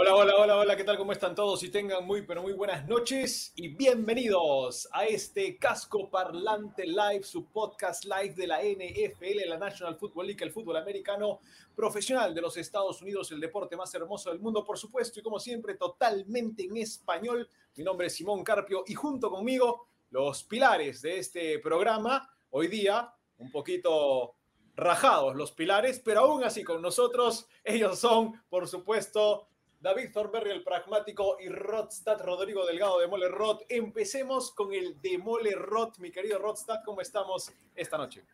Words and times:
Hola, 0.00 0.14
hola, 0.14 0.36
hola, 0.36 0.56
hola, 0.58 0.76
¿qué 0.76 0.84
tal? 0.84 0.96
¿Cómo 0.96 1.10
están 1.10 1.34
todos? 1.34 1.60
Y 1.64 1.70
tengan 1.70 2.06
muy, 2.06 2.22
pero 2.22 2.40
muy 2.40 2.52
buenas 2.52 2.86
noches 2.86 3.52
y 3.56 3.66
bienvenidos 3.66 4.88
a 4.92 5.06
este 5.06 5.58
Casco 5.58 6.08
Parlante 6.08 6.86
Live, 6.86 7.24
su 7.24 7.46
podcast 7.46 8.04
live 8.04 8.32
de 8.34 8.46
la 8.46 8.60
NFL, 8.62 9.48
la 9.48 9.58
National 9.58 9.96
Football 9.96 10.28
League, 10.28 10.44
el 10.44 10.52
fútbol 10.52 10.76
americano 10.76 11.40
profesional 11.74 12.32
de 12.32 12.40
los 12.40 12.56
Estados 12.56 13.02
Unidos, 13.02 13.32
el 13.32 13.40
deporte 13.40 13.76
más 13.76 13.92
hermoso 13.92 14.30
del 14.30 14.38
mundo, 14.38 14.64
por 14.64 14.78
supuesto, 14.78 15.18
y 15.18 15.22
como 15.24 15.40
siempre, 15.40 15.74
totalmente 15.74 16.62
en 16.62 16.76
español. 16.76 17.48
Mi 17.74 17.82
nombre 17.82 18.06
es 18.06 18.14
Simón 18.14 18.44
Carpio 18.44 18.84
y 18.86 18.94
junto 18.94 19.28
conmigo, 19.32 19.88
los 20.10 20.44
pilares 20.44 21.02
de 21.02 21.18
este 21.18 21.58
programa, 21.58 22.32
hoy 22.50 22.68
día, 22.68 23.12
un 23.38 23.50
poquito 23.50 24.36
rajados 24.76 25.34
los 25.34 25.50
pilares, 25.50 26.00
pero 26.04 26.20
aún 26.20 26.44
así 26.44 26.62
con 26.62 26.80
nosotros, 26.80 27.48
ellos 27.64 27.98
son, 27.98 28.40
por 28.48 28.68
supuesto, 28.68 29.47
David 29.80 30.10
Thornberry, 30.12 30.50
el 30.50 30.64
pragmático, 30.64 31.36
y 31.38 31.48
Rodstad 31.48 32.20
Rodrigo 32.24 32.66
Delgado 32.66 32.98
de 32.98 33.06
Mole 33.06 33.28
Rod. 33.28 33.60
Empecemos 33.68 34.50
con 34.50 34.72
el 34.72 35.00
de 35.00 35.18
Mole 35.18 35.54
Rod, 35.54 35.98
mi 35.98 36.10
querido 36.10 36.40
Rodstad, 36.40 36.80
¿cómo 36.84 37.00
estamos 37.00 37.52
esta 37.76 37.96
noche? 37.96 38.24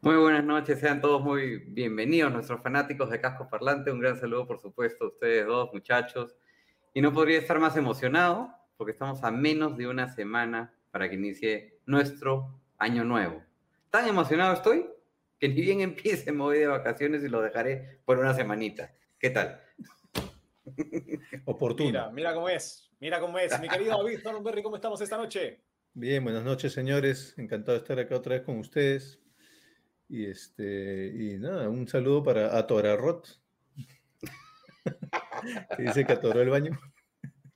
Muy 0.00 0.16
buenas 0.16 0.42
noches, 0.42 0.80
sean 0.80 1.00
todos 1.00 1.22
muy 1.22 1.58
bienvenidos, 1.58 2.32
nuestros 2.32 2.60
fanáticos 2.62 3.10
de 3.10 3.20
Casco 3.20 3.48
Parlante. 3.48 3.92
Un 3.92 4.00
gran 4.00 4.18
saludo, 4.18 4.44
por 4.44 4.58
supuesto, 4.58 5.04
a 5.04 5.08
ustedes 5.08 5.46
dos, 5.46 5.72
muchachos. 5.72 6.34
Y 6.92 7.00
no 7.00 7.12
podría 7.12 7.38
estar 7.38 7.60
más 7.60 7.76
emocionado 7.76 8.52
porque 8.76 8.90
estamos 8.90 9.22
a 9.22 9.30
menos 9.30 9.76
de 9.76 9.86
una 9.86 10.12
semana 10.12 10.74
para 10.90 11.08
que 11.08 11.14
inicie 11.14 11.78
nuestro 11.86 12.58
año 12.78 13.04
nuevo. 13.04 13.40
Tan 13.90 14.08
emocionado 14.08 14.54
estoy 14.54 14.84
que 15.38 15.48
ni 15.48 15.60
bien 15.60 15.80
empiece 15.82 16.32
me 16.32 16.42
voy 16.42 16.58
de 16.58 16.66
vacaciones 16.66 17.22
y 17.22 17.28
lo 17.28 17.40
dejaré 17.40 18.00
por 18.04 18.18
una 18.18 18.34
semanita. 18.34 18.92
¿Qué 19.16 19.30
tal? 19.30 19.62
Oportuno. 21.44 21.88
Mira, 21.88 22.10
mira 22.10 22.34
cómo 22.34 22.48
es, 22.48 22.90
mira 23.00 23.20
cómo 23.20 23.38
es. 23.38 23.58
Mi 23.60 23.68
querido 23.68 23.96
David 23.96 24.20
Thornberry, 24.22 24.62
¿cómo 24.62 24.76
estamos 24.76 25.00
esta 25.00 25.16
noche? 25.16 25.60
Bien, 25.94 26.22
buenas 26.22 26.44
noches, 26.44 26.72
señores. 26.72 27.34
Encantado 27.38 27.72
de 27.72 27.82
estar 27.82 27.98
acá 27.98 28.16
otra 28.16 28.34
vez 28.36 28.44
con 28.44 28.58
ustedes. 28.58 29.20
Y 30.08 30.26
este, 30.26 31.12
y 31.14 31.38
nada, 31.38 31.68
un 31.68 31.88
saludo 31.88 32.22
para 32.22 32.56
Atorarrot. 32.56 33.40
que 35.76 35.82
dice 35.82 36.04
que 36.04 36.12
atoró 36.12 36.42
el 36.42 36.50
baño. 36.50 36.78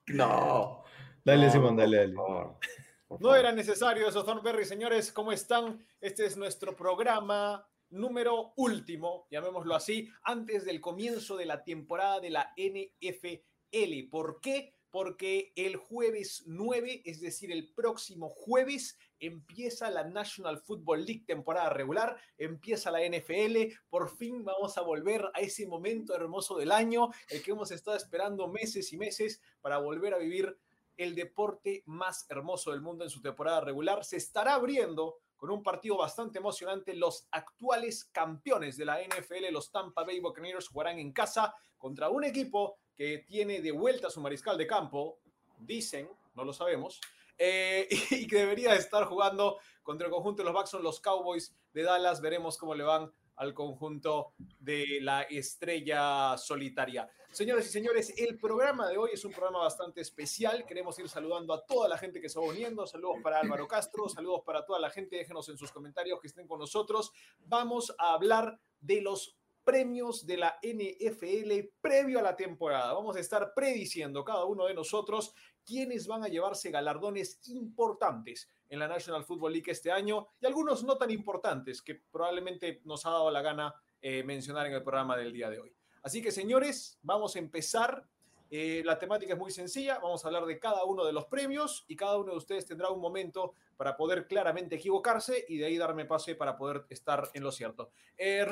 No. 0.06 0.84
Dale, 1.24 1.46
no, 1.46 1.52
Simón, 1.52 1.76
dale, 1.76 1.98
dale. 1.98 2.14
por 2.14 2.26
favor, 2.26 2.58
por 3.06 3.20
No 3.20 3.36
era 3.36 3.52
necesario 3.52 4.08
eso, 4.08 4.24
Thornberry. 4.24 4.64
Señores, 4.64 5.12
¿cómo 5.12 5.32
están? 5.32 5.84
Este 6.00 6.26
es 6.26 6.36
nuestro 6.36 6.74
programa 6.74 7.69
número 7.90 8.52
último, 8.56 9.26
llamémoslo 9.30 9.74
así, 9.74 10.08
antes 10.22 10.64
del 10.64 10.80
comienzo 10.80 11.36
de 11.36 11.46
la 11.46 11.64
temporada 11.64 12.20
de 12.20 12.30
la 12.30 12.54
NFL. 12.56 14.08
¿Por 14.10 14.40
qué? 14.40 14.74
Porque 14.90 15.52
el 15.54 15.76
jueves 15.76 16.42
9, 16.46 17.02
es 17.04 17.20
decir, 17.20 17.52
el 17.52 17.72
próximo 17.72 18.28
jueves, 18.28 18.98
empieza 19.20 19.90
la 19.90 20.04
National 20.04 20.58
Football 20.58 21.04
League 21.04 21.24
temporada 21.26 21.70
regular, 21.70 22.16
empieza 22.38 22.90
la 22.90 23.06
NFL, 23.06 23.74
por 23.88 24.08
fin 24.08 24.44
vamos 24.44 24.78
a 24.78 24.82
volver 24.82 25.30
a 25.34 25.40
ese 25.40 25.66
momento 25.66 26.14
hermoso 26.14 26.56
del 26.58 26.72
año, 26.72 27.10
el 27.28 27.42
que 27.42 27.52
hemos 27.52 27.70
estado 27.70 27.96
esperando 27.96 28.48
meses 28.48 28.92
y 28.92 28.98
meses 28.98 29.40
para 29.60 29.78
volver 29.78 30.14
a 30.14 30.18
vivir 30.18 30.56
el 30.96 31.14
deporte 31.14 31.82
más 31.86 32.26
hermoso 32.28 32.72
del 32.72 32.82
mundo 32.82 33.04
en 33.04 33.10
su 33.10 33.22
temporada 33.22 33.60
regular. 33.60 34.04
Se 34.04 34.16
estará 34.16 34.54
abriendo 34.54 35.18
con 35.40 35.50
un 35.50 35.62
partido 35.62 35.96
bastante 35.96 36.38
emocionante. 36.38 36.94
Los 36.94 37.26
actuales 37.30 38.04
campeones 38.12 38.76
de 38.76 38.84
la 38.84 39.00
NFL, 39.00 39.50
los 39.50 39.72
Tampa 39.72 40.04
Bay 40.04 40.20
Buccaneers, 40.20 40.68
jugarán 40.68 40.98
en 40.98 41.12
casa 41.12 41.54
contra 41.78 42.10
un 42.10 42.24
equipo 42.24 42.76
que 42.94 43.24
tiene 43.26 43.62
de 43.62 43.72
vuelta 43.72 44.08
a 44.08 44.10
su 44.10 44.20
mariscal 44.20 44.58
de 44.58 44.66
campo, 44.66 45.18
dicen, 45.58 46.10
no 46.34 46.44
lo 46.44 46.52
sabemos, 46.52 47.00
eh, 47.38 47.88
y 48.10 48.26
que 48.26 48.36
debería 48.36 48.74
estar 48.74 49.06
jugando 49.06 49.58
contra 49.82 50.08
el 50.08 50.12
conjunto 50.12 50.42
de 50.42 50.44
los 50.44 50.52
Bucks, 50.52 50.74
los 50.74 51.00
Cowboys 51.00 51.56
de 51.72 51.84
Dallas. 51.84 52.20
Veremos 52.20 52.58
cómo 52.58 52.74
le 52.74 52.84
van 52.84 53.10
al 53.40 53.54
conjunto 53.54 54.34
de 54.58 54.98
la 55.00 55.22
estrella 55.22 56.36
solitaria. 56.36 57.08
Señoras 57.30 57.64
y 57.66 57.70
señores, 57.70 58.12
el 58.18 58.38
programa 58.38 58.86
de 58.88 58.98
hoy 58.98 59.10
es 59.14 59.24
un 59.24 59.32
programa 59.32 59.60
bastante 59.60 60.02
especial. 60.02 60.66
Queremos 60.66 60.98
ir 60.98 61.08
saludando 61.08 61.54
a 61.54 61.64
toda 61.64 61.88
la 61.88 61.96
gente 61.96 62.20
que 62.20 62.28
se 62.28 62.38
va 62.38 62.44
uniendo. 62.44 62.86
Saludos 62.86 63.16
para 63.22 63.40
Álvaro 63.40 63.66
Castro, 63.66 64.10
saludos 64.10 64.42
para 64.44 64.66
toda 64.66 64.78
la 64.78 64.90
gente. 64.90 65.16
Déjenos 65.16 65.48
en 65.48 65.56
sus 65.56 65.72
comentarios 65.72 66.20
que 66.20 66.26
estén 66.26 66.46
con 66.46 66.58
nosotros. 66.58 67.12
Vamos 67.46 67.94
a 67.98 68.12
hablar 68.12 68.60
de 68.78 69.00
los 69.00 69.38
premios 69.64 70.26
de 70.26 70.36
la 70.36 70.58
NFL 70.62 71.70
previo 71.80 72.18
a 72.18 72.22
la 72.22 72.36
temporada. 72.36 72.92
Vamos 72.92 73.16
a 73.16 73.20
estar 73.20 73.54
prediciendo 73.54 74.22
cada 74.22 74.44
uno 74.44 74.66
de 74.66 74.74
nosotros 74.74 75.32
quiénes 75.64 76.06
van 76.06 76.24
a 76.24 76.28
llevarse 76.28 76.70
galardones 76.70 77.40
importantes 77.48 78.48
en 78.68 78.78
la 78.78 78.88
National 78.88 79.24
Football 79.24 79.52
League 79.52 79.70
este 79.70 79.90
año 79.90 80.28
y 80.40 80.46
algunos 80.46 80.84
no 80.84 80.96
tan 80.96 81.10
importantes 81.10 81.82
que 81.82 81.96
probablemente 82.10 82.80
nos 82.84 83.04
ha 83.06 83.10
dado 83.10 83.30
la 83.30 83.42
gana 83.42 83.74
eh, 84.00 84.22
mencionar 84.22 84.66
en 84.66 84.74
el 84.74 84.82
programa 84.82 85.16
del 85.16 85.32
día 85.32 85.50
de 85.50 85.60
hoy. 85.60 85.76
Así 86.02 86.22
que 86.22 86.32
señores, 86.32 86.98
vamos 87.02 87.36
a 87.36 87.38
empezar. 87.38 88.08
Eh, 88.52 88.82
la 88.84 88.98
temática 88.98 89.34
es 89.34 89.38
muy 89.38 89.52
sencilla, 89.52 90.00
vamos 90.00 90.24
a 90.24 90.28
hablar 90.28 90.44
de 90.44 90.58
cada 90.58 90.84
uno 90.84 91.04
de 91.04 91.12
los 91.12 91.26
premios 91.26 91.84
y 91.86 91.94
cada 91.94 92.18
uno 92.18 92.32
de 92.32 92.38
ustedes 92.38 92.66
tendrá 92.66 92.90
un 92.90 93.00
momento 93.00 93.54
para 93.76 93.96
poder 93.96 94.26
claramente 94.26 94.74
equivocarse 94.74 95.44
y 95.48 95.58
de 95.58 95.66
ahí 95.66 95.78
darme 95.78 96.04
pase 96.04 96.34
para 96.34 96.56
poder 96.56 96.84
estar 96.88 97.30
en 97.32 97.44
lo 97.44 97.52
cierto. 97.52 97.92
Eh, 98.18 98.44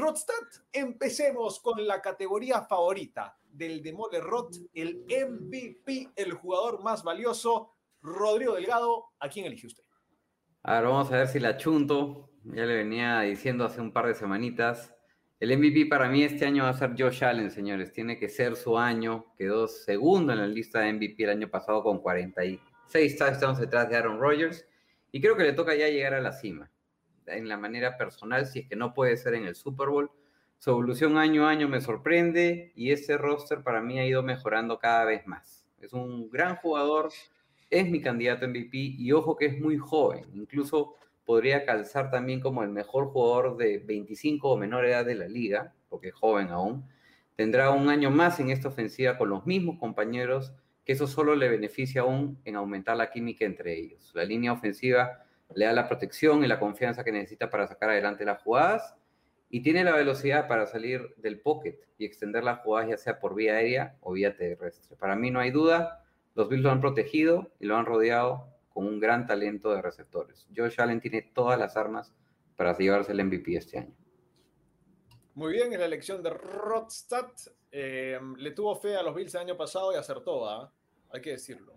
empecemos 0.72 1.58
con 1.58 1.84
la 1.84 2.00
categoría 2.00 2.62
favorita 2.62 3.36
del 3.42 3.82
Demole 3.82 4.20
Rod, 4.20 4.54
el 4.72 5.04
MVP, 5.04 6.12
el 6.14 6.32
jugador 6.32 6.80
más 6.80 7.02
valioso, 7.02 7.72
Rodrigo 8.00 8.54
Delgado. 8.54 9.06
¿A 9.18 9.28
quién 9.28 9.46
elige 9.46 9.66
usted? 9.66 9.82
A 10.62 10.74
ver, 10.74 10.84
vamos 10.84 11.10
a 11.10 11.16
ver 11.16 11.26
si 11.26 11.40
la 11.40 11.56
chunto. 11.56 12.30
Ya 12.44 12.64
le 12.64 12.76
venía 12.76 13.20
diciendo 13.22 13.64
hace 13.64 13.80
un 13.80 13.92
par 13.92 14.06
de 14.06 14.14
semanitas. 14.14 14.94
El 15.40 15.56
MVP 15.56 15.86
para 15.86 16.08
mí 16.08 16.24
este 16.24 16.46
año 16.46 16.64
va 16.64 16.70
a 16.70 16.74
ser 16.74 16.94
Josh 16.98 17.22
Allen, 17.22 17.52
señores. 17.52 17.92
Tiene 17.92 18.18
que 18.18 18.28
ser 18.28 18.56
su 18.56 18.76
año. 18.76 19.26
Quedó 19.36 19.68
segundo 19.68 20.32
en 20.32 20.40
la 20.40 20.48
lista 20.48 20.80
de 20.80 20.92
MVP 20.92 21.22
el 21.22 21.30
año 21.30 21.48
pasado 21.48 21.84
con 21.84 22.00
46 22.00 23.16
touchdowns 23.16 23.60
detrás 23.60 23.88
de 23.88 23.96
Aaron 23.96 24.18
Rodgers. 24.18 24.66
Y 25.12 25.20
creo 25.20 25.36
que 25.36 25.44
le 25.44 25.52
toca 25.52 25.76
ya 25.76 25.88
llegar 25.88 26.14
a 26.14 26.20
la 26.20 26.32
cima. 26.32 26.72
En 27.26 27.48
la 27.48 27.56
manera 27.56 27.96
personal, 27.96 28.46
si 28.46 28.60
es 28.60 28.68
que 28.68 28.74
no 28.74 28.92
puede 28.92 29.16
ser 29.16 29.34
en 29.34 29.44
el 29.44 29.54
Super 29.54 29.88
Bowl. 29.88 30.10
Su 30.58 30.70
evolución 30.70 31.16
año 31.16 31.46
a 31.46 31.50
año 31.50 31.68
me 31.68 31.80
sorprende 31.80 32.72
y 32.74 32.90
ese 32.90 33.16
roster 33.16 33.62
para 33.62 33.80
mí 33.80 34.00
ha 34.00 34.06
ido 34.06 34.24
mejorando 34.24 34.80
cada 34.80 35.04
vez 35.04 35.24
más. 35.24 35.64
Es 35.80 35.92
un 35.92 36.28
gran 36.30 36.56
jugador, 36.56 37.10
es 37.70 37.88
mi 37.88 38.00
candidato 38.00 38.48
MVP 38.48 38.76
y 38.76 39.12
ojo 39.12 39.36
que 39.36 39.46
es 39.46 39.60
muy 39.60 39.78
joven. 39.78 40.24
Incluso 40.34 40.96
podría 41.28 41.66
calzar 41.66 42.10
también 42.10 42.40
como 42.40 42.62
el 42.62 42.70
mejor 42.70 43.08
jugador 43.08 43.58
de 43.58 43.80
25 43.80 44.48
o 44.48 44.56
menor 44.56 44.86
edad 44.86 45.04
de 45.04 45.14
la 45.14 45.28
liga, 45.28 45.74
porque 45.90 46.08
es 46.08 46.14
joven 46.14 46.48
aún. 46.48 46.88
Tendrá 47.36 47.70
un 47.70 47.90
año 47.90 48.10
más 48.10 48.40
en 48.40 48.48
esta 48.48 48.68
ofensiva 48.68 49.18
con 49.18 49.28
los 49.28 49.44
mismos 49.44 49.78
compañeros, 49.78 50.54
que 50.86 50.94
eso 50.94 51.06
solo 51.06 51.36
le 51.36 51.50
beneficia 51.50 52.00
aún 52.00 52.40
en 52.46 52.56
aumentar 52.56 52.96
la 52.96 53.10
química 53.10 53.44
entre 53.44 53.78
ellos. 53.78 54.10
La 54.14 54.24
línea 54.24 54.54
ofensiva 54.54 55.22
le 55.54 55.66
da 55.66 55.74
la 55.74 55.86
protección 55.86 56.44
y 56.44 56.48
la 56.48 56.58
confianza 56.58 57.04
que 57.04 57.12
necesita 57.12 57.50
para 57.50 57.68
sacar 57.68 57.90
adelante 57.90 58.24
las 58.24 58.40
jugadas 58.42 58.96
y 59.50 59.60
tiene 59.60 59.84
la 59.84 59.94
velocidad 59.94 60.48
para 60.48 60.64
salir 60.64 61.14
del 61.18 61.40
pocket 61.40 61.78
y 61.98 62.06
extender 62.06 62.42
las 62.42 62.60
jugadas 62.60 62.88
ya 62.88 62.96
sea 62.96 63.20
por 63.20 63.34
vía 63.34 63.56
aérea 63.56 63.98
o 64.00 64.12
vía 64.12 64.34
terrestre. 64.34 64.96
Para 64.96 65.14
mí 65.14 65.30
no 65.30 65.40
hay 65.40 65.50
duda, 65.50 66.06
los 66.34 66.48
Bills 66.48 66.62
lo 66.62 66.70
han 66.70 66.80
protegido 66.80 67.52
y 67.60 67.66
lo 67.66 67.76
han 67.76 67.84
rodeado 67.84 68.57
con 68.78 68.86
un 68.86 69.00
gran 69.00 69.26
talento 69.26 69.74
de 69.74 69.82
receptores. 69.82 70.46
Josh 70.56 70.80
Allen 70.80 71.00
tiene 71.00 71.32
todas 71.34 71.58
las 71.58 71.76
armas 71.76 72.14
para 72.54 72.78
llevarse 72.78 73.10
el 73.10 73.24
MVP 73.24 73.56
este 73.56 73.78
año. 73.78 73.92
Muy 75.34 75.54
bien, 75.54 75.72
en 75.72 75.80
la 75.80 75.86
elección 75.86 76.22
de 76.22 76.30
Rodstad, 76.30 77.26
eh, 77.72 78.20
le 78.36 78.52
tuvo 78.52 78.76
fe 78.76 78.94
a 78.94 79.02
los 79.02 79.16
Bills 79.16 79.34
el 79.34 79.40
año 79.40 79.56
pasado 79.56 79.92
y 79.92 79.96
acertó, 79.96 80.48
¿ah? 80.48 80.72
hay 81.10 81.20
que 81.20 81.30
decirlo. 81.30 81.76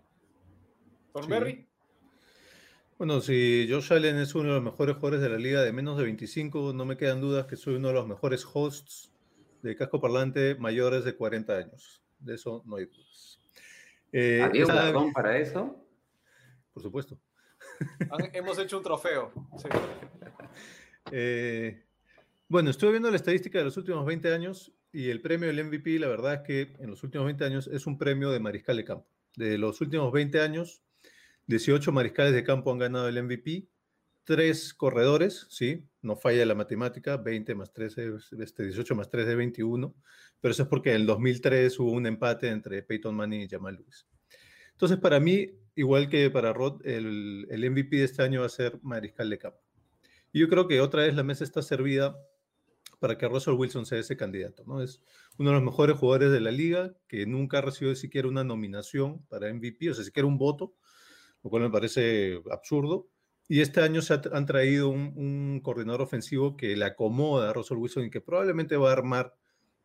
Thornberry, 1.12 1.52
Sí. 1.52 1.68
Bueno, 2.98 3.20
si 3.20 3.66
Josh 3.68 3.92
Allen 3.92 4.18
es 4.18 4.36
uno 4.36 4.50
de 4.50 4.54
los 4.54 4.62
mejores 4.62 4.94
jugadores 4.94 5.22
de 5.22 5.28
la 5.28 5.38
liga 5.38 5.60
de 5.60 5.72
menos 5.72 5.98
de 5.98 6.04
25, 6.04 6.72
no 6.72 6.84
me 6.84 6.96
quedan 6.96 7.20
dudas 7.20 7.46
que 7.46 7.56
soy 7.56 7.74
uno 7.74 7.88
de 7.88 7.94
los 7.94 8.06
mejores 8.06 8.46
hosts 8.54 9.12
de 9.60 9.74
casco 9.74 10.00
parlante 10.00 10.54
mayores 10.54 11.04
de 11.04 11.16
40 11.16 11.52
años. 11.52 12.00
De 12.20 12.36
eso 12.36 12.62
no 12.64 12.76
hay 12.76 12.84
dudas. 12.84 13.40
Eh, 14.12 14.40
¿Había 14.40 14.66
un 14.96 15.12
para 15.12 15.36
eso? 15.38 15.81
Por 16.72 16.82
supuesto. 16.82 17.18
hemos 18.32 18.58
hecho 18.58 18.78
un 18.78 18.84
trofeo. 18.84 19.32
Sí. 19.58 19.68
Eh, 21.10 21.82
bueno, 22.48 22.70
estuve 22.70 22.92
viendo 22.92 23.10
la 23.10 23.16
estadística 23.16 23.58
de 23.58 23.64
los 23.64 23.76
últimos 23.76 24.06
20 24.06 24.32
años 24.32 24.72
y 24.92 25.10
el 25.10 25.20
premio 25.20 25.48
del 25.48 25.64
MVP, 25.64 25.98
la 25.98 26.06
verdad 26.06 26.34
es 26.34 26.40
que 26.42 26.76
en 26.78 26.90
los 26.90 27.02
últimos 27.02 27.26
20 27.26 27.44
años 27.44 27.66
es 27.66 27.86
un 27.86 27.98
premio 27.98 28.30
de 28.30 28.38
mariscal 28.38 28.76
de 28.76 28.84
campo. 28.84 29.06
De 29.36 29.58
los 29.58 29.80
últimos 29.80 30.12
20 30.12 30.40
años, 30.40 30.82
18 31.46 31.90
mariscales 31.92 32.32
de 32.32 32.44
campo 32.44 32.70
han 32.70 32.78
ganado 32.78 33.08
el 33.08 33.22
MVP, 33.22 33.66
tres 34.24 34.74
corredores, 34.74 35.46
sí, 35.50 35.84
no 36.02 36.16
falla 36.16 36.46
la 36.46 36.54
matemática, 36.54 37.16
20 37.16 37.54
más 37.54 37.72
13, 37.72 38.12
este, 38.38 38.64
18 38.64 38.94
más 38.94 39.08
3 39.08 39.26
de 39.26 39.34
21, 39.34 39.94
pero 40.40 40.52
eso 40.52 40.64
es 40.64 40.68
porque 40.68 40.90
en 40.90 40.96
el 40.96 41.06
2003 41.06 41.78
hubo 41.80 41.92
un 41.92 42.06
empate 42.06 42.48
entre 42.48 42.82
Peyton 42.82 43.14
Manning 43.14 43.40
y 43.40 43.48
Jamal 43.48 43.76
Lewis. 43.76 44.06
Entonces, 44.72 44.98
para 44.98 45.20
mí, 45.20 45.50
igual 45.74 46.08
que 46.08 46.30
para 46.30 46.52
Rod, 46.52 46.86
el, 46.86 47.46
el 47.50 47.70
MVP 47.70 47.96
de 47.96 48.04
este 48.04 48.22
año 48.22 48.40
va 48.40 48.46
a 48.46 48.50
ser 48.50 48.78
mariscal 48.82 49.30
de 49.30 49.38
campo. 49.38 49.60
Y 50.32 50.40
yo 50.40 50.48
creo 50.48 50.66
que 50.66 50.80
otra 50.80 51.02
vez 51.02 51.14
la 51.14 51.22
mesa 51.22 51.44
está 51.44 51.62
servida 51.62 52.16
para 53.02 53.18
que 53.18 53.26
Russell 53.26 53.54
Wilson 53.54 53.84
sea 53.84 53.98
ese 53.98 54.16
candidato. 54.16 54.62
¿no? 54.64 54.80
Es 54.80 55.02
uno 55.36 55.50
de 55.50 55.56
los 55.56 55.64
mejores 55.64 55.98
jugadores 55.98 56.30
de 56.30 56.40
la 56.40 56.52
liga, 56.52 56.94
que 57.08 57.26
nunca 57.26 57.58
ha 57.58 57.60
recibido 57.60 57.96
siquiera 57.96 58.28
una 58.28 58.44
nominación 58.44 59.26
para 59.26 59.52
MVP, 59.52 59.90
o 59.90 59.94
sea, 59.94 60.04
siquiera 60.04 60.28
un 60.28 60.38
voto, 60.38 60.74
lo 61.42 61.50
cual 61.50 61.64
me 61.64 61.70
parece 61.70 62.40
absurdo. 62.50 63.08
Y 63.48 63.60
este 63.60 63.80
año 63.80 64.02
se 64.02 64.20
han 64.32 64.46
traído 64.46 64.88
un, 64.88 65.60
coordinador 65.64 66.00
ofensivo 66.00 66.56
que 66.56 66.76
le 66.76 66.84
acomoda 66.84 67.50
a 67.50 67.52
Russell 67.52 67.78
Wilson 67.78 68.04
y 68.04 68.10
que 68.10 68.20
probablemente 68.20 68.76
va 68.76 68.90
a 68.90 68.92
armar 68.92 69.34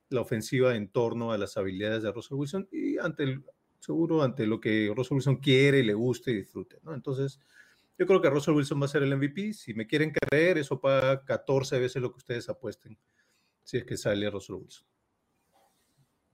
la 0.10 0.22
ofensiva 0.22 0.76
en 0.76 0.88
torno 0.88 1.32
a 1.32 1.40
las 1.40 1.58
habilidades 1.58 2.04
de 2.04 2.12
Russell 2.12 2.38
Wilson 2.38 2.70
y 2.72 3.00
ante 3.00 3.24
el, 3.24 3.44
seguro 3.80 4.24
ante 4.24 4.46
lo 4.46 4.60
que 4.60 4.92
Russell 4.96 5.16
Wilson 5.16 5.38
quiere, 5.38 5.84
le 5.84 5.94
guste 5.94 6.32
y 6.32 6.36
disfrute. 6.36 6.78
¿no? 6.84 6.94
Entonces, 6.94 7.40
yo 7.98 8.06
creo 8.06 8.22
que 8.22 8.30
Russell 8.30 8.54
Wilson 8.54 8.82
va 8.82 8.86
a 8.86 8.90
ser 8.90 9.04
el 9.04 9.16
MVP. 9.16 9.54
Si 9.54 9.74
me 9.74 9.88
quieren 9.88 10.12
creer, 10.12 10.58
eso 10.58 10.80
paga 10.80 11.24
14 11.26 11.80
veces 11.80 12.02
lo 12.02 12.12
que 12.12 12.18
ustedes 12.18 12.48
apuesten. 12.50 12.98
Si 13.64 13.78
es 13.78 13.86
que 13.86 13.98
sale 13.98 14.30
Russell 14.30 14.56
Wilson. 14.56 14.88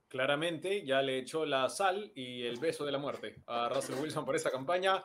Claramente 0.07 0.85
ya 0.85 1.01
le 1.01 1.17
echó 1.17 1.45
la 1.45 1.67
sal 1.69 2.11
y 2.13 2.43
el 2.43 2.59
beso 2.59 2.85
de 2.85 2.91
la 2.91 2.99
muerte 2.99 3.41
a 3.47 3.67
Russell 3.69 3.95
Wilson 3.99 4.25
por 4.25 4.35
esta 4.35 4.51
campaña. 4.51 5.03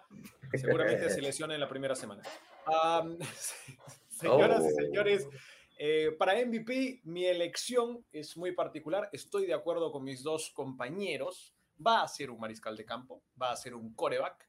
Seguramente 0.53 1.09
se 1.09 1.23
lesiona 1.23 1.55
en 1.55 1.61
la 1.61 1.69
primera 1.69 1.95
semana. 1.95 2.23
señoras 4.11 4.65
y 4.65 4.73
oh. 4.73 4.85
señores, 4.85 5.29
eh, 5.79 6.15
para 6.19 6.45
MVP 6.45 7.03
mi 7.05 7.25
elección 7.25 8.05
es 8.13 8.37
muy 8.37 8.53
particular. 8.53 9.09
Estoy 9.13 9.47
de 9.47 9.55
acuerdo 9.55 9.93
con 9.93 10.05
mis 10.05 10.23
dos 10.23 10.51
compañeros. 10.51 11.55
Va 11.85 12.03
a 12.03 12.09
ser 12.09 12.31
un 12.31 12.41
mariscal 12.41 12.77
de 12.77 12.85
campo, 12.85 13.23
va 13.41 13.53
a 13.53 13.57
ser 13.57 13.75
un 13.75 13.95
coreback 13.95 14.49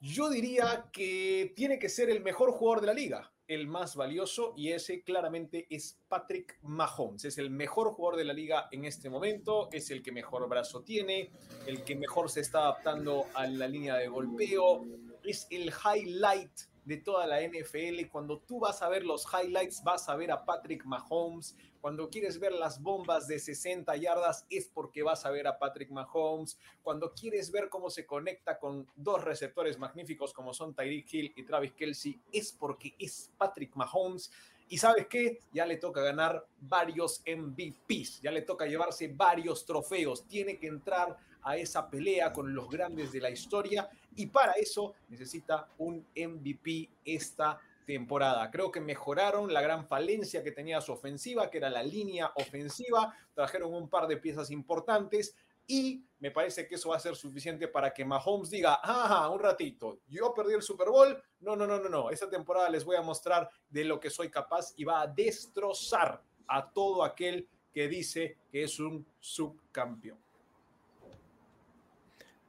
yo 0.00 0.28
diría 0.28 0.88
que 0.92 1.52
tiene 1.56 1.78
que 1.78 1.88
ser 1.88 2.10
el 2.10 2.22
mejor 2.22 2.52
jugador 2.52 2.80
de 2.80 2.86
la 2.86 2.94
liga, 2.94 3.32
el 3.48 3.66
más 3.66 3.96
valioso, 3.96 4.52
y 4.56 4.72
ese 4.72 5.02
claramente 5.02 5.66
es 5.70 5.98
Patrick 6.08 6.58
Mahomes. 6.62 7.24
Es 7.24 7.38
el 7.38 7.50
mejor 7.50 7.92
jugador 7.92 8.18
de 8.18 8.24
la 8.24 8.32
liga 8.32 8.68
en 8.72 8.84
este 8.84 9.08
momento, 9.08 9.68
es 9.72 9.90
el 9.90 10.02
que 10.02 10.12
mejor 10.12 10.48
brazo 10.48 10.82
tiene, 10.82 11.30
el 11.66 11.82
que 11.82 11.96
mejor 11.96 12.30
se 12.30 12.40
está 12.40 12.60
adaptando 12.60 13.26
a 13.34 13.46
la 13.46 13.68
línea 13.68 13.94
de 13.96 14.08
golpeo, 14.08 14.84
es 15.24 15.46
el 15.50 15.72
highlight 15.72 16.52
de 16.86 16.96
toda 16.96 17.26
la 17.26 17.42
NFL. 17.42 18.08
Cuando 18.10 18.38
tú 18.38 18.60
vas 18.60 18.80
a 18.80 18.88
ver 18.88 19.04
los 19.04 19.26
highlights, 19.26 19.82
vas 19.82 20.08
a 20.08 20.14
ver 20.16 20.30
a 20.30 20.44
Patrick 20.44 20.84
Mahomes. 20.84 21.56
Cuando 21.80 22.08
quieres 22.08 22.38
ver 22.38 22.52
las 22.52 22.80
bombas 22.80 23.26
de 23.26 23.38
60 23.40 23.94
yardas, 23.96 24.46
es 24.48 24.68
porque 24.68 25.02
vas 25.02 25.26
a 25.26 25.30
ver 25.30 25.48
a 25.48 25.58
Patrick 25.58 25.90
Mahomes. 25.90 26.58
Cuando 26.82 27.12
quieres 27.12 27.50
ver 27.50 27.68
cómo 27.68 27.90
se 27.90 28.06
conecta 28.06 28.58
con 28.58 28.86
dos 28.94 29.22
receptores 29.24 29.78
magníficos 29.78 30.32
como 30.32 30.54
son 30.54 30.74
Tyreek 30.74 31.12
Hill 31.12 31.32
y 31.36 31.42
Travis 31.42 31.72
Kelsey, 31.72 32.20
es 32.32 32.52
porque 32.52 32.94
es 32.98 33.32
Patrick 33.36 33.74
Mahomes. 33.74 34.30
Y 34.68 34.78
sabes 34.78 35.06
qué? 35.08 35.40
Ya 35.52 35.66
le 35.66 35.76
toca 35.76 36.00
ganar 36.02 36.46
varios 36.60 37.22
MVPs, 37.26 38.20
ya 38.20 38.30
le 38.30 38.42
toca 38.42 38.66
llevarse 38.66 39.08
varios 39.08 39.64
trofeos, 39.64 40.26
tiene 40.26 40.58
que 40.58 40.66
entrar 40.66 41.16
a 41.46 41.56
esa 41.56 41.88
pelea 41.88 42.32
con 42.32 42.52
los 42.52 42.68
grandes 42.68 43.12
de 43.12 43.20
la 43.20 43.30
historia 43.30 43.88
y 44.16 44.26
para 44.26 44.52
eso 44.54 44.94
necesita 45.08 45.68
un 45.78 46.04
MVP 46.14 46.90
esta 47.04 47.60
temporada. 47.86 48.50
Creo 48.50 48.72
que 48.72 48.80
mejoraron 48.80 49.54
la 49.54 49.62
gran 49.62 49.86
falencia 49.86 50.42
que 50.42 50.50
tenía 50.50 50.80
su 50.80 50.92
ofensiva, 50.92 51.48
que 51.48 51.58
era 51.58 51.70
la 51.70 51.84
línea 51.84 52.32
ofensiva, 52.34 53.14
trajeron 53.32 53.72
un 53.72 53.88
par 53.88 54.08
de 54.08 54.16
piezas 54.16 54.50
importantes 54.50 55.36
y 55.68 56.02
me 56.18 56.32
parece 56.32 56.66
que 56.66 56.74
eso 56.74 56.88
va 56.88 56.96
a 56.96 57.00
ser 57.00 57.14
suficiente 57.14 57.68
para 57.68 57.94
que 57.94 58.04
Mahomes 58.04 58.50
diga, 58.50 58.80
ah, 58.82 59.30
un 59.32 59.38
ratito, 59.38 60.00
yo 60.08 60.34
perdí 60.34 60.54
el 60.54 60.62
Super 60.62 60.88
Bowl, 60.88 61.16
no, 61.40 61.54
no, 61.54 61.64
no, 61.64 61.78
no, 61.78 61.88
no, 61.88 62.10
esta 62.10 62.28
temporada 62.28 62.68
les 62.70 62.84
voy 62.84 62.96
a 62.96 63.02
mostrar 63.02 63.48
de 63.68 63.84
lo 63.84 64.00
que 64.00 64.10
soy 64.10 64.30
capaz 64.30 64.72
y 64.76 64.82
va 64.82 65.02
a 65.02 65.06
destrozar 65.06 66.22
a 66.48 66.72
todo 66.72 67.04
aquel 67.04 67.48
que 67.72 67.86
dice 67.86 68.36
que 68.50 68.64
es 68.64 68.80
un 68.80 69.06
subcampeón. 69.20 70.25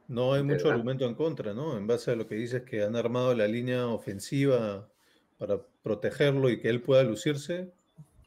No 0.08 0.32
hay 0.32 0.42
mucho 0.42 0.70
argumento 0.70 1.06
en 1.06 1.14
contra, 1.14 1.52
¿no? 1.52 1.76
En 1.76 1.86
base 1.86 2.10
a 2.10 2.16
lo 2.16 2.26
que 2.26 2.34
dices 2.34 2.62
que 2.62 2.82
han 2.82 2.96
armado 2.96 3.34
la 3.34 3.46
línea 3.46 3.86
ofensiva 3.86 4.88
para 5.36 5.60
protegerlo 5.82 6.48
y 6.48 6.58
que 6.60 6.70
él 6.70 6.80
pueda 6.80 7.02
lucirse, 7.02 7.70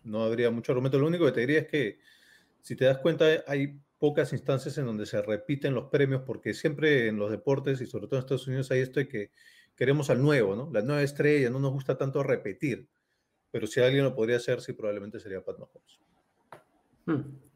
no 0.04 0.24
habría 0.24 0.51
mucho 0.51 0.72
argumento. 0.72 1.00
Lo 1.00 1.07
único 1.07 1.25
que 1.25 1.31
te 1.31 1.39
diría 1.42 1.60
es 1.60 1.68
que, 1.68 2.00
si 2.62 2.75
te 2.75 2.86
das 2.86 3.00
cuenta, 3.00 3.25
hay 3.48 3.80
pocas 3.98 4.31
instancias 4.31 4.78
en 4.78 4.86
donde 4.86 5.07
se 5.07 5.22
repiten 5.24 5.74
los 5.74 5.89
premios, 5.89 6.22
porque 6.22 6.54
siempre 6.54 7.07
en 7.07 7.18
los 7.18 7.31
deportes 7.31 7.81
y 7.81 7.88
sobre 7.88 8.06
todo 8.07 8.18
en 8.18 8.25
Estados 8.25 8.48
Unidos 8.48 8.69
hay 8.72 8.81
esto 8.81 9.00
de 9.00 9.07
que 9.07 9.31
queremos 9.75 10.12
al 10.12 10.22
nuevo, 10.22 10.56
¿no? 10.56 10.69
La 10.72 10.83
nueva 10.83 11.01
estrella, 11.01 11.50
no 11.50 11.60
nos 11.60 11.72
gusta 11.72 11.98
tanto 11.98 12.22
repetir. 12.22 12.88
Pero 13.50 13.66
si 13.66 13.81
alguien 13.81 14.04
lo 14.04 14.16
podría 14.16 14.38
hacer, 14.38 14.62
sí, 14.62 14.74
probablemente 14.74 15.19
sería 15.19 15.44
Pat 15.44 15.57
Mahomes. 15.57 16.00
Hmm. 17.06 17.50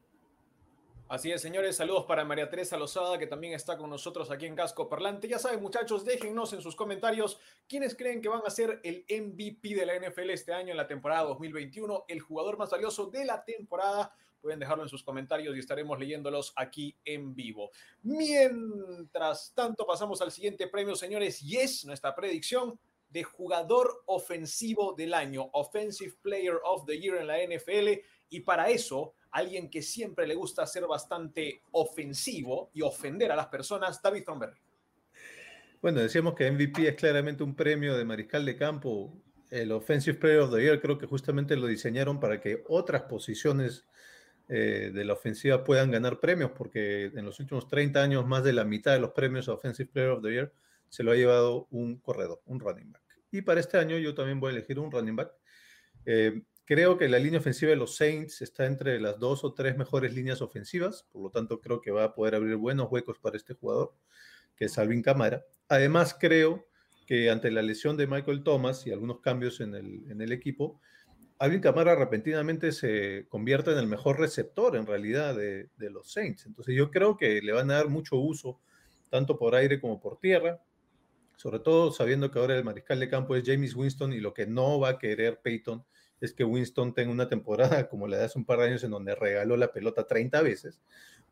Así 1.07 1.31
es, 1.31 1.39
señores, 1.39 1.75
saludos 1.75 2.05
para 2.05 2.25
María 2.25 2.49
Teresa 2.49 2.77
Lozada, 2.77 3.19
que 3.19 3.27
también 3.27 3.53
está 3.53 3.77
con 3.77 3.91
nosotros 3.91 4.31
aquí 4.31 4.47
en 4.47 4.55
Casco 4.55 4.89
Parlante. 4.89 5.27
Ya 5.27 5.37
saben, 5.37 5.61
muchachos, 5.61 6.03
déjennos 6.03 6.51
en 6.53 6.63
sus 6.63 6.75
comentarios 6.75 7.39
quiénes 7.69 7.95
creen 7.95 8.21
que 8.21 8.27
van 8.27 8.41
a 8.43 8.49
ser 8.49 8.81
el 8.83 9.05
MVP 9.07 9.75
de 9.75 9.85
la 9.85 9.99
NFL 9.99 10.31
este 10.31 10.51
año 10.51 10.71
en 10.71 10.77
la 10.77 10.87
temporada 10.87 11.25
2021, 11.25 12.05
el 12.07 12.21
jugador 12.21 12.57
más 12.57 12.71
valioso 12.71 13.05
de 13.05 13.23
la 13.23 13.45
temporada. 13.45 14.15
Pueden 14.41 14.57
dejarlo 14.57 14.81
en 14.81 14.89
sus 14.89 15.03
comentarios 15.03 15.55
y 15.55 15.59
estaremos 15.59 15.99
leyéndolos 15.99 16.53
aquí 16.55 16.97
en 17.05 17.35
vivo. 17.35 17.69
Mientras 18.01 19.53
tanto, 19.53 19.85
pasamos 19.85 20.23
al 20.23 20.31
siguiente 20.31 20.67
premio, 20.67 20.95
señores, 20.95 21.39
y 21.43 21.57
es 21.57 21.85
nuestra 21.85 22.15
predicción 22.15 22.79
de 23.09 23.23
jugador 23.23 24.01
ofensivo 24.07 24.93
del 24.93 25.13
año, 25.13 25.51
Offensive 25.53 26.15
Player 26.23 26.55
of 26.63 26.85
the 26.87 26.99
Year 26.99 27.17
en 27.17 27.27
la 27.27 27.37
NFL. 27.37 28.01
Y 28.29 28.39
para 28.39 28.69
eso 28.69 29.13
alguien 29.35 29.69
que 29.69 29.81
siempre 29.81 30.25
le 30.25 30.33
gusta 30.33 30.65
ser 30.65 30.87
bastante 30.87 31.61
ofensivo 31.71 32.71
y 32.73 32.81
ofender 32.81 33.31
a 33.33 33.35
las 33.35 33.47
personas, 33.47 34.01
David 34.01 34.23
Thornberry. 34.23 34.57
Bueno, 35.81 35.99
decíamos 35.99 36.35
que 36.35 36.49
MVP 36.49 36.87
es 36.87 36.95
claramente 36.95 37.43
un 37.43 37.53
premio 37.53 37.97
de 37.97 38.05
mariscal 38.05 38.45
de 38.45 38.55
campo. 38.55 39.13
El 39.51 39.73
Offensive 39.73 40.17
Player 40.17 40.39
of 40.39 40.53
the 40.53 40.61
Year 40.61 40.79
creo 40.81 40.97
que 40.97 41.05
justamente 41.05 41.57
lo 41.57 41.67
diseñaron 41.67 42.17
para 42.19 42.39
que 42.39 42.63
otras 42.69 43.03
posiciones 43.03 43.85
eh, 44.47 44.91
de 44.93 45.03
la 45.03 45.13
ofensiva 45.13 45.65
puedan 45.65 45.91
ganar 45.91 46.21
premios, 46.21 46.51
porque 46.51 47.05
en 47.05 47.25
los 47.25 47.37
últimos 47.41 47.67
30 47.67 48.01
años 48.01 48.25
más 48.25 48.41
de 48.43 48.53
la 48.53 48.63
mitad 48.63 48.93
de 48.93 48.99
los 48.99 49.11
premios 49.11 49.49
Offensive 49.49 49.89
Player 49.91 50.11
of 50.11 50.23
the 50.23 50.31
Year 50.31 50.53
se 50.87 51.03
lo 51.03 51.11
ha 51.11 51.15
llevado 51.15 51.67
un 51.71 51.97
corredor, 51.97 52.41
un 52.45 52.61
running 52.61 52.93
back. 52.93 53.03
Y 53.31 53.41
para 53.41 53.59
este 53.59 53.77
año 53.77 53.97
yo 53.97 54.15
también 54.15 54.39
voy 54.39 54.53
a 54.53 54.57
elegir 54.57 54.79
un 54.79 54.89
running 54.89 55.17
back. 55.17 55.33
Eh, 56.05 56.41
Creo 56.65 56.97
que 56.97 57.07
la 57.07 57.19
línea 57.19 57.39
ofensiva 57.39 57.69
de 57.69 57.75
los 57.75 57.95
Saints 57.95 58.41
está 58.41 58.65
entre 58.65 58.99
las 58.99 59.19
dos 59.19 59.43
o 59.43 59.53
tres 59.53 59.77
mejores 59.77 60.15
líneas 60.15 60.41
ofensivas, 60.41 61.05
por 61.11 61.21
lo 61.21 61.29
tanto 61.29 61.61
creo 61.61 61.79
que 61.79 61.91
va 61.91 62.05
a 62.05 62.15
poder 62.15 62.33
abrir 62.33 62.55
buenos 62.55 62.91
huecos 62.91 63.19
para 63.19 63.37
este 63.37 63.53
jugador, 63.53 63.93
que 64.55 64.65
es 64.65 64.77
Alvin 64.79 65.03
Camara. 65.03 65.45
Además 65.69 66.17
creo 66.19 66.67
que 67.05 67.29
ante 67.29 67.51
la 67.51 67.61
lesión 67.61 67.97
de 67.97 68.07
Michael 68.07 68.43
Thomas 68.43 68.87
y 68.87 68.91
algunos 68.91 69.19
cambios 69.19 69.61
en 69.61 69.75
el, 69.75 70.09
en 70.09 70.21
el 70.21 70.31
equipo, 70.31 70.81
Alvin 71.37 71.61
Camara 71.61 71.93
repentinamente 71.93 72.71
se 72.71 73.27
convierte 73.29 73.71
en 73.71 73.77
el 73.77 73.85
mejor 73.85 74.19
receptor 74.19 74.75
en 74.75 74.87
realidad 74.87 75.35
de, 75.35 75.69
de 75.77 75.89
los 75.91 76.11
Saints. 76.11 76.47
Entonces 76.47 76.73
yo 76.73 76.89
creo 76.89 77.15
que 77.15 77.41
le 77.43 77.51
van 77.51 77.69
a 77.69 77.75
dar 77.75 77.89
mucho 77.89 78.15
uso, 78.15 78.59
tanto 79.11 79.37
por 79.37 79.53
aire 79.53 79.79
como 79.79 79.99
por 79.99 80.17
tierra, 80.17 80.59
sobre 81.35 81.59
todo 81.59 81.91
sabiendo 81.91 82.31
que 82.31 82.39
ahora 82.39 82.57
el 82.57 82.63
mariscal 82.63 82.99
de 82.99 83.09
campo 83.09 83.35
es 83.35 83.43
James 83.45 83.75
Winston 83.75 84.13
y 84.13 84.19
lo 84.19 84.33
que 84.33 84.47
no 84.47 84.79
va 84.79 84.89
a 84.89 84.97
querer 84.97 85.41
Peyton 85.43 85.85
es 86.21 86.33
que 86.33 86.43
Winston 86.43 86.93
tenga 86.93 87.11
una 87.11 87.27
temporada 87.27 87.87
como 87.89 88.07
la 88.07 88.17
de 88.17 88.25
hace 88.25 88.39
un 88.39 88.45
par 88.45 88.59
de 88.59 88.65
años 88.65 88.83
en 88.83 88.91
donde 88.91 89.15
regaló 89.15 89.57
la 89.57 89.71
pelota 89.71 90.07
30 90.07 90.41
veces. 90.41 90.81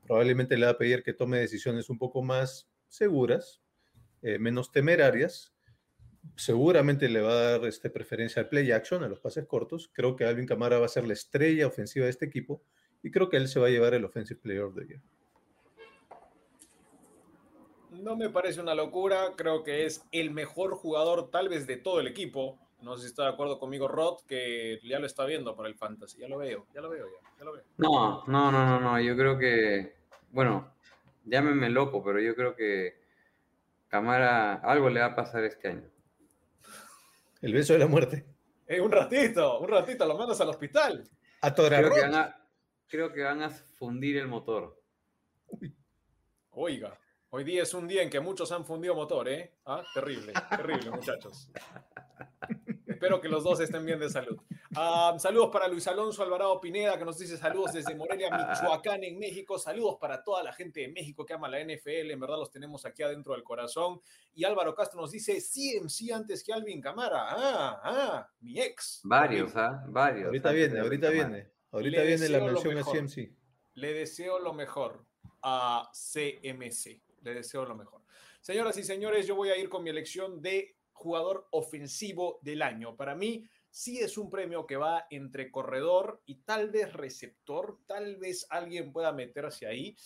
Probablemente 0.06 0.58
le 0.58 0.66
va 0.66 0.74
a 0.74 0.78
pedir 0.78 1.04
que 1.04 1.14
tome 1.14 1.40
decisiones 1.40 1.90
un 1.90 1.98
poco 1.98 2.22
más 2.22 2.70
seguras, 2.90 3.62
eh, 4.22 4.38
menos 4.38 4.72
temerarias. 4.72 5.54
Seguramente 6.36 7.10
le 7.10 7.22
va 7.22 7.32
a 7.32 7.52
dar 7.52 7.66
este, 7.66 7.90
preferencia 7.90 8.42
al 8.42 8.50
play 8.50 8.72
action, 8.72 9.04
a 9.04 9.08
los 9.08 9.20
pases 9.20 9.46
cortos. 9.46 9.90
Creo 9.94 10.16
que 10.16 10.26
Alvin 10.26 10.46
Camara 10.46 10.80
va 10.80 10.86
a 10.86 10.90
ser 10.90 11.08
la 11.08 11.14
estrella 11.14 11.68
ofensiva 11.68 12.06
de 12.06 12.12
este 12.12 12.26
equipo 12.26 12.62
y 13.04 13.12
creo 13.12 13.30
que 13.30 13.38
él 13.38 13.48
se 13.48 13.60
va 13.60 13.68
a 13.68 13.70
llevar 13.70 13.94
el 13.94 14.06
Offensive 14.06 14.40
Player 14.40 14.64
of 14.64 14.76
the 14.76 14.88
Year. 14.88 15.02
No 17.92 18.16
me 18.16 18.30
parece 18.30 18.60
una 18.60 18.74
locura, 18.74 19.34
creo 19.36 19.64
que 19.64 19.86
es 19.86 20.04
el 20.12 20.32
mejor 20.32 20.74
jugador 20.76 21.30
tal 21.30 21.50
vez 21.50 21.68
de 21.68 21.78
todo 21.78 22.00
el 22.00 22.08
equipo. 22.08 22.58
No 22.84 22.98
sé 22.98 23.04
si 23.04 23.08
está 23.08 23.24
de 23.24 23.30
acuerdo 23.30 23.60
conmigo 23.60 23.88
Rod, 23.88 24.26
que 24.28 24.78
ya 24.84 25.00
lo 25.00 25.06
está 25.06 25.26
viendo 25.26 25.56
para 25.56 25.70
el 25.70 25.76
fantasy. 25.76 26.20
Ya 26.20 26.28
lo 26.28 26.38
veo, 26.38 26.68
ya 26.76 26.82
lo 26.82 26.90
veo, 26.90 27.08
ya, 27.08 27.38
ya 27.40 27.46
lo 27.46 27.54
veo. 27.54 27.64
No, 27.78 28.24
no, 28.28 28.52
no, 28.52 28.66
no, 28.66 28.80
no. 28.80 29.00
Yo 29.00 29.16
creo 29.16 29.38
que, 29.38 29.96
bueno, 30.32 30.74
llámeme 31.24 31.70
loco, 31.70 32.04
pero 32.04 32.20
yo 32.20 32.36
creo 32.36 32.56
que 32.56 33.02
Camara 33.88 34.56
algo 34.56 34.90
le 34.90 35.00
va 35.00 35.08
a 35.08 35.16
pasar 35.16 35.46
este 35.46 35.70
año. 35.70 35.90
El 37.42 37.54
beso 37.54 37.72
de 37.72 37.80
la 37.80 37.88
muerte. 37.88 38.26
Eh, 38.68 38.82
un 38.82 38.92
ratito, 38.92 39.60
un 39.60 39.70
ratito, 39.70 40.06
lo 40.06 40.18
mandas 40.18 40.42
al 40.42 40.50
hospital. 40.50 41.04
A 41.42 41.54
Tora 41.54 41.78
Creo 41.78 41.92
que, 41.92 42.02
van 42.02 42.16
a, 42.16 42.48
creo 42.88 43.14
que 43.14 43.22
van 43.22 43.44
a 43.44 43.50
fundir 43.50 44.18
el 44.18 44.28
motor. 44.28 44.82
Oiga, 46.52 47.00
hoy 47.30 47.46
día 47.46 47.64
es 47.64 47.74
un 47.74 47.88
día 47.88 48.02
en 48.02 48.10
que 48.10 48.20
muchos 48.20 48.52
han 48.52 48.66
fundido 48.66 48.94
motor, 48.94 49.30
¿eh? 49.30 49.56
Ah, 49.66 49.84
terrible, 49.94 50.34
terrible, 50.50 50.92
muchachos. 50.92 51.50
Espero 53.04 53.20
que 53.20 53.28
los 53.28 53.44
dos 53.44 53.60
estén 53.60 53.86
bien 53.86 54.00
de 54.00 54.10
salud. 54.10 54.40
Ah, 54.78 55.14
saludos 55.20 55.50
para 55.52 55.68
Luis 55.68 55.86
Alonso 55.90 56.24
Alvarado 56.24 56.62
Pineda, 56.62 56.98
que 56.98 57.04
nos 57.04 57.18
dice 57.18 57.36
saludos 57.36 57.74
desde 57.74 57.94
Morelia, 57.96 58.30
Michoacán, 58.32 59.04
en 59.04 59.20
México. 59.20 59.60
Saludos 59.60 59.98
para 60.00 60.24
toda 60.24 60.42
la 60.42 60.54
gente 60.54 60.80
de 60.80 60.88
México 60.88 61.26
que 61.26 61.34
ama 61.34 61.50
la 61.50 61.60
NFL. 61.60 62.12
En 62.12 62.20
verdad 62.22 62.38
los 62.38 62.50
tenemos 62.50 62.86
aquí 62.86 63.04
adentro 63.04 63.34
del 63.34 63.44
corazón. 63.44 64.00
Y 64.34 64.46
Álvaro 64.46 64.74
Castro 64.74 65.02
nos 65.02 65.12
dice 65.12 65.34
CMC 65.34 66.14
antes 66.14 66.46
que 66.46 66.54
Alvin 66.54 66.80
Camara. 66.80 67.26
Ah, 67.28 67.82
ah, 67.84 68.30
mi 68.40 68.62
ex. 68.62 69.02
Varios, 69.04 69.54
¿ah? 69.58 69.84
Varios. 69.90 70.28
Ahorita 70.28 70.54
viene, 70.54 70.80
ahorita 70.80 71.10
Camara. 71.10 71.28
viene. 71.28 71.52
Ahorita 71.72 71.98
Le 71.98 72.08
viene 72.08 72.30
la 72.30 72.40
mención 72.40 72.78
a. 72.78 72.84
CMC. 72.84 73.36
Le 73.74 73.94
deseo 73.96 74.40
lo 74.40 74.54
mejor 74.54 75.06
a 75.42 75.92
CMC. 75.92 77.02
Le 77.22 77.34
deseo 77.34 77.66
lo 77.66 77.76
mejor. 77.76 78.02
Señoras 78.40 78.78
y 78.78 78.84
señores, 78.84 79.28
yo 79.28 79.36
voy 79.36 79.50
a 79.50 79.58
ir 79.58 79.68
con 79.68 79.84
mi 79.84 79.90
elección 79.90 80.42
de 80.42 80.78
jugador 80.94 81.48
ofensivo 81.52 82.40
del 82.42 82.62
año. 82.62 82.96
Para 82.96 83.16
mí, 83.16 83.44
sí 83.70 84.00
es 84.00 84.18
un 84.18 84.30
premio 84.30 84.66
que 84.66 84.78
va 84.78 85.08
entre 85.10 85.52
corredor 85.52 86.22
y 86.26 86.36
tal 86.44 86.70
vez 86.72 86.94
receptor. 86.94 87.80
Tal 87.86 88.18
vez 88.18 88.48
alguien 88.50 88.94
pueda 88.94 89.12
meterse 89.12 89.68
ahí. 89.68 89.98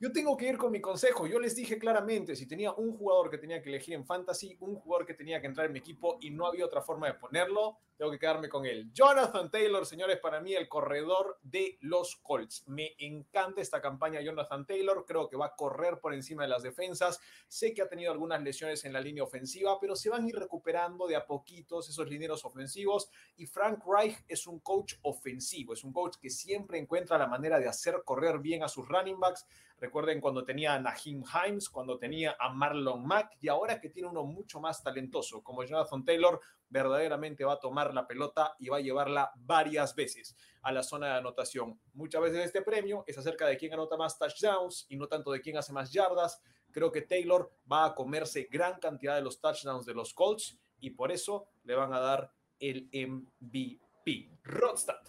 Yo 0.00 0.12
tengo 0.12 0.36
que 0.36 0.48
ir 0.48 0.56
con 0.56 0.70
mi 0.70 0.80
consejo. 0.80 1.26
Yo 1.26 1.40
les 1.40 1.56
dije 1.56 1.76
claramente, 1.76 2.36
si 2.36 2.46
tenía 2.46 2.72
un 2.72 2.96
jugador 2.96 3.30
que 3.30 3.38
tenía 3.38 3.60
que 3.60 3.70
elegir 3.70 3.94
en 3.94 4.06
fantasy, 4.06 4.56
un 4.60 4.76
jugador 4.76 5.04
que 5.04 5.14
tenía 5.14 5.40
que 5.40 5.48
entrar 5.48 5.66
en 5.66 5.72
mi 5.72 5.80
equipo 5.80 6.18
y 6.20 6.30
no 6.30 6.46
había 6.46 6.64
otra 6.64 6.82
forma 6.82 7.08
de 7.08 7.14
ponerlo, 7.14 7.78
tengo 7.98 8.12
que 8.12 8.18
quedarme 8.20 8.48
con 8.48 8.64
él. 8.64 8.92
Jonathan 8.92 9.50
Taylor, 9.50 9.84
señores, 9.84 10.20
para 10.20 10.40
mí 10.40 10.54
el 10.54 10.68
corredor 10.68 11.36
de 11.42 11.78
los 11.80 12.14
Colts. 12.22 12.62
Me 12.68 12.94
encanta 12.98 13.60
esta 13.60 13.80
campaña 13.80 14.20
Jonathan 14.20 14.64
Taylor. 14.64 15.04
Creo 15.04 15.28
que 15.28 15.36
va 15.36 15.46
a 15.46 15.56
correr 15.56 15.98
por 15.98 16.14
encima 16.14 16.44
de 16.44 16.48
las 16.48 16.62
defensas. 16.62 17.20
Sé 17.48 17.74
que 17.74 17.82
ha 17.82 17.88
tenido 17.88 18.12
algunas 18.12 18.40
lesiones 18.40 18.84
en 18.84 18.92
la 18.92 19.00
línea 19.00 19.24
ofensiva, 19.24 19.80
pero 19.80 19.96
se 19.96 20.10
van 20.10 20.24
a 20.24 20.28
ir 20.28 20.36
recuperando 20.36 21.08
de 21.08 21.16
a 21.16 21.26
poquitos 21.26 21.88
esos 21.88 22.08
lineros 22.08 22.44
ofensivos. 22.44 23.10
Y 23.36 23.46
Frank 23.46 23.82
Reich 23.84 24.24
es 24.28 24.46
un 24.46 24.60
coach 24.60 24.94
ofensivo, 25.02 25.72
es 25.72 25.82
un 25.82 25.92
coach 25.92 26.18
que 26.20 26.30
siempre 26.30 26.78
encuentra 26.78 27.18
la 27.18 27.26
manera 27.26 27.58
de 27.58 27.66
hacer 27.66 28.02
correr 28.04 28.38
bien 28.38 28.62
a 28.62 28.68
sus 28.68 28.86
running 28.86 29.18
backs. 29.18 29.44
Recuerden 29.80 30.20
cuando 30.20 30.44
tenía 30.44 30.74
a 30.74 30.80
Naheem 30.80 31.22
Himes, 31.22 31.68
cuando 31.68 31.98
tenía 31.98 32.36
a 32.38 32.52
Marlon 32.52 33.06
Mack 33.06 33.36
y 33.40 33.48
ahora 33.48 33.80
que 33.80 33.90
tiene 33.90 34.08
uno 34.08 34.24
mucho 34.24 34.60
más 34.60 34.82
talentoso 34.82 35.42
como 35.42 35.64
Jonathan 35.64 36.04
Taylor, 36.04 36.40
verdaderamente 36.70 37.44
va 37.44 37.54
a 37.54 37.60
tomar 37.60 37.94
la 37.94 38.06
pelota 38.06 38.54
y 38.58 38.68
va 38.68 38.76
a 38.78 38.80
llevarla 38.80 39.32
varias 39.36 39.94
veces 39.94 40.36
a 40.62 40.72
la 40.72 40.82
zona 40.82 41.06
de 41.08 41.12
anotación. 41.14 41.80
Muchas 41.94 42.20
veces 42.22 42.44
este 42.44 42.62
premio 42.62 43.04
es 43.06 43.16
acerca 43.18 43.46
de 43.46 43.56
quién 43.56 43.72
anota 43.72 43.96
más 43.96 44.18
touchdowns 44.18 44.86
y 44.88 44.96
no 44.96 45.06
tanto 45.08 45.30
de 45.32 45.40
quién 45.40 45.56
hace 45.56 45.72
más 45.72 45.92
yardas. 45.92 46.42
Creo 46.70 46.92
que 46.92 47.02
Taylor 47.02 47.50
va 47.70 47.86
a 47.86 47.94
comerse 47.94 48.48
gran 48.50 48.78
cantidad 48.78 49.14
de 49.16 49.22
los 49.22 49.40
touchdowns 49.40 49.86
de 49.86 49.94
los 49.94 50.12
Colts 50.14 50.58
y 50.80 50.90
por 50.90 51.10
eso 51.10 51.48
le 51.64 51.74
van 51.74 51.92
a 51.94 52.00
dar 52.00 52.30
el 52.60 52.88
MVP. 52.92 54.30
Rodstad. 54.44 55.00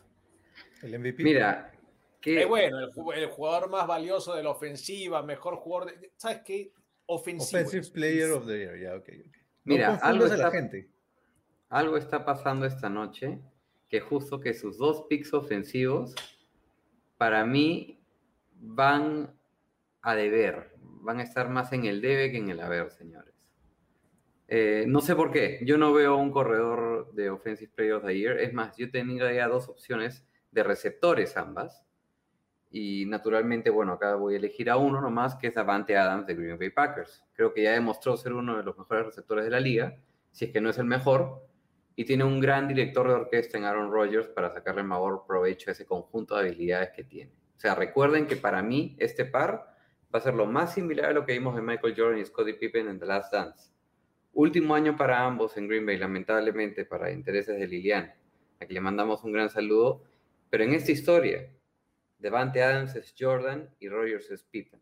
El 0.82 0.98
MVP. 1.00 1.24
Mira, 1.24 1.72
que 2.22 2.42
Eh, 2.42 2.46
bueno, 2.46 2.80
el, 2.80 2.92
ju- 2.92 3.14
el 3.14 3.28
jugador 3.28 3.70
más 3.70 3.88
valioso 3.88 4.34
de 4.36 4.44
la 4.44 4.50
ofensiva, 4.52 5.22
mejor 5.24 5.56
jugador 5.58 6.00
de... 6.00 6.12
¿Sabes 6.16 6.42
qué? 6.46 6.72
Ofensivo. 7.06 7.60
Offensive 7.60 7.82
es. 7.82 7.90
Player 7.90 8.32
of 8.32 8.46
the 8.46 8.58
Year. 8.58 8.78
Ya, 8.80 8.96
ok. 8.96 9.10
ok. 9.28 9.36
No 9.66 9.74
Mira, 9.76 9.96
algo 10.02 10.26
a 10.26 10.38
la 10.38 10.52
gente. 10.52 10.90
Algo 11.70 11.98
está 11.98 12.26
pasando 12.26 12.66
esta 12.66 12.90
noche, 12.90 13.40
que 13.88 14.00
justo 14.00 14.40
que 14.40 14.54
sus 14.54 14.78
dos 14.78 15.06
picks 15.10 15.34
ofensivos, 15.34 16.16
para 17.18 17.46
mí, 17.46 18.00
van 18.54 19.34
a 20.02 20.16
deber, 20.16 20.76
van 21.02 21.20
a 21.20 21.24
estar 21.24 21.50
más 21.50 21.72
en 21.74 21.86
el 21.86 22.02
debe 22.02 22.32
que 22.32 22.38
en 22.38 22.50
el 22.50 22.60
haber, 22.60 22.92
señores. 22.92 23.34
Eh, 24.48 24.86
no 24.88 25.02
sé 25.02 25.16
por 25.16 25.32
qué, 25.32 25.60
yo 25.64 25.78
no 25.78 25.94
veo 25.94 26.18
un 26.18 26.32
corredor 26.32 27.14
de 27.14 27.30
Offensive 27.30 27.72
Player 27.76 27.94
of 27.94 28.06
the 28.06 28.18
Year, 28.18 28.40
es 28.40 28.54
más, 28.54 28.76
yo 28.78 28.90
tenía 28.90 29.32
ya 29.32 29.48
dos 29.48 29.70
opciones 29.70 30.26
de 30.52 30.64
receptores 30.64 31.38
ambas, 31.38 31.86
y 32.72 33.06
naturalmente, 33.06 33.70
bueno, 33.70 33.94
acá 33.94 34.16
voy 34.16 34.36
a 34.36 34.38
elegir 34.38 34.70
a 34.70 34.78
uno 34.78 35.02
nomás, 35.02 35.36
que 35.36 35.48
es 35.48 35.56
Davante 35.56 35.98
Adams 35.98 36.28
de 36.28 36.36
Green 36.36 36.58
Bay 36.58 36.70
Packers. 36.70 37.26
Creo 37.34 37.52
que 37.52 37.64
ya 37.64 37.72
demostró 37.72 38.16
ser 38.16 38.34
uno 38.34 38.58
de 38.58 38.64
los 38.64 38.78
mejores 38.78 39.08
receptores 39.08 39.46
de 39.46 39.52
la 39.52 39.60
liga, 39.60 39.98
si 40.32 40.46
es 40.46 40.52
que 40.52 40.62
no 40.62 40.70
es 40.70 40.78
el 40.78 40.86
mejor, 40.86 41.49
y 42.00 42.06
tiene 42.06 42.24
un 42.24 42.40
gran 42.40 42.66
director 42.66 43.10
de 43.10 43.14
orquesta 43.14 43.58
en 43.58 43.66
Aaron 43.66 43.92
Rodgers 43.92 44.28
para 44.28 44.50
sacarle 44.50 44.84
mayor 44.84 45.26
provecho 45.28 45.70
a 45.70 45.74
ese 45.74 45.86
conjunto 45.86 46.34
de 46.34 46.48
habilidades 46.48 46.92
que 46.92 47.04
tiene. 47.04 47.34
O 47.58 47.60
sea, 47.60 47.76
recuerden 47.76 48.26
que 48.26 48.38
para 48.38 48.64
mí 48.64 48.96
este 49.00 49.26
par 49.26 49.76
va 50.16 50.20
a 50.20 50.22
ser 50.22 50.34
lo 50.34 50.46
más 50.46 50.74
similar 50.74 51.08
a 51.08 51.12
lo 51.12 51.26
que 51.26 51.34
vimos 51.34 51.58
de 51.58 51.62
Michael 51.62 51.96
Jordan 51.98 52.20
y 52.20 52.24
Scottie 52.24 52.54
Pippen 52.54 52.88
en 52.88 53.00
The 53.00 53.06
Last 53.06 53.34
Dance. 53.34 53.72
Último 54.32 54.76
año 54.76 54.96
para 54.96 55.26
ambos 55.26 55.58
en 55.58 55.68
Green 55.68 55.86
Bay, 55.86 55.98
lamentablemente 55.98 56.86
para 56.86 57.12
intereses 57.12 57.60
de 57.60 57.68
Lilian, 57.68 58.14
a 58.62 58.66
quien 58.66 58.76
le 58.76 58.80
mandamos 58.80 59.22
un 59.26 59.34
gran 59.34 59.50
saludo. 59.50 60.02
Pero 60.50 60.64
en 60.64 60.76
esta 60.76 60.94
historia, 60.94 61.52
Devante 62.18 62.64
Adams 62.64 62.96
es 62.96 63.14
Jordan 63.20 63.76
y 63.78 63.90
Rodgers 63.90 64.32
es 64.32 64.44
Pippen. 64.44 64.80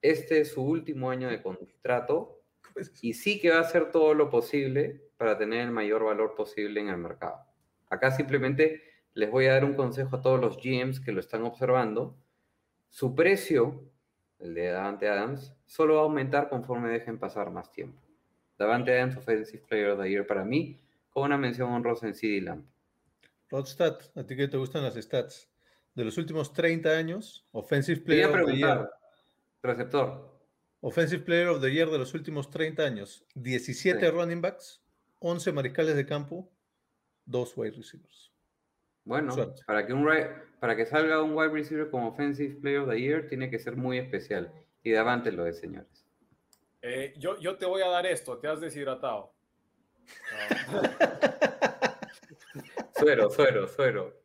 Este 0.00 0.42
es 0.42 0.52
su 0.52 0.62
último 0.62 1.10
año 1.10 1.28
de 1.28 1.42
contrato 1.42 2.41
y 3.00 3.14
sí 3.14 3.40
que 3.40 3.50
va 3.50 3.58
a 3.58 3.62
hacer 3.62 3.90
todo 3.90 4.14
lo 4.14 4.30
posible 4.30 5.10
para 5.16 5.38
tener 5.38 5.60
el 5.60 5.70
mayor 5.70 6.04
valor 6.04 6.34
posible 6.34 6.80
en 6.80 6.88
el 6.88 6.98
mercado. 6.98 7.38
Acá 7.88 8.10
simplemente 8.10 8.82
les 9.14 9.30
voy 9.30 9.46
a 9.46 9.52
dar 9.52 9.64
un 9.64 9.74
consejo 9.74 10.16
a 10.16 10.20
todos 10.20 10.40
los 10.40 10.56
GMs 10.56 11.00
que 11.00 11.12
lo 11.12 11.20
están 11.20 11.42
observando. 11.44 12.16
Su 12.88 13.14
precio, 13.14 13.90
el 14.38 14.54
de 14.54 14.68
Davante 14.68 15.08
Adams, 15.08 15.54
solo 15.66 15.96
va 15.96 16.00
a 16.00 16.04
aumentar 16.04 16.48
conforme 16.48 16.90
dejen 16.90 17.18
pasar 17.18 17.50
más 17.50 17.70
tiempo. 17.70 18.00
Davante 18.58 18.96
Adams, 18.98 19.16
Offensive 19.16 19.64
Player 19.68 19.90
of 19.90 20.00
the 20.00 20.08
Year 20.08 20.26
para 20.26 20.44
mí, 20.44 20.80
con 21.10 21.24
una 21.24 21.36
mención 21.36 21.70
honrosa 21.70 22.06
en 22.06 22.14
CD 22.14 22.40
Lamp. 22.40 22.66
Rodstat, 23.50 24.16
a 24.16 24.26
ti 24.26 24.34
que 24.34 24.48
te 24.48 24.56
gustan 24.56 24.82
las 24.82 24.94
stats. 24.94 25.50
De 25.94 26.04
los 26.04 26.16
últimos 26.16 26.54
30 26.54 26.88
años, 26.90 27.46
Offensive 27.52 28.02
Quería 28.02 28.28
Player 28.30 28.44
of 28.44 28.50
the 28.50 28.56
Year. 28.56 28.90
receptor, 29.62 30.31
Offensive 30.84 31.24
Player 31.24 31.48
of 31.48 31.60
the 31.62 31.70
Year 31.72 31.88
de 31.88 31.98
los 31.98 32.12
últimos 32.12 32.50
30 32.50 32.82
años. 32.82 33.24
17 33.34 34.00
Sí. 34.00 34.10
running 34.10 34.40
backs, 34.40 34.82
11 35.20 35.52
mariscales 35.52 35.94
de 35.96 36.04
campo, 36.04 36.50
2 37.24 37.56
wide 37.56 37.76
receivers. 37.76 38.32
Bueno, 39.04 39.32
Suerte. 39.32 39.62
para 39.66 39.86
que, 39.86 39.92
un, 39.92 40.08
para 40.60 40.76
que 40.76 40.84
salga 40.86 41.22
un 41.22 41.34
wide 41.36 41.50
receiver 41.50 41.88
como 41.90 42.08
Offensive 42.08 42.56
Player 42.60 42.80
of 42.80 42.88
the 42.90 43.00
Year, 43.00 43.26
tiene 43.28 43.48
que 43.48 43.58
ser 43.58 43.76
muy 43.76 43.98
especial. 43.98 44.52
Y 44.82 44.90
Davante 44.90 45.30
lo 45.32 45.46
es, 45.46 45.58
señores. 45.58 46.04
Eh, 46.82 47.14
yo, 47.16 47.38
yo 47.38 47.56
te 47.56 47.64
voy 47.66 47.82
a 47.82 47.88
dar 47.88 48.04
esto, 48.06 48.38
te 48.38 48.48
has 48.48 48.60
deshidratado. 48.60 49.32
Suero, 52.96 53.30
suero, 53.30 53.68
suero. 53.68 54.21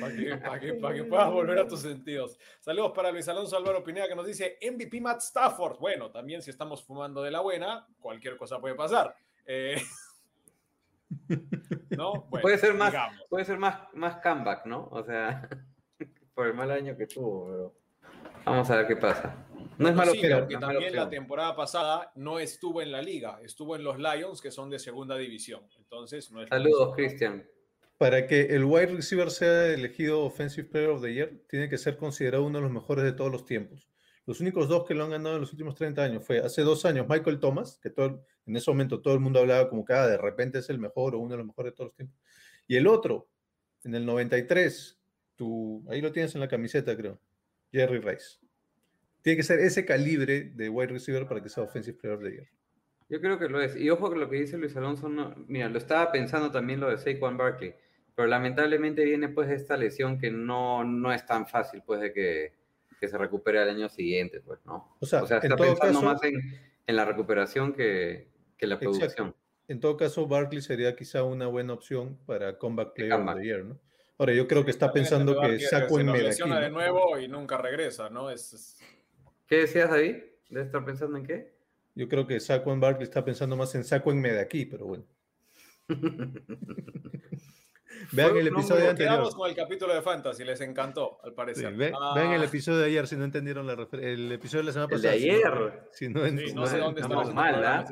Para 0.00 0.14
que, 0.14 0.36
pa' 0.36 0.58
que- 0.60 0.74
pa' 0.80 0.94
que 0.94 1.04
puedas 1.04 1.30
volver 1.30 1.58
a 1.58 1.68
tus 1.68 1.80
sentidos. 1.80 2.38
Saludos 2.60 2.92
para 2.94 3.10
Luis 3.10 3.28
Alonso 3.28 3.56
Álvaro 3.56 3.82
Pineda 3.84 4.08
que 4.08 4.14
nos 4.14 4.26
dice 4.26 4.58
MVP 4.62 5.00
Matt 5.00 5.20
Stafford. 5.20 5.78
Bueno, 5.78 6.10
también 6.10 6.42
si 6.42 6.50
estamos 6.50 6.82
fumando 6.84 7.22
de 7.22 7.30
la 7.30 7.40
buena, 7.40 7.86
cualquier 8.00 8.36
cosa 8.36 8.60
puede 8.60 8.74
pasar. 8.74 9.14
Eh, 9.46 9.76
¿No? 11.90 12.22
Bueno, 12.28 12.42
puede 12.42 12.58
ser 12.58 12.74
más, 12.74 12.90
digamos. 12.90 13.22
puede 13.28 13.44
ser 13.44 13.58
más, 13.58 13.80
más 13.94 14.16
comeback, 14.16 14.66
¿no? 14.66 14.88
O 14.90 15.02
sea, 15.04 15.48
por 16.34 16.46
el 16.46 16.54
mal 16.54 16.70
año 16.70 16.96
que 16.96 17.06
tuvo, 17.06 17.46
pero 17.46 17.74
vamos 18.44 18.70
a 18.70 18.76
ver 18.76 18.86
qué 18.86 18.96
pasa. 18.96 19.46
No 19.76 19.88
es 19.88 19.94
malo, 19.94 20.12
Sí, 20.12 20.18
opción, 20.18 20.40
porque 20.40 20.54
no 20.54 20.60
es 20.60 20.66
mala 20.66 20.72
también 20.74 20.96
la 20.96 21.10
temporada 21.10 21.56
pasada 21.56 22.12
no 22.14 22.38
estuvo 22.38 22.80
en 22.80 22.92
la 22.92 23.02
liga, 23.02 23.40
estuvo 23.42 23.74
en 23.74 23.82
los 23.82 23.98
Lions, 23.98 24.40
que 24.40 24.50
son 24.52 24.70
de 24.70 24.78
segunda 24.78 25.16
división. 25.16 25.62
Entonces, 25.78 26.30
no 26.30 26.42
es 26.42 26.48
Saludos. 26.48 26.94
Cristian. 26.94 27.44
Para 27.98 28.26
que 28.26 28.42
el 28.54 28.64
wide 28.64 28.86
receiver 28.86 29.30
sea 29.30 29.72
elegido 29.72 30.24
Offensive 30.24 30.68
Player 30.68 30.90
of 30.90 31.02
the 31.02 31.12
Year, 31.12 31.40
tiene 31.48 31.68
que 31.68 31.78
ser 31.78 31.96
considerado 31.96 32.44
uno 32.44 32.58
de 32.58 32.64
los 32.64 32.72
mejores 32.72 33.04
de 33.04 33.12
todos 33.12 33.30
los 33.30 33.44
tiempos. 33.44 33.88
Los 34.26 34.40
únicos 34.40 34.68
dos 34.68 34.86
que 34.86 34.94
lo 34.94 35.04
han 35.04 35.10
ganado 35.10 35.36
en 35.36 35.42
los 35.42 35.52
últimos 35.52 35.74
30 35.74 36.02
años 36.02 36.26
fue 36.26 36.38
hace 36.38 36.62
dos 36.62 36.84
años 36.86 37.06
Michael 37.08 37.38
Thomas, 37.38 37.78
que 37.82 37.90
todo, 37.90 38.24
en 38.46 38.56
ese 38.56 38.70
momento 38.70 39.00
todo 39.00 39.14
el 39.14 39.20
mundo 39.20 39.38
hablaba 39.38 39.68
como 39.68 39.84
que 39.84 39.92
ah, 39.92 40.06
de 40.06 40.16
repente 40.16 40.58
es 40.58 40.70
el 40.70 40.78
mejor 40.78 41.14
o 41.14 41.18
uno 41.18 41.32
de 41.32 41.38
los 41.38 41.46
mejores 41.46 41.72
de 41.72 41.76
todos 41.76 41.88
los 41.88 41.96
tiempos. 41.96 42.18
Y 42.66 42.76
el 42.76 42.86
otro, 42.86 43.28
en 43.84 43.94
el 43.94 44.06
93, 44.06 44.98
tú, 45.36 45.84
ahí 45.90 46.00
lo 46.00 46.10
tienes 46.10 46.34
en 46.34 46.40
la 46.40 46.48
camiseta, 46.48 46.96
creo, 46.96 47.20
Jerry 47.70 47.98
Rice. 47.98 48.38
tiene 49.20 49.36
que 49.36 49.42
ser 49.42 49.60
ese 49.60 49.84
calibre 49.84 50.52
de 50.54 50.68
wide 50.70 50.92
receiver 50.92 51.28
para 51.28 51.42
que 51.42 51.50
sea 51.50 51.64
Offensive 51.64 51.98
Player 51.98 52.16
of 52.16 52.24
the 52.24 52.30
Year. 52.30 52.48
Yo 53.10 53.20
creo 53.20 53.38
que 53.38 53.48
lo 53.48 53.60
es. 53.60 53.76
Y 53.76 53.90
ojo 53.90 54.10
que 54.10 54.16
lo 54.16 54.30
que 54.30 54.36
dice 54.36 54.56
Luis 54.56 54.74
Alonso, 54.76 55.08
no, 55.10 55.34
mira, 55.46 55.68
lo 55.68 55.76
estaba 55.76 56.10
pensando 56.10 56.50
también 56.50 56.80
lo 56.80 56.88
de 56.88 56.96
Saquon 56.96 57.36
Barkley, 57.36 57.74
pero 58.14 58.28
lamentablemente 58.28 59.04
viene 59.04 59.28
pues 59.28 59.50
esta 59.50 59.76
lesión 59.76 60.18
que 60.18 60.30
no, 60.30 60.84
no 60.84 61.12
es 61.12 61.24
tan 61.26 61.46
fácil 61.46 61.82
pues 61.84 62.00
de 62.00 62.12
que, 62.12 62.52
que 63.00 63.08
se 63.08 63.18
recupere 63.18 63.58
al 63.60 63.70
año 63.70 63.88
siguiente, 63.88 64.40
pues, 64.40 64.60
¿no? 64.64 64.96
O 65.00 65.06
sea, 65.06 65.22
O 65.22 65.26
sea, 65.26 65.38
está 65.38 65.56
pensando 65.56 66.00
caso- 66.00 66.02
más 66.02 66.22
en, 66.22 66.34
en 66.86 66.96
la 66.96 67.04
recuperación 67.04 67.72
que, 67.72 68.28
que 68.56 68.66
la 68.66 68.74
Exacto. 68.76 68.98
producción. 68.98 69.34
En 69.66 69.80
todo 69.80 69.96
caso, 69.96 70.26
Barkley 70.26 70.60
sería 70.60 70.94
quizá 70.94 71.22
una 71.24 71.46
buena 71.46 71.72
opción 71.72 72.18
para 72.26 72.58
Comeback 72.58 72.92
Player 72.94 73.14
of 73.14 73.34
the 73.36 73.42
Year, 73.44 73.64
¿no? 73.64 73.78
Ahora, 74.18 74.32
yo 74.34 74.46
creo 74.46 74.64
que 74.64 74.70
está 74.70 74.92
pensando 74.92 75.40
que 75.40 75.58
saco 75.58 75.94
se 75.96 76.00
en 76.02 76.06
Medellín. 76.06 76.28
lesiona 76.28 76.60
de 76.60 76.70
nuevo 76.70 77.18
y 77.18 77.26
nunca 77.28 77.56
regresa, 77.56 78.10
¿no? 78.10 78.30
Es, 78.30 78.52
es- 78.52 78.78
¿Qué 79.46 79.56
decías, 79.56 79.90
David? 79.90 80.16
¿Debe 80.50 80.66
estar 80.66 80.84
pensando 80.84 81.16
en 81.18 81.24
qué? 81.26 81.54
Yo 81.96 82.08
creo 82.08 82.26
que 82.26 82.38
Saquon 82.40 82.78
Barkley 82.78 83.04
está 83.04 83.24
pensando 83.24 83.56
más 83.56 83.74
en 83.74 83.84
Saco 83.84 84.12
en 84.12 84.20
Medaquí, 84.20 84.66
pero 84.66 84.86
bueno. 84.86 85.04
Vean 88.12 88.30
Fue 88.30 88.40
el 88.40 88.46
episodio 88.48 88.90
anterior. 88.90 89.14
Quedamos 89.14 89.34
con 89.34 89.48
el 89.50 89.56
capítulo 89.56 89.94
de 89.94 90.02
Fantasy, 90.02 90.44
les 90.44 90.60
encantó, 90.60 91.18
al 91.22 91.30
Sí, 91.30 91.36
parecer. 91.36 91.74
ve- 91.74 91.92
Ah, 91.98 92.12
vean 92.14 92.32
el 92.32 92.42
episodio 92.44 92.78
de 92.78 92.86
ayer 92.86 93.06
si 93.06 93.16
no 93.16 93.24
entendieron 93.24 93.66
la 93.66 93.74
refer- 93.74 94.02
el 94.02 94.32
episodio 94.32 94.62
de 94.62 94.66
la 94.66 94.72
semana 94.72 94.94
El 94.94 95.02
de 95.02 95.08
pasada. 95.08 95.20
si 95.20 95.28
no- 95.28 95.34
ayer. 95.34 95.88
Si 95.92 96.08
no, 96.08 96.24
sí, 96.48 96.54
no 96.54 96.66
sé 96.66 96.78
dónde 96.78 97.00
estamos 97.00 97.28
estamos 97.28 97.34
mal, 97.34 97.64
¿ah? 97.64 97.84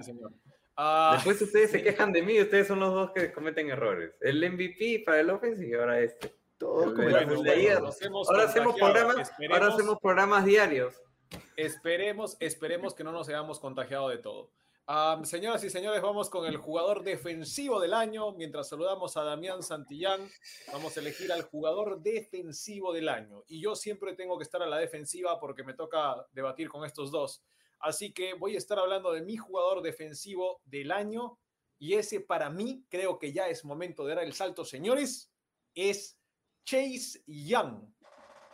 Ah, 0.77 1.13
Después 1.17 1.41
ustedes 1.43 1.71
se 1.71 1.83
quejan 1.83 2.13
de 2.13 2.23
mí, 2.23 2.41
ustedes 2.41 2.67
son 2.67 2.81
los 2.81 2.93
dos 2.95 3.11
que 3.13 3.31
cometen 3.33 3.69
errores. 3.69 4.17
El 4.21 4.43
MVP 4.43 5.03
para 5.05 5.21
el 5.21 5.31
offense 5.31 5.67
y 5.69 5.75
ahora 5.75 6.01
este. 6.01 6.35
todos 6.59 6.95
Bueno, 6.95 6.97
cometemos 7.11 7.37
bueno, 7.39 7.53
ayer. 7.53 7.79
hemos 8.03 8.29
Ahora 8.31 8.45
hacemos, 8.45 8.77
programas, 8.79 9.33
ahora 9.51 9.67
hacemos 9.67 9.99
programas 10.01 10.45
diarios. 10.45 10.95
Esperemos, 11.57 12.37
esperemos 12.41 12.95
que 12.95 13.05
no 13.05 13.13
nos 13.13 13.29
hayamos 13.29 13.59
contagiado 13.61 14.09
de 14.09 14.19
todo. 14.19 14.51
Señoras 15.25 15.63
y 15.63 15.71
señores, 15.71 16.03
vamos 16.03 16.29
con 16.29 16.45
el 16.45 16.57
jugador 16.57 17.05
defensivo 17.05 17.81
del 17.81 17.95
año. 17.95 18.33
Mientras 18.33 18.69
saludamos 18.69 19.17
a 19.17 19.23
Damián 19.23 19.63
Santillán, 19.63 20.29
vamos 20.73 20.97
a 20.97 21.01
elegir 21.01 21.31
al 21.33 21.43
jugador 21.43 22.03
defensivo 22.03 22.93
del 22.93 23.09
año. 23.09 23.45
Y 23.47 23.63
yo 23.63 23.77
siempre 23.77 24.15
tengo 24.15 24.37
que 24.37 24.45
estar 24.45 24.61
a 24.61 24.67
la 24.67 24.79
defensiva 24.79 25.39
porque 25.39 25.63
me 25.63 25.75
toca 25.75 26.27
debatir 26.33 26.69
con 26.69 26.85
estos 26.85 27.13
dos. 27.13 27.43
Así 27.79 28.13
que 28.13 28.35
voy 28.35 28.57
a 28.57 28.59
estar 28.59 28.79
hablando 28.79 29.13
de 29.13 29.23
mi 29.23 29.37
jugador 29.37 29.83
defensivo 29.83 30.61
del 30.65 30.91
año. 30.91 31.39
Y 31.79 31.95
ese 31.95 32.21
para 32.21 32.51
mí, 32.51 32.85
creo 32.89 33.19
que 33.19 33.33
ya 33.33 33.49
es 33.49 33.65
momento 33.65 34.05
de 34.05 34.15
dar 34.15 34.25
el 34.25 34.35
salto, 34.35 34.65
señores, 34.65 35.33
es 35.75 36.19
Chase 36.65 37.23
Young, 37.27 37.85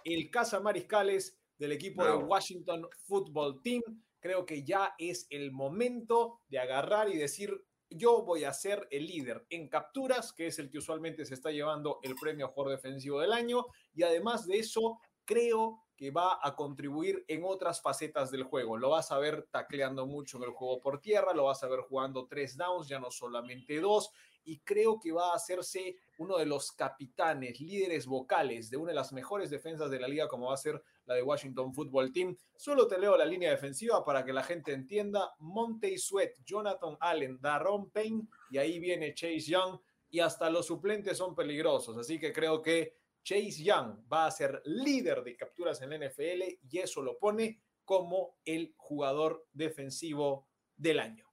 el 0.04 0.30
cazamariscales 0.30 1.38
del 1.58 1.72
equipo 1.72 2.04
de. 2.04 2.14
Washington 2.14 2.88
Football 3.06 3.60
Team. 3.62 3.82
Creo 4.20 4.46
que 4.46 4.64
ya 4.64 4.94
es 4.98 5.26
el 5.30 5.52
momento 5.52 6.40
de 6.48 6.58
agarrar 6.58 7.08
y 7.08 7.16
decir, 7.16 7.64
yo 7.90 8.22
voy 8.22 8.44
a 8.44 8.52
ser 8.52 8.86
el 8.90 9.06
líder 9.06 9.46
en 9.50 9.68
capturas, 9.68 10.32
que 10.32 10.48
es 10.48 10.58
el 10.58 10.70
que 10.70 10.78
usualmente 10.78 11.24
se 11.24 11.34
está 11.34 11.50
llevando 11.50 12.00
el 12.02 12.14
premio 12.14 12.46
a 12.46 12.48
jugador 12.50 12.76
defensivo 12.76 13.20
del 13.20 13.32
año. 13.32 13.66
Y 13.94 14.02
además 14.02 14.46
de 14.46 14.58
eso, 14.58 15.00
creo 15.24 15.84
que 15.98 16.10
va 16.12 16.38
a 16.40 16.54
contribuir 16.54 17.24
en 17.26 17.42
otras 17.44 17.82
facetas 17.82 18.30
del 18.30 18.44
juego. 18.44 18.76
Lo 18.78 18.90
vas 18.90 19.10
a 19.10 19.18
ver 19.18 19.48
tacleando 19.50 20.06
mucho 20.06 20.36
en 20.36 20.44
el 20.44 20.50
juego 20.50 20.80
por 20.80 21.00
tierra, 21.00 21.34
lo 21.34 21.44
vas 21.44 21.62
a 21.64 21.68
ver 21.68 21.80
jugando 21.80 22.26
tres 22.26 22.56
downs, 22.56 22.88
ya 22.88 23.00
no 23.00 23.10
solamente 23.10 23.80
dos, 23.80 24.10
y 24.44 24.60
creo 24.60 25.00
que 25.00 25.10
va 25.10 25.32
a 25.32 25.34
hacerse 25.34 25.96
uno 26.18 26.38
de 26.38 26.46
los 26.46 26.70
capitanes, 26.72 27.60
líderes 27.60 28.06
vocales 28.06 28.70
de 28.70 28.76
una 28.76 28.92
de 28.92 28.96
las 28.96 29.12
mejores 29.12 29.50
defensas 29.50 29.90
de 29.90 29.98
la 29.98 30.06
liga, 30.06 30.28
como 30.28 30.46
va 30.46 30.54
a 30.54 30.58
ser 30.58 30.80
la 31.08 31.14
de 31.14 31.22
Washington 31.22 31.74
Football 31.74 32.12
Team. 32.12 32.36
Solo 32.54 32.86
te 32.86 32.98
leo 32.98 33.16
la 33.16 33.24
línea 33.24 33.50
defensiva 33.50 34.04
para 34.04 34.24
que 34.24 34.32
la 34.32 34.42
gente 34.42 34.72
entienda. 34.72 35.32
Monte 35.38 35.96
Sweat, 35.98 36.32
Jonathan 36.44 36.96
Allen, 37.00 37.40
Daron 37.40 37.90
Payne, 37.90 38.28
y 38.50 38.58
ahí 38.58 38.78
viene 38.78 39.14
Chase 39.14 39.40
Young, 39.40 39.78
y 40.10 40.20
hasta 40.20 40.50
los 40.50 40.66
suplentes 40.66 41.16
son 41.16 41.34
peligrosos. 41.34 41.96
Así 41.96 42.18
que 42.18 42.32
creo 42.32 42.62
que 42.62 42.94
Chase 43.22 43.62
Young 43.62 44.04
va 44.10 44.26
a 44.26 44.30
ser 44.30 44.62
líder 44.64 45.22
de 45.22 45.36
capturas 45.36 45.82
en 45.82 45.90
la 45.90 45.98
NFL 45.98 46.42
y 46.70 46.78
eso 46.78 47.02
lo 47.02 47.18
pone 47.18 47.60
como 47.84 48.36
el 48.44 48.74
jugador 48.76 49.46
defensivo 49.52 50.48
del 50.76 51.00
año. 51.00 51.26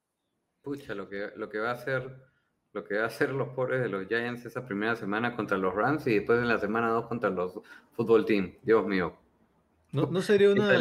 Pucha, 0.61 0.95
lo 0.95 1.07
que, 1.07 1.31
lo 1.35 1.47
que 1.49 1.59
va 1.59 1.71
a 1.71 1.73
hacer, 1.73 2.15
lo 2.73 2.83
que 2.83 2.97
va 2.97 3.03
a 3.03 3.07
hacer 3.07 3.29
los 3.29 3.49
pobres 3.49 3.81
de 3.81 3.89
los 3.89 4.07
Giants 4.07 4.45
esa 4.45 4.65
primera 4.65 4.95
semana 4.95 5.35
contra 5.35 5.57
los 5.57 5.73
Rams 5.73 6.07
y 6.07 6.15
después 6.15 6.39
en 6.39 6.47
la 6.47 6.59
semana 6.59 6.89
2 6.89 7.07
contra 7.07 7.29
los 7.29 7.59
Football 7.91 8.25
Team. 8.25 8.57
Dios 8.63 8.85
mío. 8.85 9.24
No, 9.95 10.07
no 10.07 10.21
sería 10.21 10.49
una, 10.49 10.77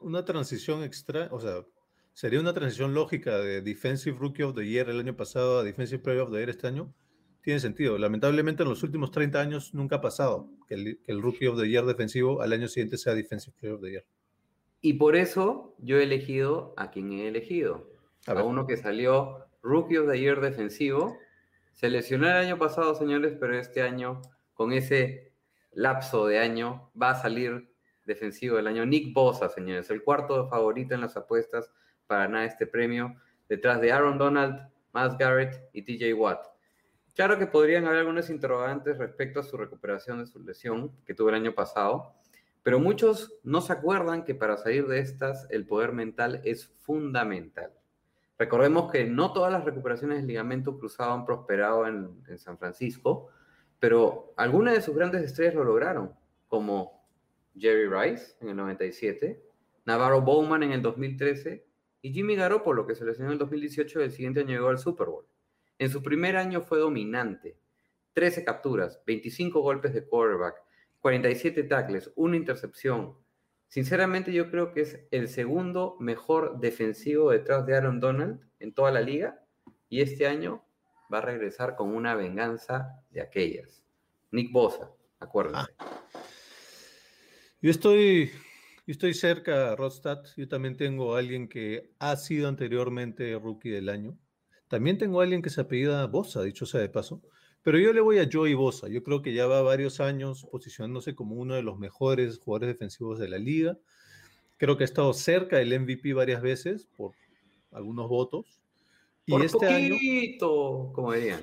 una 0.00 0.24
transición 0.24 0.82
extra, 0.82 1.28
o 1.30 1.38
sea, 1.40 1.66
sería 2.14 2.40
una 2.40 2.54
transición 2.54 2.94
lógica 2.94 3.36
de 3.36 3.60
Defensive 3.60 4.16
Rookie 4.18 4.44
of 4.44 4.54
the 4.54 4.66
Year 4.66 4.88
el 4.88 4.98
año 4.98 5.14
pasado 5.14 5.58
a 5.58 5.62
Defensive 5.62 6.02
Player 6.02 6.22
of 6.22 6.30
the 6.30 6.38
Year 6.38 6.48
este 6.48 6.66
año. 6.66 6.90
Tiene 7.42 7.60
sentido. 7.60 7.98
Lamentablemente 7.98 8.62
en 8.62 8.70
los 8.70 8.82
últimos 8.82 9.10
30 9.10 9.38
años 9.38 9.74
nunca 9.74 9.96
ha 9.96 10.00
pasado 10.00 10.48
que 10.66 10.74
el, 10.74 10.98
que 11.04 11.12
el 11.12 11.20
Rookie 11.20 11.48
of 11.48 11.60
the 11.60 11.68
Year 11.68 11.84
defensivo 11.84 12.40
al 12.40 12.54
año 12.54 12.66
siguiente 12.66 12.96
sea 12.96 13.14
Defensive 13.14 13.54
Player 13.60 13.74
of 13.74 13.82
the 13.82 13.90
Year. 13.90 14.04
Y 14.80 14.94
por 14.94 15.16
eso 15.16 15.74
yo 15.76 15.98
he 15.98 16.04
elegido 16.04 16.72
a 16.78 16.90
quien 16.90 17.12
he 17.12 17.28
elegido. 17.28 17.90
A 18.26 18.42
uno 18.42 18.66
que 18.66 18.78
salió 18.78 19.44
Rookie 19.62 19.98
of 19.98 20.10
the 20.10 20.18
Year 20.18 20.40
defensivo. 20.40 21.18
Se 21.74 21.90
lesionó 21.90 22.26
el 22.26 22.36
año 22.36 22.56
pasado, 22.56 22.94
señores, 22.94 23.36
pero 23.38 23.54
este 23.58 23.82
año, 23.82 24.22
con 24.54 24.72
ese 24.72 25.34
lapso 25.72 26.26
de 26.26 26.38
año, 26.38 26.90
va 27.00 27.10
a 27.10 27.20
salir 27.20 27.75
defensivo 28.06 28.56
del 28.56 28.68
año. 28.68 28.86
Nick 28.86 29.12
Bosa, 29.12 29.48
señores, 29.48 29.90
el 29.90 30.02
cuarto 30.02 30.48
favorito 30.48 30.94
en 30.94 31.02
las 31.02 31.16
apuestas 31.16 31.70
para 32.06 32.22
ganar 32.22 32.44
este 32.44 32.66
premio, 32.66 33.16
detrás 33.48 33.80
de 33.80 33.92
Aaron 33.92 34.16
Donald, 34.16 34.68
Miles 34.94 35.18
Garrett 35.18 35.68
y 35.72 35.82
TJ 35.82 36.14
Watt. 36.14 36.46
Claro 37.14 37.38
que 37.38 37.46
podrían 37.46 37.86
haber 37.86 38.00
algunos 38.00 38.30
interrogantes 38.30 38.98
respecto 38.98 39.40
a 39.40 39.42
su 39.42 39.56
recuperación 39.56 40.18
de 40.18 40.26
su 40.26 40.42
lesión 40.42 40.92
que 41.04 41.14
tuvo 41.14 41.30
el 41.30 41.34
año 41.34 41.54
pasado, 41.54 42.14
pero 42.62 42.78
muchos 42.78 43.38
no 43.42 43.60
se 43.60 43.72
acuerdan 43.72 44.24
que 44.24 44.34
para 44.34 44.56
salir 44.56 44.86
de 44.86 44.98
estas 44.98 45.46
el 45.50 45.66
poder 45.66 45.92
mental 45.92 46.40
es 46.44 46.66
fundamental. 46.66 47.72
Recordemos 48.38 48.92
que 48.92 49.04
no 49.06 49.32
todas 49.32 49.50
las 49.50 49.64
recuperaciones 49.64 50.18
del 50.18 50.26
ligamento 50.26 50.78
cruzado 50.78 51.14
han 51.14 51.24
prosperado 51.24 51.86
en, 51.86 52.22
en 52.28 52.38
San 52.38 52.58
Francisco, 52.58 53.28
pero 53.78 54.34
algunas 54.36 54.74
de 54.74 54.82
sus 54.82 54.94
grandes 54.94 55.22
estrellas 55.22 55.54
lo 55.54 55.64
lograron, 55.64 56.12
como 56.48 56.95
Jerry 57.58 57.88
Rice 57.88 58.36
en 58.40 58.50
el 58.50 58.56
97, 58.56 59.42
Navarro 59.84 60.20
Bowman 60.20 60.62
en 60.62 60.72
el 60.72 60.82
2013 60.82 61.66
y 62.02 62.12
Jimmy 62.12 62.36
Garoppolo, 62.36 62.86
que 62.86 62.94
se 62.94 63.04
lesionó 63.04 63.30
en 63.30 63.34
el 63.34 63.38
2018 63.38 64.00
y 64.00 64.04
el 64.04 64.12
siguiente 64.12 64.40
año 64.40 64.50
llegó 64.50 64.68
al 64.68 64.78
Super 64.78 65.08
Bowl. 65.08 65.26
En 65.78 65.90
su 65.90 66.02
primer 66.02 66.36
año 66.36 66.60
fue 66.62 66.78
dominante, 66.78 67.58
13 68.14 68.44
capturas, 68.44 69.02
25 69.06 69.60
golpes 69.60 69.92
de 69.92 70.04
quarterback, 70.04 70.56
47 71.00 71.64
tackles, 71.64 72.10
una 72.16 72.36
intercepción. 72.36 73.16
Sinceramente 73.68 74.32
yo 74.32 74.50
creo 74.50 74.72
que 74.72 74.82
es 74.82 75.06
el 75.10 75.28
segundo 75.28 75.96
mejor 76.00 76.60
defensivo 76.60 77.30
detrás 77.30 77.66
de 77.66 77.76
Aaron 77.76 78.00
Donald 78.00 78.40
en 78.58 78.72
toda 78.72 78.90
la 78.90 79.00
liga 79.00 79.44
y 79.88 80.00
este 80.00 80.26
año 80.26 80.64
va 81.12 81.18
a 81.18 81.22
regresar 81.22 81.76
con 81.76 81.94
una 81.94 82.14
venganza 82.14 83.02
de 83.10 83.20
aquellas. 83.20 83.84
Nick 84.30 84.52
Bosa, 84.52 84.90
acuérdense. 85.20 85.72
Yo 87.62 87.70
estoy, 87.70 88.30
yo 88.86 88.92
estoy 88.92 89.14
cerca, 89.14 89.74
Rodstad. 89.76 90.22
Yo 90.36 90.48
también 90.48 90.76
tengo 90.76 91.14
a 91.14 91.18
alguien 91.18 91.48
que 91.48 91.90
ha 91.98 92.16
sido 92.16 92.48
anteriormente 92.48 93.38
rookie 93.38 93.70
del 93.70 93.88
año. 93.88 94.18
También 94.68 94.98
tengo 94.98 95.20
a 95.20 95.24
alguien 95.24 95.42
que 95.42 95.50
se 95.50 95.60
apellida 95.60 96.06
Bosa, 96.06 96.42
dicho 96.42 96.66
sea 96.66 96.80
de 96.80 96.88
paso. 96.88 97.22
Pero 97.62 97.78
yo 97.78 97.92
le 97.92 98.00
voy 98.00 98.18
a 98.18 98.28
Joey 98.30 98.54
Bosa. 98.54 98.88
Yo 98.88 99.02
creo 99.02 99.22
que 99.22 99.32
ya 99.32 99.46
va 99.46 99.62
varios 99.62 100.00
años 100.00 100.46
posicionándose 100.50 101.14
como 101.14 101.36
uno 101.36 101.54
de 101.54 101.62
los 101.62 101.78
mejores 101.78 102.38
jugadores 102.38 102.68
defensivos 102.68 103.18
de 103.18 103.28
la 103.28 103.38
liga. 103.38 103.78
Creo 104.56 104.76
que 104.76 104.84
ha 104.84 104.86
estado 104.86 105.12
cerca 105.14 105.56
del 105.56 105.78
MVP 105.80 106.12
varias 106.14 106.42
veces 106.42 106.86
por 106.96 107.12
algunos 107.72 108.08
votos. 108.08 108.60
Y 109.24 109.32
Por 109.32 109.44
este 109.44 109.66
año. 109.66 109.94
poquito, 109.94 110.92
como 110.94 111.12
dirían. 111.12 111.40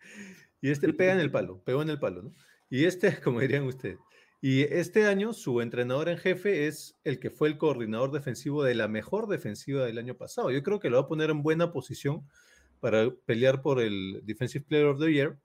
Y 0.62 0.70
este 0.70 0.92
pega 0.92 1.14
en 1.14 1.20
el 1.20 1.30
palo, 1.30 1.62
pegó 1.64 1.80
en 1.80 1.88
el 1.88 1.98
palo, 1.98 2.22
¿no? 2.22 2.34
Y 2.68 2.84
este, 2.84 3.18
como 3.24 3.40
dirían 3.40 3.64
ustedes, 3.64 3.98
y 4.42 4.62
este 4.62 5.06
año 5.06 5.34
su 5.34 5.60
entrenador 5.60 6.08
en 6.08 6.16
jefe 6.16 6.66
es 6.66 6.98
el 7.04 7.18
que 7.18 7.30
fue 7.30 7.48
el 7.48 7.58
coordinador 7.58 8.10
defensivo 8.10 8.64
de 8.64 8.74
la 8.74 8.88
mejor 8.88 9.28
defensiva 9.28 9.84
del 9.84 9.98
año 9.98 10.16
pasado. 10.16 10.50
Yo 10.50 10.62
creo 10.62 10.80
que 10.80 10.88
lo 10.88 10.96
va 10.96 11.02
a 11.02 11.08
poner 11.08 11.28
en 11.28 11.42
buena 11.42 11.72
posición 11.72 12.26
para 12.80 13.10
pelear 13.26 13.60
por 13.60 13.80
el 13.80 14.22
Defensive 14.24 14.64
Player 14.66 14.86
of 14.86 14.98
the 14.98 15.12
Year. 15.12 15.38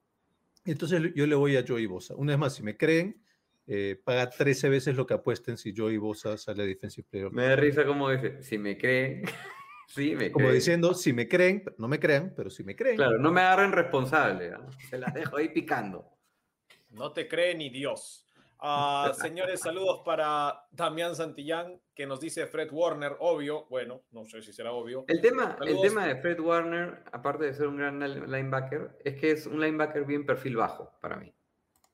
Entonces 0.64 1.14
yo 1.14 1.28
le 1.28 1.36
voy 1.36 1.58
a 1.58 1.66
Joey 1.68 1.86
Bosa. 1.86 2.16
Una 2.16 2.32
vez 2.34 2.40
más, 2.40 2.56
si 2.56 2.64
me 2.64 2.78
creen, 2.78 3.22
eh, 3.68 4.00
paga 4.02 4.30
13 4.30 4.70
veces 4.70 4.96
lo 4.96 5.06
que 5.06 5.14
apuesten 5.14 5.58
si 5.58 5.76
Joey 5.76 5.98
Bosa 5.98 6.38
sale 6.38 6.66
Defensive 6.66 7.06
Player 7.10 7.28
of 7.28 7.34
the 7.34 7.36
Me 7.36 7.48
da 7.48 7.56
risa 7.58 7.86
como 7.86 8.10
dice, 8.10 8.42
si 8.42 8.58
me 8.58 8.78
creen, 8.78 9.24
sí 9.88 10.16
me 10.16 10.26
Year. 10.26 10.32
Como 10.32 10.46
creen. 10.46 10.56
diciendo, 10.56 10.94
si 10.94 11.12
me 11.12 11.28
creen, 11.28 11.64
no 11.78 11.90
me 11.90 12.00
crean, 12.00 12.34
pero 12.34 12.50
si 12.50 12.64
me 12.64 12.78
creen. 12.78 12.96
Claro, 12.96 13.18
no 13.18 13.32
me 13.34 13.42
agarren 13.42 13.74
responsable, 13.74 14.54
se 14.90 14.98
las 14.98 15.14
dejo 15.14 15.36
ahí 15.36 15.50
picando. 15.50 16.10
No 16.92 17.12
te 17.12 17.28
cree 17.28 17.56
ni 17.56 17.70
Dios. 17.70 18.25
Ah, 18.60 19.12
señores, 19.22 19.60
saludos 19.62 20.02
para 20.06 20.66
Damián 20.72 21.16
Santillán, 21.16 21.80
que 21.94 22.06
nos 22.06 22.20
dice 22.20 22.48
Fred 22.48 22.70
Warner, 22.72 23.16
obvio. 23.20 23.66
Bueno, 23.70 24.02
no 24.12 24.26
sé 24.26 24.42
si 24.42 24.54
será 24.54 24.72
obvio. 24.72 25.06
El 25.08 25.22
tema, 25.22 25.58
el 25.62 25.80
tema 25.82 26.06
de 26.08 26.16
Fred 26.18 26.40
Warner, 26.40 27.04
aparte 27.12 27.46
de 27.46 27.54
ser 27.54 27.68
un 27.68 27.78
gran 27.78 28.00
line- 28.00 28.26
linebacker, 28.28 28.98
es 29.04 29.16
que 29.16 29.32
es 29.32 29.46
un 29.46 29.60
linebacker 29.60 30.06
bien 30.06 30.26
perfil 30.26 30.56
bajo 30.58 30.92
para 31.02 31.18
mí. 31.18 31.34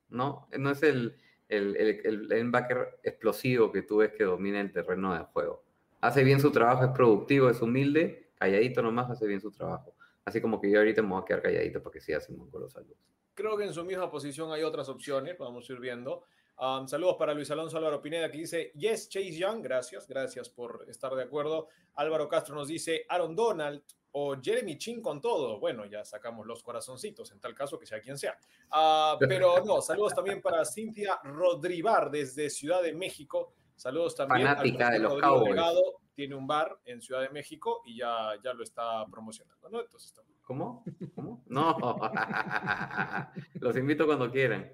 ¿No? 0.10 0.47
No 0.58 0.71
es 0.71 0.84
el, 0.84 1.17
el, 1.50 1.76
el- 1.78 2.02
el 2.06 2.28
linebacker 2.28 3.00
explosivo 3.04 3.71
que 3.71 3.82
tú 3.82 3.97
ves 3.97 4.12
que 4.13 4.24
domina 4.24 4.60
el 4.60 4.71
terreno 4.71 5.13
de 5.13 5.24
juego. 5.26 5.63
Hace 6.02 6.24
bien 6.24 6.39
su 6.39 6.52
trabajo, 6.52 6.84
es 6.86 6.91
productivo, 6.91 7.50
es 7.50 7.62
humilde, 7.62 8.32
calladito 8.36 8.82
nomás 8.82 9.10
hace 9.12 9.28
bien 9.28 9.39
su 9.39 9.52
trabajo. 9.52 9.93
Así 10.26 10.41
como 10.41 10.60
que 10.60 10.69
yo 10.69 10.80
ahorita 10.80 11.02
me 11.02 11.10
voy 11.10 11.21
a 11.21 11.26
quedar 11.26 11.41
calladito 11.41 11.82
para 11.82 11.93
que 11.93 12.02
siga 12.02 12.19
Simón 12.19 12.50
con 12.50 12.62
los 12.62 12.71
saludos. 12.74 12.97
Creo 13.34 13.56
que 13.58 13.63
en 13.65 13.74
su 13.74 13.84
misma 13.86 14.10
posición 14.12 14.52
hay 14.52 14.63
otras 14.63 14.89
opciones, 14.89 15.38
vamos 15.38 15.69
a 15.69 15.74
ir 15.74 15.80
viendo. 15.80 16.26
Um, 16.62 16.88
saludos 16.88 17.15
para 17.17 17.34
Luis 17.34 17.50
Alonso 17.50 17.76
Álvaro 17.76 18.00
Pineda 18.00 18.30
que 18.30 18.38
dice, 18.38 18.71
yes, 18.76 19.10
Chase 19.10 19.36
Young, 19.36 19.63
gracias, 19.63 20.08
gracias 20.08 20.47
por 20.47 20.86
estar 20.88 21.12
de 21.15 21.24
acuerdo. 21.24 21.69
Álvaro 21.95 22.30
Castro 22.30 22.54
nos 22.54 22.67
dice, 22.67 23.04
Aaron 23.10 23.36
Donald 23.36 23.82
o 24.12 24.39
Jeremy 24.39 24.78
Chin 24.78 25.02
con 25.02 25.19
todo. 25.19 25.60
Bueno, 25.60 25.88
ya 25.88 26.06
sacamos 26.06 26.45
los 26.45 26.62
corazoncitos, 26.62 27.32
en 27.32 27.39
tal 27.39 27.56
caso 27.56 27.80
que 27.80 27.88
sea 27.88 28.00
quien 28.00 28.15
sea. 28.15 28.38
Ah, 28.69 29.17
pero 29.28 29.65
no, 29.65 29.82
saludos 29.82 30.13
también 30.13 30.39
para 30.39 30.63
Cintia 30.63 31.19
Rodribar 31.24 32.12
desde 32.12 32.47
Ciudad 32.52 32.84
de 32.84 32.93
México. 32.93 33.54
Saludos 33.76 34.15
también 34.15 34.47
Fanática 34.47 34.89
al 34.89 34.93
de 34.93 35.00
los 35.00 35.13
Rodrigo. 35.13 35.43
Delgado, 35.45 35.82
tiene 36.13 36.36
un 36.36 36.45
bar 36.45 36.78
en 36.86 37.02
Ciudad 37.02 37.21
de 37.21 37.30
México 37.30 37.82
y 37.86 37.97
ya, 37.97 38.39
ya 38.43 38.54
lo 38.54 38.62
está 38.62 39.04
promocionando, 39.08 39.67
¿no? 39.67 39.82
Entonces, 39.82 40.10
está. 40.10 40.21
¿Cómo? 40.43 40.84
¿Cómo? 41.15 41.43
No. 41.47 41.76
los 43.56 43.76
invito 43.78 44.06
cuando 44.06 44.30
quieran. 44.30 44.71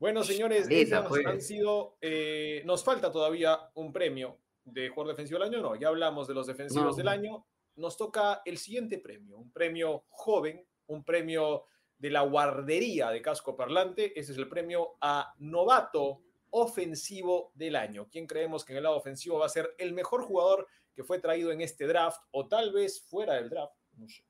Bueno, 0.00 0.24
señores, 0.24 0.66
pues. 1.08 1.26
han 1.26 1.40
sido. 1.40 1.96
eh, 2.00 2.62
nos 2.64 2.82
falta 2.82 3.12
todavía 3.12 3.70
un 3.74 3.92
premio 3.92 4.38
de 4.64 4.88
jugador 4.88 5.12
defensivo 5.14 5.38
del 5.38 5.48
año. 5.52 5.62
No, 5.62 5.76
ya 5.76 5.88
hablamos 5.88 6.26
de 6.26 6.34
los 6.34 6.46
defensivos 6.46 6.92
No. 6.92 6.96
del 6.96 7.08
año. 7.08 7.46
Nos 7.76 7.96
toca 7.96 8.42
el 8.44 8.58
siguiente 8.58 8.98
premio, 8.98 9.36
un 9.38 9.52
premio 9.52 10.04
joven, 10.08 10.66
un 10.86 11.04
premio 11.04 11.66
de 11.98 12.10
la 12.10 12.22
guardería 12.22 13.10
de 13.10 13.20
casco 13.22 13.54
parlante. 13.56 14.18
Ese 14.18 14.32
es 14.32 14.38
el 14.38 14.48
premio 14.48 14.96
a 15.02 15.34
novato 15.38 16.22
ofensivo 16.50 17.52
del 17.54 17.76
año. 17.76 18.08
¿Quién 18.10 18.26
creemos 18.26 18.64
que 18.64 18.72
en 18.72 18.78
el 18.78 18.84
lado 18.84 18.96
ofensivo 18.96 19.38
va 19.38 19.46
a 19.46 19.50
ser 19.50 19.74
el 19.78 19.92
mejor 19.92 20.22
jugador 20.22 20.66
que 20.94 21.04
fue 21.04 21.18
traído 21.20 21.52
en 21.52 21.60
este 21.60 21.86
draft 21.86 22.20
o 22.32 22.48
tal 22.48 22.72
vez 22.72 23.02
fuera 23.02 23.34
del 23.34 23.50
draft? 23.50 23.74
No 23.92 24.08
sé. 24.08 24.24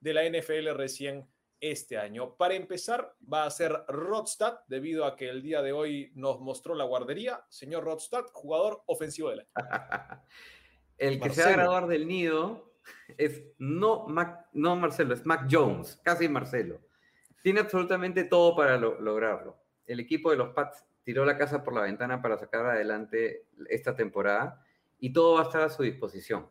De 0.00 0.12
la 0.12 0.24
NFL 0.28 0.74
recién 0.74 1.26
este 1.70 1.96
año. 1.98 2.34
Para 2.36 2.54
empezar, 2.54 3.14
va 3.32 3.44
a 3.44 3.50
ser 3.50 3.72
Rodstad, 3.88 4.60
debido 4.68 5.04
a 5.06 5.16
que 5.16 5.28
el 5.28 5.42
día 5.42 5.62
de 5.62 5.72
hoy 5.72 6.12
nos 6.14 6.40
mostró 6.40 6.74
la 6.74 6.84
guardería. 6.84 7.44
Señor 7.48 7.84
Rodstad, 7.84 8.24
jugador 8.32 8.82
ofensivo 8.86 9.30
del 9.30 9.40
año. 9.40 9.48
El 10.98 11.20
que 11.20 11.30
se 11.30 11.42
va 11.42 11.48
a 11.48 11.52
graduar 11.52 11.86
del 11.88 12.06
nido 12.06 12.72
es 13.18 13.42
no, 13.58 14.06
Mac- 14.06 14.46
no 14.52 14.76
Marcelo, 14.76 15.14
es 15.14 15.26
Mac 15.26 15.48
Jones, 15.50 16.00
casi 16.04 16.28
Marcelo. 16.28 16.80
Tiene 17.42 17.60
absolutamente 17.60 18.24
todo 18.24 18.54
para 18.54 18.76
lo- 18.76 19.00
lograrlo. 19.00 19.56
El 19.86 20.00
equipo 20.00 20.30
de 20.30 20.36
los 20.36 20.50
Pats 20.50 20.84
tiró 21.02 21.24
la 21.24 21.36
casa 21.36 21.64
por 21.64 21.74
la 21.74 21.82
ventana 21.82 22.22
para 22.22 22.38
sacar 22.38 22.64
adelante 22.66 23.46
esta 23.68 23.94
temporada 23.96 24.64
y 24.98 25.12
todo 25.12 25.34
va 25.34 25.40
a 25.40 25.44
estar 25.44 25.62
a 25.62 25.68
su 25.68 25.82
disposición. 25.82 26.48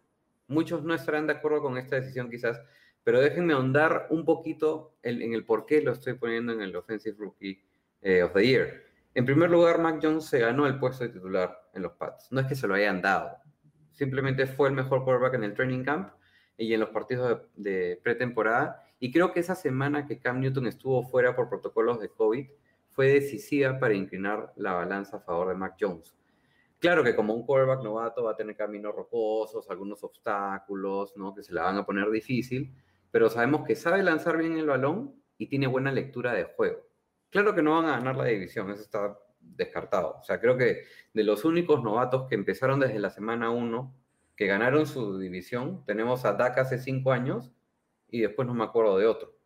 Muchos 0.48 0.84
no 0.84 0.94
estarán 0.94 1.28
de 1.28 1.34
acuerdo 1.34 1.62
con 1.62 1.78
esta 1.78 1.96
decisión 1.96 2.30
quizás, 2.30 2.62
pero 3.04 3.20
déjenme 3.20 3.54
ahondar 3.54 4.08
un 4.10 4.26
poquito 4.26 4.96
en, 5.04 5.22
en 5.22 5.34
el 5.34 5.46
por 5.46 5.66
qué 5.66 5.82
lo 5.82 5.92
estoy 5.92 6.14
poniendo 6.14 6.54
en 6.54 6.62
el 6.62 6.76
Offensive 6.76 7.16
Rookie 7.18 7.62
eh, 8.02 8.24
of 8.24 8.34
the 8.34 8.46
Year. 8.46 8.84
En 9.16 9.26
primer 9.26 9.50
lugar, 9.50 9.80
Mac 9.80 10.00
Jones 10.02 10.26
se 10.26 10.40
ganó 10.40 10.66
el 10.66 10.80
puesto 10.80 11.04
de 11.04 11.12
titular 11.12 11.70
en 11.74 11.84
los 11.84 11.94
Pats. 11.94 12.32
No 12.32 12.42
es 12.42 12.48
que 12.48 12.56
se 12.56 12.68
lo 12.68 12.74
hayan 12.74 13.02
dado. 13.02 13.38
Simplemente 13.92 14.48
fue 14.48 14.70
el 14.70 14.76
mejor 14.76 15.04
quarterback 15.04 15.36
en 15.36 15.44
el 15.44 15.54
training 15.54 15.84
camp 15.84 16.14
y 16.58 16.74
en 16.74 16.80
los 16.80 16.90
partidos 16.90 17.42
de, 17.56 17.72
de 17.72 18.02
pretemporada. 18.02 18.84
Y 19.00 19.12
creo 19.12 19.32
que 19.32 19.40
esa 19.40 19.54
semana 19.54 20.08
que 20.08 20.20
Cam 20.20 20.40
Newton 20.40 20.66
estuvo 20.68 21.04
fuera 21.04 21.36
por 21.36 21.50
protocolos 21.50 22.00
de 22.00 22.10
COVID 22.10 22.48
fue 22.90 23.08
decisiva 23.08 23.80
para 23.80 23.94
inclinar 23.94 24.52
la 24.56 24.74
balanza 24.74 25.18
a 25.18 25.20
favor 25.20 25.50
de 25.50 25.56
Mac 25.56 25.76
Jones. 25.80 26.16
Claro 26.84 27.02
que 27.02 27.16
como 27.16 27.34
un 27.34 27.46
quarterback 27.46 27.82
novato 27.82 28.26
va 28.26 28.32
a 28.32 28.36
tener 28.36 28.58
caminos 28.58 28.94
rocosos, 28.94 29.70
algunos 29.70 30.04
obstáculos, 30.04 31.16
¿no? 31.16 31.34
que 31.34 31.42
se 31.42 31.54
la 31.54 31.64
van 31.64 31.78
a 31.78 31.86
poner 31.86 32.12
difícil, 32.12 32.76
pero 33.10 33.30
sabemos 33.30 33.66
que 33.66 33.74
sabe 33.74 34.04
lanzar 34.04 34.38
bien 34.38 34.58
el 34.58 34.66
balón 34.66 35.16
y 35.38 35.48
tiene 35.48 35.68
buena 35.68 35.94
lectura 35.94 36.34
de 36.34 36.44
juego. 36.44 36.86
Claro 37.30 37.56
que 37.56 37.62
no 37.62 37.76
van 37.76 37.86
a 37.86 37.92
ganar 37.92 38.18
la 38.18 38.26
división, 38.26 38.70
eso 38.70 38.82
está 38.82 39.18
descartado. 39.40 40.18
O 40.20 40.24
sea, 40.24 40.42
creo 40.42 40.58
que 40.58 40.84
de 41.14 41.24
los 41.24 41.46
únicos 41.46 41.82
novatos 41.82 42.28
que 42.28 42.36
empezaron 42.36 42.82
desde 42.82 43.00
la 43.00 43.12
semana 43.12 43.50
1, 43.50 43.96
que 44.36 44.46
ganaron 44.46 44.86
su 44.86 45.18
división, 45.18 45.86
tenemos 45.86 46.26
a 46.26 46.34
Dak 46.34 46.58
hace 46.58 46.80
5 46.80 47.14
años 47.14 47.54
y 48.10 48.20
después 48.20 48.46
no 48.46 48.54
me 48.54 48.66
acuerdo 48.66 48.98
de 48.98 49.08
otro. 49.08 49.38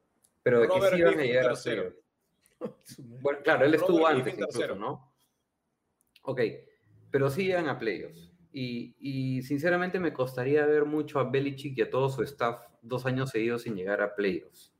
Pero 0.41 0.59
de 0.59 0.69
que 0.69 0.73
Robert 0.73 0.95
sí 0.95 1.03
van 1.03 1.19
a 1.19 1.23
llegar 1.23 1.51
a 1.51 1.53
playoffs. 1.53 1.97
Bueno, 3.21 3.39
claro, 3.43 3.65
él 3.65 3.75
estuvo 3.75 3.99
Robert 3.99 4.17
antes 4.17 4.23
Griffin 4.23 4.39
incluso, 4.39 4.57
tercero. 4.57 4.75
¿no? 4.79 5.13
Ok, 6.23 6.41
pero 7.17 7.31
sí 7.31 7.45
llegan 7.45 7.67
a 7.67 7.79
playoffs. 7.79 8.31
Y, 8.53 9.41
sinceramente 9.41 9.99
me 9.99 10.13
costaría 10.13 10.67
ver 10.67 10.85
mucho 10.85 11.19
a 11.19 11.23
Belichick 11.23 11.75
y 11.75 11.81
a 11.81 11.89
todo 11.89 12.09
su 12.09 12.21
staff 12.21 12.61
dos 12.83 13.07
años 13.07 13.31
seguidos 13.31 13.63
sin 13.63 13.75
llegar 13.75 14.03
a 14.03 14.13
playoffs. 14.13 14.71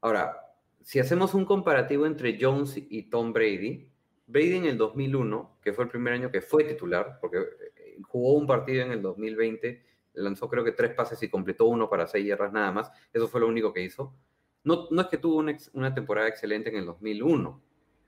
Ahora, 0.00 0.40
si 0.80 1.00
hacemos 1.00 1.34
un 1.34 1.44
comparativo 1.44 2.06
entre 2.06 2.38
Jones 2.40 2.78
y 2.78 3.10
Tom 3.10 3.34
Brady, 3.34 3.92
Brady 4.26 4.54
en 4.54 4.64
el 4.64 4.78
2001, 4.78 5.58
que 5.60 5.74
fue 5.74 5.84
el 5.84 5.90
primer 5.90 6.14
año 6.14 6.30
que 6.30 6.40
fue 6.40 6.64
titular, 6.64 7.18
porque 7.20 7.40
eh, 7.40 7.98
jugó 8.04 8.32
un 8.32 8.46
partido 8.46 8.82
en 8.82 8.92
el 8.92 9.02
2020, 9.02 9.84
lanzó 10.14 10.48
creo 10.48 10.64
que 10.64 10.72
tres 10.72 10.94
pases 10.94 11.22
y 11.22 11.28
completó 11.28 11.66
uno 11.66 11.90
para 11.90 12.06
seis 12.06 12.26
yardas 12.26 12.54
nada 12.54 12.72
más, 12.72 12.90
eso 13.12 13.28
fue 13.28 13.42
lo 13.42 13.48
único 13.48 13.74
que 13.74 13.82
hizo. 13.82 14.14
No, 14.64 14.88
no 14.90 15.02
es 15.02 15.08
que 15.08 15.18
tuvo 15.18 15.36
una, 15.36 15.54
una 15.74 15.92
temporada 15.92 16.26
excelente 16.26 16.70
en 16.70 16.76
el 16.76 16.86
2001, 16.86 17.62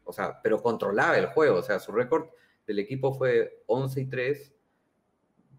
o 0.04 0.12
sea, 0.14 0.40
pero 0.42 0.62
controlaba 0.62 1.18
el 1.18 1.26
juego, 1.26 1.58
o 1.58 1.62
sea, 1.62 1.78
su 1.78 1.92
récord 1.92 2.30
del 2.68 2.78
equipo 2.80 3.14
fue 3.14 3.62
11 3.66 4.02
y 4.02 4.06
3, 4.06 4.54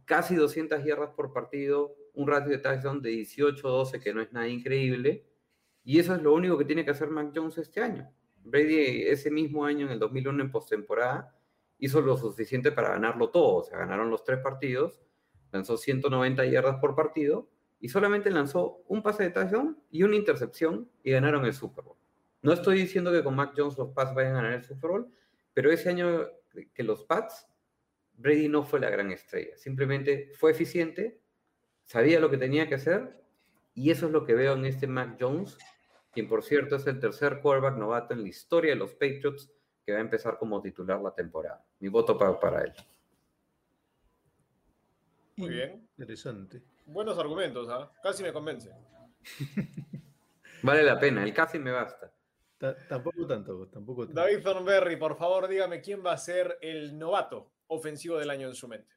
casi 0.06 0.36
200 0.36 0.86
yardas 0.86 1.10
por 1.10 1.34
partido, 1.34 1.96
un 2.14 2.28
ratio 2.28 2.52
de 2.52 2.60
touchdown 2.60 3.02
de 3.02 3.14
18-12, 3.14 4.00
que 4.00 4.14
no 4.14 4.22
es 4.22 4.32
nada 4.32 4.48
increíble, 4.48 5.26
y 5.84 5.98
eso 5.98 6.14
es 6.14 6.22
lo 6.22 6.34
único 6.34 6.56
que 6.56 6.66
tiene 6.66 6.86
que 6.86 6.92
hacer 6.92 7.10
Mac 7.10 7.32
Jones 7.34 7.58
este 7.58 7.82
año. 7.82 8.08
Brady 8.44 9.08
ese 9.08 9.32
mismo 9.32 9.66
año, 9.66 9.88
en 9.88 9.94
el 9.94 10.00
2001, 10.00 10.44
en 10.44 10.52
postemporada, 10.52 11.36
hizo 11.80 12.00
lo 12.00 12.16
suficiente 12.16 12.72
para 12.72 12.90
ganarlo 12.90 13.32
todo, 13.32 13.56
o 13.56 13.64
sea, 13.64 13.80
ganaron 13.80 14.12
los 14.12 14.24
tres 14.24 14.40
partidos, 14.40 15.02
lanzó 15.52 15.78
190 15.78 16.46
yardas 16.46 16.80
por 16.80 16.96
partido, 16.96 17.50
y 17.80 17.90
solamente 17.90 18.30
lanzó 18.30 18.84
un 18.88 19.02
pase 19.02 19.24
de 19.24 19.30
touchdown 19.32 19.82
y 19.90 20.04
una 20.04 20.16
intercepción, 20.16 20.92
y 21.04 21.10
ganaron 21.10 21.44
el 21.46 21.54
Super 21.54 21.84
Bowl. 21.84 21.98
No 22.44 22.54
estoy 22.54 22.78
diciendo 22.82 23.12
que 23.12 23.24
con 23.24 23.36
Mac 23.36 23.54
Jones 23.58 23.80
los 23.80 23.90
Pats 23.94 24.14
vayan 24.14 24.34
a 24.34 24.42
ganar 24.42 24.54
el 24.54 24.64
Super 24.64 24.92
Bowl, 24.92 25.12
pero 25.56 25.72
ese 25.72 25.90
año 25.90 26.28
que 26.68 26.84
los 26.84 27.04
Pats, 27.04 27.48
Brady 28.14 28.50
no 28.50 28.64
fue 28.64 28.80
la 28.80 28.90
gran 28.90 29.12
estrella. 29.12 29.58
Simplemente 29.58 30.32
fue 30.36 30.52
eficiente, 30.52 31.22
sabía 31.86 32.20
lo 32.20 32.30
que 32.30 32.38
tenía 32.38 32.68
que 32.68 32.76
hacer, 32.76 33.18
y 33.74 33.92
eso 33.92 34.08
es 34.08 34.12
lo 34.12 34.26
que 34.26 34.36
veo 34.36 34.54
en 34.54 34.66
este 34.66 34.88
Mac 34.88 35.18
Jones, 35.20 35.58
quien 36.12 36.28
por 36.28 36.44
cierto 36.44 36.76
es 36.76 36.88
el 36.88 37.00
tercer 37.00 37.40
quarterback 37.42 37.78
novato 37.78 38.14
en 38.14 38.24
la 38.24 38.28
historia 38.28 38.72
de 38.72 38.78
los 38.78 38.92
Patriots 38.94 39.52
que 39.86 39.94
va 39.94 40.00
a 40.00 40.02
empezar 40.02 40.38
como 40.38 40.62
titular 40.62 41.02
la 41.02 41.14
temporada. 41.14 41.64
Mi 41.80 41.88
voto 41.88 42.18
para, 42.18 42.40
para 42.40 42.64
él. 42.64 42.74
Muy 45.38 45.50
bien. 45.50 45.88
Interesante. 45.98 46.62
Buenos 46.86 47.18
argumentos, 47.18 47.70
¿ah? 47.70 47.92
Casi 48.04 48.22
me 48.24 48.34
convence. 48.34 48.72
Vale 50.64 50.84
la 50.84 51.00
pena, 51.00 51.24
el 51.24 51.34
casi 51.34 51.58
me 51.58 51.72
basta. 51.72 52.12
Ta- 52.60 52.76
tampoco 52.88 53.26
tanto, 53.26 53.68
tampoco 53.68 54.06
tanto. 54.06 54.22
David 54.22 54.44
Thornberry, 54.44 54.98
por 54.98 55.18
favor, 55.18 55.48
dígame 55.48 55.82
quién 55.82 56.06
va 56.06 56.12
a 56.14 56.18
ser 56.18 56.58
el 56.62 56.98
novato 57.00 57.52
ofensivo 57.68 58.18
del 58.18 58.30
año 58.30 58.48
en 58.48 58.54
su 58.56 58.68
mente. 58.68 58.94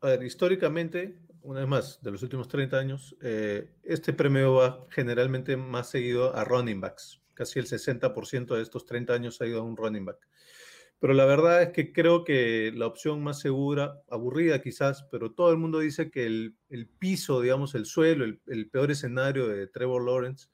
A 0.00 0.06
ver, 0.08 0.22
históricamente, 0.22 1.18
una 1.42 1.60
vez 1.60 1.68
más, 1.68 2.02
de 2.02 2.10
los 2.10 2.22
últimos 2.22 2.48
30 2.48 2.78
años, 2.78 3.16
eh, 3.20 3.74
este 3.82 4.12
premio 4.12 4.54
va 4.54 4.86
generalmente 4.90 5.56
más 5.58 5.90
seguido 5.90 6.34
a 6.34 6.44
running 6.44 6.80
backs. 6.80 7.20
Casi 7.34 7.58
el 7.58 7.66
60% 7.66 8.54
de 8.54 8.62
estos 8.62 8.86
30 8.86 9.12
años 9.12 9.40
ha 9.40 9.46
ido 9.46 9.60
a 9.60 9.64
un 9.64 9.76
running 9.76 10.04
back. 10.04 10.18
Pero 11.00 11.14
la 11.14 11.24
verdad 11.24 11.62
es 11.62 11.70
que 11.70 11.92
creo 11.92 12.24
que 12.24 12.72
la 12.74 12.86
opción 12.86 13.22
más 13.22 13.40
segura, 13.40 14.02
aburrida 14.08 14.60
quizás, 14.60 15.04
pero 15.10 15.32
todo 15.32 15.50
el 15.50 15.56
mundo 15.56 15.78
dice 15.78 16.10
que 16.10 16.26
el, 16.26 16.56
el 16.68 16.86
piso, 16.88 17.40
digamos, 17.40 17.74
el 17.74 17.86
suelo, 17.86 18.24
el, 18.24 18.40
el 18.46 18.68
peor 18.70 18.90
escenario 18.90 19.48
de 19.48 19.66
Trevor 19.66 20.04
Lawrence 20.04 20.48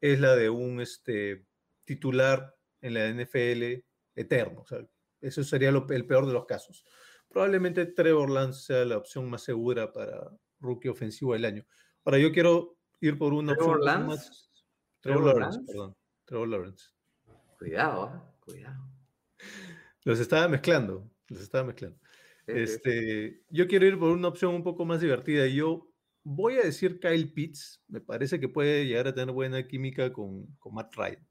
es 0.00 0.18
la 0.20 0.34
de 0.34 0.50
un 0.50 0.80
este, 0.80 1.46
titular 1.86 2.54
en 2.82 2.92
la 2.94 3.06
NFL 3.08 3.82
eterno. 4.14 4.60
O 4.60 4.66
sea, 4.66 4.86
eso 5.22 5.42
sería 5.44 5.70
lo- 5.72 5.88
el 5.88 6.06
peor 6.06 6.26
de 6.26 6.34
los 6.34 6.44
casos 6.44 6.84
probablemente 7.28 7.84
Trevor 7.86 8.30
Lance 8.30 8.62
sea 8.62 8.84
la 8.86 8.96
opción 8.96 9.28
más 9.28 9.42
segura 9.42 9.92
para 9.92 10.30
rookie 10.60 10.88
ofensivo 10.88 11.34
del 11.34 11.44
año. 11.44 11.66
Ahora, 12.04 12.18
yo 12.18 12.32
quiero 12.32 12.78
ir 13.00 13.18
por 13.18 13.34
una 13.34 13.54
¿Trevor 13.54 13.76
opción 13.78 13.84
Lance? 13.84 14.06
más. 14.06 14.50
Trevor, 15.00 15.22
¿Trevor 15.22 15.24
Lawrence, 15.34 15.58
Lance? 15.58 15.72
perdón. 15.72 15.96
Trevor 16.24 16.48
Lawrence. 16.48 16.84
Cuidado, 17.58 18.02
¿ah? 18.04 18.36
cuidado. 18.40 18.88
Los 20.04 20.20
estaba 20.20 20.48
mezclando, 20.48 21.10
los 21.28 21.40
estaba 21.40 21.64
mezclando. 21.64 21.98
Este, 22.46 23.42
yo 23.50 23.66
quiero 23.66 23.86
ir 23.86 23.98
por 23.98 24.12
una 24.12 24.28
opción 24.28 24.54
un 24.54 24.62
poco 24.62 24.84
más 24.84 25.00
divertida. 25.00 25.46
Yo 25.46 25.90
voy 26.22 26.54
a 26.58 26.62
decir 26.62 27.00
Kyle 27.00 27.32
Pitts. 27.34 27.82
Me 27.88 28.00
parece 28.00 28.38
que 28.40 28.48
puede 28.48 28.86
llegar 28.86 29.08
a 29.08 29.14
tener 29.14 29.34
buena 29.34 29.66
química 29.66 30.12
con, 30.12 30.46
con 30.58 30.74
Matt 30.74 30.94
Ryan. 30.94 31.26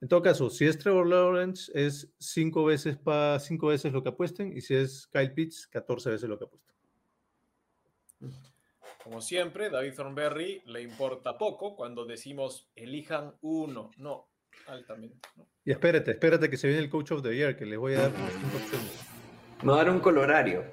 En 0.00 0.08
todo 0.08 0.22
caso, 0.22 0.50
si 0.50 0.66
es 0.66 0.78
Trevor 0.78 1.06
Lawrence, 1.06 1.72
es 1.74 2.12
cinco 2.18 2.64
veces, 2.64 2.96
pa, 2.98 3.38
cinco 3.40 3.68
veces 3.68 3.92
lo 3.92 4.02
que 4.02 4.10
apuesten. 4.10 4.56
Y 4.56 4.60
si 4.60 4.74
es 4.74 5.06
Kyle 5.06 5.32
Pitts, 5.32 5.66
14 5.68 6.10
veces 6.10 6.28
lo 6.28 6.38
que 6.38 6.44
apuesten. 6.44 6.74
Como 9.02 9.20
siempre, 9.20 9.70
David 9.70 9.94
Thornberry 9.94 10.62
le 10.66 10.82
importa 10.82 11.38
poco 11.38 11.76
cuando 11.76 12.04
decimos 12.04 12.68
elijan 12.74 13.34
uno. 13.40 13.90
No, 13.98 14.28
altamente. 14.66 15.16
¿no? 15.36 15.46
Y 15.64 15.70
espérate, 15.70 16.10
espérate 16.10 16.50
que 16.50 16.56
se 16.56 16.68
viene 16.68 16.82
el 16.82 16.90
Coach 16.90 17.12
of 17.12 17.22
the 17.22 17.34
Year, 17.34 17.56
que 17.56 17.64
les 17.64 17.78
voy 17.78 17.94
a 17.94 18.02
dar 18.02 18.12
cinco 18.12 18.56
opciones. 18.56 19.06
Me 19.62 19.72
va 19.72 19.74
a 19.74 19.84
dar 19.84 19.90
un 19.90 20.00
colorario. 20.00 20.64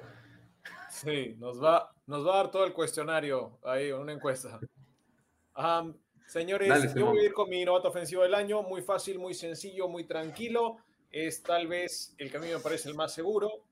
Sí, 0.90 1.34
nos 1.38 1.62
va, 1.62 1.94
nos 2.06 2.26
va 2.26 2.34
a 2.34 2.36
dar 2.36 2.50
todo 2.50 2.64
el 2.64 2.72
cuestionario 2.72 3.58
ahí, 3.64 3.90
una 3.90 4.12
encuesta. 4.12 4.60
Um, 5.56 5.94
señores, 6.26 6.68
Dale, 6.68 6.92
yo 6.94 7.06
voy 7.06 7.20
a 7.20 7.24
ir 7.24 7.32
con 7.32 7.48
mi 7.48 7.64
novato 7.64 7.88
ofensivo 7.88 8.22
del 8.22 8.34
año, 8.34 8.62
muy 8.62 8.82
fácil, 8.82 9.18
muy 9.18 9.34
sencillo, 9.34 9.88
muy 9.88 10.04
tranquilo. 10.04 10.78
Es 11.10 11.42
tal 11.42 11.68
vez 11.68 12.14
el 12.18 12.30
que 12.30 12.36
a 12.36 12.40
mí 12.40 12.48
me 12.48 12.58
parece 12.58 12.88
el 12.88 12.94
más 12.94 13.14
seguro. 13.14 13.62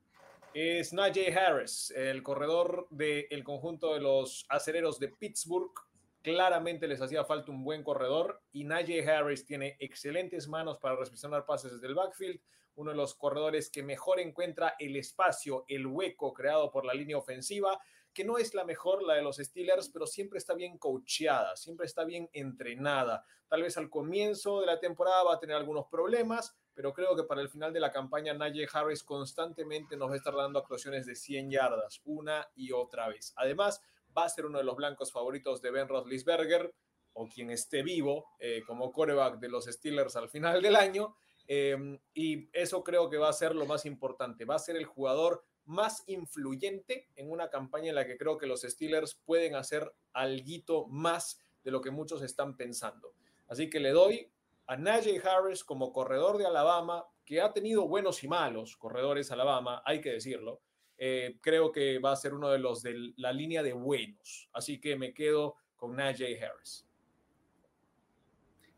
Es 0.55 0.93
Najee 0.93 1.35
Harris, 1.35 1.91
el 1.97 2.23
corredor 2.23 2.87
del 2.91 3.43
conjunto 3.43 3.95
de 3.95 4.01
los 4.01 4.45
acereros 4.49 4.99
de 4.99 5.09
Pittsburgh. 5.09 5.73
Claramente 6.21 6.87
les 6.87 7.01
hacía 7.01 7.25
falta 7.25 7.51
un 7.51 7.65
buen 7.65 7.83
corredor 7.83 8.43
y 8.53 8.65
Najee 8.65 9.09
Harris 9.09 9.47
tiene 9.47 9.77
excelentes 9.81 10.47
manos 10.47 10.79
para 10.79 10.97
recepcionar 10.97 11.47
pases 11.47 11.73
desde 11.73 11.87
el 11.87 11.95
backfield. 11.95 12.39
Uno 12.75 12.91
de 12.91 12.97
los 12.97 13.15
corredores 13.15 13.71
que 13.71 13.83
mejor 13.83 14.21
encuentra 14.21 14.77
el 14.79 14.95
espacio, 14.97 15.65
el 15.69 15.87
hueco 15.87 16.33
creado 16.33 16.71
por 16.71 16.85
la 16.85 16.95
línea 16.95 17.17
ofensiva, 17.17 17.81
que 18.13 18.25
no 18.25 18.39
es 18.39 18.55
la 18.55 18.65
mejor, 18.65 19.03
la 19.03 19.15
de 19.15 19.23
los 19.23 19.37
Steelers, 19.37 19.89
pero 19.89 20.07
siempre 20.07 20.39
está 20.39 20.55
bien 20.55 20.79
coacheada, 20.79 21.57
siempre 21.57 21.87
está 21.87 22.05
bien 22.05 22.29
entrenada. 22.33 23.25
Tal 23.49 23.63
vez 23.63 23.77
al 23.77 23.91
comienzo 23.91 24.61
de 24.61 24.67
la 24.67 24.81
temporada 24.81 25.23
va 25.25 25.35
a 25.35 25.39
tener 25.39 25.57
algunos 25.57 25.87
problemas, 25.87 26.57
pero 26.75 26.93
creo 26.93 27.15
que 27.15 27.25
para 27.25 27.43
el 27.43 27.49
final 27.49 27.73
de 27.73 27.81
la 27.81 27.93
campaña 27.93 28.35
Najee 28.35 28.69
Harris 28.73 29.03
constantemente 29.03 29.97
nos 29.97 30.09
va 30.09 30.15
a 30.15 30.17
estar 30.17 30.35
dando 30.35 30.59
actuaciones 30.59 31.07
de 31.07 31.15
100 31.15 31.51
yardas 31.51 32.01
una 32.05 32.49
y 32.55 32.73
otra 32.73 33.09
vez. 33.09 33.33
Además, 33.37 33.83
va 34.17 34.25
a 34.25 34.29
ser 34.29 34.47
uno 34.47 34.59
de 34.59 34.65
los 34.65 34.77
blancos 34.77 35.13
favoritos 35.13 35.61
de 35.63 35.71
Ben 35.71 35.89
Roethlisberger 35.89 36.75
o 37.15 37.29
quien 37.29 37.51
esté 37.51 37.83
vivo 37.83 38.27
eh, 38.39 38.63
como 38.67 38.93
coreback 38.93 39.39
de 39.39 39.49
los 39.49 39.67
Steelers 39.67 40.17
al 40.17 40.29
final 40.29 40.63
del 40.63 40.77
año. 40.77 41.15
Eh, 41.47 41.99
y 42.15 42.49
eso 42.53 42.83
creo 42.83 43.11
que 43.11 43.19
va 43.19 43.29
a 43.29 43.35
ser 43.35 43.55
lo 43.55 43.67
más 43.67 43.85
importante. 43.85 44.45
Va 44.45 44.55
a 44.55 44.61
ser 44.61 44.77
el 44.77 44.87
jugador 44.87 45.45
más 45.65 46.05
influyente 46.07 47.09
en 47.17 47.31
una 47.31 47.49
campaña 47.49 47.91
en 47.91 47.95
la 47.95 48.07
que 48.07 48.17
creo 48.17 48.39
que 48.39 48.47
los 48.47 48.63
Steelers 48.63 49.15
pueden 49.25 49.55
hacer 49.55 49.93
algo 50.13 50.87
más 50.89 51.41
de 51.65 51.71
lo 51.71 51.81
que 51.81 51.91
muchos 51.91 52.23
están 52.23 52.57
pensando. 52.57 53.15
Así 53.49 53.71
que 53.71 53.81
le 53.81 53.91
doy 53.91 54.31
a 54.67 54.77
Najee 54.77 55.21
Harris 55.21 55.65
como 55.65 55.93
corredor 55.93 56.39
de 56.39 56.47
Alabama, 56.47 57.05
que 57.25 57.41
ha 57.41 57.53
tenido 57.53 57.87
buenos 57.87 58.23
y 58.25 58.29
malos 58.29 58.77
corredores 58.77 59.31
Alabama, 59.31 59.83
hay 59.85 60.01
que 60.01 60.13
decirlo. 60.13 60.61
Eh, 60.99 61.39
creo 61.41 61.73
que 61.73 61.99
va 61.99 62.13
a 62.13 62.17
ser 62.17 62.35
uno 62.35 62.51
de 62.51 62.59
los 62.59 62.83
de 62.83 63.13
la 63.17 63.33
línea 63.33 63.63
de 63.63 63.73
buenos. 63.73 64.49
Así 64.53 64.81
que 64.81 64.97
me 64.97 65.13
quedo 65.13 65.57
con 65.77 65.97
Najee 65.97 66.43
Harris. 66.43 66.87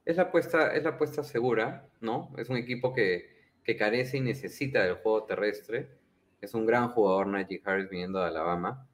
Es 0.05 0.17
la 0.17 0.25
apuesta, 0.25 0.75
es 0.75 0.83
la 0.85 0.91
apuesta 0.91 1.23
segura, 1.23 1.89
¿no? 2.01 2.33
Es 2.37 2.49
un 2.49 2.57
equipo 2.57 2.93
que, 2.93 3.53
que 3.63 3.77
carece 3.77 4.19
y 4.19 4.21
necesita 4.21 4.83
del 4.83 4.97
juego 4.97 5.25
terrestre. 5.25 5.99
Es 6.45 6.55
un 6.55 6.67
gran 6.67 6.89
jugador 6.91 7.27
Najee 7.27 7.63
Harris 7.65 7.89
viniendo 7.89 8.21
de 8.21 8.27
Alabama. 8.27 8.87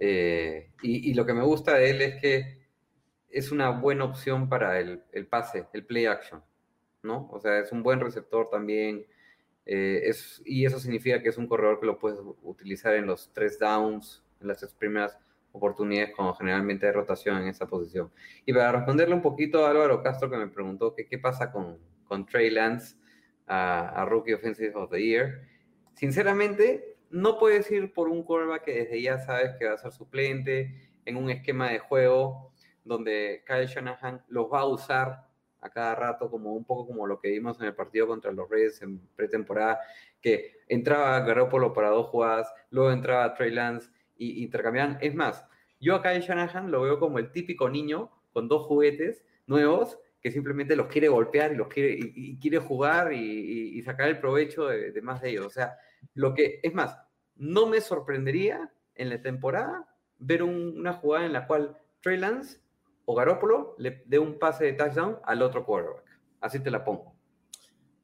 Eh, 0.00 0.72
y, 0.82 1.14
lo 1.14 1.24
que 1.24 1.32
me 1.32 1.44
gusta 1.44 1.74
de 1.74 1.90
él 1.90 2.02
es 2.02 2.20
que 2.20 2.66
es 3.30 3.52
una 3.52 3.70
buena 3.70 4.04
opción 4.04 4.48
para 4.48 4.80
el, 4.80 5.00
el 5.12 5.28
pase, 5.28 5.66
el 5.72 5.86
play 5.86 6.06
action, 6.06 6.42
¿no? 7.04 7.28
O 7.30 7.38
sea, 7.38 7.60
es 7.60 7.70
un 7.70 7.84
buen 7.84 8.00
receptor 8.00 8.50
también. 8.50 9.06
eh, 9.64 10.00
es, 10.04 10.42
y 10.44 10.66
eso 10.66 10.80
significa 10.80 11.22
que 11.22 11.28
es 11.28 11.38
un 11.38 11.46
corredor 11.46 11.78
que 11.78 11.86
lo 11.86 12.00
puedes 12.00 12.18
utilizar 12.42 12.94
en 12.94 13.06
los 13.06 13.32
tres 13.32 13.60
downs, 13.60 14.24
en 14.40 14.48
las 14.48 14.74
primeras 14.74 15.16
oportunidades, 15.52 16.16
cuando 16.16 16.34
generalmente 16.34 16.86
hay 16.86 16.92
rotación 16.92 17.40
en 17.40 17.46
esa 17.46 17.68
posición. 17.68 18.10
Y 18.44 18.52
para 18.52 18.72
responderle 18.72 19.14
un 19.14 19.22
poquito 19.22 19.64
a 19.64 19.70
Álvaro 19.70 20.02
Castro, 20.02 20.28
que 20.28 20.36
me 20.36 20.48
preguntó 20.48 20.96
que 20.96 21.06
qué 21.06 21.18
pasa 21.18 21.52
con, 21.52 21.78
con 22.08 22.26
Trey 22.26 22.50
Lance 22.50 22.96
a 23.46 24.04
Rookie 24.08 24.32
Offensive 24.32 24.72
of 24.74 24.90
the 24.90 25.00
Year. 25.00 25.51
Sinceramente, 26.02 26.96
no 27.10 27.38
puedes 27.38 27.70
ir 27.70 27.92
por 27.92 28.08
un 28.08 28.24
quarterback 28.24 28.64
que 28.64 28.72
desde 28.72 29.00
ya 29.00 29.20
sabes 29.20 29.54
que 29.56 29.66
va 29.66 29.74
a 29.74 29.78
ser 29.78 29.92
suplente 29.92 30.74
en 31.04 31.16
un 31.16 31.30
esquema 31.30 31.70
de 31.70 31.78
juego 31.78 32.52
donde 32.82 33.44
Kyle 33.46 33.68
Shanahan 33.68 34.24
los 34.26 34.52
va 34.52 34.62
a 34.62 34.66
usar 34.66 35.28
a 35.60 35.70
cada 35.70 35.94
rato, 35.94 36.28
como 36.28 36.54
un 36.54 36.64
poco 36.64 36.88
como 36.88 37.06
lo 37.06 37.20
que 37.20 37.30
vimos 37.30 37.60
en 37.60 37.66
el 37.66 37.76
partido 37.76 38.08
contra 38.08 38.32
los 38.32 38.50
Reyes 38.50 38.82
en 38.82 38.98
pretemporada, 39.14 39.78
que 40.20 40.56
entraba 40.66 41.20
Garoppolo 41.20 41.72
para 41.72 41.90
dos 41.90 42.08
jugadas, 42.08 42.52
luego 42.70 42.90
entraba 42.90 43.32
Trey 43.34 43.52
Lance 43.52 43.88
y, 44.16 44.42
intercambiaban. 44.42 44.98
Es 45.00 45.14
más, 45.14 45.46
yo 45.80 45.94
a 45.94 46.02
Kyle 46.02 46.20
Shanahan 46.20 46.72
lo 46.72 46.82
veo 46.82 46.98
como 46.98 47.20
el 47.20 47.30
típico 47.30 47.70
niño 47.70 48.10
con 48.32 48.48
dos 48.48 48.66
juguetes 48.66 49.24
nuevos 49.46 50.00
que 50.20 50.32
simplemente 50.32 50.74
los 50.74 50.88
quiere 50.88 51.06
golpear 51.06 51.52
y 51.52 51.56
los 51.56 51.68
quiere, 51.68 51.96
quiere 52.40 52.58
jugar 52.58 53.12
y, 53.12 53.80
sacar 53.82 54.08
el 54.08 54.18
provecho 54.18 54.66
de 54.66 55.00
más 55.00 55.22
de 55.22 55.30
ellos. 55.30 55.46
O 55.46 55.50
sea, 55.50 55.78
lo 56.14 56.34
que, 56.34 56.60
es 56.62 56.74
más, 56.74 56.96
no 57.36 57.66
me 57.66 57.80
sorprendería 57.80 58.72
en 58.94 59.08
la 59.08 59.20
temporada 59.22 59.88
ver 60.18 60.42
un- 60.42 60.78
una 60.78 60.92
jugada 60.94 61.26
en 61.26 61.32
la 61.32 61.46
cual 61.46 61.78
Trey 62.00 62.18
Lance 62.18 62.60
o 63.04 63.14
Garoppolo 63.14 63.74
le 63.78 64.02
dé 64.06 64.18
un 64.18 64.38
pase 64.38 64.64
de 64.64 64.72
touchdown 64.74 65.18
al 65.24 65.42
otro 65.42 65.64
quarterback. 65.64 66.04
Así 66.40 66.60
te 66.60 66.70
la 66.70 66.84
pongo. 66.84 67.12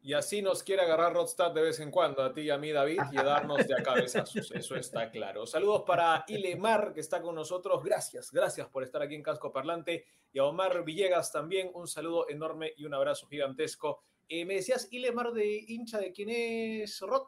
Y 0.00 0.14
así 0.14 0.40
nos 0.40 0.62
quiere 0.62 0.82
agarrar 0.82 1.12
Rodstad 1.12 1.52
de 1.52 1.60
vez 1.60 1.80
en 1.80 1.90
cuando, 1.90 2.22
a 2.22 2.32
ti 2.32 2.42
y 2.42 2.50
a 2.50 2.56
mí, 2.56 2.70
David, 2.72 3.00
y 3.12 3.16
darnos 3.16 3.66
de 3.66 3.74
a 3.74 3.82
cabezazos. 3.82 4.50
Eso 4.52 4.76
está 4.76 5.10
claro. 5.10 5.44
Saludos 5.46 5.82
para 5.86 6.24
Ilemar, 6.28 6.94
que 6.94 7.00
está 7.00 7.20
con 7.20 7.34
nosotros. 7.34 7.82
Gracias, 7.84 8.30
gracias 8.32 8.68
por 8.68 8.84
estar 8.84 9.02
aquí 9.02 9.14
en 9.16 9.22
Casco 9.22 9.52
Parlante. 9.52 10.06
Y 10.32 10.38
a 10.38 10.44
Omar 10.44 10.82
Villegas 10.84 11.30
también, 11.30 11.70
un 11.74 11.86
saludo 11.88 12.26
enorme 12.30 12.72
y 12.76 12.86
un 12.86 12.94
abrazo 12.94 13.26
gigantesco. 13.26 14.02
Eh, 14.28 14.44
me 14.46 14.54
decías, 14.54 14.88
Ilemar, 14.92 15.32
de 15.32 15.64
hincha 15.68 15.98
de 15.98 16.12
quién 16.12 16.30
es 16.30 17.00
Rod. 17.00 17.26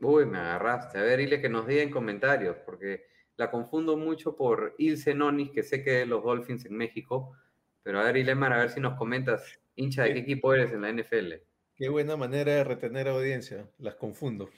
Uy, 0.00 0.26
me 0.26 0.38
agarraste. 0.38 0.98
A 0.98 1.02
ver, 1.02 1.18
dile 1.18 1.40
que 1.40 1.48
nos 1.48 1.66
diga 1.66 1.82
en 1.82 1.90
comentarios, 1.90 2.56
porque 2.64 3.04
la 3.36 3.50
confundo 3.50 3.96
mucho 3.96 4.34
por 4.34 4.74
Ilse 4.78 5.14
Nonis, 5.14 5.50
que 5.50 5.62
sé 5.62 5.82
que 5.82 6.02
es 6.02 6.08
los 6.08 6.22
Dolphins 6.22 6.64
en 6.66 6.76
México. 6.76 7.36
Pero 7.82 8.00
a 8.00 8.04
ver, 8.04 8.16
Ilemar, 8.16 8.52
a 8.52 8.58
ver 8.58 8.70
si 8.70 8.80
nos 8.80 8.98
comentas, 8.98 9.60
hincha 9.76 10.04
de 10.04 10.14
qué 10.14 10.20
equipo 10.20 10.54
eres 10.54 10.72
en 10.72 10.82
la 10.82 10.90
NFL. 10.90 11.34
Qué 11.76 11.88
buena 11.88 12.16
manera 12.16 12.52
de 12.52 12.64
retener 12.64 13.08
audiencia. 13.08 13.70
Las 13.78 13.94
confundo. 13.94 14.50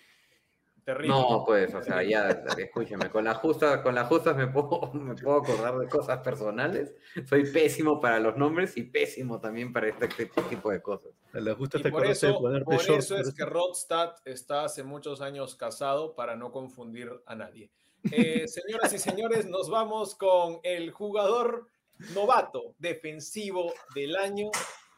Terrible. 0.85 1.09
No, 1.09 1.45
pues, 1.47 1.73
o 1.75 1.83
sea, 1.83 2.03
ya, 2.03 2.29
escúchame, 2.59 3.09
con 3.09 3.25
las 3.25 3.37
justas, 3.37 3.83
con 3.83 3.95
las 3.95 4.09
justas 4.09 4.37
me 4.37 4.49
puedo, 4.49 4.93
me 4.95 5.15
puedo 5.15 5.37
acordar 5.37 5.79
de 5.79 5.89
cosas 5.89 6.19
personales. 6.19 6.93
Soy 7.29 7.45
pésimo 7.53 8.01
para 8.01 8.19
los 8.19 8.37
nombres 8.37 8.77
y 8.77 8.83
pésimo 8.83 9.41
también 9.41 9.73
para 9.73 9.89
este, 9.89 10.07
este 10.07 10.43
tipo 10.43 10.71
de 10.71 10.83
cosas. 10.83 11.13
La 11.33 11.55
justa 11.55 11.79
Y 11.79 11.83
te 11.83 11.91
por 11.91 12.03
de 12.03 12.13
eso, 12.13 12.37
ponerte 12.39 12.65
por 12.65 12.83
short, 12.83 12.99
eso 12.99 13.17
es 13.17 13.33
que 13.33 13.45
Rodstad 13.45 14.15
está 14.25 14.65
hace 14.65 14.83
muchos 14.83 15.21
años 15.21 15.55
casado 15.55 16.17
para 16.17 16.35
no 16.35 16.51
confundir 16.51 17.11
a 17.27 17.37
nadie. 17.37 17.71
Eh, 18.11 18.49
señoras 18.49 18.93
y 18.93 18.99
señores, 18.99 19.47
nos 19.47 19.71
vamos 19.71 20.17
con 20.17 20.59
el 20.65 20.91
jugador 20.91 21.69
novato 22.13 22.75
defensivo 22.79 23.73
del 23.95 24.17
año. 24.17 24.51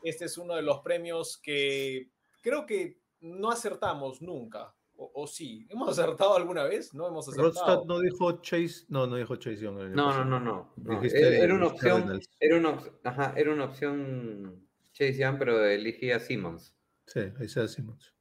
Este 0.02 0.24
es 0.24 0.38
uno 0.38 0.54
de 0.54 0.62
los 0.62 0.80
premios 0.80 1.36
que 1.36 2.08
creo 2.40 2.64
que 2.64 2.98
no 3.20 3.50
acertamos 3.50 4.22
nunca. 4.22 4.74
O, 5.04 5.22
o 5.22 5.26
sí, 5.26 5.66
¿hemos 5.68 5.88
acertado 5.98 6.34
alguna 6.36 6.64
vez? 6.64 6.94
No 6.94 7.06
hemos 7.06 7.28
acertado. 7.28 7.48
Rodstad 7.52 7.84
no 7.86 8.00
dijo 8.00 8.40
Chase, 8.40 8.86
no, 8.88 9.06
no 9.06 9.16
dijo 9.16 9.36
Chase 9.36 9.58
Young. 9.58 9.94
No, 9.94 10.24
no, 10.24 10.24
no, 10.24 10.40
no. 10.40 10.72
Era, 11.02 11.28
era 11.44 11.54
una 11.54 11.66
opción, 11.66 12.20
era 12.40 12.56
una, 12.56 12.70
op- 12.70 13.00
ajá, 13.04 13.34
era 13.36 13.52
una 13.52 13.64
opción 13.66 14.66
Chase 14.92 15.18
Young, 15.18 15.38
pero 15.38 15.64
elegí 15.64 16.10
a 16.10 16.20
Simmons. 16.20 16.74
Sí, 17.06 17.20
ahí 17.38 17.48
se 17.48 17.68
Simmons. 17.68 18.14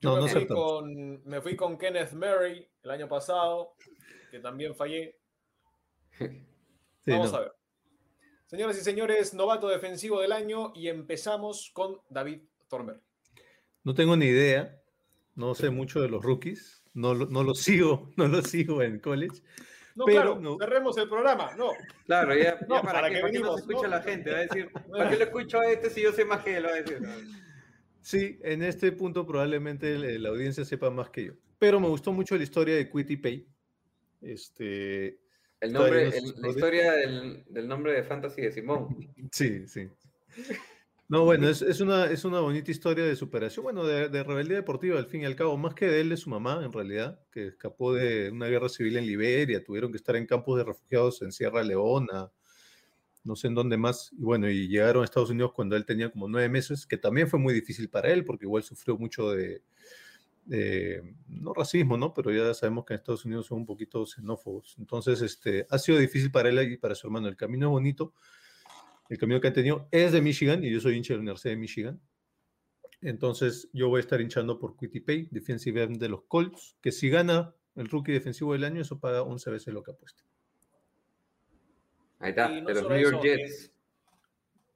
Yo 0.00 0.10
No, 0.10 0.16
me, 0.16 0.20
no 0.22 0.28
fui 0.28 0.46
con, 0.46 1.24
me 1.24 1.40
fui 1.42 1.56
con 1.56 1.76
Kenneth 1.76 2.12
Murray 2.12 2.66
el 2.82 2.90
año 2.90 3.08
pasado, 3.08 3.74
que 4.30 4.38
también 4.40 4.74
fallé. 4.74 5.18
Sí, 7.04 7.12
Vamos 7.14 7.32
no. 7.32 7.38
a 7.38 7.40
ver. 7.40 7.52
Señoras 8.46 8.76
y 8.78 8.80
señores, 8.82 9.32
novato 9.32 9.68
defensivo 9.68 10.20
del 10.20 10.32
año 10.32 10.72
y 10.74 10.88
empezamos 10.88 11.70
con 11.72 12.00
David 12.10 12.42
Thornberry. 12.68 13.00
No 13.82 13.94
tengo 13.94 14.14
ni 14.14 14.26
idea. 14.26 14.78
No 15.38 15.54
sé 15.54 15.70
mucho 15.70 16.00
de 16.02 16.08
los 16.08 16.22
rookies. 16.22 16.82
No, 16.94 17.14
lo- 17.14 17.26
no 17.26 17.42
los 17.44 17.60
sigo, 17.62 18.10
no 18.16 18.26
los 18.26 18.44
sigo 18.50 18.82
en 18.82 18.98
college. 18.98 19.40
No, 19.94 20.04
Pero 20.04 20.20
claro, 20.22 20.40
no. 20.40 20.58
cerremos 20.58 20.98
el 20.98 21.08
programa. 21.08 21.54
No, 21.56 21.70
Claro, 22.06 22.34
ya, 22.34 22.58
ya 22.60 22.66
No, 22.68 22.82
para, 22.82 22.92
¿para 22.92 23.08
qué, 23.08 23.14
qué 23.16 23.20
¿para 23.20 23.32
qué 23.32 23.38
no 23.38 23.44
venimos, 23.44 23.54
se 23.56 23.60
escucha 23.62 23.82
no? 23.88 23.88
la 23.96 24.02
gente? 24.02 24.30
Va 24.30 24.36
a 24.36 24.40
decir, 24.42 24.70
¿para 24.92 25.10
qué 25.10 25.16
lo 25.16 25.24
escucho 25.24 25.60
a 25.60 25.70
este 25.70 25.90
si 25.90 26.02
yo 26.02 26.12
sé 26.12 26.24
más 26.24 26.42
que 26.44 26.56
él? 26.56 26.66
Va 26.66 26.70
a 26.70 26.74
decir. 26.74 26.98
Sí, 28.00 28.38
en 28.42 28.62
este 28.62 28.92
punto 28.92 29.26
probablemente 29.26 29.98
la, 29.98 30.06
la 30.18 30.28
audiencia 30.30 30.64
sepa 30.64 30.90
más 30.90 31.10
que 31.10 31.24
yo. 31.26 31.32
Pero 31.58 31.80
me 31.80 31.88
gustó 31.88 32.12
mucho 32.12 32.36
la 32.36 32.42
historia 32.44 32.76
de 32.76 32.90
Quitty 32.90 33.16
Pay. 33.16 33.46
Este, 34.20 35.20
El 35.60 35.72
nombre, 35.72 36.06
no 36.06 36.12
el- 36.16 36.34
la 36.42 36.48
historia 36.48 36.92
del, 36.92 37.44
del 37.48 37.68
nombre 37.68 37.92
de 37.92 38.02
Fantasy 38.04 38.42
de 38.42 38.52
Simón. 38.52 38.96
Sí, 39.32 39.66
sí. 39.66 39.88
No, 41.10 41.24
bueno, 41.24 41.48
es, 41.48 41.62
es 41.62 41.80
una, 41.80 42.04
es 42.10 42.24
una 42.26 42.40
bonita 42.40 42.70
historia 42.70 43.02
de 43.04 43.16
superación, 43.16 43.62
bueno, 43.64 43.84
de, 43.84 44.10
de 44.10 44.22
rebeldía 44.22 44.56
deportiva, 44.56 44.98
al 44.98 45.06
fin 45.06 45.22
y 45.22 45.24
al 45.24 45.36
cabo, 45.36 45.56
más 45.56 45.74
que 45.74 45.86
de 45.86 46.02
él, 46.02 46.10
de 46.10 46.18
su 46.18 46.28
mamá, 46.28 46.60
en 46.62 46.70
realidad, 46.70 47.18
que 47.32 47.46
escapó 47.46 47.94
de 47.94 48.30
una 48.30 48.46
guerra 48.46 48.68
civil 48.68 48.98
en 48.98 49.06
Liberia, 49.06 49.64
tuvieron 49.64 49.90
que 49.90 49.96
estar 49.96 50.16
en 50.16 50.26
campos 50.26 50.58
de 50.58 50.64
refugiados 50.64 51.22
en 51.22 51.32
Sierra 51.32 51.62
Leona, 51.62 52.30
no 53.24 53.36
sé 53.36 53.48
en 53.48 53.54
dónde 53.56 53.76
más, 53.78 54.12
y 54.18 54.22
bueno, 54.22 54.50
y 54.50 54.68
llegaron 54.68 55.02
a 55.02 55.06
Estados 55.06 55.30
Unidos 55.30 55.52
cuando 55.54 55.76
él 55.76 55.86
tenía 55.86 56.10
como 56.10 56.28
nueve 56.28 56.48
meses, 56.50 56.86
que 56.86 56.98
también 56.98 57.28
fue 57.28 57.38
muy 57.40 57.54
difícil 57.54 57.90
para 57.90 58.10
él, 58.12 58.24
porque 58.24 58.46
igual 58.46 58.62
sufrió 58.64 58.96
mucho 58.98 59.30
de, 59.32 59.62
de- 60.44 61.14
no 61.28 61.52
racismo, 61.54 61.96
¿no? 61.98 62.14
Pero 62.14 62.32
ya 62.32 62.54
sabemos 62.54 62.84
que 62.84 62.94
en 62.94 62.98
Estados 63.00 63.24
Unidos 63.24 63.46
son 63.46 63.58
un 63.58 63.66
poquito 63.66 64.06
xenófobos, 64.06 64.76
entonces, 64.78 65.20
este, 65.22 65.66
ha 65.70 65.78
sido 65.78 65.98
difícil 65.98 66.30
para 66.30 66.48
él 66.48 66.72
y 66.72 66.76
para 66.78 66.94
su 66.94 67.06
hermano, 67.06 67.28
el 67.28 67.36
camino 67.36 67.66
es 67.66 67.70
bonito, 67.70 68.14
el 69.08 69.18
camino 69.18 69.40
que 69.40 69.48
han 69.48 69.54
tenido 69.54 69.88
es 69.90 70.12
de 70.12 70.20
Michigan 70.20 70.64
y 70.64 70.70
yo 70.70 70.80
soy 70.80 70.96
hincha 70.96 71.14
de 71.14 71.18
la 71.18 71.22
Universidad 71.22 71.52
de 71.52 71.56
Michigan. 71.56 72.00
Entonces 73.00 73.68
yo 73.72 73.88
voy 73.88 73.98
a 73.98 74.00
estar 74.00 74.20
hinchando 74.20 74.58
por 74.58 74.76
Quitty 74.76 75.00
Pay, 75.00 75.28
defensive 75.30 75.82
end 75.82 75.98
de 75.98 76.08
los 76.08 76.24
Colts, 76.24 76.76
que 76.82 76.90
si 76.92 77.08
gana 77.08 77.54
el 77.76 77.88
rookie 77.88 78.12
defensivo 78.12 78.52
del 78.54 78.64
año, 78.64 78.80
eso 78.82 78.98
paga 78.98 79.22
11 79.22 79.50
veces 79.50 79.72
lo 79.72 79.82
que 79.82 79.92
apuesta. 79.92 80.24
Ahí 82.18 82.30
está, 82.30 82.48
no 82.48 82.66
de 82.66 82.74
los 82.74 82.88
New 82.88 82.98
York 83.00 83.14
eso, 83.14 83.22
Jets. 83.22 83.72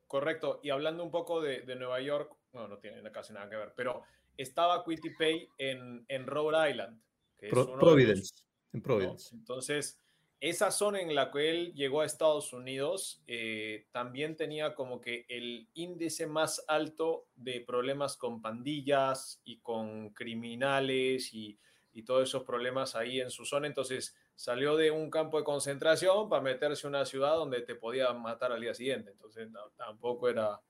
Correcto. 0.07 0.61
Y 0.63 0.71
hablando 0.71 1.03
un 1.03 1.11
poco 1.11 1.41
de, 1.41 1.63
de 1.63 1.75
Nueva 1.75 2.01
York, 2.01 2.33
no, 2.53 2.69
no 2.69 2.79
tiene 2.79 3.03
casi 3.11 3.33
nada 3.33 3.49
que 3.51 3.57
ver, 3.57 3.73
pero 3.77 4.03
estaba 4.37 4.85
Quitty 4.85 5.11
Pay 5.19 5.49
en, 5.59 6.05
en 6.09 6.27
Rhode 6.27 6.71
Island. 6.71 7.01
Que 7.39 7.47
es 7.49 7.53
uno 7.53 7.65
los- 7.65 7.81
Providence, 7.81 8.45
en 8.73 8.79
¿no? 8.79 8.83
Providence. 8.85 9.35
Entonces, 9.35 9.99
esa 10.43 10.73
zona 10.73 11.01
en 11.01 11.15
la 11.15 11.31
que 11.31 11.51
él 11.51 11.73
llegó 11.73 12.01
a 12.01 12.05
Estados 12.05 12.53
Unidos 12.53 13.23
eh, 13.29 13.87
también 13.93 14.37
tenía 14.37 14.75
como 14.75 15.01
que 15.01 15.25
el 15.29 15.69
índice 15.75 16.27
más 16.27 16.65
alto 16.67 17.29
de 17.37 17.61
problemas 17.61 18.17
con 18.17 18.43
pandillas 18.43 19.41
y 19.45 19.61
con 19.61 20.11
criminales 20.11 21.33
y, 21.33 21.61
y 21.93 22.03
todos 22.03 22.29
esos 22.29 22.43
problemas 22.43 22.97
ahí 22.97 23.21
en 23.21 23.31
su 23.31 23.45
zona. 23.45 23.69
Entonces, 23.69 24.17
salió 24.35 24.77
de 24.77 24.91
un 24.91 25.11
campo 25.11 25.39
de 25.39 25.45
concentración 25.45 26.29
para 26.29 26.43
meterse 26.43 26.89
en 26.89 26.95
una 26.97 27.07
ciudad 27.07 27.37
donde 27.37 27.63
te 27.63 27.77
podían 27.77 28.21
matar 28.21 28.51
al 28.51 28.61
día 28.61 28.75
siguiente. 28.75 29.13
Entonces, 29.13 29.49
no, 29.49 29.61
tampoco, 29.77 30.29
era, 30.29 30.61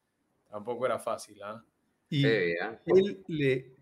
tampoco 0.51 0.85
era 0.85 0.99
fácil. 0.99 1.43
¿ah? 1.43 1.65
Y 2.11 2.21
Sí, 2.21 2.57
¿ah? 2.61 2.79
él, 2.85 3.25
le, 3.27 3.73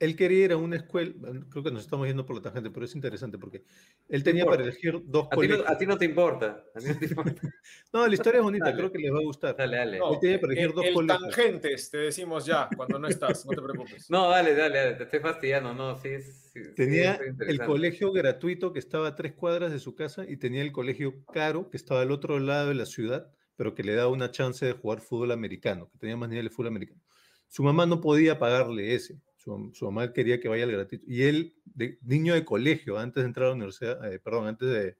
él 0.00 0.16
quería 0.16 0.44
ir 0.46 0.52
a 0.52 0.56
una 0.56 0.76
escuela, 0.76 1.12
creo 1.50 1.62
que 1.64 1.70
nos 1.70 1.82
estamos 1.82 2.06
yendo 2.06 2.26
por 2.26 2.36
la 2.36 2.42
tangente, 2.42 2.70
pero 2.70 2.86
es 2.86 2.94
interesante 2.94 3.38
porque 3.38 3.64
él 4.08 4.22
tenía 4.22 4.46
para 4.46 4.62
importa. 4.62 4.62
elegir 4.64 5.02
dos 5.06 5.28
A 5.30 5.38
ti, 5.38 5.48
no, 5.48 5.58
colegios. 5.58 5.66
a 5.66 5.78
ti 5.78 5.86
no 5.86 5.98
te 5.98 6.04
importa. 6.06 6.64
a 6.74 6.80
ti 6.80 6.88
no 6.88 6.98
te 6.98 7.04
importa. 7.06 7.42
No, 7.92 8.06
la 8.06 8.14
historia 8.14 8.38
es 8.38 8.44
bonita, 8.44 8.70
Dale. 8.70 8.76
creo 8.76 8.90
que 8.92 8.98
les 8.98 9.12
va 9.12 9.18
a 9.18 9.22
gustar. 9.22 9.56
Dale, 9.56 9.76
dale. 9.76 9.98
No, 9.98 10.10
Él 10.10 10.18
tenía 10.20 10.40
para 10.40 10.52
elegir 10.52 10.70
el, 10.70 10.74
dos 10.74 10.84
el 10.86 10.94
colegios. 10.94 11.20
tangentes, 11.20 11.90
te 11.90 11.98
decimos 11.98 12.44
ya, 12.46 12.72
cuando 12.76 12.98
no 12.98 13.08
estás, 13.08 13.44
no 13.46 13.54
te 13.54 13.62
preocupes. 13.62 14.10
No, 14.10 14.28
dale, 14.30 14.54
dale, 14.54 14.78
dale, 14.78 14.94
te 14.96 15.04
estoy 15.04 15.20
fastidiando, 15.20 15.74
no, 15.74 15.96
sí, 15.98 16.20
sí, 16.22 16.32
sí, 16.32 16.60
Tenía 16.74 17.12
estoy 17.14 17.28
el 17.48 17.62
colegio 17.62 18.12
gratuito 18.12 18.72
que 18.72 18.78
estaba 18.80 19.08
a 19.08 19.14
tres 19.16 19.34
cuadras 19.34 19.72
de 19.72 19.78
su 19.78 19.94
casa 19.94 20.24
y 20.28 20.36
tenía 20.36 20.62
el 20.62 20.72
colegio 20.72 21.24
caro 21.26 21.70
que 21.70 21.76
estaba 21.76 22.02
al 22.02 22.10
otro 22.10 22.38
lado 22.40 22.68
de 22.68 22.74
la 22.74 22.86
ciudad, 22.86 23.30
pero 23.56 23.74
que 23.74 23.84
le 23.84 23.94
daba 23.94 24.10
una 24.10 24.30
chance 24.30 24.66
de 24.66 24.72
jugar 24.72 25.00
fútbol 25.00 25.30
americano, 25.32 25.88
que 25.92 25.98
tenía 25.98 26.16
más 26.16 26.28
nivel 26.28 26.44
de 26.46 26.50
fútbol 26.50 26.68
americano. 26.68 27.00
Su 27.48 27.62
mamá 27.62 27.86
no 27.86 28.00
podía 28.00 28.38
pagarle 28.38 28.94
ese. 28.94 29.20
Su, 29.44 29.84
mamá 29.84 30.12
quería 30.12 30.40
que 30.40 30.48
vaya 30.48 30.64
al 30.64 30.72
gratuito. 30.72 31.04
Y 31.06 31.22
él, 31.22 31.54
niño 32.02 32.34
de 32.34 32.44
colegio, 32.44 32.98
antes 32.98 33.22
de 33.22 33.28
entrar 33.28 33.46
a 33.46 33.48
la 33.50 33.56
universidad, 33.56 34.12
eh, 34.12 34.18
perdón, 34.18 34.46
antes 34.46 34.68
de, 34.70 34.96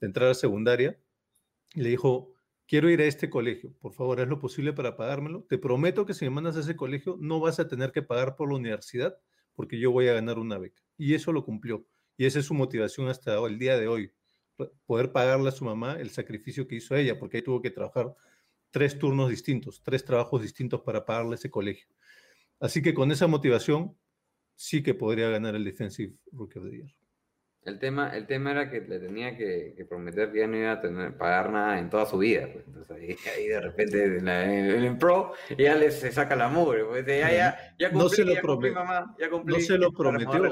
entrar 0.00 0.30
a 0.30 0.34
secundaria, 0.34 0.98
le 1.74 1.88
dijo, 1.88 2.34
quiero 2.66 2.90
ir 2.90 3.00
a 3.00 3.04
este 3.04 3.30
colegio, 3.30 3.72
por 3.80 3.94
favor, 3.94 4.20
haz 4.20 4.28
lo 4.28 4.38
posible 4.38 4.72
para 4.72 4.96
pagármelo. 4.96 5.44
Te 5.48 5.58
prometo 5.58 6.04
que 6.04 6.12
si 6.14 6.24
me 6.24 6.30
mandas 6.30 6.56
a 6.56 6.60
ese 6.60 6.76
colegio, 6.76 7.16
no 7.20 7.40
vas 7.40 7.60
a 7.60 7.68
tener 7.68 7.92
que 7.92 8.02
pagar 8.02 8.36
por 8.36 8.48
la 8.48 8.56
universidad 8.56 9.16
porque 9.54 9.78
yo 9.78 9.90
voy 9.90 10.08
a 10.08 10.14
ganar 10.14 10.38
una 10.38 10.58
beca. 10.58 10.82
Y 10.96 11.14
eso 11.14 11.32
lo 11.32 11.44
cumplió. 11.44 11.86
Y 12.16 12.26
esa 12.26 12.40
es 12.40 12.46
su 12.46 12.54
motivación 12.54 13.08
hasta 13.08 13.38
el 13.46 13.58
día 13.58 13.78
de 13.78 13.88
hoy, 13.88 14.12
poder 14.86 15.12
pagarle 15.12 15.48
a 15.48 15.52
su 15.52 15.64
mamá 15.64 15.94
el 15.98 16.10
sacrificio 16.10 16.66
que 16.68 16.76
hizo 16.76 16.94
ella, 16.94 17.18
porque 17.18 17.42
tuvo 17.42 17.62
que 17.62 17.70
trabajar 17.70 18.14
tres 18.70 18.98
turnos 18.98 19.30
distintos, 19.30 19.82
tres 19.82 20.04
trabajos 20.04 20.42
distintos 20.42 20.80
para 20.80 21.04
pagarle 21.04 21.36
ese 21.36 21.50
colegio. 21.50 21.86
Así 22.62 22.80
que 22.80 22.94
con 22.94 23.10
esa 23.10 23.26
motivación, 23.26 23.96
sí 24.54 24.82
que 24.82 24.94
podría 24.94 25.28
ganar 25.28 25.54
el 25.56 25.64
Defensive 25.64 26.14
Rookie 26.32 26.58
of 26.60 26.64
the 26.70 26.76
Year. 26.76 26.88
El 27.64 27.78
tema, 27.78 28.08
el 28.16 28.26
tema 28.26 28.50
era 28.52 28.70
que 28.70 28.80
le 28.80 28.98
tenía 28.98 29.36
que, 29.36 29.74
que 29.76 29.84
prometer 29.84 30.32
que 30.32 30.38
ya 30.40 30.46
no 30.48 30.56
iba 30.56 30.72
a 30.72 30.80
tener, 30.80 31.16
pagar 31.16 31.50
nada 31.52 31.78
en 31.78 31.90
toda 31.90 32.06
su 32.06 32.18
vida. 32.18 32.48
pues. 32.52 32.64
Entonces 32.66 32.90
ahí, 32.96 33.16
ahí 33.36 33.46
de 33.48 33.60
repente 33.60 34.04
en, 34.04 34.24
la- 34.24 34.44
en- 34.44 34.84
en 34.84 34.98
pro 34.98 35.32
ya 35.58 35.74
le 35.76 35.90
se 35.90 36.10
saca 36.10 36.34
la 36.36 36.48
mugre. 36.48 36.84
Pues, 36.84 37.06
ya, 37.06 37.30
ya, 37.32 37.76
ya 37.78 37.90
No 37.90 38.00
cumplí, 38.00 38.16
se 38.16 38.24
lo 38.24 38.34
ya 38.34 38.42
cumplí, 38.42 38.70
mamá, 38.72 39.14
ya 39.18 39.30
cumplí. 39.30 39.60
se 39.60 39.78
lo 39.78 39.92
prometió. 39.96 40.50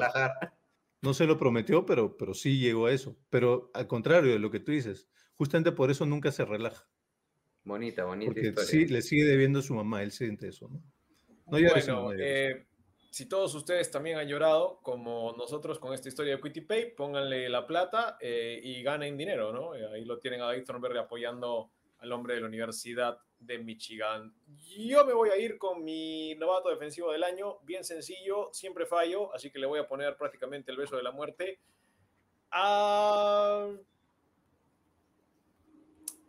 No 1.02 1.14
se 1.14 1.26
lo 1.26 1.38
prometió, 1.38 1.86
pero, 1.86 2.16
pero 2.16 2.34
sí 2.34 2.58
llegó 2.58 2.86
a 2.86 2.92
eso. 2.92 3.16
Pero 3.30 3.70
al 3.74 3.86
contrario 3.86 4.32
de 4.32 4.38
lo 4.38 4.50
que 4.50 4.60
tú 4.60 4.70
dices, 4.72 5.08
justamente 5.34 5.72
por 5.72 5.90
eso 5.90 6.06
nunca 6.06 6.30
se 6.30 6.44
relaja. 6.44 6.86
Bonita, 7.64 8.04
bonita 8.04 8.26
Porque 8.32 8.48
historia. 8.48 8.68
sí, 8.70 8.86
le 8.86 9.02
sigue 9.02 9.24
debiendo 9.24 9.60
a 9.60 9.62
su 9.62 9.74
mamá, 9.74 10.02
él 10.02 10.12
siente 10.12 10.48
eso, 10.48 10.68
¿no? 10.68 10.82
No 11.50 11.58
llores, 11.58 11.86
bueno, 11.86 12.10
llores. 12.12 12.26
eh, 12.26 12.66
si 13.10 13.28
todos 13.28 13.54
ustedes 13.54 13.90
también 13.90 14.18
han 14.18 14.28
llorado, 14.28 14.78
como 14.82 15.34
nosotros 15.36 15.78
con 15.78 15.92
esta 15.92 16.08
historia 16.08 16.36
de 16.36 16.40
Quitty 16.42 16.60
Pay, 16.60 16.94
pónganle 16.94 17.48
la 17.48 17.66
plata 17.66 18.16
eh, 18.20 18.60
y 18.62 18.82
ganen 18.82 19.16
dinero, 19.16 19.52
¿no? 19.52 19.74
Eh, 19.74 19.86
Ahí 19.92 20.04
lo 20.04 20.18
tienen 20.18 20.40
a 20.42 20.46
David 20.46 20.64
Thornberry 20.64 20.98
apoyando 20.98 21.70
al 21.98 22.12
hombre 22.12 22.34
de 22.34 22.40
la 22.40 22.46
Universidad 22.46 23.18
de 23.38 23.58
Michigan. 23.58 24.32
Yo 24.78 25.04
me 25.04 25.12
voy 25.12 25.30
a 25.30 25.36
ir 25.36 25.58
con 25.58 25.82
mi 25.82 26.34
novato 26.36 26.70
defensivo 26.70 27.10
del 27.12 27.24
año, 27.24 27.58
bien 27.62 27.84
sencillo, 27.84 28.50
siempre 28.52 28.86
fallo, 28.86 29.34
así 29.34 29.50
que 29.50 29.58
le 29.58 29.66
voy 29.66 29.80
a 29.80 29.88
poner 29.88 30.16
prácticamente 30.16 30.70
el 30.70 30.76
beso 30.76 30.96
de 30.96 31.02
la 31.02 31.10
muerte 31.10 31.58
a 32.52 33.68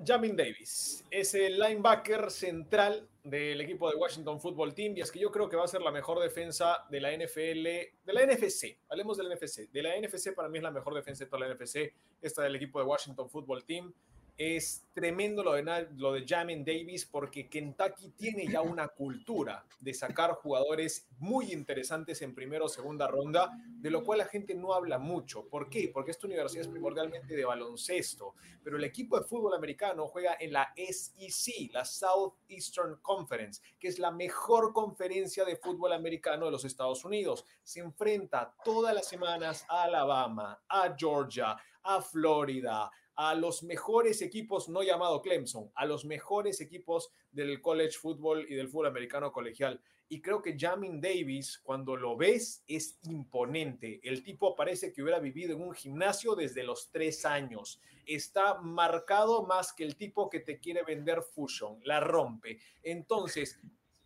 Jamin 0.05 0.35
Davis 0.35 1.05
es 1.09 1.33
el 1.33 1.59
linebacker 1.59 2.29
central 2.31 3.07
del 3.23 3.61
equipo 3.61 3.89
de 3.89 3.95
Washington 3.95 4.39
Football 4.39 4.73
Team 4.73 4.97
y 4.97 5.01
es 5.01 5.11
que 5.11 5.19
yo 5.19 5.31
creo 5.31 5.47
que 5.47 5.55
va 5.55 5.65
a 5.65 5.67
ser 5.67 5.81
la 5.81 5.91
mejor 5.91 6.19
defensa 6.19 6.85
de 6.89 6.99
la 6.99 7.11
NFL, 7.15 7.63
de 7.63 8.13
la 8.13 8.25
NFC, 8.25 8.79
hablemos 8.89 9.17
de 9.17 9.23
la 9.23 9.35
NFC, 9.35 9.69
de 9.71 9.83
la 9.83 9.99
NFC 9.99 10.33
para 10.33 10.49
mí 10.49 10.57
es 10.57 10.63
la 10.63 10.71
mejor 10.71 10.95
defensa 10.95 11.23
de 11.23 11.29
toda 11.29 11.47
la 11.47 11.53
NFC, 11.53 11.93
esta 12.21 12.43
del 12.43 12.55
equipo 12.55 12.79
de 12.79 12.85
Washington 12.85 13.29
Football 13.29 13.63
Team. 13.65 13.93
Es 14.43 14.87
tremendo 14.91 15.43
lo 15.43 15.53
de, 15.53 15.87
lo 15.97 16.13
de 16.13 16.25
Jamin 16.27 16.65
Davis 16.65 17.05
porque 17.05 17.47
Kentucky 17.47 18.09
tiene 18.17 18.47
ya 18.47 18.63
una 18.63 18.87
cultura 18.87 19.63
de 19.79 19.93
sacar 19.93 20.31
jugadores 20.31 21.07
muy 21.19 21.53
interesantes 21.53 22.23
en 22.23 22.33
primera 22.33 22.65
o 22.65 22.67
segunda 22.67 23.07
ronda, 23.07 23.51
de 23.67 23.91
lo 23.91 24.03
cual 24.03 24.17
la 24.17 24.25
gente 24.25 24.55
no 24.55 24.73
habla 24.73 24.97
mucho. 24.97 25.47
¿Por 25.47 25.69
qué? 25.69 25.91
Porque 25.93 26.09
esta 26.09 26.25
universidad 26.25 26.63
es 26.63 26.69
primordialmente 26.69 27.35
de 27.35 27.45
baloncesto 27.45 28.33
pero 28.63 28.77
el 28.77 28.83
equipo 28.83 29.17
de 29.17 29.25
fútbol 29.25 29.53
americano 29.53 30.07
juega 30.07 30.37
en 30.39 30.53
la 30.53 30.73
SEC, 30.75 31.71
la 31.73 31.85
Southeastern 31.85 32.97
Conference, 33.01 33.61
que 33.79 33.87
es 33.87 33.99
la 33.99 34.11
mejor 34.11 34.73
conferencia 34.73 35.45
de 35.45 35.55
fútbol 35.55 35.93
americano 35.93 36.45
de 36.45 36.51
los 36.51 36.65
Estados 36.65 37.03
Unidos. 37.03 37.45
Se 37.63 37.79
enfrenta 37.79 38.53
todas 38.63 38.93
las 38.93 39.07
semanas 39.07 39.65
a 39.67 39.83
Alabama, 39.83 40.61
a 40.67 40.95
Georgia, 40.97 41.57
a 41.83 42.01
Florida, 42.01 42.91
a 43.29 43.35
los 43.35 43.61
mejores 43.61 44.23
equipos, 44.23 44.67
no 44.67 44.81
llamado 44.81 45.21
Clemson, 45.21 45.69
a 45.75 45.85
los 45.85 46.05
mejores 46.05 46.59
equipos 46.59 47.11
del 47.31 47.61
college 47.61 47.99
football 47.99 48.47
y 48.49 48.55
del 48.55 48.67
fútbol 48.67 48.87
americano 48.87 49.31
colegial. 49.31 49.79
Y 50.09 50.23
creo 50.23 50.41
que 50.41 50.57
Jamin 50.57 50.99
Davis, 50.99 51.59
cuando 51.59 51.95
lo 51.95 52.17
ves, 52.17 52.63
es 52.67 52.97
imponente. 53.03 53.99
El 54.01 54.23
tipo 54.23 54.55
parece 54.55 54.91
que 54.91 55.03
hubiera 55.03 55.19
vivido 55.19 55.55
en 55.55 55.61
un 55.61 55.75
gimnasio 55.75 56.33
desde 56.33 56.63
los 56.63 56.89
tres 56.89 57.23
años. 57.23 57.79
Está 58.07 58.55
marcado 58.55 59.45
más 59.45 59.71
que 59.71 59.83
el 59.83 59.95
tipo 59.95 60.27
que 60.27 60.39
te 60.39 60.59
quiere 60.59 60.81
vender 60.81 61.21
Fusion. 61.21 61.79
La 61.83 61.99
rompe. 61.99 62.57
Entonces, 62.81 63.59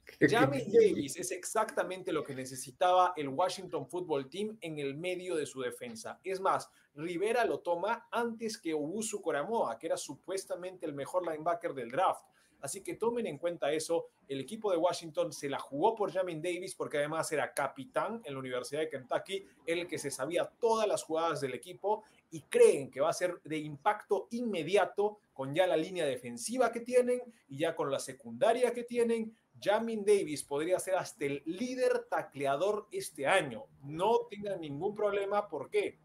Jamin 0.20 0.72
Davis 0.74 1.16
es 1.16 1.32
exactamente 1.32 2.12
lo 2.12 2.22
que 2.22 2.36
necesitaba 2.36 3.14
el 3.16 3.30
Washington 3.30 3.88
Football 3.88 4.30
Team 4.30 4.58
en 4.60 4.78
el 4.78 4.96
medio 4.96 5.38
de 5.38 5.46
su 5.46 5.62
defensa. 5.62 6.20
Es 6.22 6.42
más, 6.42 6.70
Rivera 6.96 7.46
lo 7.46 7.60
toma 7.60 8.08
antes 8.12 8.58
que 8.58 8.74
Ubusu 8.74 9.22
Koramoa, 9.22 9.78
que 9.78 9.88
era 9.88 9.98
supuestamente 9.98 10.86
el 10.86 10.94
mejor 10.94 11.26
linebacker 11.30 11.74
del 11.74 11.92
draft. 11.92 12.26
Así 12.62 12.82
que 12.82 12.96
tomen 12.96 13.28
en 13.28 13.38
cuenta 13.38 13.72
eso. 13.72 14.08
El 14.28 14.40
equipo 14.40 14.72
de 14.72 14.78
Washington 14.78 15.32
se 15.32 15.50
la 15.50 15.60
jugó 15.60 15.94
por 15.94 16.12
Jamin 16.12 16.42
Davis 16.42 16.74
porque 16.74 16.98
además 16.98 17.32
era 17.32 17.54
capitán 17.54 18.22
en 18.24 18.34
la 18.34 18.40
Universidad 18.40 18.80
de 18.80 18.90
Kentucky, 18.90 19.46
el 19.68 19.88
que 19.88 20.00
se 20.00 20.10
sabía 20.10 20.50
todas 20.60 20.88
las 20.88 21.04
jugadas 21.04 21.42
del 21.42 21.54
equipo 21.54 22.04
y 22.32 22.42
creen 22.42 22.90
que 22.90 23.02
va 23.02 23.10
a 23.10 23.14
ser 23.14 23.40
de 23.44 23.58
impacto 23.60 24.28
inmediato 24.32 25.20
con 25.34 25.54
ya 25.54 25.68
la 25.68 25.78
línea 25.78 26.06
defensiva 26.06 26.72
que 26.72 26.80
tienen 26.80 27.22
y 27.48 27.60
ya 27.60 27.76
con 27.76 27.92
la 27.92 28.00
secundaria 28.00 28.74
que 28.74 28.84
tienen 28.84 29.36
Jamin 29.62 30.04
Davis 30.04 30.44
podría 30.44 30.80
ser 30.80 30.96
hasta 30.96 31.26
el 31.26 31.44
líder 31.46 32.06
tacleador 32.10 32.88
este 32.92 33.28
año. 33.28 33.66
No 33.84 34.22
tengan 34.30 34.62
ningún 34.62 34.96
problema. 34.96 35.48
¿Por 35.48 35.70
qué? 35.70 36.00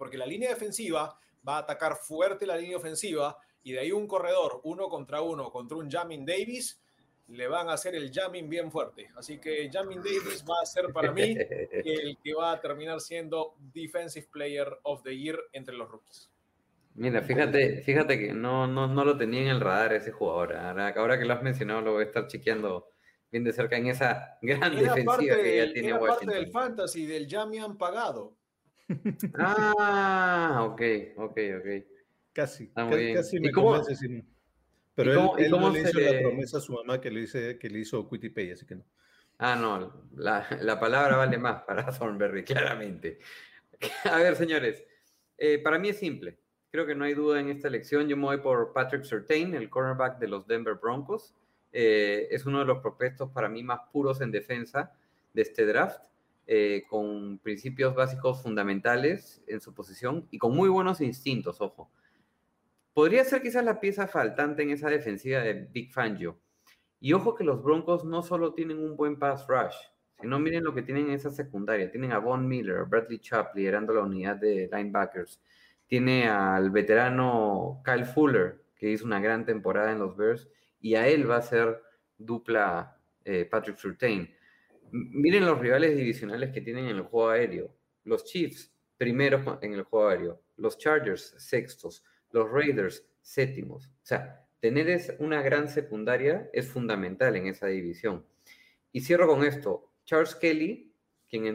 Porque 0.00 0.16
la 0.16 0.24
línea 0.24 0.48
defensiva 0.48 1.14
va 1.46 1.56
a 1.56 1.58
atacar 1.58 1.96
fuerte 1.96 2.46
la 2.46 2.56
línea 2.56 2.78
ofensiva 2.78 3.36
y 3.62 3.72
de 3.72 3.80
ahí 3.80 3.92
un 3.92 4.06
corredor 4.06 4.62
uno 4.64 4.88
contra 4.88 5.20
uno 5.20 5.50
contra 5.50 5.76
un 5.76 5.90
Jamin 5.90 6.24
Davis 6.24 6.80
le 7.28 7.46
van 7.48 7.68
a 7.68 7.74
hacer 7.74 7.94
el 7.94 8.10
jamming 8.10 8.48
bien 8.48 8.72
fuerte. 8.72 9.10
Así 9.14 9.38
que 9.38 9.68
Jamin 9.70 9.98
Davis 9.98 10.42
va 10.48 10.54
a 10.62 10.64
ser 10.64 10.90
para 10.90 11.12
mí 11.12 11.36
el 11.84 12.16
que 12.24 12.34
va 12.34 12.52
a 12.52 12.60
terminar 12.62 12.98
siendo 12.98 13.56
Defensive 13.74 14.26
Player 14.32 14.66
of 14.84 15.02
the 15.02 15.14
Year 15.14 15.38
entre 15.52 15.74
los 15.74 15.90
rookies. 15.90 16.30
Mira, 16.94 17.20
fíjate, 17.20 17.82
fíjate 17.82 18.18
que 18.18 18.32
no, 18.32 18.66
no, 18.66 18.86
no 18.86 19.04
lo 19.04 19.18
tenía 19.18 19.42
en 19.42 19.48
el 19.48 19.60
radar 19.60 19.92
ese 19.92 20.12
jugador. 20.12 20.56
Ahora, 20.56 20.88
ahora 20.96 21.18
que 21.18 21.26
lo 21.26 21.34
has 21.34 21.42
mencionado, 21.42 21.82
lo 21.82 21.92
voy 21.92 22.04
a 22.04 22.06
estar 22.06 22.26
chequeando 22.26 22.88
bien 23.30 23.44
de 23.44 23.52
cerca 23.52 23.76
en 23.76 23.88
esa 23.88 24.38
gran 24.40 24.72
Era 24.72 24.94
defensiva 24.94 25.12
parte, 25.12 25.42
que 25.42 25.56
ya 25.58 25.72
tiene 25.74 25.88
era 25.88 26.00
parte 26.00 26.12
Washington. 26.14 26.34
del 26.34 26.50
fantasy 26.50 27.06
del 27.06 27.28
Jamian 27.28 27.76
pagado. 27.76 28.39
Ah, 29.34 30.66
ok, 30.70 30.80
ok, 31.16 31.38
ok. 31.58 31.84
Casi, 32.32 32.68
casi 32.68 33.36
¿Y 33.36 33.40
me 33.40 33.50
cómo- 33.52 33.70
convence, 33.76 33.96
sí. 33.96 34.22
Pero 34.94 35.10
y 35.10 35.14
él, 35.14 35.18
cómo- 35.20 35.38
y 35.38 35.42
él 35.44 35.50
cómo 35.50 35.66
no 35.68 35.72
le 35.74 35.80
hizo 35.82 35.98
le- 35.98 36.12
la 36.14 36.20
promesa 36.20 36.58
a 36.58 36.60
su 36.60 36.72
mamá 36.72 37.00
que 37.00 37.10
le, 37.10 37.20
hice, 37.20 37.58
que 37.58 37.68
le 37.70 37.78
hizo 37.80 38.08
Quitty 38.08 38.30
Pay, 38.30 38.52
así 38.52 38.66
que 38.66 38.76
no. 38.76 38.84
Ah, 39.38 39.56
no, 39.56 40.06
la, 40.16 40.46
la 40.60 40.78
palabra 40.78 41.16
vale 41.16 41.38
más 41.38 41.62
para 41.62 41.86
Thornberry, 41.96 42.44
claramente. 42.78 43.18
A 44.04 44.18
ver, 44.18 44.36
señores, 44.36 44.84
eh, 45.38 45.58
para 45.58 45.78
mí 45.78 45.88
es 45.88 45.98
simple. 45.98 46.38
Creo 46.70 46.86
que 46.86 46.94
no 46.94 47.04
hay 47.04 47.14
duda 47.14 47.40
en 47.40 47.48
esta 47.48 47.68
elección. 47.68 48.06
Yo 48.06 48.16
me 48.16 48.24
voy 48.24 48.36
por 48.38 48.72
Patrick 48.72 49.02
Surtain, 49.04 49.54
el 49.54 49.70
cornerback 49.70 50.18
de 50.18 50.28
los 50.28 50.46
Denver 50.46 50.74
Broncos. 50.74 51.34
Eh, 51.72 52.28
es 52.30 52.46
uno 52.46 52.58
de 52.60 52.64
los 52.66 52.78
propuestos 52.80 53.30
para 53.30 53.48
mí 53.48 53.62
más 53.62 53.80
puros 53.92 54.20
en 54.20 54.30
defensa 54.30 54.92
de 55.32 55.42
este 55.42 55.64
draft, 55.64 56.00
eh, 56.52 56.82
con 56.88 57.38
principios 57.38 57.94
básicos 57.94 58.42
fundamentales 58.42 59.40
en 59.46 59.60
su 59.60 59.72
posición 59.72 60.26
y 60.32 60.38
con 60.38 60.52
muy 60.52 60.68
buenos 60.68 61.00
instintos, 61.00 61.60
ojo. 61.60 61.92
Podría 62.92 63.22
ser 63.22 63.40
quizás 63.40 63.64
la 63.64 63.78
pieza 63.78 64.08
faltante 64.08 64.64
en 64.64 64.70
esa 64.70 64.90
defensiva 64.90 65.42
de 65.42 65.54
Big 65.54 65.92
Fangio. 65.92 66.40
Y 66.98 67.12
ojo 67.12 67.36
que 67.36 67.44
los 67.44 67.62
Broncos 67.62 68.04
no 68.04 68.24
solo 68.24 68.52
tienen 68.52 68.80
un 68.80 68.96
buen 68.96 69.16
pass 69.16 69.46
rush, 69.46 69.76
sino 70.20 70.40
miren 70.40 70.64
lo 70.64 70.74
que 70.74 70.82
tienen 70.82 71.06
en 71.06 71.12
esa 71.12 71.30
secundaria. 71.30 71.88
Tienen 71.88 72.10
a 72.10 72.18
Von 72.18 72.48
Miller, 72.48 72.84
Bradley 72.84 73.20
Chubb 73.20 73.54
liderando 73.54 73.94
la 73.94 74.02
unidad 74.02 74.34
de 74.34 74.68
linebackers. 74.72 75.40
Tiene 75.86 76.28
al 76.28 76.70
veterano 76.70 77.80
Kyle 77.84 78.06
Fuller, 78.06 78.60
que 78.74 78.90
hizo 78.90 79.04
una 79.04 79.20
gran 79.20 79.44
temporada 79.44 79.92
en 79.92 80.00
los 80.00 80.16
Bears, 80.16 80.48
y 80.80 80.96
a 80.96 81.06
él 81.06 81.30
va 81.30 81.36
a 81.36 81.42
ser 81.42 81.80
dupla 82.18 82.98
eh, 83.24 83.44
Patrick 83.48 83.78
Surtain. 83.78 84.28
Miren 84.92 85.46
los 85.46 85.58
rivales 85.58 85.96
divisionales 85.96 86.50
que 86.52 86.60
tienen 86.60 86.86
en 86.86 86.96
el 86.96 87.02
juego 87.02 87.30
aéreo. 87.30 87.74
Los 88.04 88.24
Chiefs, 88.24 88.72
primeros 88.96 89.42
en 89.62 89.74
el 89.74 89.82
juego 89.82 90.08
aéreo. 90.08 90.42
Los 90.56 90.78
Chargers, 90.78 91.34
sextos. 91.38 92.04
Los 92.32 92.50
Raiders, 92.50 93.06
séptimos. 93.22 93.86
O 93.86 94.06
sea, 94.06 94.46
tener 94.60 95.16
una 95.18 95.42
gran 95.42 95.68
secundaria 95.68 96.48
es 96.52 96.68
fundamental 96.68 97.36
en 97.36 97.46
esa 97.46 97.66
división. 97.66 98.24
Y 98.92 99.00
cierro 99.00 99.26
con 99.26 99.44
esto. 99.44 99.90
Charles 100.04 100.34
Kelly, 100.34 100.92
quien 101.28 101.46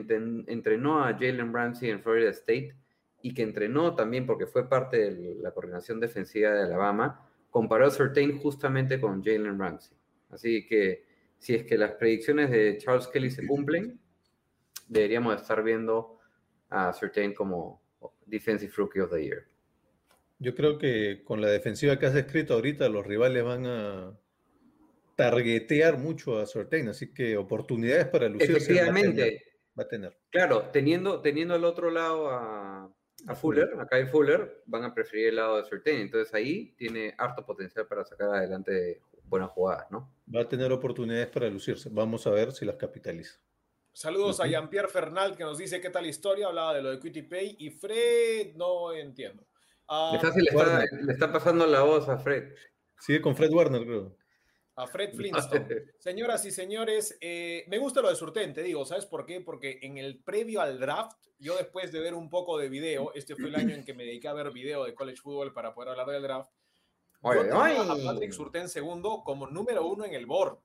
entrenó 0.48 1.04
a 1.04 1.14
Jalen 1.14 1.54
Ramsey 1.54 1.90
en 1.90 2.02
Florida 2.02 2.30
State 2.30 2.76
y 3.22 3.34
que 3.34 3.42
entrenó 3.42 3.96
también 3.96 4.26
porque 4.26 4.48
fue 4.48 4.70
parte 4.70 5.12
de 5.12 5.36
la 5.36 5.52
coordinación 5.52 6.00
defensiva 6.00 6.52
de 6.52 6.64
Alabama, 6.64 7.28
comparó 7.50 7.88
a 7.88 7.92
Surtain 7.92 8.38
justamente 8.38 9.00
con 9.00 9.24
Jalen 9.24 9.60
Ramsey. 9.60 9.98
Así 10.30 10.66
que 10.66 11.04
si 11.46 11.54
es 11.54 11.64
que 11.64 11.78
las 11.78 11.92
predicciones 11.92 12.50
de 12.50 12.76
Charles 12.80 13.06
Kelly 13.06 13.30
se 13.30 13.46
cumplen, 13.46 14.00
deberíamos 14.88 15.40
estar 15.40 15.64
viendo 15.64 16.18
a 16.72 16.92
Surtain 16.92 17.36
como 17.36 17.84
Defensive 18.26 18.74
Rookie 18.76 19.02
of 19.02 19.12
the 19.12 19.24
Year. 19.24 19.46
Yo 20.40 20.56
creo 20.56 20.80
que 20.80 21.22
con 21.24 21.42
la 21.42 21.50
defensiva 21.50 22.00
que 22.00 22.08
has 22.08 22.16
descrito 22.16 22.56
ahorita, 22.56 22.90
los 22.90 23.06
rivales 23.06 23.44
van 23.44 23.68
a 23.68 24.20
targetear 25.16 26.00
mucho 26.00 26.40
a 26.40 26.48
Sortain, 26.48 26.88
así 26.88 27.14
que 27.14 27.38
oportunidades 27.38 28.08
para 28.08 28.28
lucirse 28.28 28.54
Efectivamente, 28.54 29.44
va 29.78 29.84
a 29.84 29.88
tener. 29.88 30.18
Claro, 30.32 30.70
teniendo, 30.74 31.22
teniendo 31.22 31.54
al 31.54 31.64
otro 31.64 31.92
lado 31.92 32.32
a, 32.32 32.92
a 33.28 33.36
Fuller, 33.36 33.70
a 33.80 33.86
Kyle 33.88 34.08
Fuller, 34.08 34.64
van 34.66 34.84
a 34.86 34.96
preferir 34.96 35.28
el 35.28 35.36
lado 35.36 35.58
de 35.58 35.66
Surtain. 35.66 36.02
Entonces 36.02 36.34
ahí 36.34 36.74
tiene 36.76 37.14
harto 37.20 37.46
potencial 37.46 37.86
para 37.86 38.04
sacar 38.04 38.30
adelante 38.30 39.00
buenas 39.28 39.50
jugadas, 39.52 39.88
¿no? 39.92 40.14
Va 40.34 40.42
a 40.42 40.48
tener 40.50 40.72
oportunidades 40.72 41.28
para 41.28 41.50
lucirse. 41.50 41.90
Vamos 41.92 42.26
a 42.28 42.32
ver 42.32 42.52
si 42.52 42.66
las 42.66 42.76
capitaliza. 42.76 43.40
Saludos 43.94 44.40
a. 44.42 44.48
Jean-Pierre 44.48 44.90
Fernald 44.90 45.36
que 45.38 45.44
nos 45.44 45.58
dice 45.58 45.80
qué 45.80 45.90
tal 45.90 46.06
historia, 46.06 46.48
hablaba 46.48 46.74
de 46.74 46.82
lo 46.82 46.92
de 46.92 47.00
Quitty 47.00 47.22
Pay 47.24 47.56
y 47.60 47.70
Fred 47.70 48.56
no 48.56 48.92
entiendo. 48.94 49.46
Le, 50.12 50.16
está, 50.18 50.32
le 50.36 50.44
está- 50.44 50.56
Warner. 50.58 50.90
le 51.04 51.14
está 51.14 51.32
pasando 51.32 51.66
la 51.68 51.82
voz 51.84 52.10
a 52.10 52.18
Fred. 52.18 52.54
Sigue 53.00 53.22
con 53.22 53.36
Fred 53.36 53.52
Warner, 53.54 53.84
creo. 53.86 54.18
a 54.76 54.88
Fred 54.88 55.14
Flintstone. 55.16 55.68
Señoras 56.00 56.44
y 56.46 56.52
señores, 56.52 57.18
eh, 57.22 57.64
me 57.68 57.78
gusta 57.78 58.02
lo 58.02 58.10
de 58.10 58.16
Surten, 58.16 58.54
te 58.54 58.64
digo, 58.64 58.84
¿sabes 58.86 59.06
por 59.06 59.26
qué? 59.26 59.42
Porque 59.42 59.80
en 59.84 59.98
el 59.98 60.22
previo 60.24 60.60
al 60.60 60.80
draft, 60.80 61.18
yo 61.40 61.56
después 61.56 61.92
de 61.92 62.00
ver 62.02 62.16
un 62.16 62.30
poco 62.30 62.58
de 62.58 62.68
video, 62.68 63.14
este 63.14 63.36
fue 63.36 63.48
el 63.50 63.56
año 63.56 63.76
en 63.76 63.86
que 63.86 63.94
me 63.94 64.04
dediqué 64.06 64.28
a 64.28 64.34
ver 64.34 64.52
video 64.52 64.84
de 64.86 64.94
college 64.96 65.22
football 65.22 65.54
para 65.54 65.74
poder 65.74 65.92
hablar 65.92 66.08
del 66.08 66.24
draft. 66.24 66.52
Yo 67.34 67.42
Oye, 67.60 67.78
a 67.78 68.06
Patrick 68.14 68.32
Surten 68.32 68.70
segundo 68.70 69.24
como 69.24 69.48
número 69.48 69.88
uno 69.88 70.06
en 70.06 70.14
el 70.14 70.26
board, 70.28 70.60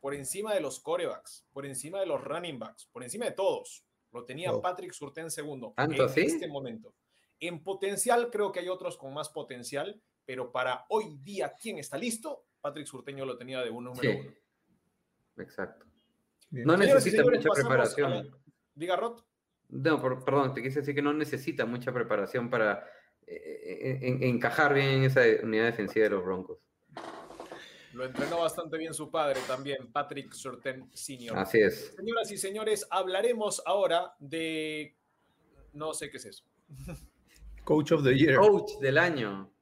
por 0.00 0.14
encima 0.14 0.54
de 0.54 0.60
los 0.60 0.78
corebacks, 0.80 1.44
por 1.52 1.66
encima 1.66 1.98
de 2.00 2.06
los 2.06 2.22
running 2.22 2.58
backs, 2.58 2.86
por 2.92 3.02
encima 3.02 3.24
de 3.24 3.32
todos. 3.32 3.84
Lo 4.12 4.24
tenía 4.24 4.52
Oh. 4.52 4.60
Patrick 4.62 4.92
Surten 4.92 5.30
segundo 5.30 5.72
¿Tanto 5.76 6.02
en 6.04 6.08
así? 6.08 6.20
este 6.20 6.46
momento. 6.46 6.94
En 7.40 7.62
potencial, 7.64 8.30
creo 8.30 8.52
que 8.52 8.60
hay 8.60 8.68
otros 8.68 8.96
con 8.96 9.12
más 9.12 9.28
potencial, 9.28 10.00
pero 10.24 10.52
para 10.52 10.84
hoy 10.88 11.18
día, 11.22 11.52
¿quién 11.60 11.78
está 11.78 11.98
listo? 11.98 12.44
Patrick 12.60 12.86
Surteño 12.86 13.24
lo 13.26 13.36
tenía 13.36 13.60
de 13.62 13.70
un 13.70 13.84
número 13.84 14.10
Sí. 14.12 14.18
uno. 14.20 14.32
Exacto. 15.38 15.84
Bien. 16.50 16.66
No 16.66 16.76
necesita 16.76 17.16
señores, 17.18 17.40
mucha 17.40 17.48
la- 17.48 17.54
preparación. 17.54 18.40
Diga 18.74 18.96
Rot. 18.96 19.24
No, 19.68 20.00
por- 20.00 20.24
perdón, 20.24 20.54
te 20.54 20.62
quise 20.62 20.80
decir 20.80 20.94
que 20.94 21.02
no 21.02 21.12
necesita 21.12 21.66
mucha 21.66 21.92
preparación 21.92 22.48
para 22.50 22.86
eh, 23.26 23.98
en- 24.02 24.22
encajar 24.22 24.74
bien 24.74 24.88
en 24.88 25.02
esa 25.04 25.22
unidad 25.42 25.66
defensiva 25.66 26.04
de 26.04 26.10
los 26.10 26.24
Broncos. 26.24 26.58
Lo 27.92 28.04
entrenó 28.04 28.38
bastante 28.40 28.76
bien 28.76 28.92
su 28.92 29.08
padre 29.10 29.38
también, 29.46 29.92
Patrick 29.92 30.32
Surten 30.32 30.90
Sr. 30.92 31.36
Así 31.38 31.60
es. 31.60 31.94
Señoras 31.96 32.30
y 32.32 32.36
señores, 32.38 32.86
hablaremos 32.90 33.62
ahora 33.66 34.14
de... 34.18 34.96
No 35.72 35.94
sé 35.94 36.10
qué 36.10 36.16
es 36.16 36.24
eso. 36.24 36.44
Coach 37.64 37.92
of 37.92 38.02
the 38.02 38.16
Year. 38.16 38.36
Coach 38.36 38.78
del 38.80 38.98
año. 38.98 39.52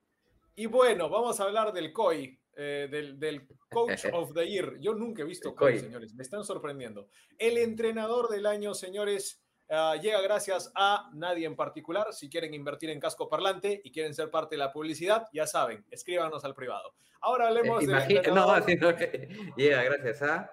Y 0.54 0.66
bueno, 0.66 1.08
vamos 1.10 1.40
a 1.40 1.44
hablar 1.44 1.72
del 1.72 1.92
COI, 1.92 2.38
eh, 2.56 2.88
del, 2.90 3.18
del 3.18 3.46
Coach 3.70 4.06
of 4.12 4.32
the 4.34 4.46
Year. 4.48 4.78
Yo 4.80 4.94
nunca 4.94 5.22
he 5.22 5.24
visto 5.26 5.54
COI. 5.54 5.78
señores. 5.78 6.14
Me 6.14 6.22
están 6.22 6.44
sorprendiendo. 6.44 7.08
El 7.38 7.58
entrenador 7.58 8.28
del 8.30 8.46
año, 8.46 8.74
señores, 8.74 9.42
ah, 9.70 9.96
llega 10.00 10.20
gracias 10.20 10.70
a 10.74 11.10
nadie 11.14 11.46
en 11.46 11.56
particular. 11.56 12.12
Si 12.12 12.28
quieren 12.28 12.54
invertir 12.54 12.90
en 12.90 13.00
casco 13.00 13.28
parlante 13.28 13.80
y 13.84 13.90
quieren 13.92 14.14
ser 14.14 14.30
parte 14.30 14.54
de 14.56 14.58
la 14.60 14.72
publicidad, 14.72 15.28
ya 15.32 15.46
saben, 15.46 15.84
escríbanos 15.90 16.44
al 16.44 16.54
privado. 16.54 16.94
Ahora 17.20 17.48
hablemos 17.48 17.80
del 17.86 17.90
Imagi- 17.96 18.16
entrenador. 18.16 18.58
no, 18.60 18.66
sino 18.66 18.96
que 18.96 19.28
llega 19.56 19.82
gracias 19.82 20.22
a. 20.22 20.50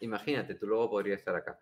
Imagínate, 0.00 0.54
tú 0.54 0.66
luego 0.66 0.90
podría 0.90 1.14
estar 1.14 1.34
acá. 1.34 1.58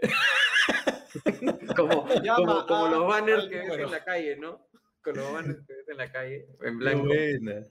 como, 1.76 2.06
como, 2.36 2.66
como 2.66 2.86
a- 2.86 2.90
los 2.90 3.06
banners 3.08 3.46
que 3.48 3.58
ves 3.60 3.78
en 3.78 3.90
la 3.90 4.04
calle, 4.04 4.36
¿no? 4.36 4.68
Con 5.02 5.16
los 5.16 5.32
banners 5.32 5.66
que 5.66 5.72
ves 5.74 5.88
en 5.88 5.96
la 5.96 6.10
calle, 6.12 6.46
en 6.62 6.78
blanco. 6.78 7.06
buena. 7.06 7.62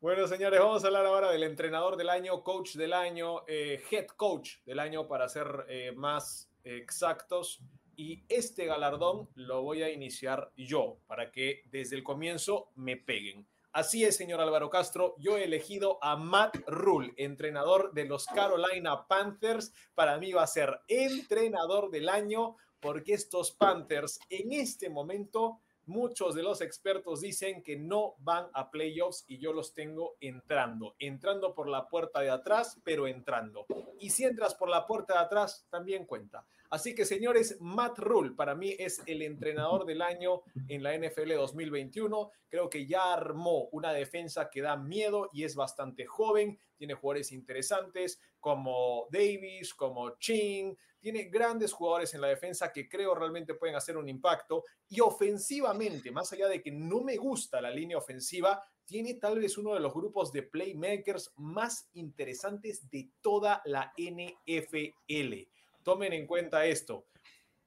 Bueno, 0.00 0.26
señores, 0.26 0.58
vamos 0.58 0.82
a 0.82 0.88
hablar 0.88 1.06
ahora 1.06 1.30
del 1.30 1.44
entrenador 1.44 1.96
del 1.96 2.08
año, 2.10 2.42
coach 2.42 2.74
del 2.74 2.92
año, 2.92 3.44
eh, 3.46 3.80
head 3.90 4.06
coach 4.08 4.56
del 4.66 4.80
año 4.80 5.06
para 5.06 5.28
ser 5.28 5.64
eh, 5.68 5.92
más 5.94 6.50
exactos. 6.64 7.60
Y 7.96 8.24
este 8.28 8.66
galardón 8.66 9.28
lo 9.34 9.62
voy 9.62 9.82
a 9.82 9.90
iniciar 9.90 10.50
yo 10.56 10.98
para 11.06 11.30
que 11.30 11.62
desde 11.66 11.96
el 11.96 12.02
comienzo 12.02 12.70
me 12.74 12.96
peguen. 12.96 13.46
Así 13.72 14.04
es, 14.04 14.16
señor 14.16 14.40
Álvaro 14.40 14.68
Castro, 14.68 15.14
yo 15.18 15.38
he 15.38 15.44
elegido 15.44 15.98
a 16.02 16.16
Matt 16.16 16.56
Rule, 16.66 17.14
entrenador 17.16 17.92
de 17.94 18.04
los 18.04 18.26
Carolina 18.26 19.06
Panthers. 19.08 19.72
Para 19.94 20.18
mí 20.18 20.32
va 20.32 20.42
a 20.42 20.46
ser 20.46 20.80
entrenador 20.88 21.90
del 21.90 22.10
año 22.10 22.56
porque 22.80 23.14
estos 23.14 23.52
Panthers 23.52 24.20
en 24.28 24.52
este 24.52 24.90
momento 24.90 25.60
Muchos 25.86 26.34
de 26.34 26.42
los 26.42 26.60
expertos 26.60 27.20
dicen 27.20 27.62
que 27.62 27.76
no 27.76 28.14
van 28.18 28.46
a 28.52 28.70
playoffs 28.70 29.24
y 29.26 29.38
yo 29.38 29.52
los 29.52 29.74
tengo 29.74 30.16
entrando, 30.20 30.94
entrando 31.00 31.54
por 31.54 31.68
la 31.68 31.88
puerta 31.88 32.20
de 32.20 32.30
atrás, 32.30 32.78
pero 32.84 33.08
entrando. 33.08 33.66
Y 33.98 34.10
si 34.10 34.24
entras 34.24 34.54
por 34.54 34.68
la 34.68 34.86
puerta 34.86 35.14
de 35.14 35.20
atrás, 35.20 35.66
también 35.70 36.06
cuenta. 36.06 36.44
Así 36.72 36.94
que, 36.94 37.04
señores, 37.04 37.58
Matt 37.60 37.98
Rule 37.98 38.30
para 38.30 38.54
mí 38.54 38.74
es 38.78 39.02
el 39.04 39.20
entrenador 39.20 39.84
del 39.84 40.00
año 40.00 40.40
en 40.68 40.82
la 40.82 40.96
NFL 40.96 41.34
2021. 41.34 42.30
Creo 42.48 42.70
que 42.70 42.86
ya 42.86 43.12
armó 43.12 43.68
una 43.72 43.92
defensa 43.92 44.48
que 44.48 44.62
da 44.62 44.74
miedo 44.78 45.28
y 45.34 45.44
es 45.44 45.54
bastante 45.54 46.06
joven. 46.06 46.58
Tiene 46.78 46.94
jugadores 46.94 47.30
interesantes 47.30 48.18
como 48.40 49.06
Davis, 49.10 49.74
como 49.74 50.16
Ching. 50.18 50.74
Tiene 50.98 51.24
grandes 51.24 51.74
jugadores 51.74 52.14
en 52.14 52.22
la 52.22 52.28
defensa 52.28 52.72
que 52.72 52.88
creo 52.88 53.14
realmente 53.14 53.52
pueden 53.52 53.76
hacer 53.76 53.98
un 53.98 54.08
impacto. 54.08 54.64
Y 54.88 55.00
ofensivamente, 55.00 56.10
más 56.10 56.32
allá 56.32 56.48
de 56.48 56.62
que 56.62 56.70
no 56.70 57.02
me 57.02 57.18
gusta 57.18 57.60
la 57.60 57.70
línea 57.70 57.98
ofensiva, 57.98 58.64
tiene 58.86 59.12
tal 59.16 59.38
vez 59.38 59.58
uno 59.58 59.74
de 59.74 59.80
los 59.80 59.92
grupos 59.92 60.32
de 60.32 60.44
playmakers 60.44 61.34
más 61.36 61.90
interesantes 61.92 62.88
de 62.88 63.10
toda 63.20 63.60
la 63.66 63.92
NFL 63.98 65.52
Tomen 65.82 66.12
en 66.12 66.26
cuenta 66.26 66.66
esto. 66.66 67.06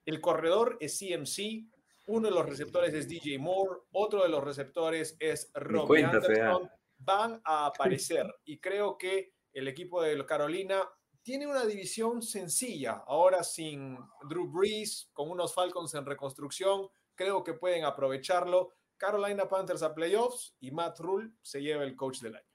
El 0.04 0.20
corredor 0.20 0.76
es 0.80 0.98
CMC, 0.98 1.68
uno 2.06 2.28
de 2.28 2.34
los 2.34 2.46
receptores 2.46 2.94
es 2.94 3.08
DJ 3.08 3.38
Moore, 3.38 3.80
otro 3.92 4.22
de 4.22 4.28
los 4.28 4.42
receptores 4.42 5.16
es 5.18 5.50
Robbie 5.54 6.04
Anderson. 6.04 6.70
Van 6.98 7.40
a 7.44 7.66
aparecer 7.66 8.26
y 8.44 8.58
creo 8.58 8.96
que 8.96 9.34
el 9.52 9.68
equipo 9.68 10.02
de 10.02 10.24
Carolina 10.24 10.82
tiene 11.22 11.46
una 11.46 11.66
división 11.66 12.22
sencilla. 12.22 13.02
Ahora 13.06 13.42
sin 13.42 13.98
Drew 14.28 14.48
Brees, 14.48 15.10
con 15.12 15.30
unos 15.30 15.52
Falcons 15.52 15.92
en 15.94 16.06
reconstrucción, 16.06 16.88
creo 17.16 17.42
que 17.42 17.54
pueden 17.54 17.84
aprovecharlo. 17.84 18.70
Carolina 18.96 19.48
Panthers 19.48 19.82
a 19.82 19.92
playoffs 19.92 20.54
y 20.60 20.70
Matt 20.70 21.00
Rule 21.00 21.32
se 21.42 21.60
lleva 21.60 21.82
el 21.82 21.96
coach 21.96 22.20
del 22.20 22.36
año. 22.36 22.46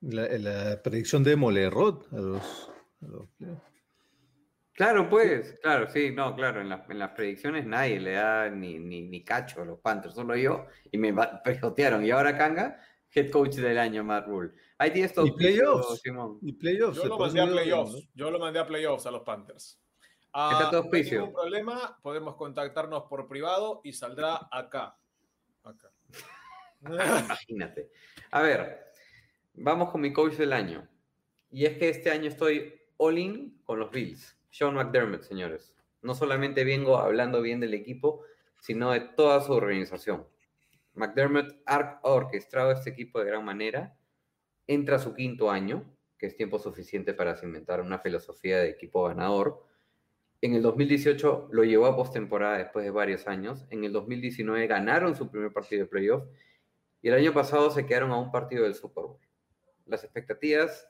La, 0.00 0.80
predicción 0.82 1.24
de 1.24 1.34
Molerot 1.34 2.12
a 2.12 2.16
los, 2.16 2.70
a 3.02 3.06
los 3.06 3.28
Claro, 4.74 5.08
pues, 5.08 5.56
claro, 5.62 5.88
sí, 5.88 6.10
no, 6.10 6.34
claro, 6.34 6.60
en, 6.60 6.72
en, 6.72 6.98
las 6.98 7.10
predicciones 7.12 7.64
nadie 7.64 8.00
le 8.00 8.14
da 8.14 8.50
ni, 8.50 8.80
ni, 8.80 9.02
ni, 9.02 9.22
cacho 9.22 9.62
a 9.62 9.64
los 9.64 9.78
Panthers, 9.78 10.16
solo 10.16 10.36
yo, 10.36 10.66
y 10.90 10.98
me 10.98 11.14
pejotearon. 11.44 12.04
Y 12.04 12.10
ahora 12.10 12.36
Kanga, 12.36 12.80
head 13.12 13.30
coach 13.30 13.54
del 13.54 13.78
año, 13.78 14.02
Matt 14.02 14.26
Rule. 14.26 14.50
Hay 14.78 14.90
10 14.90 15.14
Y 15.24 15.30
playoffs, 15.30 16.02
y 16.42 16.52
playoffs. 16.54 17.00
Yo 17.00 17.08
lo 17.08 17.18
mandé 17.18 17.40
a 17.40 17.46
playoffs, 17.46 18.08
yo 18.14 18.30
lo 18.32 18.38
mandé 18.40 18.58
a 18.58 18.66
playoffs 18.66 19.06
a 19.06 19.12
los 19.12 19.22
Panthers. 19.22 19.80
Ah, 20.32 20.68
no 20.72 20.90
hay 20.92 21.02
ningún 21.04 21.32
problema, 21.32 21.96
podemos 22.02 22.34
contactarnos 22.34 23.04
por 23.04 23.28
privado 23.28 23.80
y 23.84 23.92
saldrá 23.92 24.48
acá. 24.50 24.98
Acá. 25.62 25.92
Imagínate. 26.82 27.92
A 28.32 28.42
ver, 28.42 28.92
vamos 29.54 29.90
con 29.90 30.00
mi 30.00 30.12
coach 30.12 30.34
del 30.34 30.52
año. 30.52 30.88
Y 31.52 31.64
es 31.66 31.78
que 31.78 31.88
este 31.88 32.10
año 32.10 32.26
estoy 32.26 32.74
all 32.96 33.16
in 33.16 33.60
con 33.64 33.78
los 33.78 33.92
Bills. 33.92 34.36
Sean 34.54 34.76
McDermott, 34.76 35.22
señores. 35.22 35.74
No 36.00 36.14
solamente 36.14 36.62
vengo 36.62 36.98
hablando 36.98 37.42
bien 37.42 37.58
del 37.58 37.74
equipo, 37.74 38.22
sino 38.60 38.92
de 38.92 39.00
toda 39.00 39.40
su 39.40 39.52
organización. 39.52 40.28
McDermott 40.92 41.56
ha 41.66 41.98
orquestado 42.04 42.70
este 42.70 42.90
equipo 42.90 43.18
de 43.18 43.24
gran 43.24 43.44
manera. 43.44 43.98
Entra 44.68 44.94
a 44.94 44.98
su 45.00 45.12
quinto 45.12 45.50
año, 45.50 45.92
que 46.16 46.26
es 46.26 46.36
tiempo 46.36 46.60
suficiente 46.60 47.14
para 47.14 47.34
cimentar 47.34 47.80
una 47.80 47.98
filosofía 47.98 48.58
de 48.58 48.68
equipo 48.68 49.02
ganador. 49.02 49.64
En 50.40 50.54
el 50.54 50.62
2018 50.62 51.48
lo 51.50 51.64
llevó 51.64 51.86
a 51.86 51.96
postemporada 51.96 52.58
después 52.58 52.84
de 52.84 52.92
varios 52.92 53.26
años. 53.26 53.66
En 53.70 53.82
el 53.82 53.92
2019 53.92 54.68
ganaron 54.68 55.16
su 55.16 55.32
primer 55.32 55.52
partido 55.52 55.82
de 55.82 55.90
playoff. 55.90 56.28
Y 57.02 57.08
el 57.08 57.14
año 57.14 57.34
pasado 57.34 57.72
se 57.72 57.86
quedaron 57.86 58.12
a 58.12 58.20
un 58.20 58.30
partido 58.30 58.62
del 58.62 58.76
Super 58.76 59.02
Bowl. 59.02 59.18
Las 59.86 60.04
expectativas 60.04 60.88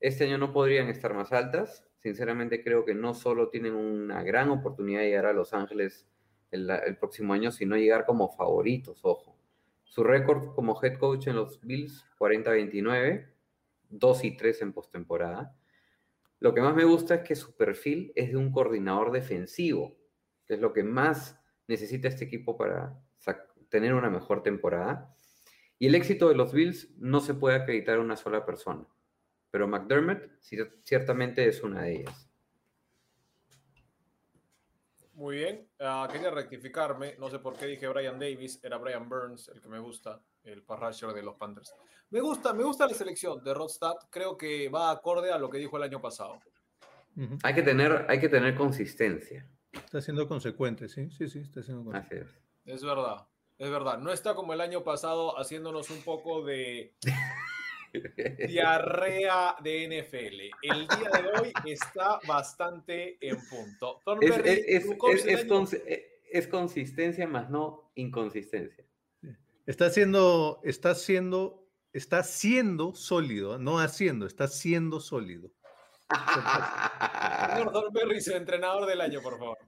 este 0.00 0.24
año 0.24 0.36
no 0.36 0.52
podrían 0.52 0.88
estar 0.88 1.14
más 1.14 1.32
altas. 1.32 1.89
Sinceramente 2.00 2.64
creo 2.64 2.86
que 2.86 2.94
no 2.94 3.12
solo 3.12 3.50
tienen 3.50 3.74
una 3.74 4.22
gran 4.22 4.48
oportunidad 4.50 5.00
de 5.00 5.08
llegar 5.08 5.26
a 5.26 5.32
Los 5.34 5.52
Ángeles 5.52 6.08
el, 6.50 6.96
próximo 6.98 7.34
año, 7.34 7.52
sino 7.52 7.76
llegar 7.76 8.06
como 8.06 8.30
favoritos, 8.30 9.00
ojo. 9.04 9.36
Su 9.84 10.02
récord 10.02 10.54
como 10.54 10.80
head 10.82 10.98
coach 10.98 11.26
en 11.26 11.36
los 11.36 11.60
Bills, 11.60 12.06
40-29, 12.18 13.28
2 13.90 14.24
y 14.24 14.36
3 14.36 14.62
en 14.62 14.72
postemporada. 14.72 15.54
Lo 16.38 16.54
que 16.54 16.62
más 16.62 16.74
me 16.74 16.84
gusta 16.84 17.16
es 17.16 17.20
que 17.22 17.36
su 17.36 17.54
perfil 17.54 18.12
es 18.16 18.30
de 18.30 18.36
un 18.38 18.50
coordinador 18.50 19.12
defensivo, 19.12 19.98
que 20.46 20.54
es 20.54 20.60
lo 20.60 20.72
que 20.72 20.82
más 20.82 21.38
necesita 21.68 22.08
este 22.08 22.24
equipo 22.24 22.56
para 22.56 22.98
tener 23.68 23.92
una 23.92 24.08
mejor 24.08 24.42
temporada. 24.42 25.14
Y 25.78 25.86
el 25.88 25.94
éxito 25.94 26.28
de 26.28 26.34
los 26.34 26.52
Bills 26.52 26.96
no 26.98 27.20
se 27.20 27.34
puede 27.34 27.56
acreditar 27.56 27.98
a 27.98 28.00
una 28.00 28.16
sola 28.16 28.46
persona 28.46 28.86
pero 29.50 29.66
McDermott 29.66 30.22
ciertamente 30.84 31.46
es 31.46 31.62
una 31.62 31.82
de 31.82 31.96
ellas. 31.96 32.30
Muy 35.14 35.36
bien, 35.36 35.68
uh, 35.80 36.10
quería 36.10 36.30
rectificarme, 36.30 37.14
no 37.18 37.28
sé 37.28 37.40
por 37.40 37.54
qué 37.54 37.66
dije 37.66 37.86
Brian 37.88 38.18
Davis, 38.18 38.58
era 38.62 38.78
Brian 38.78 39.06
Burns 39.06 39.48
el 39.48 39.60
que 39.60 39.68
me 39.68 39.78
gusta, 39.78 40.22
el 40.44 40.62
parrasher 40.62 41.12
de 41.12 41.22
los 41.22 41.36
Panthers. 41.36 41.74
Me 42.08 42.20
gusta, 42.22 42.54
me 42.54 42.64
gusta 42.64 42.86
la 42.86 42.94
selección 42.94 43.44
de 43.44 43.52
Rodstad, 43.52 43.96
creo 44.08 44.38
que 44.38 44.70
va 44.70 44.90
acorde 44.90 45.30
a 45.30 45.38
lo 45.38 45.50
que 45.50 45.58
dijo 45.58 45.76
el 45.76 45.82
año 45.82 46.00
pasado. 46.00 46.40
hay, 47.42 47.54
que 47.54 47.62
tener, 47.62 48.06
hay 48.08 48.18
que 48.18 48.30
tener 48.30 48.54
consistencia. 48.54 49.46
Está 49.72 50.00
siendo 50.00 50.26
consecuente, 50.26 50.88
sí, 50.88 51.10
sí, 51.10 51.28
sí, 51.28 51.40
está 51.40 51.62
siendo 51.62 51.84
consecuente. 51.84 52.24
Así 52.24 52.36
es. 52.64 52.76
Es 52.76 52.82
verdad, 52.82 53.26
es 53.58 53.70
verdad. 53.70 53.98
No 53.98 54.12
está 54.12 54.34
como 54.34 54.54
el 54.54 54.60
año 54.62 54.82
pasado 54.82 55.38
haciéndonos 55.38 55.90
un 55.90 56.02
poco 56.02 56.42
de 56.44 56.94
Diarrea 58.48 59.56
de 59.62 59.86
NFL. 59.86 60.40
El 60.62 60.86
día 60.86 61.10
de 61.10 61.40
hoy 61.40 61.52
está 61.66 62.18
bastante 62.26 63.18
en 63.20 63.36
punto. 63.48 64.00
Es, 66.32 66.46
consistencia 66.48 67.26
más 67.26 67.50
no 67.50 67.90
inconsistencia. 67.94 68.84
Está 69.66 69.90
siendo, 69.90 70.60
está 70.64 70.94
siendo, 70.94 71.68
está 71.92 72.22
siendo 72.22 72.94
sólido, 72.94 73.58
no 73.58 73.78
haciendo, 73.78 74.26
está 74.26 74.48
siendo 74.48 75.00
sólido. 75.00 75.50
Señor 77.54 77.72
Thornberry, 77.72 78.18
entrenador 78.34 78.86
del 78.86 79.00
año, 79.00 79.20
por 79.22 79.38
favor. 79.38 79.58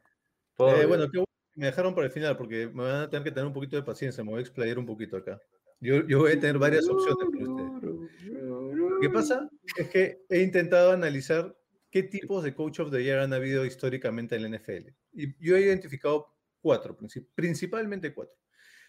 Eh, 0.59 0.87
bueno, 0.87 1.07
me 1.55 1.67
dejaron 1.67 1.95
para 1.95 2.07
el 2.07 2.13
final 2.13 2.37
porque 2.37 2.69
me 2.69 2.85
van 2.85 3.03
a 3.03 3.11
tener 3.11 3.25
que 3.25 3.31
tener 3.31 3.47
un 3.47 3.53
poquito 3.53 3.77
de 3.77 3.83
paciencia, 3.83 4.25
me 4.25 4.31
voy 4.31 4.39
a 4.39 4.43
explayar 4.43 4.79
un 4.79 4.87
poquito 4.87 5.17
acá. 5.17 5.41
Yo, 5.81 6.07
yo 6.07 6.21
voy 6.21 6.33
a 6.33 6.41
tener 6.41 6.59
varias 6.59 6.89
opciones 6.89 7.27
para 7.33 7.53
usted. 7.53 7.89
Lo 8.31 9.01
que 9.01 9.11
pasa 9.11 9.49
es 9.77 9.89
que 9.89 10.25
he 10.29 10.43
intentado 10.43 10.93
analizar 10.93 11.57
qué 11.91 12.03
tipos 12.03 12.43
de 12.43 12.55
Coach 12.55 12.81
of 12.81 12.91
the 12.91 13.03
Year 13.03 13.19
han 13.21 13.33
habido 13.33 13.65
históricamente 13.65 14.37
en 14.37 14.43
la 14.43 14.59
NFL. 14.59 14.91
Y 15.13 15.35
yo 15.39 15.57
he 15.57 15.61
identificado 15.61 16.35
cuatro, 16.61 16.97
principalmente 17.35 18.15
cuatro. 18.15 18.37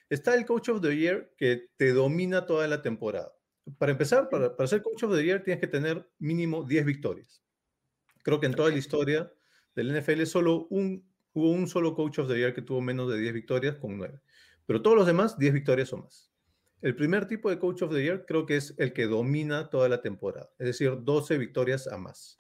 Está 0.10 0.36
el 0.36 0.46
Coach 0.46 0.70
of 0.70 0.82
the 0.82 0.96
Year 0.96 1.34
que 1.38 1.70
te 1.76 1.92
domina 1.92 2.46
toda 2.46 2.68
la 2.68 2.82
temporada. 2.82 3.34
Para 3.78 3.92
empezar, 3.92 4.30
para, 4.30 4.56
para 4.56 4.68
ser 4.68 4.82
Coach 4.82 5.04
of 5.04 5.16
the 5.16 5.24
Year 5.24 5.44
tienes 5.44 5.60
que 5.60 5.68
tener 5.68 6.10
mínimo 6.20 6.64
10 6.64 6.86
victorias. 6.86 7.44
Creo 8.24 8.40
que 8.40 8.46
en 8.46 8.54
toda 8.54 8.70
la 8.70 8.78
historia 8.78 9.32
del 9.76 9.98
NFL 9.98 10.24
solo 10.24 10.68
un, 10.70 11.06
hubo 11.34 11.52
un 11.52 11.68
solo 11.68 11.96
Coach 11.96 12.20
of 12.20 12.28
the 12.28 12.38
Year 12.38 12.54
que 12.54 12.62
tuvo 12.62 12.82
menos 12.82 13.12
de 13.12 13.18
10 13.18 13.34
victorias 13.34 13.76
con 13.76 13.98
9. 13.98 14.20
Pero 14.66 14.82
todos 14.82 14.96
los 14.96 15.08
demás, 15.08 15.38
10 15.38 15.54
victorias 15.54 15.92
o 15.94 15.98
más. 15.98 16.33
El 16.84 16.98
primer 16.98 17.26
tipo 17.26 17.50
de 17.50 17.58
Coach 17.58 17.82
of 17.84 17.94
the 17.94 18.04
Year 18.04 18.26
creo 18.26 18.46
que 18.46 18.58
es 18.58 18.76
el 18.78 18.92
que 18.92 19.08
domina 19.08 19.70
toda 19.70 19.88
la 19.88 20.02
temporada, 20.02 20.50
es 20.60 20.68
decir, 20.68 20.98
12 21.00 21.38
victorias 21.38 21.88
a 21.88 21.98
más. 21.98 22.38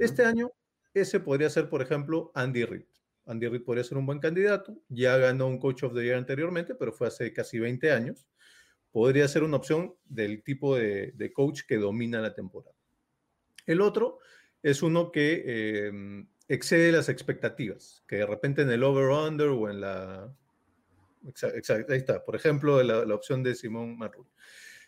Este 0.00 0.24
año, 0.24 0.50
ese 0.92 1.20
podría 1.20 1.48
ser, 1.48 1.68
por 1.68 1.80
ejemplo, 1.80 2.32
Andy 2.34 2.64
Reid. 2.64 2.86
Andy 3.26 3.46
Reid 3.46 3.62
podría 3.62 3.84
ser 3.84 3.96
un 3.96 4.04
buen 4.04 4.18
candidato, 4.18 4.76
ya 4.88 5.16
ganó 5.16 5.46
un 5.46 5.60
Coach 5.60 5.84
of 5.84 5.94
the 5.94 6.02
Year 6.02 6.16
anteriormente, 6.16 6.74
pero 6.74 6.92
fue 6.92 7.06
hace 7.06 7.32
casi 7.32 7.60
20 7.60 7.92
años. 7.92 8.26
Podría 8.90 9.28
ser 9.28 9.44
una 9.44 9.58
opción 9.58 9.94
del 10.06 10.42
tipo 10.42 10.74
de, 10.74 11.32
coach 11.32 11.60
que 11.68 11.76
domina 11.76 12.20
la 12.20 12.34
temporada. 12.34 12.74
El 13.64 13.80
otro 13.80 14.18
es 14.60 14.82
uno 14.82 15.12
que 15.12 15.86
em, 15.86 16.28
excede 16.48 16.90
las 16.90 17.08
expectativas, 17.08 18.02
que 18.08 18.16
de 18.16 18.26
repente 18.26 18.62
en 18.62 18.70
el 18.70 18.82
over-under 18.82 19.50
o 19.50 19.70
en 19.70 19.82
la 19.82 20.34
Exacto, 21.28 21.92
ahí 21.92 21.98
está. 21.98 22.24
Por 22.24 22.36
ejemplo, 22.36 22.82
la, 22.82 23.14
opción 23.14 23.42
de 23.42 23.54
Simón 23.54 23.96
Marrul. 23.96 24.26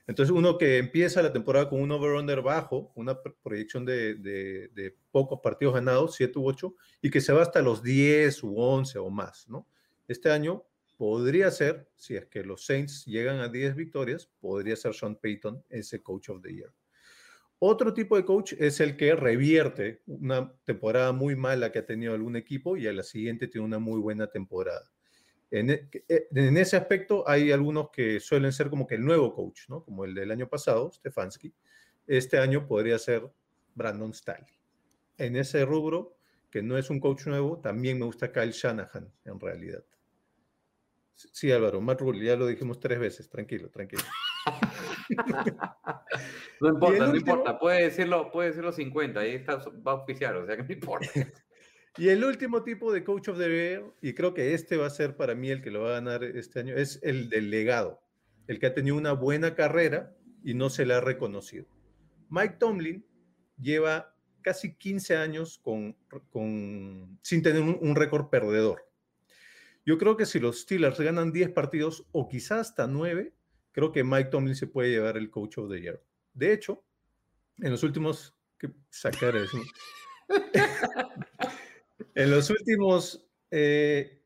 Entonces, 0.06 0.34
uno 0.34 0.58
que 0.58 0.78
empieza 0.78 1.22
la 1.22 1.32
temporada 1.32 1.68
con 1.68 1.80
un 1.80 1.92
over-under 1.92 2.42
bajo, 2.42 2.92
una 2.96 3.18
proyección 3.42 3.84
de, 3.84 4.14
de, 4.14 4.96
pocos 5.12 5.40
partidos 5.42 5.74
ganados, 5.74 6.16
7 6.16 6.38
u 6.38 6.46
8, 6.48 6.74
y 7.02 7.10
que 7.10 7.20
se 7.20 7.32
va 7.32 7.42
hasta 7.42 7.62
los 7.62 7.82
10 7.82 8.42
u 8.42 8.58
11 8.58 8.98
o 8.98 9.10
más, 9.10 9.48
¿no? 9.48 9.68
Este 10.08 10.30
año 10.30 10.64
podría 10.96 11.50
ser, 11.50 11.88
si 11.96 12.16
es 12.16 12.26
que 12.26 12.42
los 12.42 12.66
Saints 12.66 13.04
llegan 13.06 13.38
a 13.38 13.48
10 13.48 13.76
victorias, 13.76 14.28
podría 14.40 14.76
ser 14.76 14.94
Sean 14.94 15.16
Payton 15.16 15.64
ese 15.68 16.02
coach 16.02 16.28
of 16.30 16.42
the 16.42 16.52
year. 16.52 16.72
Otro 17.62 17.92
tipo 17.92 18.16
de 18.16 18.24
coach 18.24 18.54
es 18.58 18.80
el 18.80 18.96
que 18.96 19.14
revierte 19.14 20.02
una 20.06 20.50
temporada 20.64 21.12
muy 21.12 21.36
mala 21.36 21.70
que 21.70 21.80
ha 21.80 21.84
tenido 21.84 22.14
algún 22.14 22.34
equipo 22.36 22.78
y 22.78 22.86
a 22.86 22.92
la 22.92 23.02
siguiente 23.02 23.48
tiene 23.48 23.66
una 23.66 23.78
muy 23.78 24.00
buena 24.00 24.28
temporada. 24.28 24.90
En, 25.50 25.70
e- 25.70 25.88
eh, 26.08 26.28
en 26.34 26.56
ese 26.56 26.76
aspecto 26.76 27.28
hay 27.28 27.50
algunos 27.52 27.90
que 27.90 28.20
suelen 28.20 28.52
ser 28.52 28.70
como 28.70 28.86
que 28.86 28.94
el 28.94 29.04
nuevo 29.04 29.34
coach, 29.34 29.68
¿no? 29.68 29.84
Como 29.84 30.04
el 30.04 30.14
del 30.14 30.30
año 30.30 30.48
pasado, 30.48 30.90
Stefanski. 30.92 31.52
Este 32.06 32.38
año 32.38 32.66
podría 32.66 32.98
ser 32.98 33.30
Brandon 33.74 34.12
Staley. 34.12 34.52
En 35.18 35.36
ese 35.36 35.64
rubro, 35.64 36.16
que 36.50 36.62
no 36.62 36.78
es 36.78 36.90
un 36.90 37.00
coach 37.00 37.26
nuevo, 37.26 37.58
también 37.60 37.98
me 37.98 38.04
gusta 38.06 38.32
Kyle 38.32 38.52
Shanahan, 38.52 39.12
en 39.24 39.40
realidad. 39.40 39.84
Sí, 41.14 41.52
Álvaro, 41.52 41.80
Matt 41.80 42.00
Rule, 42.00 42.24
ya 42.24 42.34
lo 42.36 42.46
dijimos 42.46 42.80
tres 42.80 42.98
veces, 42.98 43.28
tranquilo, 43.28 43.68
tranquilo. 43.70 44.02
No 46.60 46.68
importa, 46.68 47.06
no 47.06 47.12
último? 47.12 47.32
importa. 47.32 47.58
Puede 47.58 47.84
decirlo, 47.84 48.30
puede 48.30 48.48
decirlo 48.48 48.72
50, 48.72 49.20
ahí 49.20 49.34
está, 49.36 49.56
va 49.56 49.92
a 49.92 49.94
oficiar, 49.94 50.36
o 50.36 50.46
sea 50.46 50.56
que 50.56 50.62
no 50.64 50.72
importa. 50.72 51.08
Y 51.96 52.08
el 52.08 52.24
último 52.24 52.62
tipo 52.62 52.92
de 52.92 53.02
coach 53.04 53.28
of 53.28 53.38
the 53.38 53.48
year, 53.48 53.84
y 54.00 54.14
creo 54.14 54.32
que 54.32 54.54
este 54.54 54.76
va 54.76 54.86
a 54.86 54.90
ser 54.90 55.16
para 55.16 55.34
mí 55.34 55.50
el 55.50 55.60
que 55.60 55.70
lo 55.70 55.82
va 55.82 55.90
a 55.90 55.94
ganar 55.94 56.22
este 56.22 56.60
año, 56.60 56.76
es 56.76 57.00
el 57.02 57.28
del 57.28 57.50
legado, 57.50 58.00
el 58.46 58.58
que 58.58 58.66
ha 58.66 58.74
tenido 58.74 58.96
una 58.96 59.12
buena 59.12 59.54
carrera 59.54 60.16
y 60.44 60.54
no 60.54 60.70
se 60.70 60.86
le 60.86 60.94
ha 60.94 61.00
reconocido. 61.00 61.66
Mike 62.28 62.56
Tomlin 62.58 63.04
lleva 63.58 64.14
casi 64.42 64.74
15 64.74 65.16
años 65.16 65.58
con, 65.58 65.96
con- 66.30 67.18
sin 67.22 67.42
tener 67.42 67.62
un, 67.62 67.96
récord 67.96 68.30
perdedor. 68.30 68.88
Yo 69.84 69.98
creo 69.98 70.16
que 70.16 70.26
si 70.26 70.38
los 70.38 70.60
Steelers 70.60 71.00
ganan 71.00 71.32
10 71.32 71.50
partidos 71.50 72.06
o 72.12 72.28
quizás 72.28 72.68
hasta 72.68 72.86
9, 72.86 73.34
creo 73.72 73.92
que 73.92 74.04
Mike 74.04 74.30
Tomlin 74.30 74.54
se 74.54 74.66
puede 74.66 74.90
llevar 74.90 75.16
el 75.16 75.30
coach 75.30 75.58
of 75.58 75.70
the 75.70 75.80
year. 75.80 76.02
De 76.32 76.52
hecho, 76.52 76.84
en 77.58 77.70
los 77.70 77.82
últimos... 77.82 78.34
¿qué 78.58 78.70
sacar 78.90 79.36
eso? 79.36 79.58
En 82.14 82.30
los 82.30 82.50
últimos 82.50 83.28
eh, 83.50 84.22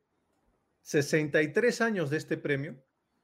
63 0.82 1.80
años 1.80 2.11
de 2.11 2.16
este 2.16 2.37
premio, 2.37 2.76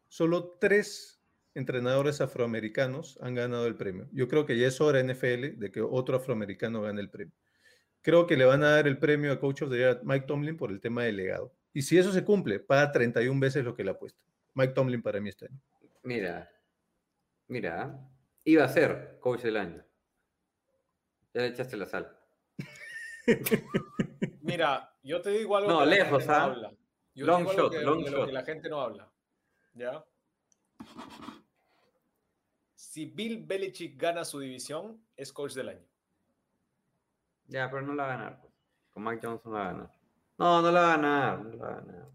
solo 0.09 0.57
tres 0.61 1.23
entrenadores 1.55 2.21
afroamericanos 2.21 3.19
han 3.21 3.35
ganado 3.35 3.67
el 3.67 3.77
premio. 3.77 4.09
Yo 4.13 4.29
creo 4.29 4.47
que 4.47 4.59
ya 4.59 4.69
es 4.69 4.81
hora 4.81 5.03
NFL 5.03 5.59
de 5.59 5.71
que 5.71 5.81
otro 5.81 6.17
afroamericano 6.17 6.83
gane 6.83 7.01
el 7.01 7.11
premio. 7.11 7.35
Creo 8.03 8.27
que 8.27 8.37
le 8.37 8.45
van 8.45 8.63
a 8.63 8.71
dar 8.71 8.89
el 8.89 8.99
premio 8.99 9.33
a 9.33 9.41
Coach 9.41 9.63
of 9.63 9.71
the 9.71 9.77
Year 9.77 10.01
Mike 10.05 10.27
Tomlin 10.27 10.57
por 10.57 10.71
el 10.71 10.81
tema 10.81 11.05
del 11.05 11.17
legado. 11.17 11.55
Y 11.73 11.83
si 11.83 11.99
eso 11.99 12.13
se 12.13 12.25
cumple, 12.25 12.61
paga 12.61 12.93
31 12.93 13.39
veces 13.39 13.65
lo 13.65 13.75
que 13.75 13.85
le 13.85 13.91
apuesta. 13.91 14.21
Mike 14.55 14.73
Tomlin 14.73 15.03
para 15.03 15.21
mí 15.21 15.29
este 15.29 15.47
año. 15.47 15.61
Mira, 16.03 16.51
mira, 17.47 18.09
iba 18.45 18.65
a 18.65 18.69
ser 18.69 19.19
coach 19.21 19.43
del 19.43 19.59
año. 19.59 19.85
Ya 21.35 21.43
le 21.43 21.49
echaste 21.49 21.77
la 21.77 21.87
sal. 21.87 22.17
Mira, 24.51 24.95
yo 25.03 25.21
te 25.23 25.31
digo 25.31 25.57
algo 25.57 25.71
No, 25.71 25.79
que 25.81 25.87
la 25.87 25.91
lejos, 25.97 26.19
gente 26.23 26.27
no 26.27 26.33
¿ah? 26.35 26.45
habla. 26.45 26.73
Yo 27.15 27.27
Long 27.27 27.39
digo 27.39 27.51
algo 27.51 27.63
shot, 27.63 27.73
que- 27.73 27.81
long 27.83 28.05
de 28.05 28.11
lo 28.11 28.17
shot. 28.19 28.27
que 28.27 28.33
la 28.33 28.43
gente 28.45 28.69
no 28.69 28.81
habla. 28.81 29.11
¿Ya? 29.75 30.05
Si 32.75 33.07
Bill 33.07 33.45
Belichick 33.47 33.97
gana 34.01 34.25
su 34.25 34.41
división, 34.41 35.01
es 35.17 35.33
coach 35.33 35.53
del 35.55 35.69
año. 35.71 35.87
Ya, 37.47 37.71
pero 37.71 37.83
no 37.83 37.95
la 37.95 38.05
va 38.07 38.15
a 38.15 38.17
ganar. 38.17 38.41
pues. 38.41 38.53
Con 38.93 39.05
Mike 39.05 39.27
Johnson 39.27 39.53
no 39.53 39.59
la 39.59 39.65
va 39.65 39.69
a 39.71 39.73
ganar. 39.73 39.91
No, 40.39 40.63
no 40.63 40.73
la 40.73 40.81
va 40.81 40.87
a 40.93 40.97
ganar, 40.97 41.39
no 41.45 41.51
la 41.51 41.65
va 41.65 41.69
a 41.73 41.81
ganar. 41.81 42.09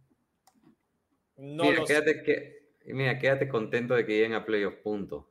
No 1.38 1.64
mira, 1.64 1.84
quédate, 1.86 2.24
que, 2.24 2.70
mira, 2.94 3.20
quédate 3.20 3.48
contento 3.48 3.94
de 3.94 4.06
que 4.06 4.14
lleguen 4.14 4.34
a 4.34 4.46
playoff, 4.46 4.76
punto. 4.78 5.30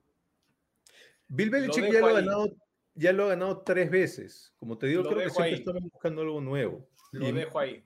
Bill 1.29 1.51
Belichick 1.51 1.91
ya 1.91 2.01
lo, 2.01 2.07
ha 2.07 2.09
ahí. 2.11 2.15
ganado, 2.25 2.55
ya 2.95 3.13
lo 3.13 3.25
ha 3.25 3.29
ganado 3.29 3.63
tres 3.63 3.91
veces. 3.91 4.53
Como 4.59 4.79
te 4.79 4.87
digo, 4.87 5.03
Lo 5.03 5.11
creo 5.11 5.25
que 5.25 5.31
siempre 5.31 5.73
ahí. 5.75 5.89
buscando 5.93 6.23
algo 6.23 6.41
nuevo. 6.41 6.89
Lo 7.13 7.29
Y- 7.29 7.33
dejo 7.33 7.59
ahí. 7.59 7.85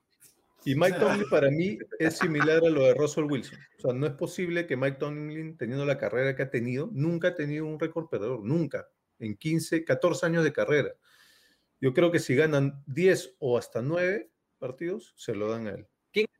Y 0.65 0.75
Mike 0.75 0.99
Tomlin 0.99 1.29
para 1.31 1.51
mí 1.51 1.79
es 1.99 2.19
similar 2.19 2.59
a 2.65 2.69
lo 2.69 2.83
de 2.85 2.95
Russell 2.95 3.25
Wilson. 3.25 3.59
O 3.79 3.81
sea, 3.81 3.93
no 3.95 4.07
es 4.07 4.13
posible 4.15 4.67
que 4.67 4.77
Mike 4.77 4.99
Tomlin, 4.99 5.57
teniendo 5.57 5.87
la 5.87 5.97
carrera 5.99 6.35
que 6.35 6.43
ha 6.43 6.51
tenido, 6.51 6.91
nunca 6.93 7.29
ha 7.29 7.35
tenido 7.35 7.65
un 7.65 7.79
récord 7.79 8.09
perdedor, 8.09 8.45
nunca, 8.45 8.89
en 9.21 9.37
15, 9.37 9.85
14 9.85 10.27
años 10.27 10.45
de 10.45 10.53
carrera. 10.53 10.91
Yo 11.81 11.95
creo 11.95 12.11
que 12.11 12.19
si 12.19 12.35
ganan 12.35 12.83
10 12.87 13.37
o 13.39 13.57
hasta 13.57 13.83
9 13.83 14.31
partidos, 14.59 15.15
se 15.17 15.35
lo 15.35 15.49
dan 15.49 15.69
a 15.69 15.71
él. 15.71 15.87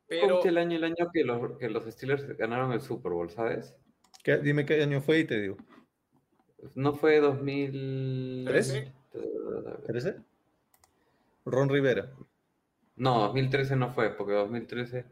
Pero 0.09 0.37
Coach 0.37 0.47
el 0.47 0.59
año 0.59 0.77
el 0.79 0.85
año 0.85 1.11
que 1.13 1.23
los, 1.23 1.59
que 1.59 1.69
los 1.71 1.85
Steelers 1.85 2.27
ganaron 2.37 2.73
el 2.73 2.81
Super 2.81 3.13
Bowl, 3.13 3.31
¿sabes? 3.31 3.77
¿Qué- 4.25 4.39
dime 4.39 4.65
qué 4.67 4.83
año 4.83 5.01
fue 5.03 5.21
y 5.21 5.25
te 5.25 5.39
digo. 5.41 5.57
No 6.75 6.95
fue 6.95 7.21
2000... 7.21 8.45
Trece. 8.47 8.93
¿Parece? 9.87 10.17
Ron 11.45 11.69
Rivera. 11.69 12.11
No, 12.97 13.21
2013 13.21 13.77
no 13.77 13.93
fue, 13.93 14.11
porque 14.11 14.33
2013... 14.33 15.05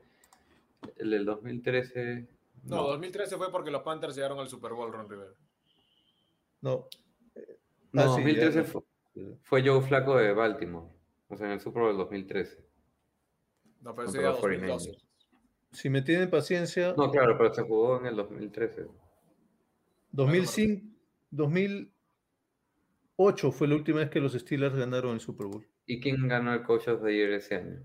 El 0.98 1.10
del 1.10 1.24
2013... 1.24 2.26
no, 2.64 2.82
2013 2.88 3.36
fue 3.36 3.50
porque 3.50 3.70
los 3.70 3.82
Panthers 3.82 4.14
llegaron 4.16 4.38
al 4.38 4.48
Super 4.48 4.72
Bowl, 4.72 4.92
Ron 4.92 5.08
Rivera. 5.08 5.32
No. 6.60 6.86
No, 7.92 8.02
Ah, 8.02 8.16
sí, 8.16 8.22
ya, 8.34 8.44
2013 8.50 8.58
ya. 8.58 8.64
fue, 8.64 8.82
fue 9.42 9.66
Joe 9.66 9.80
Flaco 9.82 10.16
de 10.16 10.32
Baltimore. 10.32 10.86
O 11.28 11.36
sea, 11.36 11.46
en 11.46 11.52
el 11.54 11.60
Super 11.60 11.82
Bowl 11.82 11.90
del 11.92 11.98
2013. 11.98 12.64
No, 13.82 13.94
pero 13.94 14.08
ese 14.08 14.18
era 14.18 14.30
los 14.30 14.40
2012. 14.40 14.90
49ers. 14.90 15.02
Si 15.72 15.90
me 15.90 16.02
tienen 16.02 16.30
paciencia, 16.30 16.94
No, 16.96 17.10
claro, 17.10 17.36
pero 17.38 17.52
se 17.54 17.62
jugó 17.62 17.98
en 18.00 18.06
el 18.06 18.16
2013. 18.16 18.86
2005, 20.12 20.95
2008 21.30 23.52
fue 23.52 23.68
la 23.68 23.74
última 23.74 24.00
vez 24.00 24.10
que 24.10 24.20
los 24.20 24.32
Steelers 24.32 24.74
ganaron 24.74 25.14
el 25.14 25.20
Super 25.20 25.46
Bowl. 25.46 25.66
¿Y 25.86 26.00
quién 26.00 26.28
ganó 26.28 26.52
el 26.52 26.62
Coach 26.62 26.88
of 26.88 27.02
the 27.02 27.14
Year 27.14 27.32
ese 27.32 27.56
año? 27.56 27.82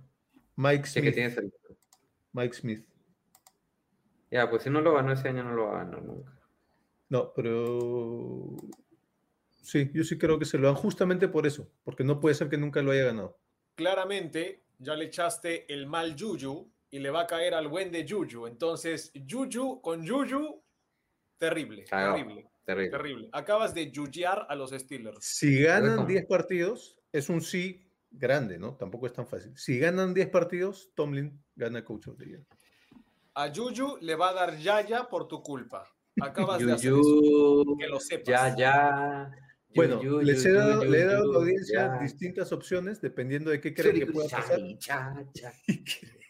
Mike 0.55 0.83
que 0.83 1.01
Smith. 1.01 1.13
tienes 1.13 1.37
el... 1.37 1.53
Mike 2.33 2.53
Smith. 2.53 2.85
Ya, 4.31 4.49
pues 4.49 4.63
si 4.63 4.69
no 4.69 4.81
lo 4.81 4.93
ganó 4.93 5.11
ese 5.11 5.27
año, 5.27 5.43
no 5.43 5.53
lo 5.53 5.67
va 5.67 5.81
a 5.81 5.83
ganar 5.83 6.03
nunca. 6.03 6.31
No, 7.09 7.33
pero 7.33 8.55
sí, 9.61 9.91
yo 9.93 10.03
sí 10.03 10.17
creo 10.17 10.39
que 10.39 10.45
se 10.45 10.57
lo 10.57 10.67
dan 10.67 10.75
justamente 10.75 11.27
por 11.27 11.45
eso, 11.45 11.69
porque 11.83 12.05
no 12.05 12.19
puede 12.19 12.35
ser 12.35 12.49
que 12.49 12.57
nunca 12.57 12.81
lo 12.81 12.91
haya 12.91 13.05
ganado. 13.05 13.37
Claramente, 13.75 14.63
ya 14.79 14.95
le 14.95 15.05
echaste 15.05 15.71
el 15.73 15.87
mal 15.87 16.15
Juju 16.17 16.71
y 16.89 16.99
le 16.99 17.09
va 17.09 17.21
a 17.21 17.27
caer 17.27 17.53
al 17.53 17.67
buen 17.67 17.91
de 17.91 18.07
Juju. 18.07 18.47
Entonces, 18.47 19.11
Juju 19.29 19.81
con 19.81 20.07
Juju, 20.07 20.63
terrible, 21.37 21.83
terrible, 21.83 22.49
Terrible. 22.65 22.91
terrible. 22.91 23.29
Acabas 23.31 23.73
de 23.73 23.91
yuyear 23.91 24.45
a 24.49 24.55
los 24.55 24.71
Steelers. 24.71 25.17
Si 25.23 25.61
ganan 25.63 25.95
¿cómo? 25.97 26.07
10 26.07 26.25
partidos, 26.27 26.97
es 27.11 27.29
un 27.29 27.41
sí 27.41 27.87
grande, 28.11 28.57
¿no? 28.59 28.75
Tampoco 28.75 29.07
es 29.07 29.13
tan 29.13 29.25
fácil. 29.27 29.51
Si 29.57 29.79
ganan 29.79 30.13
10 30.13 30.29
partidos, 30.29 30.91
Tomlin 30.95 31.41
gana 31.55 31.83
Coach 31.83 32.07
of 32.07 32.17
the 32.17 32.25
Year. 32.25 32.45
A 33.33 33.49
Juju 33.53 33.97
le 34.01 34.15
va 34.15 34.29
a 34.29 34.33
dar 34.33 34.57
Yaya 34.57 35.07
por 35.09 35.27
tu 35.27 35.41
culpa. 35.41 35.87
Acabas 36.21 36.59
de 36.59 36.71
hacer 36.73 36.91
eso. 36.91 37.01
Yuyu, 37.01 37.77
Que 37.77 37.87
lo 37.87 37.99
sepas. 37.99 38.27
ya, 38.27 38.55
ya. 38.57 39.31
Bueno, 39.73 40.01
Yuyu, 40.03 40.21
les 40.21 40.45
he 40.45 40.51
dado, 40.51 40.81
yuyu, 40.83 40.91
le 40.91 40.99
he 40.99 41.05
dado 41.05 41.15
a 41.15 41.19
la 41.19 41.25
yuyu, 41.27 41.37
audiencia 41.39 41.79
ya. 41.95 41.99
distintas 41.99 42.51
opciones 42.51 42.99
dependiendo 42.99 43.49
de 43.51 43.61
qué 43.61 43.73
creen 43.73 43.99
que 43.99 44.05
pueda 44.07 44.27
pasar. 44.27 44.59
Cha, 44.77 45.15
cha. 45.33 45.53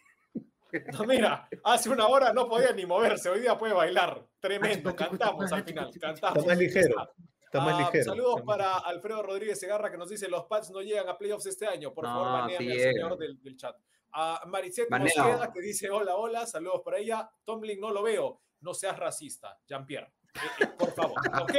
No, 0.98 1.04
mira, 1.04 1.48
hace 1.64 1.90
una 1.90 2.06
hora 2.06 2.32
no 2.32 2.48
podía 2.48 2.72
ni 2.72 2.86
moverse, 2.86 3.28
hoy 3.28 3.40
día 3.40 3.58
puede 3.58 3.74
bailar. 3.74 4.26
Tremendo, 4.40 4.96
cantamos 4.96 5.52
al 5.52 5.64
final, 5.64 5.90
cantamos. 6.00 6.38
Está 6.38 6.48
más 6.48 6.58
ligero. 6.58 6.96
Está 7.44 7.60
más 7.60 7.74
Ah, 7.74 7.78
ligero. 7.80 8.04
Saludos 8.04 8.34
está 8.38 8.44
más 8.46 8.56
para 8.56 8.78
Alfredo 8.78 9.22
Rodríguez 9.22 9.60
Segarra 9.60 9.90
que 9.90 9.98
nos 9.98 10.08
dice 10.08 10.28
los 10.28 10.44
Pats 10.46 10.70
no 10.70 10.80
llegan 10.80 11.06
a 11.08 11.18
playoffs 11.18 11.44
este 11.46 11.66
año. 11.66 11.92
Por 11.92 12.04
No, 12.04 12.10
favor, 12.10 12.26
baneame 12.32 12.64
sí 12.64 12.72
al 12.72 12.92
señor 12.94 13.18
del, 13.18 13.42
del 13.42 13.56
chat. 13.56 13.76
A 14.12 14.42
Maricet. 14.46 14.88
Mosqueda 14.90 15.52
que 15.52 15.60
dice 15.60 15.90
hola, 15.90 16.16
hola, 16.16 16.46
saludos 16.46 16.80
para 16.84 16.98
ella. 16.98 17.30
Tomlin 17.44 17.78
no 17.80 17.90
lo 17.90 18.02
veo. 18.02 18.40
No 18.60 18.72
seas 18.72 18.98
racista, 18.98 19.58
Jean-Pierre. 19.66 20.12
Eh, 20.34 20.38
eh, 20.62 20.66
por 20.78 20.92
favor, 20.94 21.18
¿ok? 21.42 21.54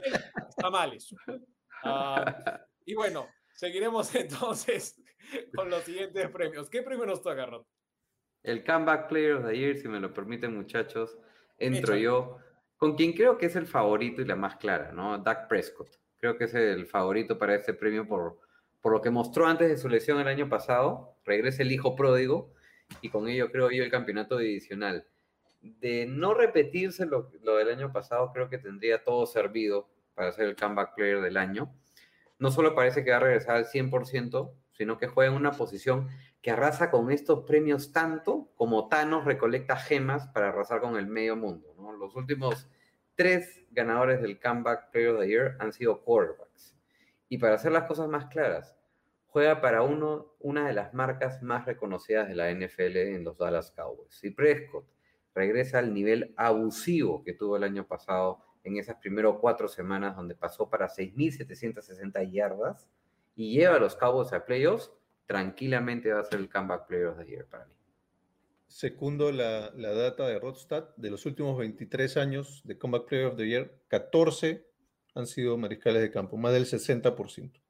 Está 0.49 0.69
mal 0.71 0.93
eso. 0.93 1.15
Ah, 1.83 2.59
y 2.85 2.95
bueno, 2.95 3.27
seguiremos 3.53 4.13
entonces 4.15 4.99
con 5.55 5.69
los 5.69 5.83
siguientes 5.83 6.29
premios. 6.31 6.69
¿Qué 6.69 6.81
premio 6.81 7.05
nos 7.05 7.21
toca, 7.21 7.45
Rod? 7.45 7.65
El 8.43 8.63
Comeback 8.63 9.07
Player 9.07 9.33
of 9.33 9.45
the 9.45 9.57
Year, 9.57 9.77
si 9.77 9.87
me 9.87 9.99
lo 9.99 10.13
permiten, 10.13 10.55
muchachos, 10.55 11.17
entro 11.57 11.95
yo 11.95 12.37
con 12.77 12.95
quien 12.95 13.13
creo 13.13 13.37
que 13.37 13.45
es 13.45 13.55
el 13.55 13.65
favorito 13.65 14.21
y 14.21 14.25
la 14.25 14.35
más 14.35 14.57
clara, 14.57 14.91
¿no? 14.91 15.17
Dak 15.17 15.47
Prescott. 15.47 15.97
Creo 16.19 16.37
que 16.37 16.43
es 16.45 16.53
el 16.53 16.85
favorito 16.85 17.37
para 17.37 17.55
este 17.55 17.73
premio 17.73 18.05
por, 18.05 18.39
por 18.81 18.91
lo 18.91 19.01
que 19.01 19.09
mostró 19.09 19.47
antes 19.47 19.69
de 19.69 19.77
su 19.77 19.87
lesión 19.87 20.19
el 20.19 20.27
año 20.27 20.49
pasado. 20.49 21.15
Regresa 21.23 21.63
el 21.63 21.71
hijo 21.71 21.95
pródigo 21.95 22.53
y 23.01 23.09
con 23.09 23.29
ello 23.29 23.49
creo 23.51 23.71
yo 23.71 23.83
el 23.83 23.91
campeonato 23.91 24.37
divisional. 24.37 25.07
De 25.61 26.05
no 26.05 26.33
repetirse 26.33 27.05
lo, 27.05 27.31
lo 27.41 27.55
del 27.55 27.69
año 27.69 27.93
pasado, 27.93 28.31
creo 28.33 28.49
que 28.49 28.57
tendría 28.57 29.01
todo 29.01 29.25
servido 29.25 29.87
para 30.13 30.33
ser 30.33 30.47
el 30.47 30.57
Comeback 30.57 30.95
Player 30.95 31.21
del 31.21 31.37
año. 31.37 31.73
No 32.37 32.51
solo 32.51 32.75
parece 32.75 33.05
que 33.05 33.11
va 33.11 33.17
a 33.17 33.21
regresar 33.21 33.55
al 33.55 33.65
100%, 33.65 34.51
sino 34.73 34.97
que 34.97 35.07
juega 35.07 35.31
en 35.31 35.37
una 35.37 35.51
posición 35.51 36.09
que 36.43 36.51
arrasa 36.51 36.91
con 36.91 37.09
estos 37.09 37.45
premios 37.45 37.93
tanto 37.93 38.51
como 38.55 38.89
Thanos 38.89 39.23
recolecta 39.23 39.77
gemas 39.77 40.27
para 40.27 40.49
arrasar 40.49 40.81
con 40.81 40.97
el 40.97 41.07
medio 41.07 41.37
mundo. 41.37 41.73
Los 41.97 42.17
últimos 42.17 42.69
tres 43.15 43.63
ganadores 43.71 44.21
del 44.21 44.41
Comeback 44.41 44.91
Player 44.91 45.11
of 45.11 45.21
the 45.21 45.27
Year 45.27 45.55
han 45.59 45.71
sido 45.71 46.01
quarterbacks. 46.01 46.75
Y 47.29 47.37
para 47.37 47.55
hacer 47.55 47.71
las 47.71 47.85
cosas 47.85 48.09
más 48.09 48.25
claras, 48.25 48.75
juega 49.27 49.61
para 49.61 49.83
uno, 49.83 50.35
una 50.41 50.67
de 50.67 50.73
las 50.73 50.93
marcas 50.93 51.41
más 51.41 51.65
reconocidas 51.65 52.27
de 52.27 52.35
la 52.35 52.51
NFL 52.51 52.97
en 52.97 53.23
los 53.23 53.37
Dallas 53.37 53.71
Cowboys. 53.71 54.21
Y 54.21 54.31
Prescott 54.31 54.85
regresa 55.33 55.79
al 55.79 55.93
nivel 55.93 56.33
abusivo 56.35 57.23
que 57.23 57.31
tuvo 57.31 57.55
el 57.55 57.63
año 57.63 57.87
pasado 57.87 58.43
en 58.65 58.75
esas 58.75 58.97
primeras 58.97 59.35
cuatro 59.39 59.69
semanas 59.69 60.17
donde 60.17 60.35
pasó 60.35 60.69
para 60.69 60.89
6.760 60.89 62.29
yardas 62.29 62.89
y 63.33 63.53
lleva 63.53 63.75
a 63.75 63.79
los 63.79 63.95
Cowboys 63.95 64.33
a 64.33 64.45
playoffs, 64.45 64.91
tranquilamente 65.25 66.11
va 66.11 66.21
a 66.21 66.23
ser 66.25 66.39
el 66.39 66.49
comeback 66.49 66.87
player 66.87 67.07
of 67.07 67.17
the 67.17 67.25
year 67.25 67.45
para 67.45 67.65
mí. 67.65 67.73
Segundo 68.67 69.31
la, 69.31 69.71
la 69.75 69.93
data 69.93 70.27
de 70.27 70.39
Rodstad, 70.39 70.95
de 70.95 71.11
los 71.11 71.25
últimos 71.25 71.57
23 71.57 72.17
años 72.17 72.61
de 72.63 72.77
comeback 72.77 73.05
player 73.07 73.25
of 73.27 73.37
the 73.37 73.47
year, 73.47 73.79
14 73.87 74.67
han 75.15 75.27
sido 75.27 75.57
mariscales 75.57 76.01
de 76.01 76.09
campo, 76.11 76.37
más 76.37 76.53
del 76.53 76.65
60%. 76.65 77.61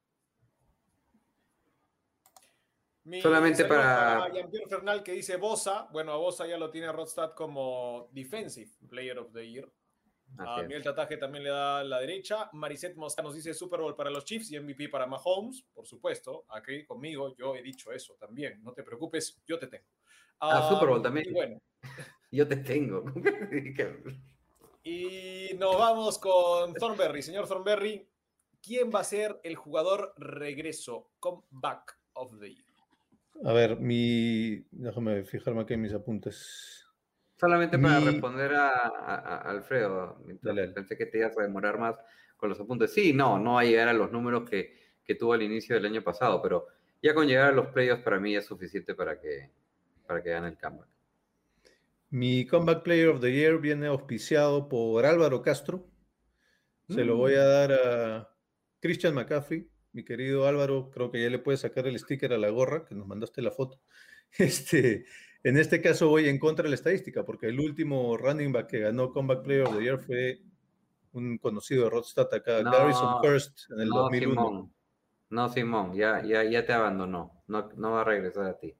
Mi 3.05 3.21
Solamente 3.21 3.65
para- 3.65 4.29
Jean-Pierre 4.31 4.69
Fernal 4.69 5.03
que 5.03 5.11
dice 5.11 5.35
Bosa. 5.35 5.89
Bueno, 5.91 6.13
a 6.13 6.17
Bosa 6.17 6.47
ya 6.47 6.57
lo 6.57 6.69
tiene 6.69 6.89
Rodstad 6.89 7.31
como 7.33 8.07
Defensive 8.13 8.71
Player 8.87 9.19
of 9.19 9.33
the 9.33 9.45
Year. 9.45 9.69
A 10.37 10.55
Así. 10.55 10.67
Miguel 10.67 10.83
Tataje 10.83 11.17
también 11.17 11.43
le 11.43 11.49
da 11.51 11.83
la 11.83 11.99
derecha. 11.99 12.49
Mariset 12.53 12.95
Mosca 12.95 13.21
nos 13.21 13.35
dice 13.35 13.53
Super 13.53 13.79
Bowl 13.79 13.95
para 13.95 14.09
los 14.09 14.25
Chiefs 14.25 14.51
y 14.51 14.59
MVP 14.59 14.89
para 14.89 15.05
Mahomes. 15.05 15.63
Por 15.73 15.85
supuesto, 15.85 16.45
aquí 16.49 16.85
conmigo 16.85 17.35
yo 17.35 17.55
he 17.55 17.61
dicho 17.61 17.91
eso 17.91 18.15
también. 18.19 18.61
No 18.63 18.73
te 18.73 18.83
preocupes, 18.83 19.41
yo 19.45 19.59
te 19.59 19.67
tengo. 19.67 19.85
Ah, 20.39 20.67
Super 20.69 20.89
Bowl 20.89 20.99
y 20.99 21.03
también. 21.03 21.33
bueno, 21.33 21.61
Yo 22.31 22.47
te 22.47 22.57
tengo. 22.57 23.05
y 24.83 25.51
nos 25.59 25.77
vamos 25.77 26.17
con 26.17 26.73
Thornberry. 26.73 27.21
Señor 27.21 27.47
Thornberry, 27.47 28.09
¿quién 28.59 28.89
va 28.93 29.01
a 29.01 29.03
ser 29.03 29.39
el 29.43 29.55
jugador 29.55 30.15
regreso, 30.17 31.11
comeback 31.19 31.95
of 32.13 32.39
the 32.39 32.55
year? 32.55 32.73
A 33.45 33.53
ver, 33.53 33.79
mi. 33.79 34.65
Déjame 34.71 35.23
fijarme 35.25 35.61
aquí 35.61 35.75
en 35.75 35.81
mis 35.81 35.93
apuntes. 35.93 36.82
Solamente 37.43 37.77
para 37.77 37.99
Mi- 37.99 38.05
responder 38.05 38.53
a, 38.53 38.69
a- 38.69 39.15
a 39.17 39.37
Alfredo, 39.51 40.17
pensé 40.73 40.95
que 40.97 41.05
te 41.07 41.17
ibas 41.17 41.37
a 41.37 41.41
demorar 41.41 41.77
más 41.77 41.97
con 42.37 42.47
los 42.47 42.57
apuntes. 42.57 42.93
Sí, 42.93 43.11
no, 43.11 43.37
no 43.37 43.55
va 43.55 43.61
a 43.61 43.65
llegar 43.65 43.89
a 43.89 43.93
los 43.93 44.13
números 44.13 44.49
que, 44.49 44.79
que 45.03 45.15
tuvo 45.15 45.33
al 45.33 45.41
inicio 45.41 45.75
del 45.75 45.85
año 45.85 46.01
pasado, 46.01 46.41
pero 46.41 46.67
ya 47.01 47.13
con 47.13 47.27
llegar 47.27 47.49
a 47.49 47.51
los 47.51 47.67
playoffs 47.67 48.01
para 48.01 48.17
mí 48.17 48.33
es 48.33 48.45
suficiente 48.45 48.95
para 48.95 49.19
que, 49.19 49.49
para 50.07 50.23
que 50.23 50.29
gane 50.29 50.47
el 50.47 50.57
comeback. 50.57 50.87
Mi 52.11 52.47
Comeback 52.47 52.83
Player 52.83 53.09
of 53.09 53.19
the 53.19 53.33
Year 53.33 53.57
viene 53.57 53.87
auspiciado 53.87 54.69
por 54.69 55.05
Álvaro 55.05 55.41
Castro. 55.41 55.85
Se 56.87 57.03
lo 57.03 57.17
voy 57.17 57.33
a 57.33 57.43
dar 57.43 57.71
a 57.73 58.29
Christian 58.79 59.15
McCaffrey. 59.15 59.67
Mi 59.91 60.05
querido 60.05 60.47
Álvaro, 60.47 60.91
creo 60.91 61.11
que 61.11 61.21
ya 61.21 61.29
le 61.29 61.39
puedes 61.39 61.59
sacar 61.59 61.87
el 61.87 61.99
sticker 61.99 62.31
a 62.31 62.37
la 62.37 62.49
gorra, 62.49 62.85
que 62.85 62.95
nos 62.95 63.05
mandaste 63.05 63.41
la 63.41 63.51
foto. 63.51 63.81
Este, 64.37 65.05
en 65.43 65.57
este 65.57 65.81
caso 65.81 66.07
voy 66.07 66.29
en 66.29 66.39
contra 66.39 66.63
de 66.63 66.69
la 66.69 66.75
estadística, 66.75 67.25
porque 67.25 67.47
el 67.47 67.59
último 67.59 68.17
running 68.17 68.51
back 68.51 68.67
que 68.67 68.79
ganó 68.79 69.11
Comeback 69.11 69.43
Player 69.43 69.63
of 69.63 69.75
the 69.75 69.83
Year 69.83 69.99
fue 69.99 70.41
un 71.11 71.37
conocido 71.37 71.83
de 71.85 71.89
Rodstad 71.89 72.33
acá, 72.33 72.61
No, 72.63 72.71
Garrison 72.71 73.15
Hurst, 73.23 73.71
en 73.71 73.81
el 73.81 73.89
No, 73.89 73.97
2001. 74.03 74.33
Simón. 74.33 74.73
No, 75.29 75.49
Simón, 75.49 75.93
ya, 75.93 76.23
ya, 76.23 76.43
ya 76.43 76.65
te 76.65 76.73
abandonó. 76.73 77.43
No, 77.47 77.69
no 77.75 77.91
va 77.91 78.01
a 78.01 78.03
regresar 78.03 78.45
a 78.45 78.57
ti. 78.57 78.75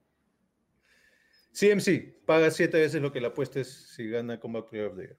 CMC, 1.52 2.24
paga 2.24 2.50
siete 2.50 2.78
veces 2.80 3.00
lo 3.00 3.12
que 3.12 3.20
le 3.20 3.28
apuestes 3.28 3.92
si 3.94 4.08
gana 4.08 4.40
Comeback 4.40 4.70
Player 4.70 4.86
of 4.86 4.96
the 4.96 5.02
Year. 5.02 5.18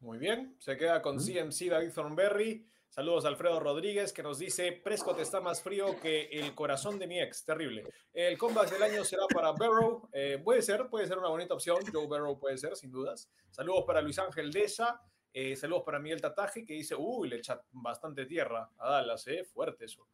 Muy 0.00 0.18
bien, 0.18 0.54
se 0.58 0.76
queda 0.76 1.02
con 1.02 1.18
CMC 1.18 1.68
David 1.70 1.92
Thornberry. 1.92 2.66
Saludos 2.88 3.26
a 3.26 3.28
Alfredo 3.28 3.60
Rodríguez 3.60 4.12
que 4.12 4.22
nos 4.22 4.38
dice, 4.38 4.72
Prescott 4.72 5.20
está 5.20 5.40
más 5.40 5.62
frío 5.62 6.00
que 6.00 6.22
el 6.32 6.54
corazón 6.54 6.98
de 6.98 7.06
mi 7.06 7.20
ex, 7.20 7.44
terrible. 7.44 7.84
El 8.12 8.36
comeback 8.36 8.70
del 8.70 8.82
año 8.82 9.04
será 9.04 9.22
para 9.32 9.52
Barrow, 9.52 10.08
Eh, 10.12 10.40
puede 10.42 10.62
ser, 10.62 10.88
puede 10.88 11.06
ser 11.06 11.18
una 11.18 11.28
bonita 11.28 11.54
opción, 11.54 11.78
Joe 11.92 12.08
Barrow 12.08 12.38
puede 12.38 12.56
ser, 12.56 12.74
sin 12.76 12.90
dudas. 12.90 13.30
Saludos 13.50 13.84
para 13.86 14.00
Luis 14.00 14.18
Ángel 14.18 14.50
Deza, 14.50 15.00
Eh, 15.32 15.54
saludos 15.54 15.82
para 15.84 16.00
Miguel 16.00 16.20
Tataje 16.22 16.64
que 16.64 16.72
dice, 16.72 16.94
uy, 16.96 17.28
le 17.28 17.36
echa 17.36 17.62
bastante 17.70 18.24
tierra 18.24 18.70
a 18.78 18.90
Dallas, 18.90 19.26
eh, 19.28 19.44
fuerte 19.44 19.84
eso. 19.84 20.06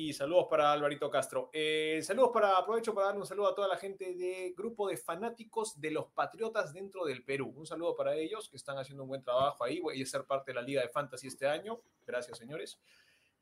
Y 0.00 0.12
saludos 0.12 0.46
para 0.48 0.70
Alvarito 0.70 1.10
Castro. 1.10 1.50
Eh, 1.52 1.98
saludos 2.04 2.30
para, 2.32 2.56
aprovecho 2.56 2.94
para 2.94 3.08
darle 3.08 3.22
un 3.22 3.26
saludo 3.26 3.48
a 3.48 3.54
toda 3.56 3.66
la 3.66 3.76
gente 3.76 4.14
de 4.14 4.54
grupo 4.56 4.86
de 4.86 4.96
fanáticos 4.96 5.80
de 5.80 5.90
los 5.90 6.06
Patriotas 6.12 6.72
dentro 6.72 7.04
del 7.04 7.24
Perú. 7.24 7.52
Un 7.56 7.66
saludo 7.66 7.96
para 7.96 8.14
ellos 8.14 8.48
que 8.48 8.56
están 8.56 8.78
haciendo 8.78 9.02
un 9.02 9.08
buen 9.08 9.24
trabajo 9.24 9.64
ahí. 9.64 9.80
Voy 9.80 10.00
a 10.00 10.06
ser 10.06 10.24
parte 10.24 10.52
de 10.52 10.54
la 10.54 10.62
Liga 10.62 10.82
de 10.82 10.88
Fantasy 10.88 11.26
este 11.26 11.48
año. 11.48 11.80
Gracias, 12.06 12.38
señores. 12.38 12.78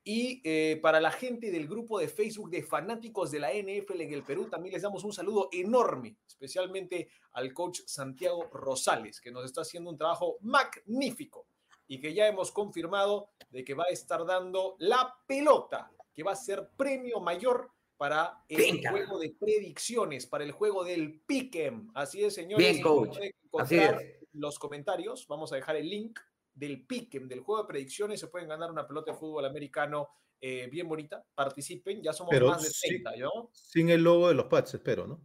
Y 0.03 0.41
eh, 0.45 0.79
para 0.81 0.99
la 0.99 1.11
gente 1.11 1.51
del 1.51 1.69
grupo 1.69 1.99
de 1.99 2.09
Facebook 2.09 2.49
de 2.49 2.63
fanáticos 2.63 3.31
de 3.31 3.41
la 3.41 3.53
NFL 3.53 4.01
en 4.01 4.15
el 4.15 4.23
Perú, 4.23 4.49
también 4.49 4.73
les 4.73 4.81
damos 4.81 5.05
un 5.05 5.13
saludo 5.13 5.51
enorme, 5.53 6.17
especialmente 6.27 7.11
al 7.33 7.53
coach 7.53 7.81
Santiago 7.85 8.49
Rosales, 8.51 9.21
que 9.21 9.31
nos 9.31 9.45
está 9.45 9.61
haciendo 9.61 9.91
un 9.91 9.99
trabajo 9.99 10.39
magnífico 10.41 11.49
y 11.87 12.01
que 12.01 12.15
ya 12.15 12.27
hemos 12.27 12.51
confirmado 12.51 13.29
de 13.51 13.65
que 13.65 13.75
va 13.75 13.85
a 13.85 13.93
estar 13.93 14.25
dando 14.25 14.77
la 14.79 15.15
pelota, 15.27 15.91
que 16.17 16.23
va 16.23 16.33
a 16.33 16.37
ser 16.37 16.71
premio 16.77 17.21
mayor 17.21 17.71
para 17.99 18.43
el 18.49 18.57
Venga. 18.57 18.91
juego 18.91 19.19
de 19.19 19.37
predicciones, 19.39 20.27
para 20.27 20.45
el 20.45 20.53
juego 20.53 20.83
del 20.85 21.21
Pick'em. 21.27 21.91
Así 21.95 22.25
es, 22.25 22.35
señores. 22.35 22.67
Bien, 22.67 22.83
coach. 22.83 23.19
Así 23.59 23.79
es. 23.79 23.93
los 24.33 24.59
comentarios. 24.59 25.27
Vamos 25.29 25.53
a 25.53 25.57
dejar 25.57 25.77
el 25.77 25.89
link 25.89 26.19
del 26.55 26.87
Pick'em, 26.87 27.29
del 27.29 27.41
juego 27.41 27.63
de 27.63 27.69
predicciones. 27.69 28.19
Se 28.21 28.29
pueden 28.29 28.49
ganar 28.49 28.71
una 28.71 28.87
pelota 28.87 29.13
de 29.13 29.19
fútbol 29.19 29.45
americano 29.45 30.09
eh, 30.41 30.69
bien 30.71 30.89
bonita. 30.89 31.25
Participen. 31.35 32.03
Ya 32.03 32.13
somos 32.13 32.31
Pero 32.31 32.49
más 32.49 32.63
de 32.63 32.71
sí- 32.71 32.89
30, 32.89 33.17
¿no? 33.17 33.51
Sin 33.53 33.89
el 33.91 34.03
logo 34.03 34.29
de 34.29 34.35
los 34.35 34.47
Pats, 34.47 34.75
espero, 34.75 35.07
¿no? 35.07 35.21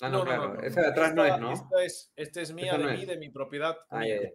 Ah, 0.00 0.10
no, 0.10 0.24
claro. 0.24 0.60
Esa 0.62 0.82
de 0.82 0.86
atrás 0.88 1.10
Esta, 1.10 1.14
no 1.14 1.34
es, 1.34 1.40
¿no? 1.40 1.52
Esta 1.52 1.84
es, 1.84 2.12
esta 2.16 2.40
es 2.42 2.52
mía, 2.52 2.76
no 2.76 2.86
de 2.86 2.94
es. 2.94 3.00
mí, 3.00 3.06
de 3.06 3.16
mi 3.18 3.30
propiedad. 3.30 3.76
Ah, 3.88 4.00
mía. 4.00 4.16
ya, 4.16 4.22
ya. 4.22 4.28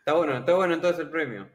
Está 0.00 0.14
bueno, 0.14 0.36
está 0.38 0.54
bueno 0.54 0.74
entonces 0.74 1.00
el 1.00 1.10
premio. 1.10 1.48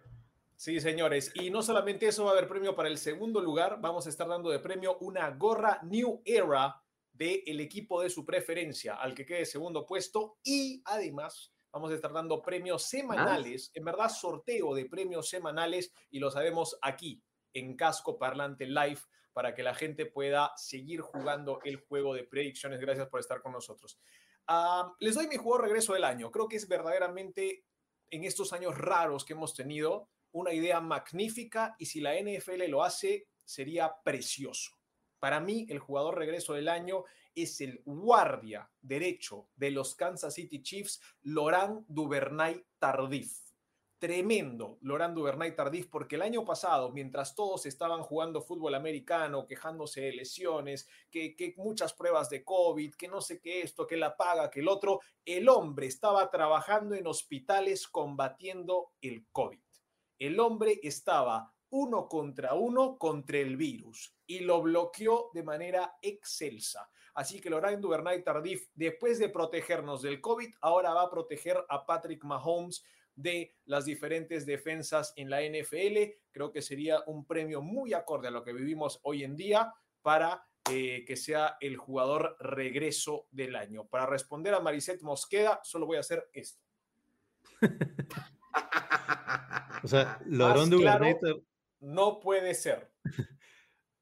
Sí, 0.63 0.79
señores. 0.79 1.29
Y 1.35 1.49
no 1.49 1.61
solamente 1.61 2.07
eso 2.07 2.23
va 2.23 2.29
a 2.29 2.33
haber 2.35 2.47
premio 2.47 2.73
para 2.73 2.87
el 2.87 2.97
segundo 2.97 3.41
lugar, 3.41 3.81
vamos 3.81 4.05
a 4.05 4.09
estar 4.09 4.29
dando 4.29 4.49
de 4.49 4.59
premio 4.59 4.97
una 5.01 5.29
gorra 5.31 5.81
New 5.83 6.21
Era 6.23 6.81
del 7.11 7.59
equipo 7.59 8.01
de 8.01 8.09
su 8.09 8.25
preferencia, 8.25 8.95
al 8.95 9.13
que 9.13 9.25
quede 9.25 9.45
segundo 9.45 9.85
puesto. 9.85 10.37
Y 10.41 10.81
además 10.85 11.53
vamos 11.69 11.91
a 11.91 11.95
estar 11.95 12.13
dando 12.13 12.41
premios 12.41 12.83
semanales, 12.83 13.71
en 13.73 13.83
verdad 13.83 14.07
sorteo 14.07 14.73
de 14.73 14.85
premios 14.85 15.27
semanales 15.27 15.91
y 16.09 16.19
lo 16.19 16.31
sabemos 16.31 16.77
aquí 16.81 17.21
en 17.51 17.75
Casco 17.75 18.17
Parlante 18.17 18.65
Live 18.65 19.01
para 19.33 19.53
que 19.53 19.63
la 19.63 19.75
gente 19.75 20.05
pueda 20.05 20.53
seguir 20.55 21.01
jugando 21.01 21.59
el 21.65 21.75
juego 21.75 22.13
de 22.13 22.23
predicciones. 22.23 22.79
Gracias 22.79 23.09
por 23.09 23.19
estar 23.19 23.41
con 23.41 23.51
nosotros. 23.51 23.99
Ah, 24.47 24.93
les 25.01 25.15
doy 25.15 25.27
mi 25.27 25.35
juego 25.35 25.57
regreso 25.57 25.91
del 25.91 26.05
año. 26.05 26.31
Creo 26.31 26.47
que 26.47 26.55
es 26.55 26.69
verdaderamente 26.69 27.65
en 28.09 28.23
estos 28.23 28.53
años 28.53 28.77
raros 28.77 29.25
que 29.25 29.33
hemos 29.33 29.53
tenido 29.53 30.09
una 30.33 30.53
idea 30.53 30.81
magnífica 30.81 31.75
y 31.79 31.85
si 31.85 32.01
la 32.01 32.13
NFL 32.15 32.69
lo 32.69 32.83
hace, 32.83 33.27
sería 33.43 33.95
precioso. 34.03 34.71
Para 35.19 35.39
mí, 35.39 35.65
el 35.69 35.79
jugador 35.79 36.17
regreso 36.17 36.53
del 36.53 36.67
año 36.67 37.05
es 37.33 37.61
el 37.61 37.81
guardia 37.85 38.69
derecho 38.81 39.47
de 39.55 39.71
los 39.71 39.95
Kansas 39.95 40.33
City 40.33 40.61
Chiefs, 40.61 41.01
Laurent 41.21 41.85
Duvernay 41.87 42.65
Tardif. 42.77 43.39
Tremendo 43.97 44.79
Laurent 44.81 45.15
Duvernay 45.15 45.55
Tardif, 45.55 45.87
porque 45.87 46.17
el 46.17 46.23
año 46.23 46.43
pasado, 46.43 46.91
mientras 46.91 47.35
todos 47.35 47.65
estaban 47.65 48.01
jugando 48.03 48.41
fútbol 48.41 48.75
americano, 48.75 49.47
quejándose 49.47 50.01
de 50.01 50.11
lesiones, 50.11 50.89
que, 51.09 51.37
que 51.37 51.53
muchas 51.55 51.93
pruebas 51.93 52.29
de 52.29 52.43
COVID, 52.43 52.95
que 52.95 53.07
no 53.07 53.21
sé 53.21 53.39
qué 53.39 53.61
esto, 53.61 53.87
que 53.87 53.95
la 53.95 54.17
paga, 54.17 54.51
que 54.51 54.59
el 54.59 54.67
otro, 54.67 54.99
el 55.23 55.47
hombre 55.47 55.87
estaba 55.87 56.29
trabajando 56.29 56.95
en 56.95 57.07
hospitales 57.07 57.87
combatiendo 57.87 58.91
el 59.01 59.25
COVID. 59.31 59.61
El 60.19 60.39
hombre 60.39 60.79
estaba 60.83 61.53
uno 61.73 62.07
contra 62.07 62.53
uno 62.53 62.99
contra 62.99 63.39
el 63.39 63.57
virus 63.57 64.15
y 64.27 64.41
lo 64.41 64.61
bloqueó 64.61 65.31
de 65.33 65.41
manera 65.41 65.95
excelsa. 66.03 66.87
Así 67.15 67.41
que 67.41 67.49
Laurent 67.49 67.81
Duvernay 67.81 68.23
Tardif, 68.23 68.69
después 68.75 69.17
de 69.17 69.29
protegernos 69.29 70.03
del 70.03 70.21
COVID, 70.21 70.53
ahora 70.61 70.93
va 70.93 71.03
a 71.03 71.09
proteger 71.09 71.57
a 71.67 71.85
Patrick 71.85 72.23
Mahomes 72.23 72.83
de 73.15 73.55
las 73.65 73.85
diferentes 73.85 74.45
defensas 74.45 75.13
en 75.15 75.31
la 75.31 75.41
NFL. 75.41 76.15
Creo 76.31 76.51
que 76.51 76.61
sería 76.61 77.01
un 77.07 77.25
premio 77.25 77.61
muy 77.61 77.93
acorde 77.93 78.27
a 78.27 78.31
lo 78.31 78.43
que 78.43 78.53
vivimos 78.53 78.99
hoy 79.03 79.23
en 79.23 79.35
día 79.35 79.73
para 80.03 80.45
eh, 80.69 81.03
que 81.05 81.15
sea 81.15 81.57
el 81.59 81.77
jugador 81.77 82.37
regreso 82.39 83.27
del 83.31 83.55
año. 83.55 83.85
Para 83.85 84.05
responder 84.05 84.53
a 84.53 84.59
Mariset 84.59 85.01
Mosqueda, 85.01 85.59
solo 85.63 85.87
voy 85.87 85.97
a 85.97 86.01
hacer 86.01 86.29
esto. 86.33 86.61
O 89.83 89.87
sea, 89.87 90.19
Laurent 90.25 90.71
Más 90.71 90.79
claro, 90.79 91.05
Duvernay, 91.05 91.19
Tar- 91.19 91.43
no 91.81 92.19
puede 92.19 92.53
ser. 92.53 92.91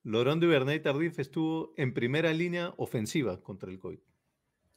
Laurent 0.04 0.42
Duvernay 0.42 0.80
Tardif 0.80 1.20
estuvo 1.20 1.74
en 1.78 1.94
primera 1.94 2.32
línea 2.34 2.74
ofensiva 2.78 3.42
contra 3.42 3.70
el 3.70 3.80
COVID. 3.80 4.00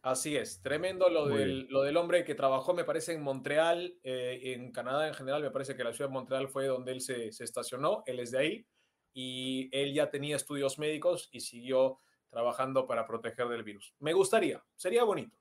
Así 0.02 0.36
es, 0.36 0.60
tremendo 0.60 1.08
lo 1.08 1.26
Muy 1.26 1.38
del, 1.38 1.66
lo 1.70 1.82
del 1.82 1.96
hombre 1.96 2.24
que 2.24 2.34
trabajó, 2.34 2.74
me 2.74 2.84
parece, 2.84 3.14
en 3.14 3.22
Montreal, 3.22 3.98
eh, 4.02 4.52
en 4.54 4.70
Canadá 4.70 5.08
en 5.08 5.14
general, 5.14 5.42
me 5.42 5.50
parece 5.50 5.76
que 5.76 5.84
la 5.84 5.94
ciudad 5.94 6.10
de 6.10 6.14
Montreal 6.14 6.48
fue 6.48 6.66
donde 6.66 6.92
él 6.92 7.00
se, 7.00 7.32
se 7.32 7.44
estacionó, 7.44 8.02
él 8.06 8.20
es 8.20 8.30
de 8.30 8.38
ahí, 8.38 8.66
y 9.14 9.70
él 9.72 9.94
ya 9.94 10.10
tenía 10.10 10.36
estudios 10.36 10.78
médicos 10.78 11.30
y 11.32 11.40
siguió 11.40 12.00
trabajando 12.28 12.86
para 12.86 13.06
proteger 13.06 13.48
del 13.48 13.62
virus. 13.62 13.94
Me 13.98 14.12
gustaría, 14.12 14.62
sería 14.74 15.04
bonito. 15.04 15.38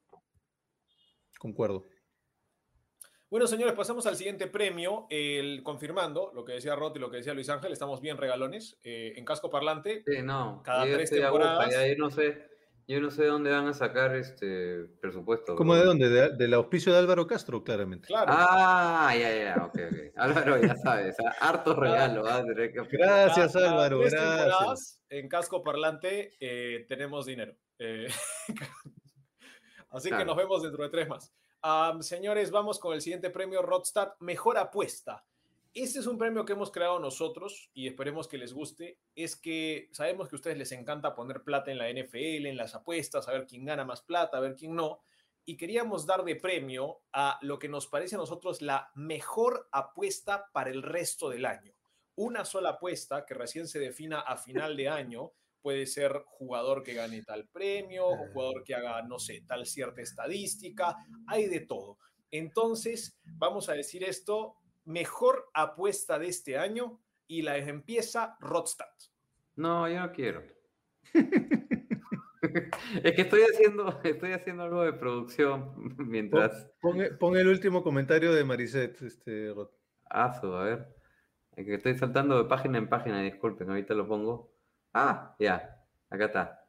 concuerdo. 1.39 1.83
Bueno, 3.33 3.47
señores, 3.47 3.73
pasamos 3.73 4.05
al 4.05 4.15
siguiente 4.15 4.45
premio. 4.45 5.07
El, 5.09 5.63
confirmando 5.63 6.31
lo 6.35 6.45
que 6.45 6.51
decía 6.53 6.75
Rot 6.75 6.95
y 6.97 6.99
lo 6.99 7.09
que 7.09 7.17
decía 7.17 7.33
Luis 7.33 7.49
Ángel, 7.49 7.71
estamos 7.73 7.99
bien 7.99 8.15
regalones. 8.17 8.77
Eh, 8.83 9.13
en 9.15 9.25
casco 9.25 9.49
parlante, 9.49 10.03
Sí, 10.05 10.21
no. 10.21 10.61
Cada 10.63 10.85
yo 10.85 10.93
tres 10.93 11.09
temporadas. 11.09 11.73
yo 11.73 11.95
no 11.97 12.11
sé, 12.11 12.47
yo 12.87 13.01
no 13.01 13.09
sé 13.09 13.25
dónde 13.25 13.49
van 13.49 13.65
a 13.65 13.73
sacar 13.73 14.15
este 14.15 14.85
presupuesto. 15.01 15.55
¿Cómo 15.55 15.71
bro. 15.71 15.79
de 15.81 15.85
dónde? 15.87 16.09
De- 16.09 16.29
del 16.35 16.53
auspicio 16.53 16.93
de 16.93 16.99
Álvaro 16.99 17.25
Castro, 17.25 17.63
claramente. 17.63 18.05
claro. 18.05 18.31
Ah, 18.37 19.15
ya, 19.19 19.35
ya, 19.35 19.65
ok, 19.65 19.79
ok. 19.83 19.97
Álvaro, 20.15 20.61
ya 20.61 20.75
sabes, 20.75 21.15
ah, 21.19 21.33
harto 21.39 21.73
regalo. 21.75 22.21
va 22.21 22.35
a 22.35 22.43
tener 22.45 22.71
que- 22.71 22.81
Gracias, 22.97 23.53
Cada- 23.53 23.71
Álvaro, 23.71 23.99
tres 24.01 24.11
gracias. 24.13 24.43
temporadas, 24.45 25.01
En 25.09 25.27
casco 25.27 25.63
parlante 25.63 26.35
eh, 26.39 26.85
tenemos 26.87 27.25
dinero. 27.25 27.55
Eh, 27.79 28.05
Así 29.89 30.11
que 30.11 30.23
nos 30.23 30.35
vemos 30.37 30.61
dentro 30.61 30.83
de 30.83 30.89
tres 30.91 31.07
más. 31.09 31.33
Señores, 32.01 32.51
vamos 32.51 32.77
con 32.77 32.93
el 32.93 33.01
siguiente 33.01 33.29
premio 33.29 33.61
Rodstad, 33.61 34.15
Mejor 34.19 34.57
Apuesta. 34.57 35.23
Este 35.73 35.99
es 35.99 36.07
un 36.07 36.17
premio 36.17 36.43
que 36.43 36.51
hemos 36.51 36.71
creado 36.71 36.99
nosotros 36.99 37.69
y 37.73 37.87
esperemos 37.87 38.27
que 38.27 38.37
les 38.37 38.51
guste. 38.51 38.99
Es 39.15 39.37
que 39.37 39.87
sabemos 39.93 40.27
que 40.27 40.35
a 40.35 40.39
ustedes 40.39 40.57
les 40.57 40.73
encanta 40.73 41.15
poner 41.15 41.41
plata 41.41 41.71
en 41.71 41.77
la 41.77 41.89
NFL, 41.89 42.47
en 42.47 42.57
las 42.57 42.75
apuestas, 42.75 43.29
a 43.29 43.31
ver 43.31 43.47
quién 43.47 43.63
gana 43.63 43.85
más 43.85 44.01
plata, 44.01 44.37
a 44.37 44.41
ver 44.41 44.57
quién 44.57 44.75
no. 44.75 44.99
Y 45.45 45.55
queríamos 45.55 46.05
dar 46.05 46.25
de 46.25 46.35
premio 46.35 46.99
a 47.13 47.39
lo 47.41 47.57
que 47.59 47.69
nos 47.69 47.87
parece 47.87 48.15
a 48.15 48.17
nosotros 48.19 48.61
la 48.61 48.91
mejor 48.95 49.69
apuesta 49.71 50.49
para 50.51 50.69
el 50.69 50.83
resto 50.83 51.29
del 51.29 51.45
año. 51.45 51.73
Una 52.15 52.43
sola 52.43 52.71
apuesta 52.71 53.25
que 53.25 53.35
recién 53.35 53.69
se 53.69 53.79
defina 53.79 54.19
a 54.19 54.35
final 54.35 54.75
de 54.75 54.89
año 54.89 55.31
puede 55.63 55.87
ser 55.87 56.23
jugador 56.27 56.83
que 56.83 56.93
gane 56.93 57.23
tal 57.23 57.47
premio, 57.47 58.07
o 58.07 58.31
jugador 58.31 58.63
que 58.63 58.75
haga, 58.75 59.01
no 59.01 59.17
sé, 59.17 59.43
tal 59.47 59.65
cierta 59.65 60.01
estadística, 60.01 60.95
hay 61.25 61.47
de 61.47 61.61
todo. 61.61 61.97
Entonces, 62.29 63.19
vamos 63.23 63.69
a 63.69 63.73
decir 63.73 64.03
esto, 64.03 64.57
mejor 64.85 65.49
apuesta 65.53 66.19
de 66.19 66.27
este 66.27 66.57
año 66.57 66.99
y 67.27 67.41
la 67.41 67.57
empieza 67.57 68.37
Rodstad. 68.39 68.85
No, 69.55 69.87
yo 69.87 69.99
no 69.99 70.11
quiero. 70.11 70.43
es 73.03 73.15
que 73.15 73.21
estoy 73.21 73.41
haciendo, 73.43 74.01
estoy 74.03 74.33
haciendo 74.33 74.63
algo 74.63 74.83
de 74.83 74.93
producción 74.93 75.73
mientras. 75.97 76.69
Pon, 76.81 76.99
pon 77.19 77.37
el 77.37 77.47
último 77.47 77.83
comentario 77.83 78.33
de 78.33 78.43
Mariset, 78.43 79.01
este, 79.01 79.53
Rod. 79.53 79.69
Aso, 80.09 80.57
a 80.57 80.65
ver. 80.65 80.87
Es 81.55 81.65
que 81.65 81.75
estoy 81.75 81.95
saltando 81.95 82.37
de 82.37 82.49
página 82.49 82.77
en 82.77 82.89
página, 82.89 83.21
disculpen, 83.21 83.69
ahorita 83.69 83.93
lo 83.93 84.07
pongo. 84.07 84.52
Ah, 84.93 85.35
ya, 85.39 85.83
acá 86.09 86.25
está. 86.25 86.67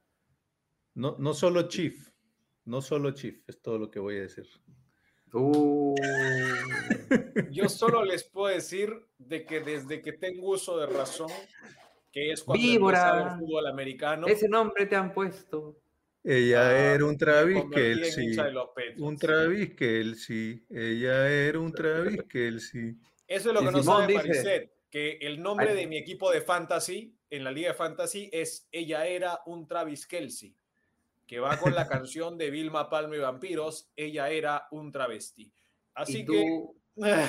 No, 0.94 1.16
no 1.18 1.34
solo 1.34 1.68
Chief, 1.68 1.94
no 2.64 2.80
solo 2.80 3.10
Chief, 3.12 3.42
es 3.46 3.60
todo 3.60 3.78
lo 3.78 3.90
que 3.90 3.98
voy 3.98 4.16
a 4.18 4.22
decir. 4.22 4.46
Uh, 5.32 5.94
Yo 7.50 7.68
solo 7.68 8.04
les 8.04 8.22
puedo 8.24 8.54
decir 8.54 8.94
de 9.18 9.44
que 9.44 9.60
desde 9.60 10.00
que 10.00 10.12
tengo 10.12 10.50
uso 10.50 10.78
de 10.78 10.86
razón, 10.86 11.30
que 12.12 12.30
es 12.30 12.42
cuando 12.44 12.62
Víbora. 12.62 13.16
ver 13.16 13.38
fútbol 13.40 13.66
americano, 13.66 14.26
ese 14.28 14.48
nombre 14.48 14.86
te 14.86 14.94
han 14.94 15.12
puesto. 15.12 15.80
Ella 16.22 16.68
ah, 16.68 16.94
era 16.94 17.04
un 17.04 17.18
Travis 17.18 17.64
Kelsey. 17.70 18.34
Un 18.96 19.16
Travis 19.18 19.74
Kelsey. 19.74 20.64
Ella 20.70 21.28
era 21.28 21.60
un 21.60 21.70
Travis 21.70 22.22
Kelsey. 22.22 22.96
Eso 23.26 23.48
es 23.50 23.54
lo 23.54 23.60
que 23.60 23.72
no 23.72 23.82
Simón 23.82 24.00
sabe 24.02 24.12
dice- 24.12 24.26
Maricet, 24.28 24.72
que 24.88 25.18
el 25.20 25.42
nombre 25.42 25.74
de 25.74 25.86
mi 25.86 25.98
equipo 25.98 26.30
de 26.30 26.40
fantasy, 26.40 27.13
en 27.30 27.44
la 27.44 27.50
liga 27.52 27.68
de 27.68 27.74
fantasy, 27.74 28.28
es 28.32 28.68
Ella 28.70 29.06
era 29.06 29.40
un 29.46 29.66
Travis 29.66 30.06
Kelsey, 30.06 30.54
que 31.26 31.40
va 31.40 31.56
con 31.56 31.74
la 31.74 31.86
canción 31.88 32.36
de 32.38 32.50
Vilma 32.50 32.88
Palma 32.90 33.16
y 33.16 33.20
Vampiros, 33.20 33.90
Ella 33.96 34.28
era 34.30 34.66
un 34.70 34.92
travesti. 34.92 35.52
Así 35.94 36.18
y 36.20 36.26
que... 36.26 36.32
tú, 36.32 36.76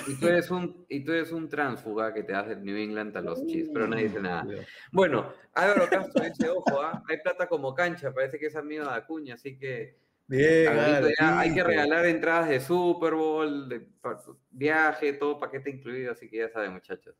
y 0.07 0.19
tú 0.19 0.27
eres 0.27 0.51
un, 0.51 0.85
y 0.89 0.99
tú 1.03 1.11
eres 1.11 1.31
un 1.31 1.49
transfuga 1.49 2.13
que 2.13 2.23
te 2.23 2.33
das 2.33 2.47
del 2.47 2.63
New 2.63 2.77
England 2.77 3.15
a 3.17 3.21
los 3.21 3.45
Chiefs, 3.45 3.71
pero 3.73 3.87
nadie 3.87 4.05
dice 4.05 4.21
nada. 4.21 4.45
Bueno, 4.91 5.33
Álvaro 5.53 5.87
Castro 5.89 6.23
dice, 6.23 6.49
ojo, 6.49 6.81
¿ah? 6.81 7.03
hay 7.09 7.17
plata 7.19 7.47
como 7.47 7.73
cancha, 7.73 8.13
parece 8.13 8.37
que 8.37 8.47
es 8.47 8.55
amigo 8.55 8.83
de 8.85 8.91
Acuña, 8.91 9.35
así 9.35 9.57
que 9.57 9.97
Bien, 10.27 10.67
Alvarito, 10.67 11.09
ya 11.19 11.39
hay 11.39 11.53
que 11.53 11.63
regalar 11.63 12.05
entradas 12.07 12.49
de 12.49 12.59
Super 12.59 13.13
Bowl, 13.13 13.69
de 13.69 13.79
pa- 13.79 14.19
viaje, 14.49 15.13
todo 15.13 15.39
paquete 15.39 15.69
incluido, 15.69 16.11
así 16.11 16.27
que 16.27 16.37
ya 16.37 16.49
saben, 16.49 16.73
muchachos. 16.73 17.15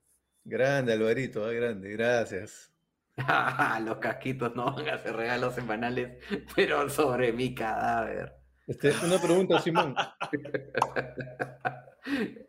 Grande, 0.45 0.93
Alvarito, 0.93 1.43
ah, 1.45 1.51
grande, 1.51 1.89
gracias. 1.91 2.71
Los 3.83 3.97
casquitos 3.97 4.55
no 4.55 4.73
van 4.75 4.87
a 4.89 4.93
hacer 4.95 5.15
regalos 5.15 5.55
semanales, 5.55 6.23
pero 6.55 6.87
sobre 6.89 7.33
mi 7.33 7.55
cadáver. 7.55 8.33
Este, 8.67 8.93
una 9.03 9.19
pregunta, 9.19 9.59
Simón. 9.59 9.95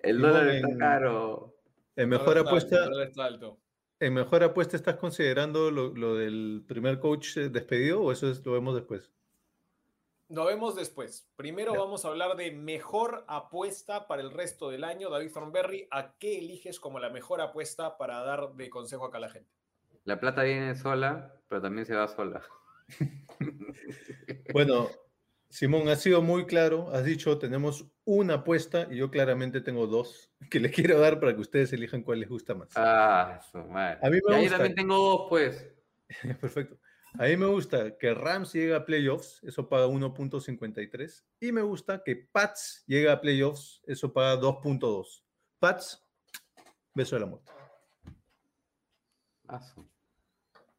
El 0.03 0.17
Simón, 0.17 0.33
dólar 0.33 0.49
está 0.49 0.69
en- 0.69 0.79
caro. 0.79 1.57
En 1.97 2.09
mejor 2.11 2.37
Está 2.37 2.49
apuesta, 2.51 2.77
está 3.05 3.25
alto. 3.25 3.59
en 4.01 4.13
mejor 4.13 4.45
apuesta 4.45 4.77
estás 4.77 4.97
considerando 4.97 5.71
lo, 5.71 5.95
lo 5.95 6.15
del 6.17 6.63
primer 6.69 6.99
coach 6.99 7.39
eh, 7.39 7.49
despedido 7.49 8.03
o 8.03 8.13
eso 8.13 8.29
es, 8.31 8.45
lo 8.45 8.53
vemos 8.53 8.75
después. 8.75 9.11
Nos 10.29 10.47
vemos 10.47 10.75
después. 10.75 11.31
Primero 11.37 11.73
Ya. 11.73 11.79
vamos 11.79 12.05
a 12.05 12.09
hablar 12.09 12.37
de 12.37 12.51
mejor 12.51 13.25
apuesta 13.29 14.09
para 14.09 14.23
el 14.23 14.31
resto 14.33 14.71
del 14.71 14.83
año. 14.85 15.09
David 15.11 15.33
Thornberry, 15.33 15.87
¿a 15.91 16.17
qué 16.19 16.39
eliges 16.39 16.81
como 16.81 16.99
la 16.99 17.11
mejor 17.11 17.41
apuesta 17.41 17.97
para 17.97 18.21
dar 18.25 18.55
de 18.55 18.69
consejo 18.69 19.05
acá 19.07 19.19
a 19.19 19.21
la 19.21 19.31
gente? 19.31 19.51
La 20.05 20.19
plata 20.19 20.43
viene 20.43 20.75
sola, 20.75 21.35
pero 21.49 21.63
también 21.63 21.87
se 21.87 21.95
va 21.95 22.09
sola. 22.09 22.43
Bueno, 24.53 24.89
Simón, 25.49 25.89
has 25.89 26.01
sido 26.03 26.23
muy 26.23 26.47
claro, 26.47 26.91
has 26.93 27.05
dicho 27.05 27.39
tenemos 27.39 27.87
una 28.05 28.35
apuesta 28.35 28.89
y 28.91 28.97
yo 28.97 29.11
claramente 29.11 29.61
tengo 29.61 29.87
dos 29.87 30.31
que 30.51 30.61
le 30.61 30.71
quiero 30.71 30.99
dar 30.99 31.21
para 31.21 31.35
que 31.35 31.41
ustedes 31.41 31.73
elijan 31.73 32.03
cuál 32.03 32.21
les 32.21 32.29
gusta 32.29 32.55
más. 32.55 32.71
Ah, 32.77 33.41
su 33.51 33.59
madre. 33.59 33.99
A 34.03 34.11
mí 34.11 34.19
me 34.27 34.37
gusta. 34.41 34.57
también 34.57 34.75
tengo 34.75 34.97
dos, 34.97 35.27
pues. 35.29 35.69
Perfecto. 36.41 36.79
A 37.19 37.25
mí 37.25 37.37
me 37.37 37.47
gusta 37.47 37.97
que 37.97 38.13
Rams 38.13 38.53
llegue 38.53 38.75
a 38.75 38.85
playoffs, 38.85 39.43
eso 39.43 39.69
paga 39.69 39.87
1.53. 39.87 41.25
Y 41.41 41.53
me 41.53 41.63
gusta 41.63 42.03
que 42.05 42.17
Pats 42.17 42.85
llegue 42.87 43.09
a 43.09 43.21
playoffs, 43.21 43.83
eso 43.87 44.13
paga 44.13 44.37
2.2. 44.37 45.25
Pats, 45.59 46.05
beso 46.95 47.17
de 47.17 47.21
la 47.21 47.27
muerte. 47.27 47.51
Su- 49.75 49.89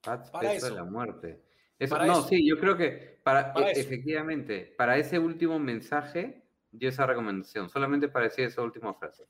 Pats, 0.02 0.30
Para 0.30 0.50
peso 0.50 0.66
de 0.68 0.72
la 0.76 0.84
muerte. 0.84 1.42
Eso, 1.80 1.96
Para 1.96 2.06
no, 2.08 2.20
eso. 2.20 2.28
sí, 2.28 2.48
yo 2.48 2.60
creo 2.60 2.78
que 2.78 3.20
para, 3.24 3.54
Para 3.54 3.70
e- 3.70 3.72
eso. 3.72 3.82
efectivamente, 3.82 4.74
para 4.78 4.98
ese 4.98 5.20
último 5.20 5.58
mensaje, 5.60 6.44
yo 6.72 6.90
esa 6.90 7.06
recomendación, 7.06 7.70
solamente 7.70 8.08
para 8.10 8.26
decir 8.26 8.46
esa 8.46 8.62
última 8.62 8.94
frase. 8.94 9.26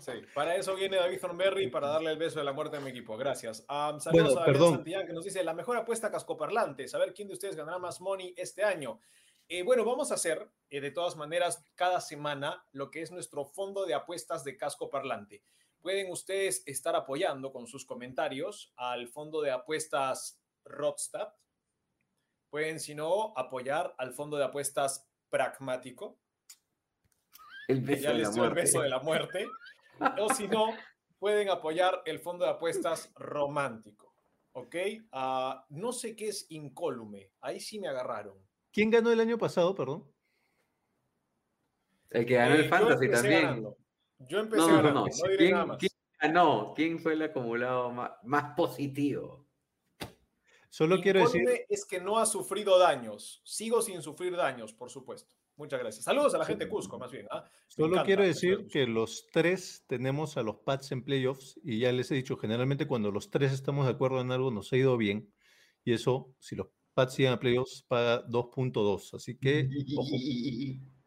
Sí, 0.00 0.12
para 0.34 0.56
eso 0.56 0.74
viene 0.74 0.96
David 0.96 1.20
Thornberry, 1.20 1.68
para 1.68 1.88
darle 1.88 2.10
el 2.10 2.18
beso 2.18 2.38
de 2.38 2.44
la 2.44 2.52
muerte 2.52 2.78
a 2.78 2.80
mi 2.80 2.90
equipo. 2.90 3.16
Gracias. 3.16 3.64
Am, 3.68 4.00
saludos 4.00 4.34
Bueno, 4.34 4.40
a 4.40 4.44
perdón. 4.44 4.74
Santillán, 4.74 5.06
que 5.06 5.12
nos 5.12 5.24
dice 5.24 5.44
la 5.44 5.54
mejor 5.54 5.76
apuesta 5.76 6.10
cascoparlante. 6.10 6.88
Saber 6.88 7.12
quién 7.12 7.28
de 7.28 7.34
ustedes 7.34 7.56
ganará 7.56 7.78
más 7.78 8.00
money 8.00 8.34
este 8.36 8.64
año. 8.64 9.00
Eh, 9.48 9.62
bueno, 9.62 9.84
vamos 9.84 10.10
a 10.10 10.14
hacer 10.14 10.48
eh, 10.70 10.80
de 10.80 10.90
todas 10.90 11.16
maneras 11.16 11.66
cada 11.74 12.00
semana 12.00 12.64
lo 12.72 12.90
que 12.90 13.02
es 13.02 13.10
nuestro 13.10 13.44
fondo 13.44 13.84
de 13.84 13.94
apuestas 13.94 14.44
de 14.44 14.56
casco 14.56 14.88
parlante. 14.88 15.42
Pueden 15.80 16.10
ustedes 16.10 16.62
estar 16.66 16.94
apoyando 16.94 17.52
con 17.52 17.66
sus 17.66 17.84
comentarios 17.84 18.72
al 18.76 19.08
fondo 19.08 19.42
de 19.42 19.50
apuestas 19.50 20.40
Rodstad. 20.64 21.34
Pueden, 22.48 22.80
si 22.80 22.94
no, 22.94 23.32
apoyar 23.36 23.94
al 23.98 24.12
fondo 24.12 24.36
de 24.36 24.44
apuestas 24.44 25.10
Pragmático 25.30 26.18
El 27.68 27.84
que 27.84 27.92
beso 27.92 28.02
ya 28.02 28.08
de 28.08 28.18
la 28.18 28.20
les 28.24 28.34
dio 28.34 28.44
el 28.44 28.54
beso 28.54 28.82
de 28.82 28.88
la 28.88 28.98
muerte. 28.98 29.46
O 30.18 30.32
si 30.34 30.48
no, 30.48 30.66
pueden 31.18 31.48
apoyar 31.50 32.02
el 32.06 32.18
fondo 32.20 32.44
de 32.44 32.50
apuestas 32.52 33.12
romántico. 33.14 34.14
¿Ok? 34.52 34.74
Ah, 35.12 35.64
no 35.68 35.92
sé 35.92 36.16
qué 36.16 36.28
es 36.28 36.46
incólume. 36.50 37.30
Ahí 37.40 37.60
sí 37.60 37.78
me 37.78 37.88
agarraron. 37.88 38.36
¿Quién 38.72 38.90
ganó 38.90 39.10
el 39.12 39.20
año 39.20 39.38
pasado, 39.38 39.74
perdón? 39.74 40.10
El 42.10 42.26
que 42.26 42.34
ganó 42.34 42.54
Eh, 42.54 42.58
el 42.58 42.64
yo 42.64 42.70
Fantasy 42.70 43.10
también. 43.10 43.42
ganando. 43.42 43.76
Yo 44.18 44.38
empecé 44.40 44.60
No, 44.62 44.68
no, 44.68 44.76
ganando. 44.76 45.00
no. 45.00 45.06
No, 45.06 45.28
diré 45.30 45.36
¿Quién, 45.38 45.50
nada 45.52 45.66
más. 45.66 45.78
quién 45.78 45.90
ganó? 46.20 46.72
¿Quién 46.74 46.98
fue 46.98 47.12
el 47.12 47.22
acumulado 47.22 47.90
más, 47.90 48.10
más 48.24 48.54
positivo? 48.56 49.46
Solo 50.68 51.00
quiero 51.00 51.20
decir, 51.20 51.40
Incólume 51.42 51.66
es 51.68 51.84
que 51.84 52.00
no 52.00 52.18
ha 52.18 52.26
sufrido 52.26 52.78
daños. 52.78 53.40
Sigo 53.44 53.82
sin 53.82 54.02
sufrir 54.02 54.36
daños, 54.36 54.72
por 54.72 54.88
supuesto. 54.90 55.34
Muchas 55.60 55.78
gracias. 55.78 56.04
Saludos 56.04 56.34
a 56.34 56.38
la 56.38 56.46
gente 56.46 56.64
de 56.64 56.70
Cusco, 56.70 56.98
más 56.98 57.12
bien. 57.12 57.26
Me 57.30 57.40
solo 57.68 57.88
encanta 57.88 58.06
quiero 58.06 58.22
decir 58.24 58.66
que 58.68 58.86
los 58.86 59.26
tres 59.30 59.84
tenemos 59.86 60.38
a 60.38 60.42
los 60.42 60.56
Pats 60.56 60.90
en 60.92 61.04
playoffs 61.04 61.60
y 61.62 61.80
ya 61.80 61.92
les 61.92 62.10
he 62.10 62.14
dicho, 62.14 62.36
generalmente 62.38 62.86
cuando 62.86 63.10
los 63.12 63.30
tres 63.30 63.52
estamos 63.52 63.84
de 63.84 63.92
acuerdo 63.92 64.20
en 64.22 64.32
algo 64.32 64.50
nos 64.50 64.72
ha 64.72 64.76
ido 64.76 64.96
bien 64.96 65.30
y 65.84 65.92
eso, 65.92 66.32
si 66.38 66.56
los 66.56 66.68
Pats 66.94 67.18
llegan 67.18 67.34
a 67.34 67.40
playoffs, 67.40 67.84
paga 67.86 68.26
2.2. 68.26 69.14
Así 69.14 69.36
que, 69.36 69.68
ojo. 69.96 70.08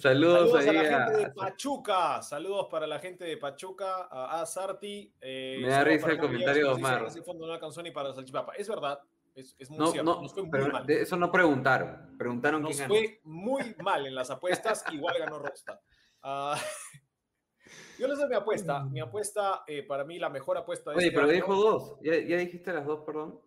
Saludos, 0.00 0.50
Saludos 0.50 0.66
a 0.66 0.72
la 0.72 0.80
a- 0.80 0.84
gente 1.06 1.24
de 1.24 1.30
Pachuca. 1.32 2.22
Saludos 2.22 2.66
para 2.70 2.86
la 2.86 2.98
gente 2.98 3.24
de 3.24 3.36
Pachuca, 3.36 4.08
a, 4.10 4.40
a 4.42 4.46
Sarti. 4.46 5.12
eh, 5.20 5.58
Me 5.62 5.68
da 5.68 5.84
risa 5.84 6.10
el 6.10 6.18
comentario 6.18 6.66
de 6.66 6.72
Omar. 6.74 7.04
"Ese 7.06 7.22
fondo 7.22 7.46
no 7.46 7.52
alcanzó 7.52 7.80
ni 7.82 7.92
para 7.92 8.12
salchipapa. 8.12 8.54
Es 8.54 8.68
verdad. 8.68 8.98
Es, 9.38 9.54
es 9.58 9.70
muy 9.70 9.78
No, 9.78 9.86
cierto. 9.92 10.14
no, 10.16 10.22
nos 10.22 10.32
fue 10.34 10.42
muy 10.42 10.50
pero 10.50 10.68
mal. 10.72 10.84
de 10.86 11.02
eso 11.02 11.16
no 11.16 11.30
preguntaron. 11.30 12.16
Preguntaron 12.18 12.60
Nos 12.62 12.70
quién 12.76 12.88
ganó. 12.88 12.94
fue 12.94 13.20
muy 13.22 13.76
mal 13.82 14.04
en 14.06 14.14
las 14.14 14.30
apuestas, 14.30 14.84
igual 14.92 15.16
ganó 15.18 15.38
Rosta. 15.38 15.80
Ah, 16.22 16.58
yo 17.98 18.08
les 18.08 18.18
doy 18.18 18.28
mi 18.28 18.34
apuesta. 18.34 18.84
Mi 18.84 19.00
apuesta, 19.00 19.62
eh, 19.66 19.84
para 19.84 20.04
mí, 20.04 20.18
la 20.18 20.28
mejor 20.28 20.58
apuesta 20.58 20.90
de 20.90 20.96
Oye, 20.96 21.06
este 21.06 21.14
pero 21.16 21.26
año- 21.28 21.34
dijo 21.34 21.54
dos. 21.54 21.98
¿Ya, 22.02 22.16
ya 22.18 22.36
dijiste 22.36 22.72
las 22.72 22.84
dos, 22.84 23.04
perdón? 23.04 23.40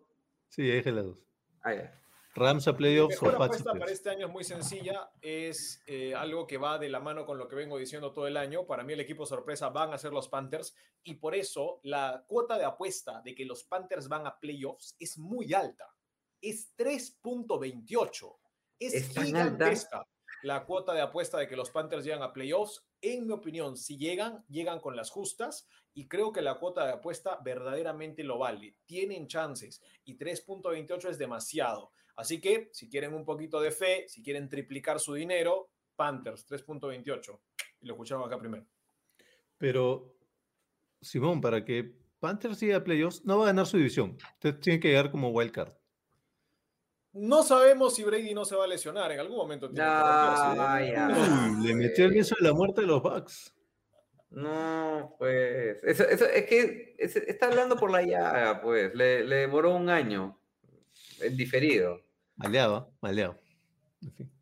Sí, 0.48 0.66
ya 0.66 0.74
dije 0.74 0.92
las 0.92 1.04
dos. 1.04 1.18
Ah, 1.62 1.74
ya. 1.74 2.01
Rams 2.34 2.66
a 2.66 2.76
playoffs 2.76 3.20
o 3.20 3.26
mejor 3.26 3.38
Pats 3.38 3.42
a 3.42 3.60
apuesta 3.60 3.78
para 3.78 3.92
este 3.92 4.10
año 4.10 4.26
es 4.26 4.32
muy 4.32 4.44
sencilla, 4.44 5.10
es 5.20 5.82
eh, 5.86 6.14
algo 6.14 6.46
que 6.46 6.56
va 6.56 6.78
de 6.78 6.88
la 6.88 7.00
mano 7.00 7.26
con 7.26 7.36
lo 7.36 7.46
que 7.46 7.56
vengo 7.56 7.76
diciendo 7.76 8.12
todo 8.12 8.26
el 8.26 8.36
año. 8.36 8.66
Para 8.66 8.84
mí 8.84 8.94
el 8.94 9.00
equipo 9.00 9.26
sorpresa 9.26 9.68
van 9.68 9.92
a 9.92 9.98
ser 9.98 10.12
los 10.12 10.28
Panthers 10.28 10.74
y 11.02 11.14
por 11.14 11.34
eso 11.34 11.80
la 11.82 12.24
cuota 12.26 12.56
de 12.56 12.64
apuesta 12.64 13.20
de 13.22 13.34
que 13.34 13.44
los 13.44 13.64
Panthers 13.64 14.08
van 14.08 14.26
a 14.26 14.38
playoffs 14.38 14.96
es 14.98 15.18
muy 15.18 15.52
alta. 15.52 15.94
Es 16.40 16.74
3.28. 16.76 18.36
Es, 18.78 18.94
¿Es 18.94 19.08
gigantesca 19.10 20.06
la 20.42 20.64
cuota 20.64 20.92
de 20.92 21.00
apuesta 21.00 21.38
de 21.38 21.46
que 21.46 21.56
los 21.56 21.70
Panthers 21.70 22.04
llegan 22.04 22.22
a 22.22 22.32
playoffs. 22.32 22.84
En 23.00 23.26
mi 23.26 23.32
opinión, 23.32 23.76
si 23.76 23.96
llegan, 23.96 24.44
llegan 24.48 24.80
con 24.80 24.96
las 24.96 25.10
justas 25.10 25.68
y 25.94 26.08
creo 26.08 26.32
que 26.32 26.42
la 26.42 26.58
cuota 26.58 26.84
de 26.84 26.92
apuesta 26.92 27.38
verdaderamente 27.44 28.24
lo 28.24 28.38
vale. 28.38 28.76
Tienen 28.84 29.28
chances 29.28 29.80
y 30.04 30.18
3.28 30.18 31.10
es 31.10 31.18
demasiado. 31.18 31.92
Así 32.16 32.40
que 32.40 32.68
si 32.72 32.88
quieren 32.88 33.14
un 33.14 33.24
poquito 33.24 33.60
de 33.60 33.70
fe, 33.70 34.04
si 34.08 34.22
quieren 34.22 34.48
triplicar 34.48 35.00
su 35.00 35.14
dinero, 35.14 35.70
Panthers 35.96 36.46
3.28. 36.48 37.40
Y 37.80 37.86
lo 37.86 37.94
escucharon 37.94 38.24
acá 38.24 38.38
primero. 38.38 38.64
Pero, 39.58 40.14
Simón, 41.00 41.40
para 41.40 41.64
que 41.64 41.94
Panthers 42.20 42.60
llegue 42.60 42.74
a 42.74 42.84
playoffs, 42.84 43.24
no 43.24 43.38
va 43.38 43.44
a 43.44 43.46
ganar 43.46 43.66
su 43.66 43.76
división. 43.76 44.16
Usted 44.34 44.56
tiene 44.58 44.78
que 44.80 44.88
llegar 44.88 45.10
como 45.10 45.30
wildcard. 45.30 45.72
No 47.14 47.42
sabemos 47.42 47.94
si 47.94 48.04
Brady 48.04 48.32
no 48.32 48.44
se 48.44 48.56
va 48.56 48.64
a 48.64 48.68
lesionar. 48.68 49.12
En 49.12 49.20
algún 49.20 49.36
momento 49.36 49.70
tiene 49.70 49.86
que 49.86 50.00
romperse. 50.00 50.56
Ya, 50.56 50.92
ya. 50.92 51.08
Uy, 51.58 51.66
le 51.66 51.74
metió 51.74 52.04
el 52.06 52.12
beso 52.12 52.34
de 52.40 52.48
la 52.48 52.54
muerte 52.54 52.80
de 52.82 52.86
los 52.86 53.02
Bucks. 53.02 53.54
No, 54.30 55.14
pues. 55.18 55.82
Eso, 55.84 56.04
eso- 56.08 56.24
es 56.26 56.46
que 56.46 56.94
es- 56.98 57.16
está 57.16 57.46
hablando 57.48 57.76
por 57.76 57.90
la 57.90 58.02
llaga, 58.02 58.62
pues. 58.62 58.94
Le, 58.94 59.24
le 59.24 59.36
demoró 59.36 59.74
un 59.74 59.90
año. 59.90 60.38
En 61.22 61.36
diferido. 61.36 62.00
Maleado, 62.36 62.92
maleado. 63.00 63.38
En 64.02 64.12
fin. 64.12 64.32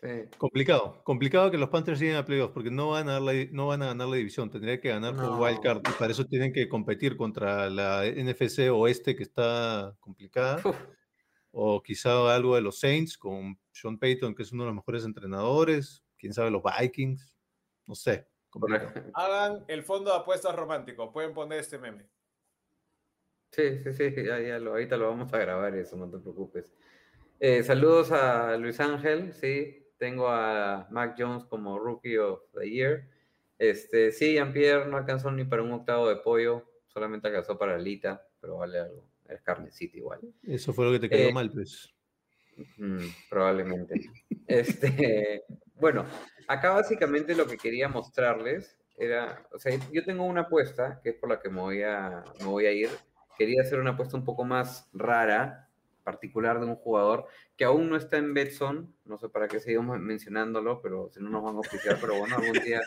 Sí. 0.00 0.08
Complicado, 0.38 1.02
complicado 1.02 1.50
que 1.50 1.58
los 1.58 1.70
Panthers 1.70 1.98
lleguen 1.98 2.14
a 2.16 2.24
playoffs 2.24 2.52
porque 2.54 2.70
no 2.70 2.90
van 2.90 3.08
a, 3.08 3.14
ganar 3.14 3.22
la, 3.22 3.32
di- 3.32 3.48
no 3.50 3.66
van 3.66 3.82
a 3.82 3.86
ganar 3.86 4.06
la 4.06 4.14
división, 4.16 4.48
tendría 4.48 4.80
que 4.80 4.90
ganar 4.90 5.12
No. 5.14 5.22
por 5.28 5.40
wildcard 5.40 5.78
y 5.78 5.92
para 5.98 6.12
eso 6.12 6.24
tienen 6.24 6.52
que 6.52 6.68
competir 6.68 7.16
contra 7.16 7.68
la 7.68 8.04
NFC 8.06 8.70
oeste 8.70 9.16
que 9.16 9.24
está 9.24 9.96
complicada 9.98 10.60
Uf, 10.64 10.76
o 11.50 11.82
quizá 11.82 12.32
algo 12.32 12.54
de 12.54 12.60
los 12.60 12.78
Saints 12.78 13.18
con 13.18 13.58
Sean 13.72 13.98
Payton 13.98 14.36
que 14.36 14.44
es 14.44 14.52
uno 14.52 14.62
de 14.62 14.66
los 14.68 14.76
mejores 14.76 15.04
entrenadores, 15.04 16.04
quién 16.16 16.32
sabe 16.32 16.52
los 16.52 16.62
Vikings, 16.62 17.36
no 17.86 17.96
sé. 17.96 18.28
complicado. 18.50 18.92
Hagan 19.14 19.64
el 19.66 19.82
fondo 19.82 20.12
de 20.12 20.18
apuestas 20.18 20.54
romántico. 20.54 21.10
Pueden 21.12 21.34
poner 21.34 21.58
este 21.58 21.76
meme. 21.76 22.06
Sí, 23.50 23.78
sí, 23.82 23.92
sí, 23.92 24.12
ya, 24.24 24.38
ya 24.40 24.58
lo, 24.58 24.72
ahorita 24.72 24.96
lo 24.96 25.08
vamos 25.08 25.32
a 25.32 25.38
grabar 25.38 25.74
eso, 25.74 25.96
no 25.96 26.08
te 26.10 26.18
preocupes. 26.18 26.72
Eh, 27.40 27.62
saludos 27.62 28.12
a 28.12 28.56
Luis 28.56 28.78
Ángel, 28.80 29.32
sí, 29.32 29.86
tengo 29.96 30.28
a 30.28 30.86
Mac 30.90 31.14
Jones 31.18 31.44
como 31.44 31.78
Rookie 31.78 32.18
of 32.18 32.40
the 32.54 32.68
Year. 32.68 33.08
Este, 33.58 34.12
sí, 34.12 34.34
Jean-Pierre 34.34 34.86
no 34.88 34.96
alcanzó 34.96 35.30
ni 35.30 35.44
para 35.44 35.62
un 35.62 35.72
octavo 35.72 36.08
de 36.08 36.16
pollo, 36.16 36.64
solamente 36.86 37.28
alcanzó 37.28 37.58
para 37.58 37.74
alita, 37.74 38.26
pero 38.40 38.58
vale 38.58 38.78
algo, 38.78 39.04
es 39.28 39.40
carnecita 39.42 39.96
igual. 39.96 40.20
Eso 40.42 40.72
fue 40.72 40.86
lo 40.86 40.92
que 40.92 41.00
te 41.00 41.08
quedó 41.08 41.28
Eh, 41.28 41.32
mal, 41.32 41.50
pues. 41.50 41.92
Mm, 42.76 43.06
probablemente. 43.30 43.94
Este, 44.48 45.44
bueno, 45.74 46.06
acá 46.46 46.70
básicamente 46.70 47.34
lo 47.34 47.46
que 47.46 47.58
quería 47.58 47.86
mostrarles 47.86 48.78
era, 48.96 49.46
o 49.52 49.58
sea, 49.58 49.78
yo 49.92 50.02
tengo 50.04 50.24
una 50.24 50.42
apuesta, 50.42 51.00
que 51.02 51.10
es 51.10 51.16
por 51.16 51.28
la 51.28 51.38
que 51.38 51.50
me 51.50 51.60
voy 51.60 51.82
a, 51.82 52.24
me 52.40 52.46
voy 52.46 52.64
a 52.64 52.72
ir. 52.72 52.88
Quería 53.38 53.62
hacer 53.62 53.78
una 53.80 53.90
apuesta 53.92 54.16
un 54.16 54.24
poco 54.24 54.44
más 54.44 54.88
rara, 54.92 55.70
particular 56.04 56.58
de 56.60 56.66
un 56.66 56.74
jugador 56.76 57.26
que 57.56 57.64
aún 57.64 57.88
no 57.88 57.96
está 57.96 58.16
en 58.16 58.34
Betson, 58.34 58.94
no 59.04 59.18
sé 59.18 59.28
para 59.28 59.46
qué 59.48 59.60
seguimos 59.60 59.98
mencionándolo, 59.98 60.80
pero 60.82 61.10
si 61.12 61.20
no 61.20 61.28
nos 61.30 61.42
van 61.42 61.56
a 61.56 61.60
oficiar, 61.60 61.98
pero 62.00 62.18
bueno, 62.18 62.36
algún 62.36 62.58
día, 62.64 62.80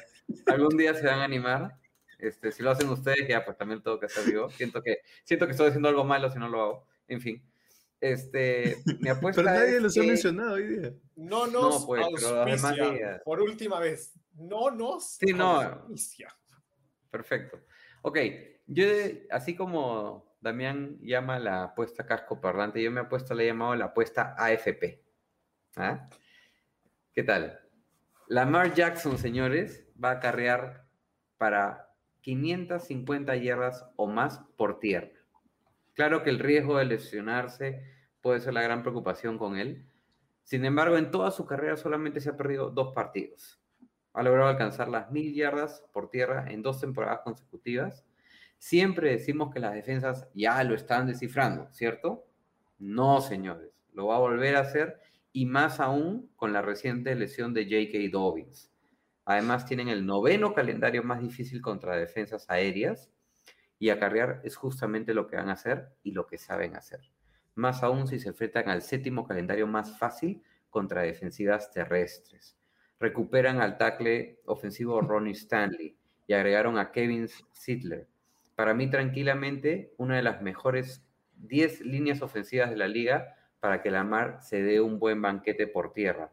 algún 0.48 0.78
día 0.78 0.94
se 0.94 1.06
van 1.06 1.20
a 1.20 1.24
animar. 1.26 1.78
Este, 2.20 2.52
si 2.52 2.62
lo 2.64 2.72
hacen 2.72 2.90
ustedes, 2.90 3.28
ya 3.28 3.44
pues 3.44 3.58
también 3.58 3.82
tengo 3.82 4.00
que 4.00 4.06
hacer 4.06 4.32
yo. 4.32 4.50
Siento 4.52 4.82
que, 4.84 5.00
siento 5.24 5.46
que 5.46 5.52
estoy 5.52 5.68
haciendo 5.70 5.90
algo 5.90 6.04
malo 6.04 6.30
si 6.32 6.38
no 6.40 6.50
lo 6.50 6.62
hago. 6.62 6.88
En 7.08 7.20
fin. 7.22 7.44
Este, 8.00 8.78
mi 9.00 9.10
apuesta 9.10 9.42
Pero 9.44 9.54
nadie 9.56 9.76
es 9.78 9.82
los 9.82 9.98
ha 9.98 10.02
mencionado 10.02 10.54
hoy 10.54 10.68
día. 10.68 10.94
No 11.16 11.48
nos 11.48 11.82
No, 11.82 11.86
pues, 11.88 12.06
pero 12.16 12.42
auspicia 12.44 12.90
días. 12.92 13.22
por 13.24 13.42
última 13.42 13.80
vez. 13.80 14.14
No 14.34 14.72
nos 14.72 15.18
Sí, 15.18 15.34
no. 15.34 15.62
auspicia. 15.62 16.36
Perfecto. 17.10 17.60
Ok, 18.04 18.18
yo, 18.68 18.86
así 19.30 19.56
como 19.56 20.31
Damián 20.42 20.98
llama 21.02 21.38
la 21.40 21.64
apuesta 21.64 22.06
casco 22.06 22.42
parlante, 22.42 22.82
yo 22.82 22.92
me 22.92 23.02
apuesta 23.02 23.36
le 23.36 23.44
he 23.44 23.48
llamado 23.48 23.76
la 23.76 23.86
apuesta 23.86 24.36
AFP. 24.38 25.04
¿Ah? 25.76 26.10
¿Qué 27.14 27.24
tal? 27.24 27.60
Lamar 28.28 28.74
Jackson, 28.74 29.18
señores, 29.18 29.88
va 30.04 30.12
a 30.12 30.20
carrear 30.20 30.86
para 31.38 31.94
550 32.22 33.36
yardas 33.36 33.86
o 33.96 34.08
más 34.08 34.40
por 34.58 34.80
tierra. 34.80 35.12
Claro 35.94 36.24
que 36.24 36.32
el 36.32 36.40
riesgo 36.40 36.78
de 36.78 36.86
lesionarse 36.86 37.84
puede 38.22 38.40
ser 38.40 38.54
la 38.54 38.62
gran 38.62 38.82
preocupación 38.82 39.38
con 39.38 39.58
él. 39.58 39.86
Sin 40.44 40.66
embargo, 40.66 40.98
en 40.98 41.12
toda 41.12 41.30
su 41.32 41.46
carrera 41.46 41.78
solamente 41.78 42.20
se 42.20 42.30
ha 42.30 42.38
perdido 42.38 42.72
dos 42.72 42.94
partidos. 42.94 43.62
Ha 44.14 44.24
logrado 44.24 44.50
alcanzar 44.50 44.88
las 44.88 45.12
mil 45.12 45.34
yardas 45.34 45.86
por 45.94 46.10
tierra 46.10 46.46
en 46.50 46.62
dos 46.64 46.80
temporadas 46.82 47.20
consecutivas. 47.24 48.06
Siempre 48.62 49.10
decimos 49.10 49.52
que 49.52 49.60
las 49.60 49.74
defensas 49.74 50.30
ya 50.36 50.64
lo 50.64 50.76
están 50.76 51.08
descifrando, 51.08 51.68
¿cierto? 51.72 52.28
No, 52.78 53.20
señores. 53.20 53.72
Lo 53.92 54.06
va 54.06 54.18
a 54.18 54.20
volver 54.20 54.56
a 54.56 54.60
hacer 54.60 55.00
y 55.34 55.48
más 55.48 55.80
aún 55.80 56.30
con 56.36 56.54
la 56.54 56.62
reciente 56.62 57.16
lesión 57.16 57.56
de 57.56 57.64
J.K. 57.64 58.16
Dobbins. 58.16 58.72
Además, 59.26 59.66
tienen 59.66 59.88
el 59.88 60.06
noveno 60.06 60.54
calendario 60.54 61.02
más 61.02 61.22
difícil 61.24 61.60
contra 61.60 61.96
defensas 61.96 62.48
aéreas 62.52 63.10
y 63.80 63.90
acarrear 63.90 64.42
es 64.44 64.58
justamente 64.58 65.16
lo 65.16 65.26
que 65.26 65.38
van 65.38 65.50
a 65.50 65.54
hacer 65.54 65.90
y 66.04 66.12
lo 66.12 66.28
que 66.28 66.38
saben 66.38 66.76
hacer. 66.76 67.02
Más 67.56 67.82
aún 67.82 68.08
si 68.08 68.20
se 68.20 68.30
enfrentan 68.30 68.70
al 68.70 68.84
séptimo 68.84 69.28
calendario 69.28 69.66
más 69.66 69.98
fácil 69.98 70.44
contra 70.70 71.02
defensivas 71.02 71.72
terrestres. 71.72 72.56
Recuperan 73.00 73.60
al 73.60 73.80
tackle 73.80 74.40
ofensivo 74.46 75.02
Ronnie 75.02 75.34
Stanley 75.34 75.98
y 76.28 76.34
agregaron 76.34 76.78
a 76.78 76.92
Kevin 76.92 77.28
Sidler. 77.54 78.08
Para 78.56 78.74
mí, 78.74 78.90
tranquilamente, 78.90 79.94
una 79.98 80.16
de 80.18 80.24
las 80.24 80.42
mejores 80.42 81.04
10 81.38 81.82
líneas 81.82 82.22
ofensivas 82.22 82.70
de 82.70 82.78
la 82.78 82.88
liga 82.88 83.36
para 83.60 83.82
que 83.82 83.92
Lamar 83.92 84.40
se 84.42 84.62
dé 84.62 84.82
un 84.82 85.00
buen 85.00 85.22
banquete 85.22 85.68
por 85.68 85.94
tierra. 85.94 86.32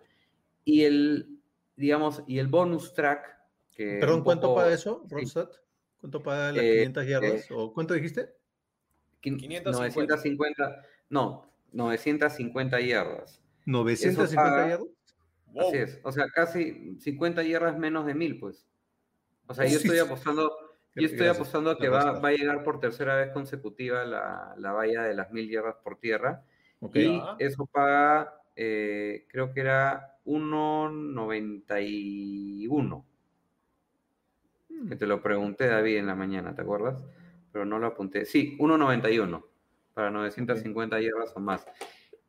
Y 0.65 0.85
el, 0.85 1.39
digamos, 1.77 2.23
y 2.27 2.39
el 2.39 2.49
bonus 2.49 2.93
track. 2.95 3.37
Que 3.75 3.99
Perdón, 4.01 4.25
¿cuánto 4.25 4.49
poco- 4.49 4.61
paga 4.61 4.75
eso, 4.75 5.05
sí. 5.09 5.15
Ronstadt? 5.15 5.53
¿Cuánto 6.01 6.23
paga 6.23 6.53
las 6.53 6.63
Eh, 6.65 6.73
500 6.73 7.07
yardas? 7.07 7.47
¿O 7.51 7.73
cuánto 7.73 7.95
dijiste? 7.95 8.35
Quin- 9.23 9.39
550. 9.39 9.71
950, 9.73 10.83
no, 11.11 11.53
950 11.73 12.81
yardas. 12.81 13.41
¿950 13.67 14.35
paga- 14.35 14.69
yardas? 14.69 14.89
Wow. 15.47 15.69
Así 15.69 15.77
es, 15.79 16.01
o 16.03 16.13
sea, 16.13 16.27
casi 16.29 16.97
50 17.01 17.43
yardas 17.43 17.79
menos 17.79 18.05
de 18.07 18.15
1000, 18.15 18.39
pues. 18.39 18.67
O 19.47 19.55
sea, 19.55 19.65
yo 19.65 19.79
Sí, 19.79 19.87
estoy 19.87 19.99
apostando, 19.99 20.53
yo 21.01 21.07
estoy 21.07 21.19
Gracias, 21.19 21.37
apostando 21.37 21.71
a 21.71 21.79
que 21.79 21.89
va, 21.89 22.19
va 22.21 22.29
a 22.29 22.33
llegar 22.33 22.63
por 22.65 22.81
tercera 22.81 23.17
vez 23.17 23.31
consecutiva 23.33 24.05
la, 24.05 24.55
la 24.59 24.73
valla 24.73 25.03
de 25.03 25.15
las 25.15 25.31
1000 25.33 25.51
yardas 25.51 25.77
por 25.83 25.99
tierra. 25.99 26.43
Y 26.95 27.19
Ya. 27.19 27.37
eso 27.39 27.67
paga, 27.67 28.41
eh, 28.57 29.27
creo 29.29 29.53
que 29.53 29.61
era 29.61 30.17
1.91. 30.25 33.05
Hmm. 34.69 34.89
Que 34.89 34.97
te 34.97 35.07
lo 35.07 35.23
pregunté, 35.23 35.67
David, 35.67 35.97
en 35.99 36.07
la 36.07 36.15
mañana, 36.15 36.55
¿te 36.55 36.63
acuerdas? 36.63 37.05
Pero 37.53 37.65
no 37.65 37.79
lo 37.79 37.87
apunté. 37.89 38.25
Sí, 38.27 38.57
1.91 38.59 39.45
para 39.95 40.11
950 40.11 41.01
yardas 41.01 41.33
o 41.35 41.41
más. 41.41 41.67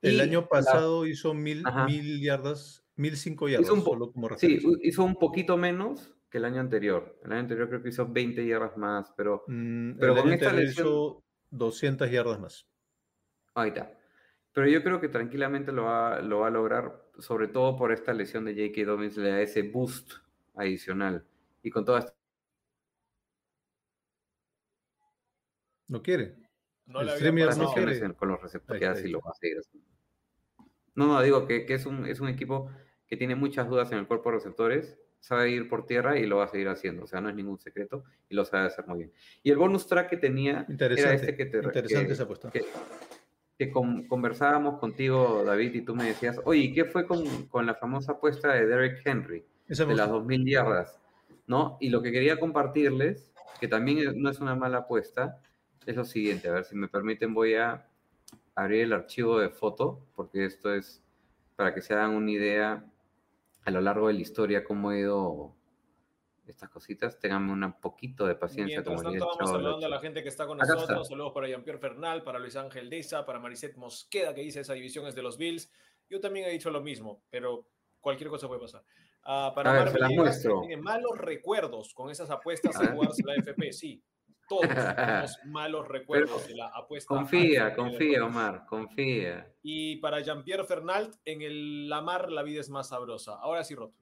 El 0.02 0.16
Y 0.16 0.22
año 0.22 0.42
la- 0.42 0.48
pasado 0.48 1.06
hizo 1.06 1.34
mil, 1.34 1.64
mil 1.86 2.22
yardas, 2.22 2.84
mil 2.96 3.16
cinco 3.18 3.50
yardas, 3.50 3.68
Hizo 3.68 3.74
un 3.76 3.84
po- 3.84 3.92
solo 3.92 4.12
como 4.12 4.30
Sí, 4.38 4.60
hizo 4.82 5.04
un 5.04 5.16
poquito 5.16 5.58
menos 5.58 6.14
que 6.30 6.38
el 6.38 6.46
año 6.46 6.60
anterior. 6.62 7.18
El 7.24 7.32
año 7.32 7.42
anterior 7.42 7.68
creo 7.70 7.82
que 7.82 7.90
hizo 7.90 8.08
20 8.08 8.46
yardas 8.46 8.78
más, 8.78 9.12
pero 9.18 9.44
Mm, 9.48 9.98
pero 10.00 10.14
el 10.14 10.18
con 10.20 10.28
año 10.28 10.36
esta 10.36 10.50
anterior 10.50 10.68
lesión- 10.70 10.88
hizo 10.88 11.24
200 11.50 12.12
yardas 12.12 12.40
más. 12.40 12.68
ahí 13.56 13.70
está. 13.70 13.92
Pero 14.54 14.68
yo 14.68 14.84
creo 14.84 15.00
que 15.00 15.10
tranquilamente 15.10 15.72
lo 15.72 15.84
va, 15.86 16.22
lo 16.22 16.40
va 16.40 16.48
a 16.48 16.52
lograr, 16.52 17.04
sobre 17.20 17.48
todo 17.48 17.76
por 17.78 17.92
esta 17.92 18.14
lesión 18.14 18.46
de 18.46 18.54
J.K. 18.54 18.86
Dobbins, 18.90 19.18
le 19.18 19.30
da 19.30 19.42
ese 19.42 19.62
boost 19.64 20.12
adicional. 20.56 21.26
Y 21.64 21.70
con 21.70 21.86
toda 21.86 22.00
esta 22.00 22.14
¿No 25.88 26.02
quiere? 26.02 26.36
No 26.86 27.02
El 27.02 27.08
le 27.08 27.14
no 27.58 27.74
quiere. 27.74 28.14
con 28.16 28.28
los 28.30 28.42
receptores 28.42 28.82
Ahí 28.82 29.02
y 29.02 29.06
ahí 29.06 29.12
lo 29.12 29.22
va 29.22 29.32
a 29.32 29.34
seguir. 29.34 29.58
No, 30.96 31.08
no, 31.08 31.22
digo 31.22 31.48
que, 31.48 31.66
que 31.66 31.76
es, 31.76 31.86
un, 31.86 32.06
es 32.06 32.20
un 32.20 32.28
equipo 32.28 32.70
que 33.08 33.18
tiene 33.18 33.36
muchas 33.36 33.68
dudas 33.70 33.92
en 33.92 34.00
el 34.00 34.08
cuerpo 34.08 34.30
de 34.30 34.36
receptores, 34.36 34.98
sabe 35.20 35.52
ir 35.52 35.68
por 35.70 35.86
tierra 35.86 36.18
y 36.18 36.26
lo 36.26 36.38
va 36.38 36.46
a 36.46 36.48
seguir 36.48 36.70
haciendo, 36.70 37.04
o 37.04 37.08
sea, 37.08 37.22
no 37.22 37.30
es 37.30 37.36
ningún 37.36 37.60
secreto 37.60 38.04
y 38.30 38.36
lo 38.36 38.46
sabe 38.46 38.68
hacer 38.68 38.88
muy 38.88 39.00
bien. 39.00 39.12
Y 39.44 39.52
el 39.52 39.58
bonus 39.58 39.88
track 39.88 40.10
que 40.10 40.18
tenía 40.18 40.66
era 40.70 41.14
este 41.14 41.36
que 41.36 41.46
te 41.46 41.58
interesante 41.58 42.08
que- 42.08 42.14
esa 42.14 42.24
apuesta. 42.24 42.50
que, 42.52 42.62
que 43.58 43.72
con- 43.72 44.08
conversábamos 44.08 44.80
contigo, 44.80 45.44
David, 45.46 45.74
y 45.76 45.82
tú 45.82 45.96
me 45.96 46.06
decías, 46.06 46.40
oye, 46.46 46.62
¿y 46.62 46.74
qué 46.74 46.86
fue 46.86 47.06
con, 47.06 47.46
con 47.48 47.66
la 47.66 47.76
famosa 47.76 48.14
apuesta 48.14 48.54
de 48.54 48.66
Derek 48.66 49.02
Henry? 49.06 49.44
Esa 49.68 49.86
de 49.86 49.96
las 49.96 50.08
gusta. 50.10 50.24
2.000 50.26 50.46
yardas, 50.50 51.00
¿no? 51.46 51.78
Y 51.82 51.90
lo 51.90 52.02
que 52.02 52.12
quería 52.12 52.40
compartirles, 52.40 53.32
que 53.60 53.68
también 53.68 54.22
no 54.22 54.30
es 54.30 54.40
una 54.40 54.56
mala 54.56 54.80
apuesta, 54.80 55.42
es 55.86 55.96
lo 55.96 56.06
siguiente, 56.06 56.48
a 56.48 56.54
ver 56.54 56.64
si 56.66 56.76
me 56.76 56.88
permiten 56.88 57.34
voy 57.34 57.56
a 57.56 57.86
abrir 58.56 58.82
el 58.84 58.94
archivo 58.94 59.40
de 59.40 59.50
foto, 59.50 60.06
porque 60.16 60.46
esto 60.46 60.74
es 60.74 61.04
para 61.56 61.74
que 61.74 61.82
se 61.82 61.94
hagan 61.94 62.12
una 62.12 62.32
idea 62.32 62.86
a 63.70 63.72
lo 63.72 63.82
largo 63.82 64.08
de 64.08 64.14
la 64.14 64.20
historia 64.20 64.64
cómo 64.64 64.90
ha 64.90 64.98
ido 64.98 65.56
estas 66.46 66.70
cositas, 66.70 67.20
tenganme 67.20 67.54
un 67.54 67.74
poquito 67.80 68.26
de 68.26 68.36
paciencia. 68.36 68.78
Mientras 68.82 68.98
como 69.02 69.10
tanto, 69.12 69.26
vamos 69.26 69.38
Chavo 69.38 69.52
saludando 69.52 69.86
a 69.86 69.90
la 69.90 70.00
gente 70.00 70.24
que 70.24 70.30
está 70.30 70.48
con 70.48 70.60
Acá 70.62 70.74
nosotros. 70.74 71.00
está. 71.02 71.10
Saludos 71.10 71.32
para 71.34 71.48
Jean-Pierre 71.48 71.80
Fernal, 71.80 72.24
para 72.24 72.40
Luis 72.40 72.56
Ángel 72.56 72.90
Deza, 72.90 73.26
para 73.26 73.40
Maricet 73.40 73.76
Mosqueda, 73.78 74.34
que 74.34 74.42
dice 74.42 74.62
esa 74.62 74.74
división 74.74 75.06
es 75.08 75.14
de 75.16 75.22
los 75.22 75.38
Bills. 75.38 75.72
Yo 76.10 76.20
también 76.20 76.48
he 76.48 76.50
dicho 76.50 76.72
lo 76.72 76.82
mismo, 76.82 77.22
pero 77.30 77.68
cualquier 78.00 78.30
cosa 78.32 78.48
puede 78.48 78.62
pasar. 78.62 78.84
Ah, 79.24 79.52
para 79.54 79.72
A 79.72 79.84
ver, 79.84 79.92
se 79.92 80.00
las 80.00 80.12
muestro. 80.12 80.62
tiene 80.62 80.82
malos 80.82 81.18
recuerdos 81.18 81.94
con 81.94 82.10
esas 82.10 82.32
apuestas 82.32 82.76
A 82.78 82.94
jugarse 82.94 83.22
la 83.24 83.36
FP. 83.36 83.72
Sí, 83.72 84.02
todos 84.50 84.68
tenemos 84.96 85.40
malos 85.46 85.88
recuerdos 85.88 86.48
de 86.48 86.56
la 86.56 86.68
apuesta. 86.68 87.16
Confía, 87.16 87.74
confía. 87.76 88.26
Omar, 88.26 88.66
confía. 88.68 89.54
Y 89.64 89.98
para 89.98 90.20
Jean-Pierre 90.20 90.66
Fernal, 90.66 91.12
en 91.24 91.42
el 91.42 91.88
Lamar 91.88 92.32
la 92.32 92.44
vida 92.44 92.60
es 92.60 92.70
más 92.70 92.90
sabrosa. 92.90 93.36
Ahora 93.36 93.64
sí, 93.64 93.76
Roto. 93.76 93.96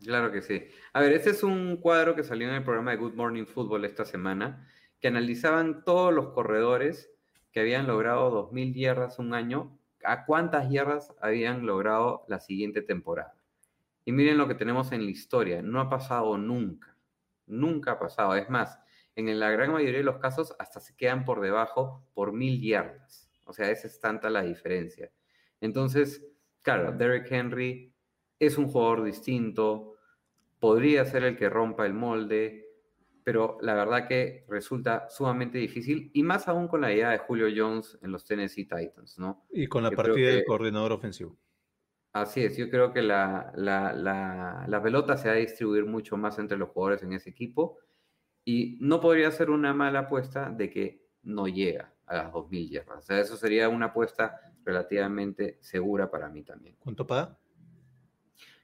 Claro 0.00 0.30
que 0.30 0.42
sí. 0.42 0.64
A 0.92 1.00
ver, 1.00 1.12
este 1.12 1.30
es 1.30 1.42
un 1.42 1.78
cuadro 1.78 2.14
que 2.14 2.22
salió 2.22 2.48
en 2.48 2.54
el 2.54 2.62
programa 2.62 2.92
de 2.92 2.98
Good 2.98 3.14
Morning 3.14 3.46
Football 3.46 3.84
esta 3.84 4.04
semana, 4.04 4.68
que 5.00 5.08
analizaban 5.08 5.82
todos 5.84 6.14
los 6.14 6.28
corredores 6.28 7.10
que 7.50 7.60
habían 7.60 7.86
logrado 7.86 8.50
2.000 8.52 8.74
yardas 8.74 9.18
un 9.18 9.34
año, 9.34 9.76
a 10.04 10.24
cuántas 10.24 10.70
yardas 10.70 11.12
habían 11.20 11.66
logrado 11.66 12.24
la 12.28 12.38
siguiente 12.38 12.82
temporada. 12.82 13.34
Y 14.04 14.12
miren 14.12 14.38
lo 14.38 14.46
que 14.46 14.54
tenemos 14.54 14.92
en 14.92 15.04
la 15.04 15.10
historia, 15.10 15.62
no 15.62 15.80
ha 15.80 15.90
pasado 15.90 16.38
nunca, 16.38 16.96
nunca 17.46 17.92
ha 17.92 17.98
pasado. 17.98 18.36
Es 18.36 18.48
más, 18.48 18.78
en 19.26 19.40
la 19.40 19.50
gran 19.50 19.72
mayoría 19.72 19.98
de 19.98 20.04
los 20.04 20.18
casos 20.18 20.54
hasta 20.60 20.78
se 20.78 20.94
quedan 20.96 21.24
por 21.24 21.40
debajo 21.40 22.06
por 22.14 22.32
1.000 22.32 22.62
yardas. 22.62 23.28
O 23.44 23.52
sea, 23.52 23.70
esa 23.70 23.88
es 23.88 23.98
tanta 23.98 24.30
la 24.30 24.42
diferencia. 24.42 25.10
Entonces, 25.60 26.24
claro, 26.62 26.92
Derek 26.92 27.30
Henry 27.30 27.92
es 28.38 28.56
un 28.58 28.68
jugador 28.68 29.02
distinto, 29.02 29.94
podría 30.60 31.04
ser 31.04 31.24
el 31.24 31.36
que 31.36 31.48
rompa 31.48 31.84
el 31.84 31.94
molde, 31.94 32.66
pero 33.24 33.58
la 33.60 33.74
verdad 33.74 34.06
que 34.06 34.44
resulta 34.48 35.08
sumamente 35.10 35.58
difícil 35.58 36.10
y 36.14 36.22
más 36.22 36.46
aún 36.46 36.68
con 36.68 36.80
la 36.80 36.92
idea 36.92 37.10
de 37.10 37.18
Julio 37.18 37.48
Jones 37.54 37.98
en 38.00 38.12
los 38.12 38.24
Tennessee 38.24 38.64
Titans, 38.68 39.18
¿no? 39.18 39.46
Y 39.50 39.66
con 39.66 39.82
la 39.82 39.90
Yo 39.90 39.96
partida 39.96 40.28
del 40.28 40.44
coordinador 40.44 40.92
ofensivo. 40.92 41.36
Así 42.12 42.42
es, 42.42 42.56
yo 42.56 42.70
creo 42.70 42.92
que 42.92 43.02
la, 43.02 43.52
la, 43.56 43.92
la, 43.92 44.64
la 44.66 44.82
pelota 44.82 45.16
se 45.16 45.28
va 45.28 45.34
a 45.34 45.38
distribuir 45.38 45.84
mucho 45.84 46.16
más 46.16 46.38
entre 46.38 46.56
los 46.56 46.70
jugadores 46.70 47.02
en 47.02 47.12
ese 47.12 47.30
equipo 47.30 47.78
y 48.48 48.78
no 48.80 48.98
podría 48.98 49.30
ser 49.30 49.50
una 49.50 49.74
mala 49.74 49.98
apuesta 49.98 50.48
de 50.48 50.70
que 50.70 51.04
no 51.22 51.48
llega 51.48 51.92
a 52.06 52.16
las 52.16 52.32
2.000 52.32 52.70
yardas. 52.70 53.04
O 53.04 53.06
sea, 53.06 53.20
eso 53.20 53.36
sería 53.36 53.68
una 53.68 53.86
apuesta 53.86 54.40
relativamente 54.64 55.58
segura 55.60 56.10
para 56.10 56.30
mí 56.30 56.42
también. 56.44 56.74
¿Cuánto 56.78 57.06
paga? 57.06 57.38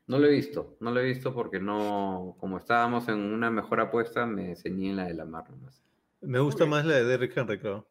No 0.06 0.18
lo 0.18 0.26
he 0.26 0.30
visto, 0.30 0.78
no 0.80 0.90
lo 0.90 1.00
he 1.00 1.04
visto 1.04 1.34
porque 1.34 1.60
no, 1.60 2.34
como 2.40 2.56
estábamos 2.56 3.08
en 3.08 3.18
una 3.18 3.50
mejor 3.50 3.78
apuesta, 3.78 4.24
me 4.24 4.56
ceñí 4.56 4.88
en 4.88 4.96
la 4.96 5.04
de 5.04 5.12
la 5.12 5.26
mar 5.26 5.50
nomás. 5.50 5.84
Me 6.22 6.38
gusta 6.38 6.64
más 6.64 6.86
la 6.86 6.94
de 6.94 7.04
Derrick 7.04 7.36
Henry, 7.36 7.58
creo. 7.58 7.86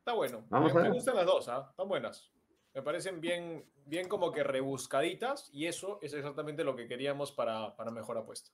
Está 0.00 0.14
bueno. 0.14 0.44
Vamos 0.48 0.74
me, 0.74 0.80
a 0.80 0.82
me 0.82 0.90
gustan 0.90 1.14
las 1.14 1.26
dos, 1.26 1.48
¿ah? 1.48 1.68
Están 1.70 1.86
buenas. 1.86 2.28
Me 2.74 2.82
parecen 2.82 3.20
bien, 3.20 3.64
bien 3.86 4.08
como 4.08 4.32
que 4.32 4.42
rebuscaditas 4.42 5.48
y 5.52 5.66
eso 5.66 6.00
es 6.02 6.12
exactamente 6.12 6.64
lo 6.64 6.74
que 6.74 6.88
queríamos 6.88 7.30
para, 7.30 7.76
para 7.76 7.92
mejor 7.92 8.18
apuesta. 8.18 8.50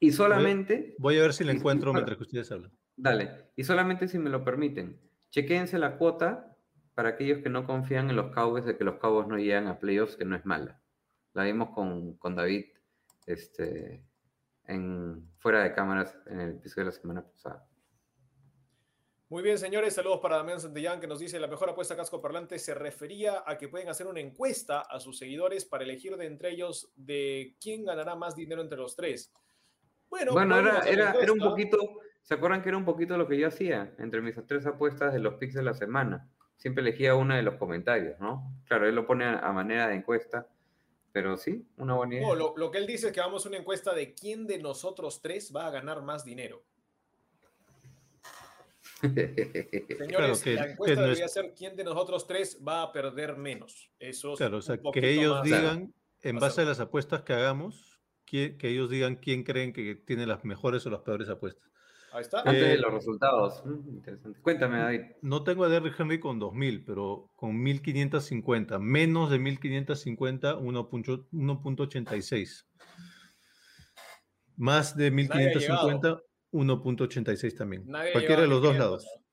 Y 0.00 0.12
solamente, 0.12 0.94
Voy 0.98 1.18
a 1.18 1.22
ver 1.22 1.32
si 1.32 1.44
la 1.44 1.52
Sí, 1.52 1.58
encuentro 1.58 1.92
mientras 1.92 2.16
que 2.16 2.24
ustedes 2.24 2.50
hablan. 2.52 2.72
dale, 2.96 3.50
y 3.56 3.64
solamente 3.64 4.08
si 4.08 4.18
me 4.18 4.30
lo 4.30 4.44
permiten, 4.44 5.00
chequéense 5.30 5.78
la 5.78 5.96
cuota 5.98 6.56
para 6.94 7.10
aquellos 7.10 7.38
que 7.42 7.48
no 7.48 7.64
confían 7.66 8.10
en 8.10 8.16
los 8.16 8.32
Cowboys 8.32 8.64
de 8.64 8.76
que 8.76 8.84
los 8.84 8.96
Cowboys 8.96 9.28
no 9.28 9.38
llegan 9.38 9.66
a 9.68 9.78
playoffs, 9.78 10.16
que 10.16 10.24
no 10.24 10.36
es 10.36 10.44
mala. 10.44 10.80
La 11.34 11.44
vimos 11.44 11.70
con, 11.70 12.16
con 12.16 12.34
David 12.34 12.66
este, 13.26 14.04
en, 14.64 15.30
fuera 15.38 15.62
de 15.62 15.72
cámaras 15.74 16.16
en 16.26 16.40
el 16.40 16.50
episodio 16.56 16.86
de 16.86 16.92
la 16.92 17.00
semana 17.00 17.22
pasada. 17.28 17.68
Muy 19.28 19.42
bien, 19.42 19.58
señores. 19.58 19.94
Saludos 19.94 20.20
para 20.20 20.36
Damián 20.38 20.58
Santillán, 20.60 21.00
que 21.00 21.06
nos 21.06 21.18
dice 21.18 21.38
la 21.38 21.46
mejor 21.48 21.68
apuesta 21.68 21.94
casco 21.94 22.20
parlante 22.22 22.58
se 22.58 22.72
refería 22.74 23.42
a 23.46 23.58
que 23.58 23.68
pueden 23.68 23.88
hacer 23.90 24.06
una 24.06 24.20
encuesta 24.20 24.80
a 24.80 24.98
sus 25.00 25.18
seguidores 25.18 25.66
para 25.66 25.84
elegir 25.84 26.16
de 26.16 26.24
entre 26.26 26.50
ellos 26.52 26.90
de 26.96 27.54
quién 27.60 27.84
ganará 27.84 28.16
más 28.16 28.34
dinero 28.34 28.62
entre 28.62 28.78
los 28.78 28.96
tres. 28.96 29.30
Bueno, 30.10 30.38
era, 30.58 30.80
era, 30.88 31.12
era 31.20 31.32
un 31.32 31.38
poquito, 31.38 31.76
¿se 32.22 32.34
acuerdan 32.34 32.62
que 32.62 32.68
era 32.70 32.78
un 32.78 32.84
poquito 32.84 33.16
lo 33.16 33.28
que 33.28 33.38
yo 33.38 33.48
hacía 33.48 33.94
entre 33.98 34.20
mis 34.20 34.34
tres 34.46 34.64
apuestas 34.66 35.12
de 35.12 35.18
los 35.20 35.34
picks 35.34 35.54
de 35.54 35.62
la 35.62 35.74
semana? 35.74 36.28
Siempre 36.56 36.82
elegía 36.82 37.14
una 37.14 37.36
de 37.36 37.42
los 37.42 37.54
comentarios, 37.54 38.18
¿no? 38.18 38.52
Claro, 38.66 38.88
él 38.88 38.94
lo 38.94 39.06
pone 39.06 39.24
a, 39.26 39.38
a 39.38 39.52
manera 39.52 39.86
de 39.88 39.94
encuesta, 39.96 40.48
pero 41.12 41.36
sí, 41.36 41.66
una 41.76 41.94
buena 41.94 42.14
idea. 42.16 42.26
No, 42.26 42.34
lo, 42.34 42.54
lo 42.56 42.70
que 42.70 42.78
él 42.78 42.86
dice 42.86 43.08
es 43.08 43.12
que 43.12 43.20
vamos 43.20 43.44
a 43.44 43.48
una 43.48 43.58
encuesta 43.58 43.94
de 43.94 44.12
quién 44.14 44.46
de 44.46 44.58
nosotros 44.58 45.20
tres 45.22 45.52
va 45.54 45.66
a 45.66 45.70
ganar 45.70 46.02
más 46.02 46.24
dinero. 46.24 46.62
Señores, 49.00 50.42
que- 50.42 50.54
la 50.54 50.70
encuesta 50.70 50.96
no 50.96 51.02
debería 51.02 51.28
ser 51.28 51.54
quién 51.56 51.76
de 51.76 51.84
nosotros 51.84 52.26
tres 52.26 52.60
va 52.66 52.82
a 52.82 52.92
perder 52.92 53.36
menos. 53.36 53.90
Eso 53.98 54.32
es 54.32 54.38
Claro, 54.38 54.56
o 54.58 54.62
sea, 54.62 54.78
que 54.92 55.10
ellos 55.10 55.34
más- 55.36 55.44
digan, 55.44 55.94
en 56.22 56.38
base 56.38 56.62
a 56.62 56.64
las 56.64 56.80
apuestas 56.80 57.22
que 57.22 57.32
hagamos, 57.32 57.87
que, 58.30 58.56
que 58.56 58.68
ellos 58.68 58.90
digan 58.90 59.16
quién 59.16 59.42
creen 59.44 59.72
que 59.72 59.94
tiene 59.94 60.26
las 60.26 60.44
mejores 60.44 60.84
o 60.86 60.90
las 60.90 61.00
peores 61.00 61.28
apuestas. 61.28 61.68
Ahí 62.12 62.22
está. 62.22 62.40
Antes 62.40 62.62
Eh, 62.62 62.68
de 62.68 62.78
los 62.78 62.92
resultados. 62.92 63.62
Mm, 63.66 63.88
interesante. 63.96 64.40
Cuéntame, 64.40 64.78
David. 64.78 65.00
No 65.22 65.44
tengo 65.44 65.64
a 65.64 65.68
Derrick 65.68 65.98
Henry 66.00 66.18
con 66.20 66.38
2000, 66.38 66.84
pero 66.84 67.30
con 67.36 67.60
1550. 67.62 68.78
Menos 68.78 69.30
de 69.30 69.38
1550, 69.38 70.56
1.8 70.58 71.26
1.86. 71.32 72.64
Más 74.56 74.96
de 74.96 75.10
1550, 75.10 76.20
1.86 76.52 77.56
también. 77.56 77.84
Nadie 77.86 78.12
Cualquiera 78.12 78.42
de 78.42 78.48
los 78.48 78.62
dos 78.62 78.72
1500, 78.72 78.78
lados. 78.78 79.04
¿no? 79.04 79.24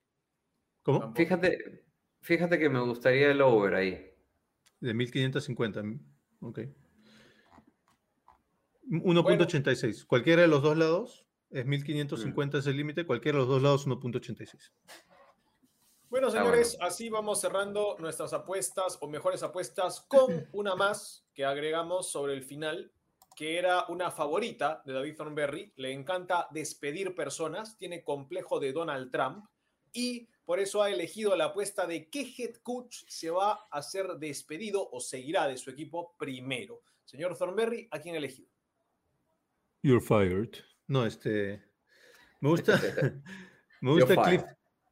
¿Cómo? 0.83 0.99
Tampoco. 0.99 1.17
Fíjate, 1.17 1.83
fíjate 2.21 2.59
que 2.59 2.69
me 2.69 2.79
gustaría 2.81 3.31
el 3.31 3.41
over 3.41 3.73
ahí. 3.75 4.11
De 4.81 4.93
1550. 4.93 5.81
Ok. 6.41 6.59
1.86. 8.89 10.05
Cualquiera 10.05 10.43
de 10.43 10.47
los 10.47 10.61
dos 10.61 10.77
lados 10.77 11.25
es 11.49 11.65
1550 11.65 12.59
es 12.59 12.67
el 12.67 12.77
límite. 12.77 13.05
Cualquiera 13.05 13.37
de 13.37 13.45
los 13.45 13.49
dos 13.49 13.61
lados 13.61 13.87
1.86. 13.87 14.71
Bueno, 16.09 16.27
Ah, 16.27 16.31
señores, 16.31 16.77
así 16.79 17.09
vamos 17.09 17.41
cerrando 17.41 17.97
nuestras 17.99 18.31
apuestas 18.31 18.97
o 19.01 19.07
mejores 19.07 19.43
apuestas 19.43 20.01
con 20.01 20.47
una 20.53 20.75
más 20.75 21.25
que 21.33 21.45
agregamos 21.45 22.09
sobre 22.09 22.33
el 22.33 22.43
final, 22.43 22.91
que 23.35 23.57
era 23.57 23.85
una 23.89 24.11
favorita 24.11 24.81
de 24.85 24.93
David 24.93 25.15
Thornberry. 25.17 25.73
Le 25.75 25.91
encanta 25.91 26.47
despedir 26.51 27.15
personas, 27.15 27.77
tiene 27.77 28.03
complejo 28.03 28.59
de 28.59 28.71
Donald 28.71 29.11
Trump 29.11 29.45
y 29.91 30.29
por 30.45 30.59
eso 30.59 30.83
ha 30.83 30.91
elegido 30.91 31.35
la 31.35 31.45
apuesta 31.45 31.87
de 31.87 32.09
qué 32.09 32.21
head 32.37 32.55
coach 32.61 33.03
se 33.07 33.31
va 33.31 33.67
a 33.69 33.81
ser 33.81 34.07
despedido 34.17 34.87
o 34.91 35.01
seguirá 35.01 35.47
de 35.47 35.57
su 35.57 35.69
equipo 35.69 36.15
primero. 36.17 36.81
Señor 37.03 37.37
Thornberry, 37.37 37.87
¿a 37.91 37.99
quién 37.99 38.15
ha 38.15 38.19
elegido? 38.19 38.54
You're 39.85 40.01
fired. 40.01 40.49
No, 40.87 41.05
este. 41.05 41.61
Me 42.41 42.49
gusta. 42.49 42.81
me 43.81 43.91
gusta. 43.91 44.15
Cliff, 44.23 44.43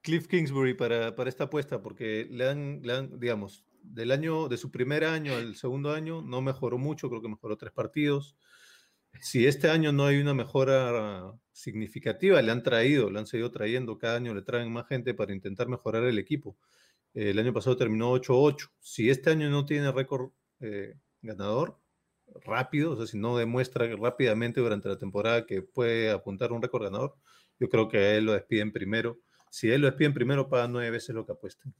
Cliff 0.03 0.27
Kingsbury 0.27 0.75
para, 0.75 1.15
para 1.15 1.31
esta 1.31 1.45
apuesta 1.45 1.81
porque 1.81 2.27
le 2.29 2.47
han, 2.47 2.81
le 2.83 2.93
han, 2.93 3.19
digamos, 3.19 3.65
del 3.81 4.11
año, 4.11 4.47
de 4.49 4.57
su 4.57 4.69
primer 4.69 5.03
año 5.03 5.33
al 5.33 5.55
segundo 5.55 5.93
año, 5.93 6.21
no 6.21 6.43
mejoró 6.43 6.77
mucho, 6.77 7.09
creo 7.09 7.23
que 7.23 7.27
mejoró 7.27 7.57
tres 7.57 7.71
partidos. 7.71 8.37
Si 9.19 9.47
este 9.47 9.67
año 9.71 9.91
no 9.91 10.05
hay 10.05 10.19
una 10.19 10.35
mejora 10.35 11.33
significativa, 11.51 12.39
le 12.43 12.51
han 12.51 12.61
traído, 12.61 13.09
le 13.09 13.17
han 13.17 13.25
seguido 13.25 13.49
trayendo, 13.49 13.97
cada 13.97 14.17
año 14.17 14.35
le 14.35 14.43
traen 14.43 14.71
más 14.71 14.87
gente 14.87 15.15
para 15.15 15.33
intentar 15.33 15.69
mejorar 15.69 16.03
el 16.03 16.19
equipo. 16.19 16.55
El 17.15 17.39
año 17.39 17.51
pasado 17.51 17.77
terminó 17.77 18.13
8-8. 18.13 18.69
Si 18.79 19.09
este 19.09 19.31
año 19.31 19.49
no 19.49 19.65
tiene 19.65 19.91
récord 19.91 20.33
eh, 20.59 20.99
ganador, 21.23 21.79
rápido, 22.45 22.91
o 22.91 22.95
sea, 22.95 23.05
si 23.07 23.17
no 23.17 23.37
demuestra 23.37 23.87
rápidamente 23.95 24.61
durante 24.61 24.89
la 24.89 24.97
temporada 24.97 25.45
que 25.45 25.61
puede 25.61 26.11
apuntar 26.11 26.51
un 26.51 26.61
récord 26.61 26.83
ganador, 26.83 27.15
yo 27.59 27.69
creo 27.69 27.87
que 27.87 27.97
a 27.97 28.15
él 28.15 28.25
lo 28.25 28.33
despiden 28.33 28.71
primero 28.71 29.19
Si 29.49 29.69
él 29.71 29.81
lo 29.81 29.87
despiden 29.87 30.13
primero, 30.13 30.49
paga 30.49 30.67
nueve 30.67 30.89
veces 30.91 31.13
lo 31.15 31.25
que 31.25 31.33
apuesten. 31.33 31.73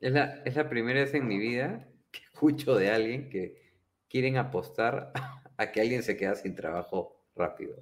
Es 0.00 0.12
la, 0.12 0.42
es 0.44 0.56
la 0.56 0.68
primera 0.68 1.00
vez 1.00 1.14
en 1.14 1.26
mi 1.26 1.38
vida 1.38 1.88
que 2.10 2.20
escucho 2.32 2.74
de 2.76 2.90
alguien 2.90 3.28
que 3.30 3.72
quieren 4.08 4.36
apostar 4.36 5.12
a 5.56 5.72
que 5.72 5.80
alguien 5.80 6.02
se 6.02 6.16
queda 6.16 6.34
sin 6.34 6.54
trabajo 6.54 7.24
rápido. 7.36 7.76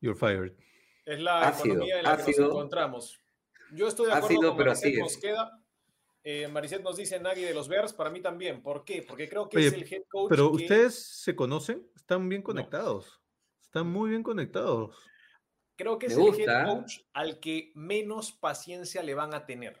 You're 0.00 0.18
fired. 0.18 0.52
Es 1.04 1.20
la 1.20 1.48
Ha 1.48 1.52
sido, 1.52 1.74
economía 1.74 1.98
en 1.98 2.04
la 2.04 2.16
que 2.16 2.32
sido. 2.32 2.42
nos 2.42 2.50
encontramos. 2.56 3.20
Yo 3.72 3.88
estoy 3.88 4.06
de 4.06 4.12
acuerdo 4.12 4.28
sido, 4.40 4.50
con 4.50 4.56
pero 4.56 4.70
Maricet, 4.70 4.92
así 4.92 4.98
nos 4.98 5.12
es. 5.12 5.18
queda. 5.18 5.62
Eh, 6.28 6.48
Maricet 6.48 6.82
nos 6.82 6.96
dice 6.96 7.20
Nagy 7.20 7.42
de 7.42 7.54
los 7.54 7.68
Bears, 7.68 7.92
para 7.92 8.10
mí 8.10 8.20
también. 8.20 8.60
¿Por 8.60 8.84
qué? 8.84 9.04
Porque 9.06 9.28
creo 9.28 9.48
que 9.48 9.58
Oye, 9.58 9.68
es 9.68 9.72
el 9.74 9.84
head 9.92 10.02
coach. 10.08 10.28
Pero 10.28 10.50
que- 10.50 10.56
ustedes 10.64 10.94
se 11.22 11.36
conocen, 11.36 11.88
están 11.94 12.28
bien 12.28 12.42
conectados. 12.42 13.20
Están 13.62 13.86
muy 13.86 14.10
bien 14.10 14.24
conectados. 14.24 14.96
Creo 15.76 16.00
que 16.00 16.08
Me 16.08 16.14
es 16.14 16.18
el 16.18 16.24
head 16.24 16.34
gusta. 16.34 16.64
coach 16.66 16.98
al 17.12 17.38
que 17.38 17.70
menos 17.76 18.32
paciencia 18.32 19.04
le 19.04 19.14
van 19.14 19.34
a 19.34 19.46
tener. 19.46 19.80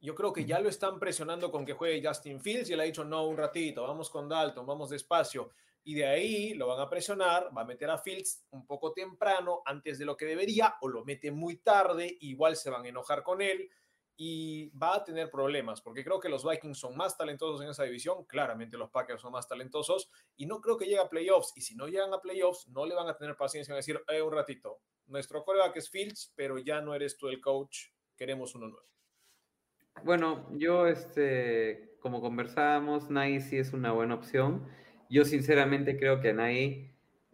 Yo 0.00 0.14
creo 0.14 0.32
que 0.32 0.44
ya 0.44 0.60
lo 0.60 0.68
están 0.68 1.00
presionando 1.00 1.50
con 1.50 1.66
que 1.66 1.72
juegue 1.72 2.06
Justin 2.06 2.40
Fields 2.40 2.70
y 2.70 2.74
él 2.74 2.80
ha 2.80 2.84
dicho, 2.84 3.04
no, 3.04 3.26
un 3.26 3.36
ratito, 3.36 3.82
vamos 3.82 4.10
con 4.10 4.28
Dalton, 4.28 4.64
vamos 4.64 4.90
despacio. 4.90 5.50
Y 5.82 5.94
de 5.94 6.06
ahí 6.06 6.54
lo 6.54 6.68
van 6.68 6.78
a 6.78 6.88
presionar, 6.88 7.50
va 7.56 7.62
a 7.62 7.66
meter 7.66 7.90
a 7.90 7.98
Fields 7.98 8.46
un 8.50 8.64
poco 8.64 8.92
temprano, 8.92 9.62
antes 9.64 9.98
de 9.98 10.04
lo 10.04 10.16
que 10.16 10.26
debería, 10.26 10.76
o 10.82 10.88
lo 10.88 11.04
mete 11.04 11.32
muy 11.32 11.56
tarde, 11.56 12.16
igual 12.20 12.54
se 12.54 12.70
van 12.70 12.84
a 12.84 12.88
enojar 12.88 13.24
con 13.24 13.42
él 13.42 13.68
y 14.16 14.70
va 14.70 14.96
a 14.96 15.04
tener 15.04 15.30
problemas, 15.30 15.80
porque 15.80 16.04
creo 16.04 16.20
que 16.20 16.28
los 16.28 16.48
Vikings 16.48 16.78
son 16.78 16.96
más 16.96 17.16
talentosos 17.16 17.60
en 17.62 17.70
esa 17.70 17.84
división, 17.84 18.24
claramente 18.24 18.76
los 18.76 18.90
Packers 18.90 19.20
son 19.20 19.32
más 19.32 19.48
talentosos, 19.48 20.08
y 20.36 20.46
no 20.46 20.60
creo 20.60 20.76
que 20.76 20.84
llegue 20.84 21.00
a 21.00 21.08
playoffs, 21.08 21.52
y 21.56 21.60
si 21.60 21.74
no 21.74 21.88
llegan 21.88 22.14
a 22.14 22.20
playoffs, 22.20 22.68
no 22.68 22.86
le 22.86 22.94
van 22.94 23.08
a 23.08 23.16
tener 23.16 23.36
paciencia 23.36 23.72
en 23.72 23.76
decir, 23.76 24.00
eh, 24.08 24.22
un 24.22 24.32
ratito, 24.32 24.80
nuestro 25.06 25.44
coreback 25.44 25.76
es 25.76 25.90
Fields, 25.90 26.32
pero 26.34 26.58
ya 26.58 26.80
no 26.80 26.94
eres 26.94 27.16
tú 27.16 27.28
el 27.28 27.40
coach, 27.40 27.88
queremos 28.16 28.54
uno 28.54 28.68
nuevo. 28.68 28.86
Bueno, 30.02 30.48
yo, 30.52 30.86
este, 30.86 31.96
como 32.00 32.20
conversábamos, 32.20 33.10
Nagy 33.10 33.40
sí 33.40 33.58
es 33.58 33.72
una 33.72 33.92
buena 33.92 34.14
opción. 34.14 34.68
Yo 35.08 35.24
sinceramente 35.24 35.96
creo 35.96 36.20
que 36.20 36.30
a 36.30 36.50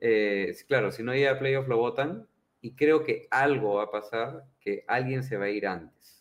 eh, 0.03 0.57
claro, 0.69 0.93
si 0.93 1.03
no 1.03 1.15
llega 1.15 1.33
a 1.33 1.39
playoff 1.39 1.69
lo 1.69 1.77
votan 1.77 2.29
y 2.61 2.75
creo 2.75 3.05
que 3.05 3.27
algo 3.31 3.75
va 3.75 3.85
a 3.85 3.91
pasar, 3.91 4.45
que 4.61 4.85
alguien 4.87 5.23
se 5.23 5.37
va 5.37 5.47
a 5.47 5.51
ir 5.51 5.67
antes, 5.67 6.20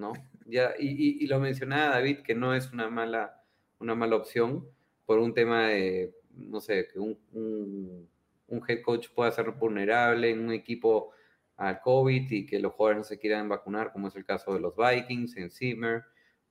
¿no? 0.00 0.12
Ya, 0.46 0.74
y, 0.78 0.88
y- 0.88 1.24
y 1.24 1.26
lo 1.28 1.38
mencionaba 1.40 1.94
David, 1.96 2.20
que 2.22 2.34
no 2.34 2.54
es 2.54 2.72
una 2.72 2.88
mala, 2.90 3.42
una 3.78 3.94
mala 3.94 4.16
opción 4.16 4.66
por 5.06 5.18
un 5.18 5.34
tema 5.34 5.68
de, 5.68 6.14
no 6.34 6.60
sé, 6.60 6.88
que 6.92 6.98
un, 6.98 7.18
un- 7.32 8.08
un 8.48 8.62
head 8.68 8.82
coach 8.82 9.08
pueda 9.14 9.30
ser 9.32 9.50
vulnerable 9.52 10.30
en 10.30 10.40
un 10.40 10.52
equipo 10.52 11.12
al 11.56 11.80
COVID 11.80 12.30
y 12.30 12.46
que 12.46 12.58
los 12.58 12.72
jugadores 12.72 12.98
no 12.98 13.04
se 13.04 13.18
quieran 13.18 13.48
vacunar, 13.48 13.92
como 13.92 14.08
es 14.08 14.16
el 14.16 14.24
caso 14.24 14.54
de 14.54 14.60
los 14.60 14.74
Vikings 14.76 15.36
en 15.36 15.50
Zimmer, 15.50 16.02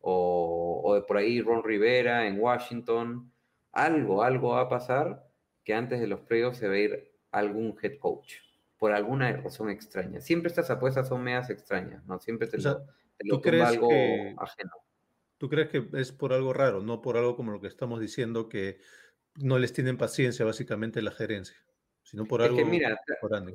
o, 0.01 0.81
o 0.83 0.95
de 0.95 1.01
por 1.01 1.17
ahí 1.17 1.41
Ron 1.41 1.63
Rivera 1.63 2.27
en 2.27 2.39
Washington. 2.39 3.31
Algo, 3.71 4.23
algo 4.23 4.49
va 4.49 4.61
a 4.61 4.69
pasar 4.69 5.27
que 5.63 5.73
antes 5.73 5.99
de 5.99 6.07
los 6.07 6.21
playoffs 6.21 6.57
se 6.57 6.67
va 6.67 6.73
a 6.75 6.79
ir 6.79 7.11
algún 7.31 7.75
head 7.81 7.97
coach, 7.99 8.35
por 8.77 8.91
alguna 8.93 9.31
razón 9.33 9.69
extraña. 9.69 10.21
Siempre 10.21 10.47
estas 10.49 10.69
apuestas 10.71 11.07
son 11.07 11.23
medias 11.23 11.49
extrañas, 11.49 12.03
¿no? 12.05 12.19
Siempre 12.19 12.47
te 12.47 12.57
O 12.57 12.61
sea, 12.61 12.73
lo, 12.73 12.79
te 12.79 12.85
lo 12.85 12.98
¿tú 13.27 13.41
crees 13.41 13.67
algo 13.67 13.89
que- 13.89 14.35
ajeno. 14.37 14.71
¿Tú 15.37 15.49
crees 15.49 15.69
que 15.69 15.87
es 15.93 16.11
por 16.11 16.33
algo 16.33 16.51
raro, 16.51 16.81
no 16.81 17.01
por 17.01 17.15
algo 17.15 17.35
como 17.35 17.51
lo 17.51 17.61
que 17.61 17.67
estamos 17.67 18.01
diciendo, 18.01 18.49
que 18.49 18.79
no 19.35 19.57
les 19.57 19.71
tienen 19.71 19.97
paciencia 19.97 20.45
básicamente 20.45 21.01
la 21.01 21.11
gerencia, 21.11 21.55
sino 22.03 22.25
por 22.25 22.41
Es 22.41 22.47
algo 22.47 22.57
que 22.57 22.65
mira? 22.65 22.99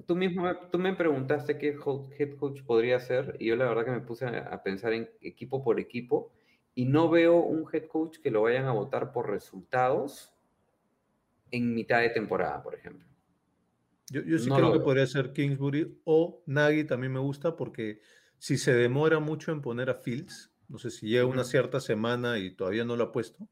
Tú 0.06 0.16
mismo 0.16 0.50
tú 0.70 0.78
me 0.78 0.94
preguntaste 0.94 1.58
qué 1.58 1.76
head 2.18 2.36
coach 2.36 2.62
podría 2.62 3.00
ser 3.00 3.36
y 3.38 3.46
yo 3.46 3.56
la 3.56 3.66
verdad 3.66 3.84
que 3.84 3.90
me 3.90 4.00
puse 4.00 4.26
a, 4.26 4.62
pensar 4.62 4.94
en 4.94 5.10
equipo 5.20 5.62
por 5.62 5.78
equipo 5.78 6.32
y 6.74 6.86
no 6.86 7.10
veo 7.10 7.36
un 7.36 7.66
head 7.72 7.86
coach 7.86 8.18
que 8.18 8.30
lo 8.30 8.42
vayan 8.42 8.64
a 8.64 8.72
votar 8.72 9.12
por 9.12 9.30
resultados 9.30 10.32
en 11.50 11.74
mitad 11.74 12.00
de 12.00 12.10
temporada, 12.10 12.62
por 12.62 12.74
ejemplo. 12.74 13.06
Yo, 14.10 14.22
yo 14.22 14.38
sí 14.38 14.48
No 14.48 14.56
creo 14.56 14.72
que 14.72 14.80
podría 14.80 15.06
ser 15.06 15.32
Kingsbury 15.32 16.00
o 16.04 16.42
Nagy 16.46 16.84
también 16.84 17.12
me 17.12 17.20
gusta 17.20 17.56
porque 17.56 18.00
si 18.44 18.58
se 18.58 18.74
demora 18.74 19.20
mucho 19.20 19.52
en 19.52 19.62
poner 19.62 19.88
a 19.88 19.94
Fields, 19.94 20.52
no 20.68 20.76
sé 20.76 20.90
si 20.90 21.08
llega 21.08 21.24
una 21.24 21.44
cierta 21.44 21.80
semana 21.80 22.36
y 22.38 22.54
todavía 22.54 22.84
no 22.84 22.94
lo 22.94 23.04
ha 23.04 23.10
puesto, 23.10 23.48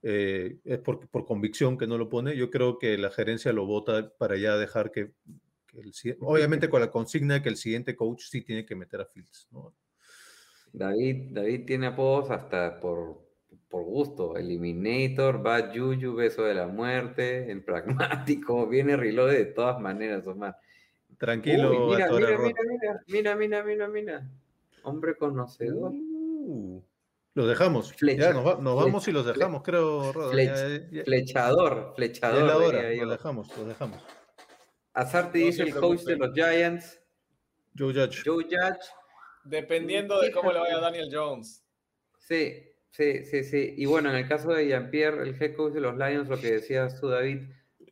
eh, 0.00 0.56
es 0.64 0.78
por, 0.78 1.06
por 1.10 1.26
convicción 1.26 1.76
que 1.76 1.86
no 1.86 1.98
lo 1.98 2.08
pone. 2.08 2.34
Yo 2.34 2.50
creo 2.50 2.78
que 2.78 2.96
la 2.96 3.10
gerencia 3.10 3.52
lo 3.52 3.66
vota 3.66 4.10
para 4.16 4.38
ya 4.38 4.56
dejar 4.56 4.90
que, 4.90 5.12
que 5.66 5.80
el 5.80 5.92
si- 5.92 6.16
obviamente 6.20 6.70
con 6.70 6.80
la 6.80 6.90
consigna 6.90 7.34
de 7.34 7.42
que 7.42 7.50
el 7.50 7.58
siguiente 7.58 7.94
coach 7.94 8.22
sí 8.30 8.40
tiene 8.40 8.64
que 8.64 8.74
meter 8.74 9.02
a 9.02 9.04
Fields. 9.04 9.48
¿no? 9.50 9.74
David, 10.72 11.34
David 11.34 11.66
tiene 11.66 11.88
apodos 11.88 12.30
hasta 12.30 12.80
por, 12.80 13.22
por 13.68 13.84
gusto. 13.84 14.38
Eliminator, 14.38 15.42
Bad 15.42 15.76
Juju, 15.76 16.14
Beso 16.14 16.42
de 16.44 16.54
la 16.54 16.68
Muerte, 16.68 17.52
el 17.52 17.62
pragmático, 17.62 18.66
viene 18.70 18.96
reload 18.96 19.32
de 19.32 19.44
todas 19.44 19.78
maneras, 19.78 20.26
Omar. 20.26 20.56
Tranquilo, 21.18 21.70
Uy, 21.88 21.94
mira, 21.96 22.10
mira, 22.10 22.38
mira, 22.38 23.04
mira, 23.06 23.36
mira, 23.36 23.62
mira, 23.64 23.88
mira. 23.88 24.28
Hombre 24.82 25.16
conocedor. 25.16 25.90
Uh, 25.92 26.82
los 27.34 27.48
dejamos. 27.48 27.92
Flecha, 27.92 28.22
ya, 28.28 28.32
nos, 28.32 28.46
va- 28.46 28.60
nos 28.60 28.76
vamos 28.76 29.06
y 29.08 29.12
los 29.12 29.26
dejamos, 29.26 29.62
creo, 29.62 30.12
ya 30.32 30.54
Flechador, 31.04 31.88
es 31.90 31.96
flechador. 31.96 32.42
la 32.44 32.56
hora, 32.56 32.82
diría 32.82 32.94
yo. 32.98 33.04
los 33.04 33.16
dejamos, 33.18 33.56
los 33.56 33.66
dejamos. 33.66 34.02
Azarte 34.92 35.40
No 35.40 35.46
dice 35.46 35.62
el 35.62 35.74
coach 35.74 36.00
de 36.02 36.16
los 36.16 36.32
Giants, 36.32 37.00
Joe 37.76 37.92
Judge. 37.92 38.22
Joe 38.24 38.44
Judge. 38.44 38.86
Dependiendo 39.44 40.20
de 40.20 40.32
cómo 40.32 40.52
le 40.52 40.58
vaya 40.60 40.76
a 40.76 40.80
Daniel 40.80 41.08
Jones. 41.12 41.62
Sí, 42.18 42.72
sí, 42.90 43.24
sí, 43.24 43.44
sí. 43.44 43.74
Y 43.76 43.86
bueno, 43.86 44.10
en 44.10 44.16
el 44.16 44.26
caso 44.28 44.48
de 44.52 44.66
Jean-Pierre, 44.66 45.22
el 45.22 45.40
head 45.40 45.54
coach 45.54 45.72
de 45.74 45.80
los 45.80 45.96
Lions, 45.96 46.28
lo 46.28 46.40
que 46.40 46.52
decías 46.52 46.98
tú, 47.00 47.08
David, 47.08 47.42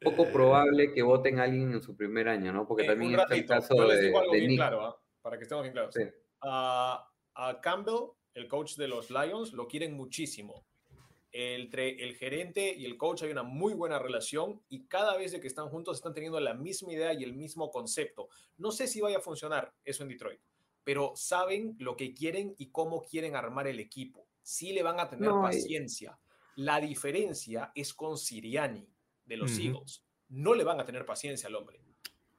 poco 0.05 0.31
probable 0.31 0.93
que 0.93 1.02
voten 1.02 1.40
a 1.40 1.44
alguien 1.44 1.72
en 1.72 1.82
su 1.82 1.97
primer 1.97 2.28
año, 2.28 2.52
¿no? 2.52 2.66
Porque 2.68 2.85
Eh, 2.85 2.86
también 2.86 3.14
está 3.18 3.35
el 3.35 3.47
caso 3.47 3.74
yo 3.76 3.86
les 3.86 3.98
de, 3.98 4.06
digo 4.06 4.18
algo 4.20 4.32
de 4.32 4.39
bien 4.39 4.51
Nick. 4.51 4.59
claro, 4.59 4.85
¿ah? 4.86 5.01
para 5.22 5.36
que 5.39 5.43
estemos 5.44 5.62
bien 5.64 5.72
claros. 5.72 5.94
Sí. 5.94 6.02
A, 6.43 7.10
a 7.35 7.60
Campbell, 7.60 8.10
el 8.35 8.47
coach 8.48 8.76
de 8.76 8.89
los 8.89 9.10
Lions, 9.10 9.52
lo 9.52 9.66
quieren 9.66 9.94
muchísimo. 9.94 10.64
Entre 11.36 12.05
el 12.05 12.14
gerente 12.14 12.72
y 12.76 12.85
el 12.85 12.97
coach 12.97 13.24
hay 13.24 13.31
una 13.32 13.43
muy 13.43 13.74
buena 13.74 13.98
relación 13.98 14.62
y 14.68 14.86
cada 14.86 15.16
vez 15.16 15.32
de 15.32 15.40
que 15.40 15.48
están 15.48 15.68
juntos 15.68 15.97
están 15.97 16.14
teniendo 16.14 16.39
la 16.39 16.55
misma 16.55 16.93
idea 16.93 17.12
y 17.12 17.24
el 17.24 17.35
mismo 17.35 17.72
concepto. 17.72 18.28
No 18.56 18.70
sé 18.70 18.86
si 18.86 19.01
vaya 19.01 19.18
a 19.18 19.20
funcionar 19.20 19.74
eso 19.85 20.05
en 20.05 20.10
Detroit, 20.10 20.39
pero 20.85 21.12
saben 21.16 21.74
lo 21.81 21.97
que 21.97 22.14
quieren 22.14 22.55
y 22.56 22.70
cómo 22.70 23.02
quieren 23.02 23.35
armar 23.35 23.66
el 23.66 23.81
equipo. 23.81 24.28
Sí 24.43 24.72
le 24.72 24.85
van 24.85 25.01
a 25.01 25.09
tener 25.09 25.28
No, 25.28 25.43
paciencia. 25.43 26.16
La 26.55 26.78
diferencia 26.81 27.72
es 27.74 27.93
con 27.94 28.16
Siriani 28.16 28.86
de 29.25 29.37
los 29.37 29.59
Ujú. 29.59 29.59
Eagles. 29.59 30.05
No 30.29 30.55
le 30.55 30.65
van 30.65 30.81
a 30.81 30.85
tener 30.85 31.05
paciencia 31.07 31.49
al 31.49 31.55
hombre. 31.57 31.81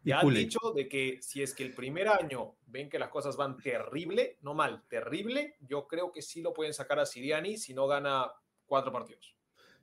Y 0.04 0.12
Ya 0.12 0.20
han 0.20 0.34
dicho 0.34 0.60
de 0.76 0.88
que 0.88 1.20
si 1.22 1.42
es 1.42 1.54
que 1.56 1.64
el 1.64 1.74
primer 1.74 2.08
año 2.08 2.58
ven 2.68 2.90
que 2.90 3.00
las 3.00 3.10
cosas 3.10 3.38
van 3.38 3.58
terrible, 3.58 4.38
no 4.42 4.54
mal, 4.54 4.84
terrible, 4.88 5.56
yo 5.62 5.88
creo 5.88 6.12
que 6.12 6.22
sí 6.22 6.42
lo 6.42 6.54
pueden 6.54 6.74
sacar 6.74 7.00
a 7.00 7.06
Siriani 7.06 7.58
si 7.58 7.74
no 7.74 7.88
gana 7.88 8.32
cuatro 8.66 8.92
partidos. 8.92 9.36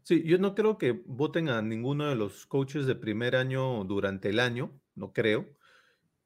Sí, 0.05 0.23
yo 0.25 0.39
no 0.39 0.55
creo 0.57 0.79
que 0.79 0.93
voten 1.07 1.49
a 1.49 1.63
ninguno 1.63 2.09
de 2.09 2.17
los 2.17 2.47
coaches 2.47 2.87
de 2.87 2.97
primer 2.97 3.37
año 3.37 3.85
durante 3.85 4.31
el 4.31 4.41
año, 4.41 4.81
no 4.97 5.13
creo. 5.13 5.57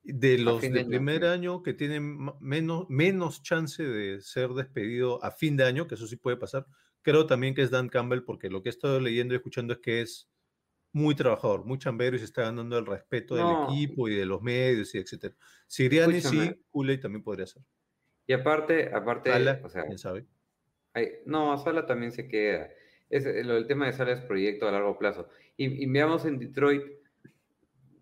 De 0.02 0.38
los 0.38 0.70
de 0.72 0.80
año, 0.80 0.86
primer 0.86 1.24
sí. 1.24 1.26
año 1.26 1.62
que 1.62 1.74
tienen 1.74 2.18
menos, 2.40 2.86
menos 2.90 3.42
chance 3.42 3.82
de 3.84 4.20
ser 4.22 4.50
despedido 4.50 5.22
a 5.24 5.30
fin 5.32 5.56
de 5.56 5.64
año, 5.64 5.88
que 5.88 5.96
eso 5.96 6.06
sí 6.08 6.16
puede 6.16 6.36
pasar, 6.38 6.66
creo 7.02 7.26
también 7.26 7.54
que 7.54 7.62
es 7.62 7.70
Dan 7.70 7.88
Campbell, 7.90 8.24
porque 8.24 8.50
lo 8.50 8.62
que 8.62 8.70
he 8.70 8.72
estado 8.72 9.00
leyendo 9.00 9.34
y 9.34 9.38
escuchando 9.38 9.74
es 9.74 9.80
que 9.80 10.02
es 10.02 10.30
muy 10.96 11.14
trabajador, 11.14 11.64
muy 11.66 11.76
chambero 11.78 12.16
y 12.16 12.18
se 12.20 12.24
está 12.24 12.42
ganando 12.42 12.78
el 12.78 12.86
respeto 12.86 13.36
No. 13.36 13.66
del 13.66 13.74
equipo 13.74 14.08
y 14.08 14.14
de 14.16 14.24
los 14.24 14.40
medios 14.40 14.94
y 14.94 14.98
etcétera. 14.98 15.34
Siriani 15.66 16.22
sí. 16.22 16.64
Kool-Aid 16.70 17.00
también 17.00 17.22
podría 17.22 17.46
ser. 17.46 17.62
Y 18.26 18.32
aparte, 18.32 18.90
aparte, 18.94 19.30
Sala, 19.30 19.60
o 19.62 19.68
sea, 19.68 19.84
quién 19.84 19.98
sabe. 19.98 20.26
hay- 20.94 21.10
no, 21.26 21.56
Sala 21.58 21.84
también 21.84 22.12
se 22.12 22.26
queda. 22.28 22.70
Es, 23.10 23.26
eh, 23.26 23.44
lo 23.44 23.54
del 23.54 23.66
tema 23.66 23.84
de 23.86 23.92
Sala 23.92 24.12
es 24.12 24.20
proyecto 24.22 24.66
a 24.66 24.72
largo 24.72 24.96
plazo. 24.98 25.28
Y, 25.58 25.84
y 25.84 25.86
veamos 25.86 26.24
en 26.24 26.38
Detroit, 26.38 26.82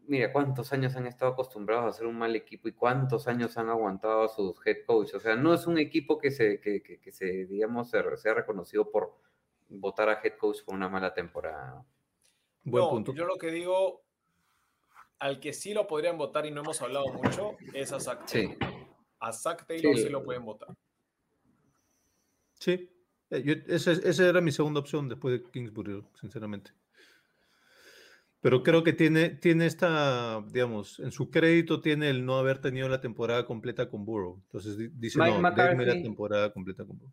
mira 0.06 0.32
cuántos 0.32 0.72
años 0.72 0.94
han 0.96 1.06
estado 1.06 1.32
acostumbrados 1.32 1.84
a 1.86 1.88
hacer 1.88 2.06
un 2.06 2.16
mal 2.16 2.36
equipo 2.36 2.68
y 2.68 2.72
cuántos 2.72 3.26
años 3.26 3.58
han 3.58 3.70
aguantado 3.70 4.22
a 4.22 4.28
sus 4.28 4.54
head 4.64 4.84
coaches. 4.86 5.14
O 5.16 5.20
sea, 5.20 5.34
no 5.34 5.52
es 5.52 5.66
un 5.66 5.78
equipo 5.78 6.18
que 6.18 6.30
se, 6.30 6.60
que, 6.60 6.80
que- 6.82 7.00
que 7.00 7.10
se 7.12 7.46
digamos, 7.46 7.90
sea 7.90 8.34
reconocido 8.34 8.90
por 8.90 9.14
votar 9.68 10.08
a 10.10 10.20
head 10.22 10.34
coach 10.38 10.58
por 10.64 10.74
una 10.76 10.88
mala 10.88 11.12
temporada. 11.12 11.84
Buen 12.64 12.84
no, 12.84 12.90
punto. 12.90 13.14
yo 13.14 13.24
lo 13.26 13.36
que 13.36 13.50
digo, 13.50 14.02
al 15.18 15.38
que 15.40 15.52
sí 15.52 15.74
lo 15.74 15.86
podrían 15.86 16.18
votar 16.18 16.46
y 16.46 16.50
no 16.50 16.62
hemos 16.62 16.80
hablado 16.82 17.06
mucho, 17.12 17.56
es 17.72 17.92
a 17.92 18.00
Zach 18.00 18.22
Sí. 18.26 18.48
Taylor. 18.58 18.74
A 19.20 19.32
Zach 19.32 19.66
Taylor 19.66 19.96
sí, 19.96 20.02
Sí. 20.04 20.08
lo 20.08 20.24
pueden 20.24 20.44
votar. 20.44 20.68
Sí, 22.54 22.90
eh, 23.30 23.42
yo- 23.42 23.54
esa, 23.74 23.92
esa 23.92 24.28
era 24.28 24.40
mi 24.40 24.50
segunda 24.52 24.80
opción 24.80 25.08
después 25.08 25.32
de 25.42 25.50
Kingsbury, 25.50 26.02
sinceramente. 26.20 26.72
Pero 28.40 28.62
creo 28.62 28.84
que 28.84 28.92
tiene, 28.92 29.30
tiene 29.30 29.64
esta, 29.66 30.42
digamos, 30.48 30.98
en 31.00 31.10
su 31.12 31.30
crédito 31.30 31.80
tiene 31.80 32.10
el 32.10 32.26
no 32.26 32.36
haber 32.36 32.58
tenido 32.58 32.88
la 32.90 33.00
temporada 33.00 33.46
completa 33.46 33.88
con 33.88 34.04
Burrow. 34.04 34.36
Entonces 34.44 34.76
di- 34.76 34.88
dice, 34.88 35.18
Mike 35.18 35.32
no, 35.36 35.40
McCarthy. 35.40 35.78
déjeme 35.78 35.86
la 35.96 36.02
temporada 36.02 36.52
completa 36.52 36.84
con 36.84 36.98
Burrow. 36.98 37.12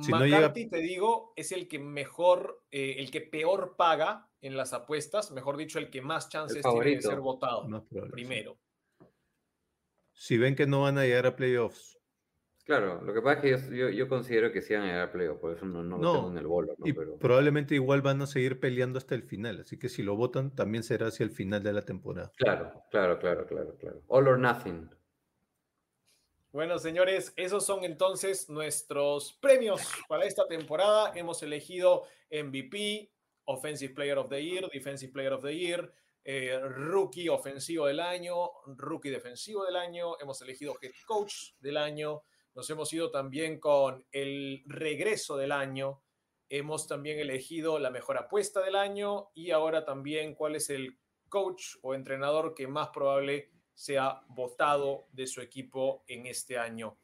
Si 0.00 0.12
no 0.14 0.18
McCarthy, 0.18 0.62
llega- 0.62 0.70
te 0.70 0.78
digo, 0.78 1.32
es 1.36 1.52
el 1.52 1.68
que 1.68 1.78
mejor, 1.78 2.64
eh, 2.70 2.96
el 2.98 3.10
que 3.10 3.20
peor 3.20 3.76
paga 3.76 4.32
en 4.40 4.56
las 4.56 4.72
apuestas, 4.72 5.30
mejor 5.30 5.56
dicho, 5.56 5.78
el 5.78 5.90
que 5.90 6.02
más 6.02 6.28
chances 6.28 6.68
tiene 6.68 6.90
de 6.94 7.02
ser 7.02 7.20
votado 7.20 7.78
primero. 8.10 8.60
Si 10.22 10.38
ven 10.38 10.56
que 10.56 10.66
no 10.66 10.80
van 10.82 10.98
a 10.98 11.02
llegar 11.04 11.24
a 11.26 11.36
playoffs 11.36 11.98
Claro, 12.66 13.00
lo 13.02 13.12
que 13.14 13.20
pasa 13.22 13.46
es 13.46 13.62
que 13.66 13.76
yo, 13.76 13.88
yo, 13.88 13.90
yo 13.90 14.08
considero 14.08 14.50
que 14.52 14.60
sí 14.62 14.74
van 14.74 14.82
a 14.84 14.86
llegar 14.86 15.08
a 15.08 15.12
playoff, 15.12 15.38
por 15.40 15.52
eso 15.56 15.64
no, 15.66 15.82
no 15.82 15.98
lo 15.98 16.02
No, 16.02 16.10
tengo 16.10 16.30
en 16.30 16.38
el 16.38 16.46
bolo, 16.46 16.74
¿no? 16.78 16.86
y 16.86 16.92
Pero, 16.94 17.18
probablemente 17.18 17.74
igual 17.74 18.02
van 18.02 18.20
a 18.22 18.26
seguir 18.26 18.60
peleando 18.60 18.98
hasta 18.98 19.14
el 19.14 19.22
final. 19.22 19.60
Así 19.60 19.78
que 19.78 19.88
si 19.88 20.02
lo 20.02 20.14
votan, 20.16 20.54
también 20.54 20.82
será 20.84 21.06
hacia 21.08 21.24
el 21.24 21.30
final 21.30 21.62
de 21.62 21.72
la 21.72 21.82
temporada. 21.84 22.32
claro, 22.36 22.84
claro, 22.90 23.18
claro, 23.18 23.46
claro, 23.46 23.76
claro. 23.78 24.02
All 24.08 24.28
or 24.28 24.38
nothing. 24.38 24.88
Bueno, 26.54 26.78
señores, 26.78 27.32
esos 27.34 27.66
son 27.66 27.82
entonces 27.82 28.48
nuestros 28.48 29.32
premios 29.32 29.80
para 30.08 30.24
esta 30.24 30.46
temporada. 30.46 31.10
Hemos 31.16 31.42
elegido 31.42 32.04
MVP, 32.30 33.10
Offensive 33.46 33.92
Player 33.92 34.18
of 34.18 34.28
the 34.28 34.40
Year, 34.40 34.70
Defensive 34.72 35.12
Player 35.12 35.32
of 35.32 35.42
the 35.42 35.52
Year, 35.52 35.92
eh, 36.22 36.56
Rookie 36.62 37.28
Ofensivo 37.28 37.88
del 37.88 37.98
Año, 37.98 38.50
Rookie 38.66 39.10
Defensivo 39.10 39.64
del 39.64 39.74
Año. 39.74 40.16
Hemos 40.20 40.40
elegido 40.42 40.76
Head 40.80 40.92
Coach 41.08 41.54
del 41.58 41.76
Año. 41.76 42.22
Nos 42.54 42.70
hemos 42.70 42.92
ido 42.92 43.10
también 43.10 43.58
con 43.58 44.06
el 44.12 44.62
Regreso 44.66 45.36
del 45.36 45.50
Año. 45.50 46.04
Hemos 46.48 46.86
también 46.86 47.18
elegido 47.18 47.80
la 47.80 47.90
Mejor 47.90 48.16
Apuesta 48.16 48.60
del 48.62 48.76
Año 48.76 49.32
y 49.34 49.50
ahora 49.50 49.84
también 49.84 50.36
cuál 50.36 50.54
es 50.54 50.70
el 50.70 51.00
coach 51.28 51.78
o 51.82 51.96
entrenador 51.96 52.54
que 52.54 52.68
más 52.68 52.90
probable 52.90 53.50
sea 53.74 54.22
votado 54.28 55.08
de 55.12 55.26
su 55.26 55.40
equipo 55.40 56.04
en 56.06 56.26
este 56.26 56.58
año. 56.58 56.98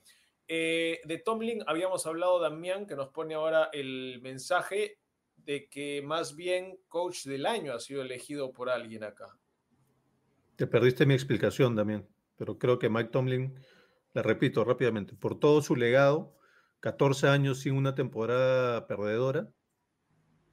Eh, 0.46 1.00
de 1.04 1.18
Tomlin 1.18 1.62
habíamos 1.66 2.06
hablado, 2.06 2.40
Damián, 2.40 2.86
que 2.86 2.96
nos 2.96 3.10
pone 3.10 3.34
ahora 3.34 3.70
el 3.72 4.20
mensaje 4.22 4.98
de 5.36 5.68
que 5.68 6.02
más 6.02 6.34
bien 6.34 6.78
coach 6.88 7.24
del 7.24 7.46
año 7.46 7.72
ha 7.72 7.80
sido 7.80 8.02
elegido 8.02 8.52
por 8.52 8.68
alguien 8.68 9.04
acá. 9.04 9.38
Te 10.56 10.66
perdiste 10.66 11.06
mi 11.06 11.14
explicación 11.14 11.74
también, 11.76 12.06
pero 12.36 12.58
creo 12.58 12.78
que 12.78 12.88
Mike 12.88 13.10
Tomlin, 13.10 13.54
la 14.12 14.22
repito 14.22 14.64
rápidamente, 14.64 15.14
por 15.14 15.38
todo 15.38 15.62
su 15.62 15.76
legado, 15.76 16.36
14 16.80 17.28
años 17.28 17.60
sin 17.60 17.74
una 17.74 17.94
temporada 17.94 18.86
perdedora, 18.86 19.52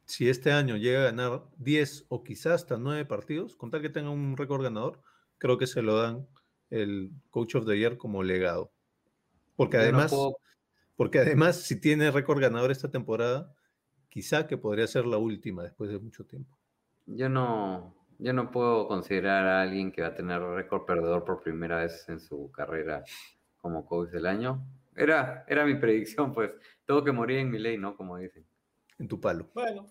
si 0.05 0.29
este 0.29 0.51
año 0.51 0.77
llega 0.77 1.01
a 1.01 1.05
ganar 1.05 1.43
10 1.57 2.05
o 2.07 2.23
quizás 2.23 2.61
hasta 2.61 2.77
9 2.77 3.05
partidos, 3.05 3.55
con 3.55 3.71
tal 3.71 3.81
que 3.81 3.89
tenga 3.89 4.09
un 4.09 4.37
récord 4.37 4.63
ganador, 4.63 5.01
creo 5.37 5.57
que 5.57 5.67
se 5.67 5.81
lo 5.81 5.97
dan 6.01 6.27
el 6.69 7.11
Coach 7.29 7.55
of 7.55 7.65
the 7.65 7.77
Year 7.77 7.97
como 7.97 8.23
legado. 8.23 8.71
Porque 9.55 9.77
no 9.77 9.83
además, 9.83 10.11
puedo- 10.11 10.37
porque 10.95 11.19
además, 11.19 11.57
si 11.61 11.79
tiene 11.79 12.11
récord 12.11 12.39
ganador 12.39 12.71
esta 12.71 12.89
temporada, 12.89 13.53
quizá 14.09 14.47
que 14.47 14.57
podría 14.57 14.87
ser 14.87 15.05
la 15.05 15.17
última 15.17 15.63
después 15.63 15.89
de 15.89 15.99
mucho 15.99 16.25
tiempo. 16.25 16.57
Yo 17.05 17.29
no, 17.29 17.95
yo 18.19 18.33
no 18.33 18.51
puedo 18.51 18.87
considerar 18.87 19.45
a 19.47 19.61
alguien 19.61 19.91
que 19.91 20.01
va 20.01 20.09
a 20.09 20.15
tener 20.15 20.41
récord 20.41 20.85
perdedor 20.85 21.23
por 21.23 21.41
primera 21.41 21.77
vez 21.81 22.07
en 22.09 22.19
su 22.19 22.51
carrera 22.51 23.03
como 23.57 23.85
coach 23.85 24.09
del 24.09 24.25
año. 24.25 24.65
Era, 24.95 25.45
era 25.47 25.65
mi 25.65 25.75
predicción, 25.75 26.33
pues. 26.33 26.51
Tengo 26.85 27.03
que 27.03 27.11
morir 27.11 27.37
en 27.39 27.51
mi 27.51 27.59
ley, 27.59 27.77
¿no? 27.77 27.95
Como 27.95 28.17
dicen. 28.17 28.45
En 28.97 29.07
tu 29.07 29.21
palo. 29.21 29.49
Bueno, 29.53 29.85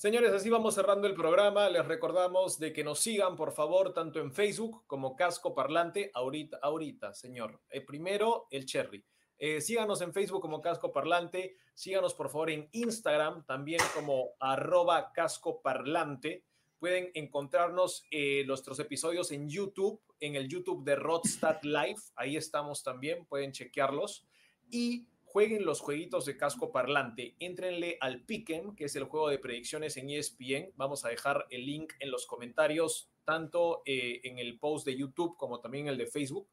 señores, 0.00 0.32
así 0.32 0.48
vamos 0.48 0.74
cerrando 0.74 1.06
el 1.06 1.14
programa. 1.14 1.68
Les 1.68 1.86
recordamos 1.86 2.58
de 2.58 2.72
que 2.72 2.82
nos 2.82 3.00
sigan, 3.00 3.36
por 3.36 3.52
favor, 3.52 3.92
tanto 3.92 4.18
en 4.18 4.32
Facebook 4.32 4.82
como 4.86 5.14
Casco 5.14 5.54
Parlante. 5.54 6.10
Ahorita, 6.14 6.58
ahorita, 6.62 7.12
señor. 7.12 7.60
Eh, 7.68 7.82
primero, 7.82 8.46
el 8.50 8.64
Cherry. 8.64 9.04
Eh, 9.36 9.60
síganos 9.60 10.00
en 10.00 10.14
Facebook 10.14 10.40
como 10.40 10.62
Casco 10.62 10.90
Parlante. 10.90 11.58
Síganos, 11.74 12.14
por 12.14 12.30
favor, 12.30 12.48
en 12.48 12.70
Instagram 12.72 13.44
también 13.44 13.82
como 13.94 14.30
arroba 14.40 15.12
Casco 15.12 15.60
Parlante. 15.60 16.46
Pueden 16.78 17.10
encontrarnos 17.12 18.02
eh, 18.10 18.42
nuestros 18.46 18.78
episodios 18.78 19.30
en 19.32 19.50
YouTube, 19.50 20.00
en 20.18 20.34
el 20.34 20.48
YouTube 20.48 20.82
de 20.82 20.96
Rodstad 20.96 21.60
Live. 21.62 22.00
Ahí 22.16 22.38
estamos 22.38 22.82
también, 22.82 23.26
pueden 23.26 23.52
chequearlos. 23.52 24.26
Y 24.70 25.08
jueguen 25.32 25.64
los 25.64 25.80
jueguitos 25.80 26.24
de 26.24 26.36
casco 26.36 26.72
parlante. 26.72 27.36
Éntrenle 27.38 27.98
al 28.00 28.24
Piquen, 28.24 28.74
que 28.74 28.86
es 28.86 28.96
el 28.96 29.04
juego 29.04 29.28
de 29.28 29.38
predicciones 29.38 29.96
en 29.96 30.10
ESPN. 30.10 30.72
Vamos 30.74 31.04
a 31.04 31.08
dejar 31.08 31.46
el 31.50 31.66
link 31.66 31.92
en 32.00 32.10
los 32.10 32.26
comentarios, 32.26 33.12
tanto 33.24 33.82
eh, 33.86 34.20
en 34.24 34.40
el 34.40 34.58
post 34.58 34.84
de 34.84 34.96
YouTube 34.96 35.36
como 35.36 35.60
también 35.60 35.86
en 35.86 35.92
el 35.92 35.98
de 35.98 36.08
Facebook. 36.08 36.48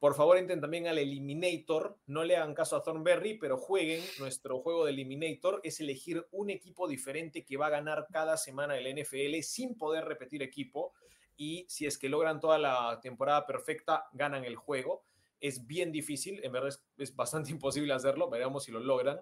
Por 0.00 0.16
favor, 0.16 0.38
entren 0.38 0.60
también 0.60 0.88
al 0.88 0.98
Eliminator. 0.98 2.00
No 2.06 2.24
le 2.24 2.36
hagan 2.36 2.52
caso 2.52 2.74
a 2.74 2.82
Thornberry, 2.82 3.38
pero 3.38 3.58
jueguen 3.58 4.02
nuestro 4.18 4.58
juego 4.58 4.84
de 4.84 4.90
Eliminator. 4.90 5.60
Es 5.62 5.78
elegir 5.78 6.26
un 6.32 6.50
equipo 6.50 6.88
diferente 6.88 7.44
que 7.44 7.56
va 7.56 7.68
a 7.68 7.70
ganar 7.70 8.08
cada 8.10 8.36
semana 8.36 8.76
el 8.76 8.92
NFL 8.92 9.40
sin 9.42 9.78
poder 9.78 10.04
repetir 10.04 10.42
equipo. 10.42 10.94
Y 11.36 11.64
si 11.68 11.86
es 11.86 11.96
que 11.96 12.08
logran 12.08 12.40
toda 12.40 12.58
la 12.58 12.98
temporada 13.00 13.46
perfecta, 13.46 14.08
ganan 14.12 14.44
el 14.44 14.56
juego. 14.56 15.04
Es 15.40 15.66
bien 15.66 15.92
difícil, 15.92 16.40
en 16.44 16.52
verdad 16.52 16.70
es, 16.96 17.16
bastante 17.16 17.50
imposible 17.52 17.92
hacerlo. 17.92 18.30
Veremos 18.30 18.64
si 18.64 18.72
lo 18.72 18.80
logran. 18.80 19.20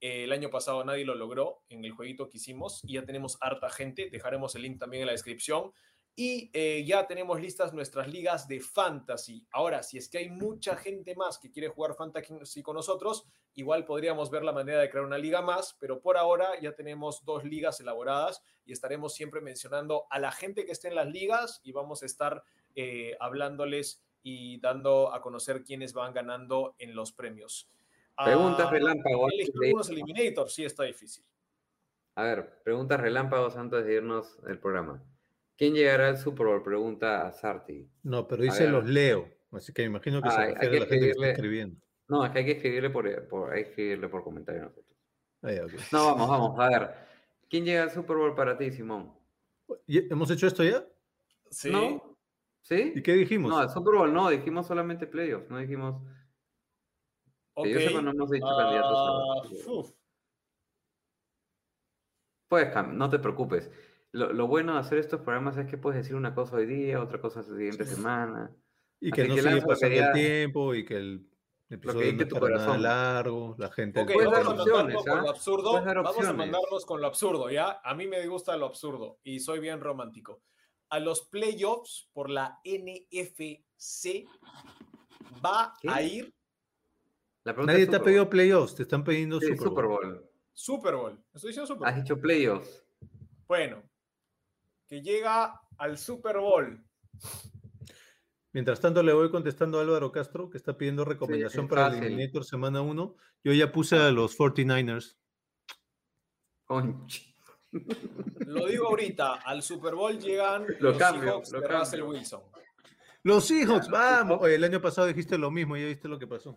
Eh, 0.00 0.24
el 0.24 0.32
año 0.32 0.50
pasado 0.50 0.84
nadie 0.84 1.04
lo 1.04 1.14
logró 1.14 1.62
en 1.68 1.84
el 1.84 1.92
jueguito 1.92 2.28
que 2.28 2.36
hicimos 2.36 2.80
y 2.84 2.94
ya 2.94 3.04
tenemos 3.04 3.38
harta 3.40 3.70
gente. 3.70 4.10
Dejaremos 4.10 4.54
el 4.54 4.62
link 4.62 4.78
también 4.78 5.02
en 5.02 5.06
la 5.06 5.12
descripción. 5.12 5.72
Y 6.18 6.50
eh, 6.54 6.82
ya 6.86 7.06
tenemos 7.06 7.38
listas 7.38 7.74
nuestras 7.74 8.08
ligas 8.08 8.48
de 8.48 8.60
fantasy. 8.60 9.46
Ahora, 9.52 9.82
si 9.82 9.98
es 9.98 10.08
que 10.08 10.16
hay 10.16 10.30
mucha 10.30 10.74
gente 10.74 11.14
más 11.14 11.38
que 11.38 11.50
quiere 11.50 11.68
jugar 11.68 11.94
fantasy 11.94 12.62
con 12.62 12.74
nosotros, 12.74 13.26
igual 13.52 13.84
podríamos 13.84 14.30
ver 14.30 14.42
la 14.42 14.52
manera 14.52 14.80
de 14.80 14.88
crear 14.88 15.04
una 15.04 15.18
liga 15.18 15.42
más, 15.42 15.76
pero 15.78 16.00
por 16.00 16.16
ahora 16.16 16.58
ya 16.58 16.74
tenemos 16.74 17.22
dos 17.26 17.44
ligas 17.44 17.80
elaboradas 17.80 18.42
y 18.64 18.72
estaremos 18.72 19.12
siempre 19.12 19.42
mencionando 19.42 20.06
a 20.08 20.18
la 20.18 20.32
gente 20.32 20.64
que 20.64 20.72
esté 20.72 20.88
en 20.88 20.94
las 20.94 21.08
ligas 21.08 21.60
y 21.62 21.72
vamos 21.72 22.02
a 22.02 22.06
estar 22.06 22.42
eh, 22.74 23.14
hablándoles 23.20 24.02
y 24.28 24.58
dando 24.58 25.14
a 25.14 25.22
conocer 25.22 25.62
quiénes 25.62 25.92
van 25.92 26.12
ganando 26.12 26.74
en 26.78 26.96
los 26.96 27.12
premios. 27.12 27.70
Preguntas 28.24 28.66
Ah, 28.66 28.70
relámpago. 28.72 29.28
elegir 29.28 29.46
antes 29.46 29.60
de- 29.60 29.66
algunos 29.68 29.88
Eliminator 29.90 30.50
sí 30.50 30.64
está 30.64 30.82
difícil. 30.82 31.24
A 32.16 32.24
ver, 32.24 32.60
preguntas 32.64 33.00
relámpagos 33.00 33.56
antes 33.56 33.84
de 33.86 33.94
irnos 33.94 34.42
del 34.42 34.58
programa. 34.58 35.00
¿Quién 35.56 35.74
llegará 35.74 36.08
al 36.08 36.18
Super 36.18 36.46
Bowl? 36.46 36.62
Pregunta 36.64 37.24
a 37.26 37.32
Sarti. 37.32 37.88
No, 38.02 38.26
pero 38.26 38.42
dice 38.42 38.66
los 38.68 38.84
leo. 38.86 39.30
Así 39.52 39.72
que 39.72 39.82
me 39.82 39.88
imagino 39.88 40.20
que 40.20 40.28
Ah, 40.28 40.32
se 40.32 40.40
hay- 40.40 40.48
hay 40.48 40.54
refiere 40.54 40.70
que 40.70 40.76
a 40.76 40.80
la 40.80 40.86
gente 40.86 41.06
que 41.06 41.10
está 41.12 41.26
escribirle- 41.26 41.32
escribiendo. 41.32 41.80
No, 42.08 42.24
es 42.24 42.30
que 42.32 42.38
hay 42.40 42.44
que 42.46 42.52
escribirle 42.52 42.90
por, 42.90 43.28
por, 43.28 43.52
hay 43.52 43.62
que 43.62 43.68
escribirle 43.70 44.08
por 44.08 44.24
comentario 44.24 44.62
nosotros. 44.62 44.96
No, 45.92 46.06
vamos, 46.06 46.28
vamos. 46.28 46.58
A 46.60 46.68
ver. 46.68 46.94
¿Quién 47.48 47.64
llega 47.64 47.84
al 47.84 47.90
Super 47.92 48.16
Bowl 48.16 48.34
para 48.34 48.58
ti, 48.58 48.72
Simón? 48.72 49.14
¿Y- 49.86 50.10
¿Hemos 50.12 50.28
hecho 50.32 50.48
esto 50.48 50.64
ya? 50.64 50.84
Sí. 51.50 51.70
¿No? 51.70 52.05
¿Sí? 52.68 52.92
¿Y 52.96 53.00
qué 53.02 53.12
dijimos? 53.12 53.48
No, 53.50 53.62
el 53.62 53.68
Super 53.70 53.94
Bowl 53.94 54.12
no, 54.12 54.28
dijimos 54.28 54.66
solamente 54.66 55.06
playoffs, 55.06 55.48
no 55.48 55.58
dijimos. 55.58 56.02
Que 57.62 57.70
yo 57.72 57.78
sepa, 57.78 58.02
no 58.02 58.10
hemos 58.10 58.28
dicho 58.28 58.44
candidatos 58.44 58.98
a 58.98 59.02
Ah, 59.02 59.14
Bowl. 59.44 59.78
uf. 59.78 59.92
Puedes, 62.48 62.74
cam- 62.74 62.92
no 62.94 63.08
te 63.08 63.20
preocupes. 63.20 63.70
Lo, 64.10 64.32
lo 64.32 64.48
bueno 64.48 64.74
de 64.74 64.80
hacer 64.80 64.98
estos 64.98 65.20
programas 65.20 65.56
es 65.58 65.66
que 65.68 65.78
puedes 65.78 65.98
decir 66.02 66.16
una 66.16 66.34
cosa 66.34 66.56
hoy 66.56 66.66
día, 66.66 67.00
otra 67.00 67.20
cosa 67.20 67.40
la 67.40 67.46
siguiente 67.46 67.84
semana. 67.84 68.50
y 69.00 69.12
que 69.12 69.22
así 69.22 69.28
no 69.28 69.34
que 69.36 69.42
sigue 69.42 69.60
lo 69.60 69.66
pasando 69.66 69.96
el 69.96 70.12
tiempo 70.12 70.74
y 70.74 70.84
que 70.84 70.96
el 70.96 71.30
episodio 71.68 72.00
no 72.00 72.06
dicte 72.06 72.22
es 72.24 72.28
tu 72.28 72.34
para 72.36 72.48
nada 72.56 72.64
corazón. 72.66 72.82
largo, 72.82 73.54
la 73.58 73.70
gente... 73.70 74.00
Ok, 74.00 74.12
Puedes 74.12 74.30
vamos 74.30 74.32
dar 74.32 74.42
a 74.42 74.48
mandarlo 74.56 74.74
opciones, 74.74 74.96
con 75.04 75.18
¿ah? 75.18 75.22
lo 75.22 75.30
absurdo. 75.30 75.70
Puedes 75.70 75.84
dar 75.86 75.96
Vamos 76.02 76.26
a 76.26 76.32
mandarlos 76.32 76.84
con 76.86 77.00
lo 77.00 77.06
absurdo, 77.06 77.50
¿ya? 77.50 77.80
A 77.84 77.94
mí 77.94 78.06
me 78.08 78.26
gusta 78.26 78.56
lo 78.56 78.66
absurdo 78.66 79.20
y 79.22 79.38
soy 79.38 79.60
bien 79.60 79.80
romántico. 79.80 80.42
A 80.88 81.00
los 81.00 81.22
playoffs 81.28 82.08
por 82.12 82.30
la 82.30 82.60
NFC 82.64 84.26
va 85.44 85.74
¿Qué? 85.80 85.88
a 85.90 86.02
ir 86.02 86.34
La 87.44 87.52
pregunta 87.52 87.72
Nadie 87.72 87.86
te 87.86 87.96
ha 87.96 88.02
pedido 88.02 88.28
playoffs, 88.30 88.74
te 88.76 88.82
están 88.82 89.04
pidiendo 89.04 89.40
Sí, 89.40 89.56
Super 89.56 89.68
Bowl. 89.68 89.74
Super 89.74 89.86
Bowl. 89.86 90.30
Super 90.52 90.94
Bowl. 90.94 91.24
Estoy 91.34 91.48
diciendo 91.50 91.66
Super 91.66 91.88
Has 91.88 91.94
Bowl. 91.94 92.02
dicho 92.04 92.20
playoffs. 92.20 92.84
Bueno, 93.46 93.82
que 94.88 95.02
llega 95.02 95.60
al 95.78 95.98
Super 95.98 96.38
Bowl. 96.38 96.82
Mientras 98.52 98.80
tanto, 98.80 99.02
le 99.02 99.12
voy 99.12 99.30
contestando 99.30 99.78
a 99.78 99.82
Álvaro 99.82 100.10
Castro, 100.10 100.48
que 100.48 100.56
está 100.56 100.78
pidiendo 100.78 101.04
recomendación 101.04 101.66
es 101.66 101.70
para 101.70 101.88
el. 101.88 102.02
Eliminator 102.02 102.44
semana 102.44 102.80
1. 102.80 103.16
Yo 103.44 103.52
ya 103.52 103.70
puse 103.70 103.96
a 103.96 104.10
los 104.10 104.36
49ers. 104.38 105.18
Conch. 106.64 107.35
Lo 108.46 108.66
digo 108.66 108.88
ahorita, 108.88 109.34
al 109.44 109.62
Super 109.62 109.94
Bowl 109.94 110.18
llegan 110.18 110.66
Lo 110.80 110.90
los 110.90 110.98
cambio, 110.98 111.22
Seahawks 111.22 111.52
lo 111.52 111.60
de 111.60 111.66
cambio. 111.66 111.80
Russell 111.80 112.02
Wilson. 112.02 112.42
Los 113.22 113.46
Seahawks, 113.46 113.88
vamos. 113.88 114.38
Oye, 114.40 114.54
el 114.54 114.64
año 114.64 114.80
pasado 114.80 115.06
dijiste 115.06 115.36
lo 115.36 115.50
mismo, 115.50 115.76
ya 115.76 115.86
viste 115.86 116.08
lo 116.08 116.18
que 116.18 116.26
pasó. 116.26 116.56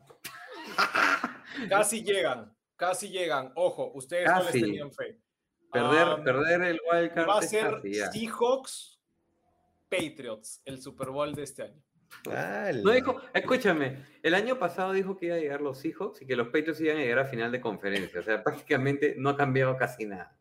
Casi 1.69 2.03
llegan, 2.03 2.55
casi 2.77 3.09
llegan. 3.09 3.51
Ojo, 3.55 3.91
ustedes 3.93 4.29
no 4.29 4.43
les 4.43 4.51
tenían 4.53 4.91
fe. 4.93 5.19
Perder, 5.73 6.23
perder 6.23 6.61
el 6.61 6.79
wild 6.89 7.13
card 7.13 7.27
va 7.27 7.39
a 7.39 7.41
ser 7.41 7.81
casi. 7.81 8.19
Seahawks 8.19 8.99
Patriots 9.89 10.61
el 10.65 10.81
Super 10.81 11.09
Bowl 11.09 11.33
de 11.35 11.43
este 11.43 11.63
año. 11.63 11.83
No 12.83 12.91
dijo, 12.91 13.21
escúchame, 13.33 14.03
el 14.23 14.33
año 14.33 14.57
pasado 14.57 14.93
dijo 14.93 15.17
que 15.17 15.27
iba 15.27 15.35
a 15.35 15.39
llegar 15.39 15.61
los 15.61 15.79
Seahawks 15.79 16.21
y 16.21 16.25
que 16.25 16.35
los 16.35 16.47
Patriots 16.47 16.81
iban 16.81 16.97
a 16.97 17.01
llegar 17.01 17.19
a 17.19 17.25
final 17.25 17.51
de 17.51 17.61
conferencia. 17.61 18.19
O 18.19 18.23
sea, 18.23 18.43
prácticamente 18.43 19.15
no 19.17 19.29
ha 19.29 19.37
cambiado 19.37 19.77
casi 19.77 20.05
nada. 20.05 20.38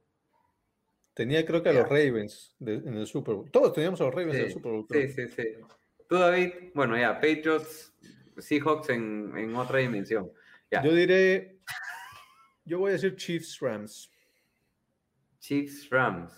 Tenía 1.18 1.44
creo 1.44 1.60
que 1.60 1.68
a 1.68 1.72
los 1.72 1.88
Ravens 1.88 2.54
en 2.60 2.96
el 2.96 3.04
Super 3.04 3.34
Bowl. 3.34 3.50
Todos 3.50 3.72
teníamos 3.72 4.00
a 4.00 4.04
los 4.04 4.14
Ravens 4.14 4.36
en 4.36 4.44
el 4.44 4.52
Super 4.52 4.70
Bowl. 4.70 4.86
Sí, 4.88 5.08
sí, 5.08 5.26
sí. 5.26 5.42
Tú, 6.08 6.14
David, 6.14 6.52
bueno, 6.74 6.96
ya, 6.96 7.14
Patriots, 7.14 7.92
Seahawks 8.36 8.90
en, 8.90 9.36
en 9.36 9.52
otra 9.56 9.80
dimensión. 9.80 10.30
Yo 10.70 10.94
diré, 10.94 11.58
yo 12.64 12.78
voy 12.78 12.90
a 12.90 12.92
decir 12.92 13.16
Chiefs 13.16 13.58
Rams. 13.58 14.12
Chiefs 15.40 15.90
Rams. 15.90 16.32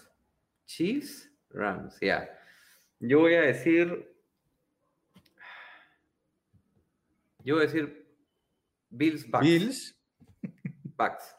Chiefs 0.65 1.31
Rams, 1.51 1.99
ya. 2.01 2.31
Yo 3.01 3.19
voy 3.19 3.35
a 3.35 3.43
decir. 3.43 4.11
Yo 7.45 7.57
voy 7.57 7.65
a 7.65 7.67
decir 7.67 8.07
Bills 8.89 9.31
Bucks. 9.31 9.45
Bills. 9.45 9.97
Bucks. 10.97 11.37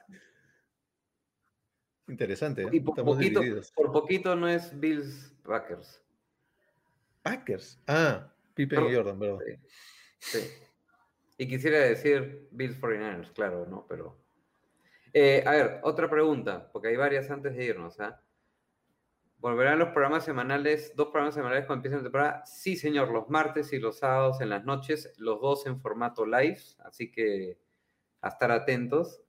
Interesante. 2.12 2.64
¿eh? 2.64 2.70
Y 2.74 2.82
por 2.82 3.04
poquito, 3.04 3.42
por 3.74 3.92
poquito, 3.94 4.36
no 4.36 4.50
es 4.50 4.78
Bills 4.78 5.34
Packers. 5.44 6.04
Packers. 7.22 7.82
Ah, 7.88 8.30
Pippen 8.54 8.86
y 8.86 8.94
Jordan, 8.94 9.18
¿verdad? 9.18 9.40
Sí. 10.20 10.40
sí. 10.40 10.54
Y 11.38 11.48
quisiera 11.48 11.80
decir 11.80 12.50
Bills 12.52 12.80
49ers, 12.80 13.32
claro, 13.34 13.66
¿no? 13.66 13.86
Pero. 13.88 14.18
Eh, 15.14 15.42
a 15.46 15.52
ver, 15.52 15.80
otra 15.84 16.10
pregunta, 16.10 16.70
porque 16.72 16.90
hay 16.90 16.98
varias 16.98 17.30
antes 17.32 17.56
de 17.56 17.64
irnos, 17.64 18.00
¿ah? 18.02 18.22
¿Volverán 19.38 19.80
los 19.80 19.90
programas 19.90 20.26
semanales, 20.26 20.94
dos 20.96 21.08
programas 21.08 21.34
semanales 21.34 21.66
cuando 21.66 21.80
empiecen 21.80 22.00
la 22.00 22.04
temporada? 22.04 22.46
Sí, 22.46 22.76
señor, 22.76 23.10
los 23.10 23.30
martes 23.30 23.72
y 23.74 23.80
los 23.80 24.00
sábados 24.00 24.42
en 24.42 24.50
las 24.50 24.66
noches, 24.66 25.14
los 25.18 25.42
dos 25.42 25.66
en 25.66 25.80
formato 25.80 26.26
live, 26.26 26.60
así 26.80 27.10
que 27.10 27.58
a 28.22 28.28
estar 28.28 28.52
atentos. 28.52 29.22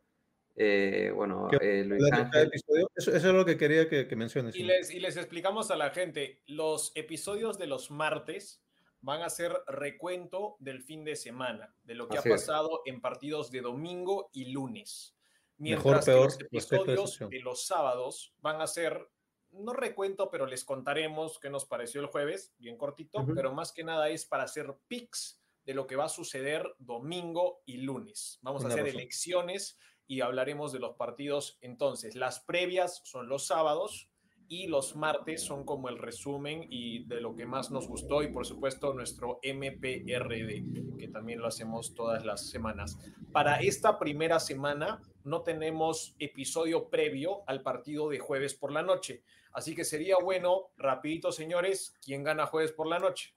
Eh, 0.55 1.11
bueno, 1.15 1.49
eh, 1.61 1.83
Luis 1.85 2.13
Ángel. 2.13 2.51
Eso, 2.95 3.17
es 3.17 3.25
lo 3.25 3.45
que 3.45 3.57
quería 3.57 3.89
que, 3.89 4.17
menciones. 4.17 4.55
Y 4.57 4.65
les, 4.65 4.91
y 4.91 5.01
les 5.01 5.17
explicamos 5.17 5.71
a 5.71 5.77
la 5.77 5.91
gente, 5.91 6.43
los 6.47 6.93
episodios 6.95 7.59
de 7.59 7.67
los 7.67 7.91
martes 7.91 8.63
van 9.03 9.23
a 9.23 9.31
ser 9.31 9.53
recuento 9.67 10.57
del 10.61 10.81
fin 10.81 11.05
de 11.05 11.17
semana, 11.17 11.75
de 11.83 11.95
lo 11.95 12.09
que 12.09 12.19
ha 12.19 12.23
pasado 12.23 12.83
en 12.87 13.01
partidos 13.01 13.51
de 13.51 13.61
domingo 13.61 14.31
y 14.33 14.53
lunes. 14.53 15.17
Mientras 15.59 16.05
que 16.05 16.13
los 16.13 16.41
episodios 16.41 17.19
de 17.19 17.41
los 17.41 17.67
sábados 17.67 18.35
van 18.41 18.61
a 18.61 18.67
ser, 18.67 19.09
no 19.51 19.73
recuento, 19.73 20.31
pero 20.31 20.47
les 20.47 20.65
contaremos 20.65 21.39
qué 21.41 21.51
nos 21.51 21.65
pareció 21.67 22.01
el 22.01 22.07
jueves, 22.07 22.55
bien 22.59 22.77
cortito, 22.77 23.27
pero 23.35 23.53
más 23.53 23.73
que 23.73 23.85
nada 23.85 24.09
es 24.09 24.25
para 24.25 24.45
hacer 24.45 24.75
picks 24.89 25.41
de 25.65 25.75
lo 25.75 25.87
que 25.87 25.97
va 25.97 26.05
a 26.05 26.09
suceder 26.09 26.65
domingo 26.79 27.63
y 27.67 27.79
lunes. 27.79 28.39
Vamos 28.43 28.65
a 28.65 28.69
hacer 28.69 28.87
elecciones 28.87 29.79
y 30.07 30.21
hablaremos 30.21 30.73
de 30.73 30.79
los 30.79 30.97
partidos 30.97 31.59
entonces. 31.61 32.15
Las 32.15 32.41
previas 32.41 33.01
son 33.05 33.29
los 33.29 33.47
sábados, 33.47 34.13
y 34.53 34.67
los 34.67 34.97
martes 34.97 35.43
son 35.43 35.65
como 35.65 35.89
el 35.89 35.97
resumen 35.97 36.67
y 36.69 37.05
de 37.07 37.23
lo 37.23 37.35
que 37.35 37.47
más 37.47 37.71
nos 37.71 37.89
gustó 37.89 38.23
y 38.23 38.31
por 38.31 38.45
supuesto 38.45 38.93
nuestro 38.93 39.41
MPRD, 39.43 40.99
que 40.99 41.09
también 41.09 41.41
lo 41.41 41.47
hacemos 41.47 41.95
todas 41.95 42.27
las 42.27 42.51
semanas. 42.51 42.99
Para 43.33 43.61
esta 43.61 43.99
primera 43.99 44.39
semana 44.41 45.01
no 45.25 45.41
tenemos 45.41 46.15
episodio 46.19 46.91
previo 46.91 47.45
al 47.47 47.63
partido 47.63 48.11
de 48.11 48.19
jueves 48.19 48.53
por 48.53 48.73
la 48.73 48.83
noche, 48.83 49.23
así 49.55 49.75
que 49.75 49.87
sería 49.87 50.17
bueno, 50.19 50.71
rapidito 50.77 51.33
señores, 51.33 51.97
¿quién 52.05 52.23
gana 52.23 52.45
jueves 52.45 52.73
por 52.73 52.89
la 52.89 52.99
noche? 52.99 53.35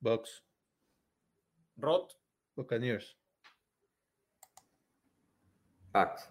Box. 0.00 0.42
Rod. 1.76 2.08
Buccaneers. 2.56 3.18
Bucks. 5.92 6.30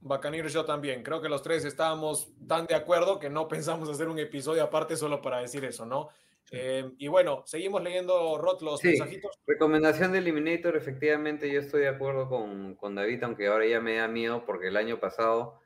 Bacanir 0.00 0.46
yo 0.48 0.64
también. 0.64 1.02
Creo 1.02 1.20
que 1.20 1.28
los 1.28 1.42
tres 1.42 1.64
estábamos 1.64 2.32
tan 2.46 2.66
de 2.66 2.74
acuerdo 2.74 3.18
que 3.18 3.30
no 3.30 3.48
pensamos 3.48 3.88
hacer 3.88 4.08
un 4.08 4.18
episodio 4.18 4.62
aparte 4.62 4.96
solo 4.96 5.20
para 5.20 5.40
decir 5.40 5.64
eso, 5.64 5.84
¿no? 5.84 6.08
Eh, 6.52 6.92
y 6.98 7.08
bueno, 7.08 7.42
seguimos 7.44 7.82
leyendo, 7.82 8.38
Rot, 8.38 8.62
los 8.62 8.82
mensajitos. 8.84 9.36
Recomendación 9.46 10.12
de 10.12 10.18
Eliminator, 10.18 10.76
efectivamente 10.76 11.50
yo 11.52 11.58
estoy 11.58 11.80
de 11.80 11.88
acuerdo 11.88 12.28
con, 12.28 12.76
con, 12.76 12.94
David, 12.94 13.24
aunque 13.24 13.48
ahora 13.48 13.66
ya 13.66 13.80
me 13.80 13.96
da 13.96 14.06
miedo 14.06 14.44
porque 14.46 14.68
el 14.68 14.76
año 14.76 15.00
pasado 15.00 15.58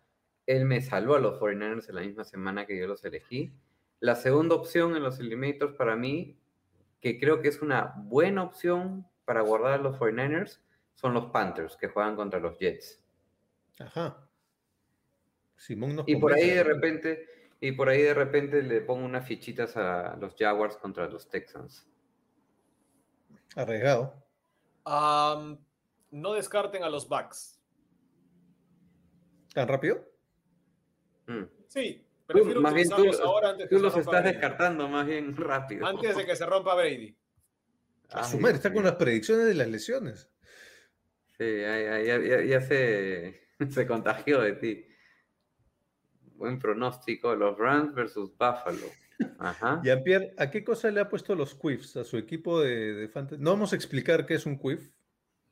él 0.46 0.64
me 0.64 0.80
salvó 0.80 1.16
a 1.16 1.20
los 1.20 1.38
49ers 1.38 1.90
en 1.90 1.94
la 1.94 2.00
misma 2.00 2.24
semana 2.24 2.66
que 2.66 2.78
yo 2.78 2.86
los 2.86 3.04
elegí. 3.04 3.52
La 4.00 4.16
segunda 4.16 4.54
opción 4.54 4.96
en 4.96 5.02
los 5.02 5.20
Eliminators 5.20 5.76
para 5.76 5.96
mí, 5.96 6.38
que 7.00 7.20
creo 7.20 7.42
que 7.42 7.48
es 7.48 7.60
una 7.60 7.92
buena 7.98 8.42
opción 8.42 9.06
para 9.26 9.42
guardar 9.42 9.74
a 9.74 9.82
los 9.82 9.98
49ers, 9.98 10.60
son 11.00 11.14
los 11.14 11.26
Panthers, 11.26 11.76
que 11.76 11.88
juegan 11.88 12.16
contra 12.16 12.38
los 12.38 12.58
Jets. 12.58 13.02
Ajá 13.78 14.30
y 16.06 16.16
por 16.16 16.32
ahí 16.32 16.50
de 16.50 16.64
repente, 16.64 17.28
y 17.60 17.72
por 17.72 17.88
ahí 17.88 18.02
de 18.02 18.14
repente 18.14 18.62
le 18.62 18.80
pongo 18.80 19.04
unas 19.04 19.26
fichitas 19.26 19.76
a 19.76 20.16
los 20.16 20.34
Jaguars 20.36 20.76
contra 20.76 21.06
los 21.08 21.28
Texans. 21.28 21.86
Arriesgado. 23.56 24.14
no 24.86 26.32
descarten 26.34 26.82
a 26.82 26.88
los 26.88 27.08
Bucks. 27.08 27.60
¿Tan 29.52 29.68
rápido? 29.68 30.04
Mm. 31.26 31.44
Sí, 31.66 32.06
pero 32.26 32.60
más 32.60 32.72
bien 32.72 32.88
tú, 32.88 33.04
ahora 33.24 33.50
antes 33.50 33.68
tú 33.68 33.78
los 33.78 33.96
estás 33.96 34.24
descartando 34.24 34.88
más 34.88 35.06
bien 35.06 35.36
rápido. 35.36 35.86
Antes 35.86 36.16
de 36.16 36.24
que 36.24 36.36
se 36.36 36.46
rompa 36.46 36.74
Brady. 36.74 37.16
A 38.10 38.24
Sumar 38.24 38.54
está 38.54 38.72
con 38.72 38.84
las 38.84 38.94
predicciones 38.94 39.46
de 39.46 39.54
las 39.54 39.68
lesiones. 39.68 40.28
Sí, 41.40 41.64
ya, 42.48 42.60
se, 42.60 43.40
se 43.70 43.86
contagió 43.86 44.42
de 44.42 44.52
ti. 44.52 44.86
Buen 46.34 46.58
pronóstico, 46.58 47.34
los 47.34 47.56
Rams 47.56 47.94
versus 47.94 48.30
Buffalo. 48.32 48.86
Ajá. 49.38 49.80
Jean-Pierre, 49.82 50.34
¿a 50.36 50.50
qué 50.50 50.62
cosa 50.62 50.90
le 50.90 51.00
ha 51.00 51.08
puesto 51.08 51.34
los 51.34 51.54
quiffs 51.54 51.96
a 51.96 52.04
su 52.04 52.18
equipo 52.18 52.60
de, 52.60 52.92
de 52.92 53.08
fantasy? 53.08 53.42
No 53.42 53.52
vamos 53.52 53.72
a 53.72 53.76
explicar 53.76 54.26
qué 54.26 54.34
es 54.34 54.44
un 54.44 54.58
quiff. 54.58 54.92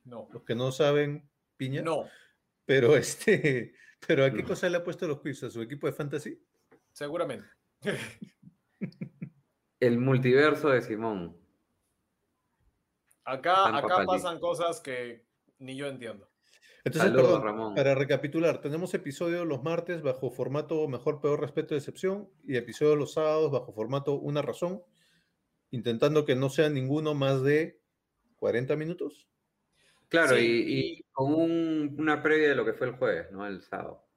No. 0.04 0.28
Los 0.30 0.42
que 0.42 0.54
no 0.54 0.72
saben, 0.72 1.26
piña. 1.56 1.80
No. 1.80 2.04
Pero 2.66 2.94
este, 2.94 3.72
pero 4.06 4.26
¿a 4.26 4.30
qué 4.30 4.44
cosa 4.44 4.68
le 4.68 4.76
ha 4.76 4.84
puesto 4.84 5.08
los 5.08 5.22
quiffs 5.22 5.44
a 5.44 5.50
su 5.50 5.62
equipo 5.62 5.86
de 5.86 5.94
fantasy? 5.94 6.38
Seguramente. 6.92 7.46
El 9.80 9.98
multiverso 9.98 10.68
de 10.68 10.82
Simón. 10.82 11.34
Acá, 13.24 13.74
acá 13.74 14.04
pasan 14.04 14.38
cosas 14.38 14.80
que 14.80 15.27
ni 15.58 15.76
yo 15.76 15.86
entiendo. 15.86 16.28
Entonces, 16.84 17.10
perdón, 17.12 17.74
para 17.74 17.94
recapitular, 17.94 18.60
tenemos 18.60 18.94
episodio 18.94 19.44
los 19.44 19.62
martes 19.62 20.02
bajo 20.02 20.30
formato 20.30 20.88
mejor, 20.88 21.20
peor, 21.20 21.40
respeto, 21.40 21.74
excepción 21.74 22.30
y 22.46 22.56
episodio 22.56 22.96
los 22.96 23.14
sábados 23.14 23.50
bajo 23.50 23.72
formato 23.72 24.14
una 24.14 24.42
razón, 24.42 24.82
intentando 25.70 26.24
que 26.24 26.34
no 26.34 26.48
sea 26.48 26.70
ninguno 26.70 27.14
más 27.14 27.42
de 27.42 27.80
40 28.36 28.76
minutos. 28.76 29.28
Claro, 30.08 30.38
y, 30.38 31.04
con 31.12 32.00
una 32.00 32.22
previa 32.22 32.50
de 32.50 32.54
lo 32.54 32.64
que 32.64 32.72
fue 32.72 32.86
el 32.86 32.94
jueves, 32.94 33.30
¿no? 33.32 33.46
El 33.46 33.60
sábado 33.62 34.07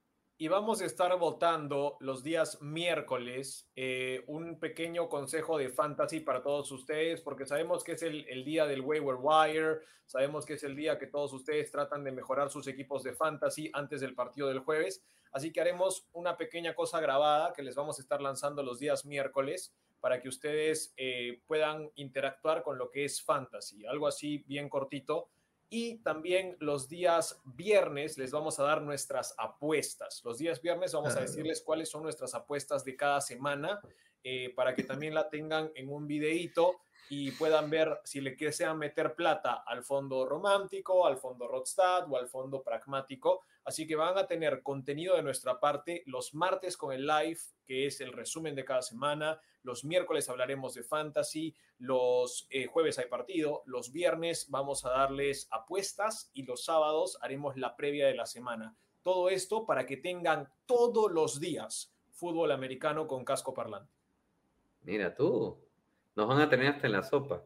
y 0.42 0.48
vamos 0.48 0.82
a 0.82 0.86
estar 0.86 1.16
votando 1.20 1.98
los 2.00 2.24
días 2.24 2.60
miércoles 2.64 3.70
eh, 3.76 4.24
un 4.26 4.60
pequeño 4.60 5.08
consejo 5.08 5.56
de 5.60 5.70
fantasy 5.70 6.22
para 6.22 6.42
todos 6.42 6.72
ustedes, 6.72 7.22
porque 7.22 7.46
sabemos 7.46 7.84
que 7.84 7.92
es 7.92 8.02
el, 8.02 8.44
día 8.44 8.66
del 8.66 8.82
waiver 8.82 9.18
wire, 9.20 9.82
sabemos 10.08 10.44
que 10.44 10.54
es 10.54 10.64
el 10.64 10.76
día 10.76 10.98
que 10.98 11.06
todos 11.06 11.32
ustedes 11.34 11.70
tratan 11.70 12.04
de 12.04 12.12
mejorar 12.12 12.50
sus 12.50 12.66
equipos 12.66 13.04
de 13.04 13.14
fantasy 13.14 13.70
antes 13.72 14.02
del 14.02 14.16
partido 14.16 14.48
del 14.48 14.62
jueves, 14.62 15.04
así 15.32 15.54
que 15.54 15.62
haremos 15.62 16.08
una 16.12 16.38
pequeña 16.38 16.74
cosa 16.74 17.00
grabada 17.00 17.54
que 17.54 17.62
les 17.62 17.76
vamos 17.76 18.00
a 18.00 18.02
estar 18.02 18.20
lanzando 18.20 18.64
los 18.64 18.80
días 18.80 19.06
miércoles 19.06 19.76
para 20.00 20.20
que 20.20 20.28
ustedes 20.28 20.92
eh, 20.98 21.44
puedan 21.46 21.92
interactuar 21.94 22.64
con 22.64 22.80
lo 22.80 22.90
que 22.90 23.06
es 23.06 23.22
fantasy, 23.22 23.86
algo 23.86 24.08
así 24.08 24.40
bien 24.48 24.70
cortito 24.70 25.30
y 25.74 26.00
también 26.00 26.58
los 26.60 26.90
días 26.90 27.42
viernes 27.46 28.18
les 28.18 28.32
vamos 28.32 28.60
a 28.60 28.64
dar 28.64 28.82
nuestras 28.82 29.34
apuestas. 29.38 30.22
Los 30.26 30.38
días 30.38 30.62
viernes 30.62 30.92
vamos 30.92 31.16
a 31.16 31.22
decirles 31.22 31.62
cuáles 31.62 31.90
son 31.90 32.04
nuestras 32.04 32.36
apuestas 32.36 32.84
de 32.84 32.98
cada 32.98 33.22
semana 33.22 33.80
eh, 34.22 34.54
para 34.54 34.76
que 34.76 34.84
también 34.84 35.14
la 35.14 35.30
tengan 35.30 35.72
en 35.76 35.88
un 35.90 36.08
videíto 36.08 36.82
y 37.10 37.32
puedan 37.32 37.70
ver 37.70 38.02
si 38.04 38.20
le 38.20 38.36
desean 38.36 38.78
meter 38.78 39.16
plata 39.16 39.64
al 39.66 39.86
fondo 39.86 40.26
romántico, 40.26 41.08
al 41.08 41.18
fondo 41.18 41.48
Rodstad 41.48 42.12
o 42.12 42.18
al 42.18 42.28
fondo 42.28 42.62
pragmático. 42.62 43.46
Así 43.64 43.88
que 43.88 43.96
van 43.96 44.18
a 44.18 44.28
tener 44.28 44.62
contenido 44.64 45.16
de 45.16 45.24
nuestra 45.24 45.58
parte 45.58 46.04
los 46.06 46.34
martes 46.34 46.76
con 46.76 46.92
el 46.92 47.08
live, 47.08 47.40
que 47.72 47.86
es 47.86 48.02
el 48.02 48.12
resumen 48.12 48.54
de 48.54 48.66
cada 48.66 48.82
semana. 48.82 49.40
Los 49.64 49.86
miércoles 49.86 50.28
hablaremos 50.28 50.74
de 50.74 50.84
fantasy. 50.84 51.56
Los 51.78 52.46
eh, 52.50 52.66
jueves 52.66 53.00
hay 53.00 53.06
partido. 53.06 53.64
Los 53.66 53.94
viernes 53.94 54.50
vamos 54.50 54.84
a 54.84 54.90
darles 54.90 55.48
apuestas 55.52 56.32
y 56.34 56.44
los 56.44 56.66
sábados 56.66 57.18
haremos 57.22 57.56
la 57.56 57.78
previa 57.78 58.08
de 58.08 58.16
la 58.16 58.26
semana. 58.26 58.76
Todo 59.04 59.30
esto 59.30 59.66
para 59.66 59.86
que 59.86 59.96
tengan 59.96 60.52
todos 60.66 61.10
los 61.14 61.40
días 61.40 61.96
fútbol 62.12 62.52
americano 62.52 63.08
con 63.08 63.24
casco 63.24 63.54
parlante. 63.54 63.94
Mira 64.82 65.16
tú, 65.16 65.58
nos 66.14 66.28
van 66.28 66.42
a 66.42 66.50
tener 66.50 66.74
hasta 66.74 66.88
en 66.88 66.92
la 66.92 67.04
sopa. 67.04 67.42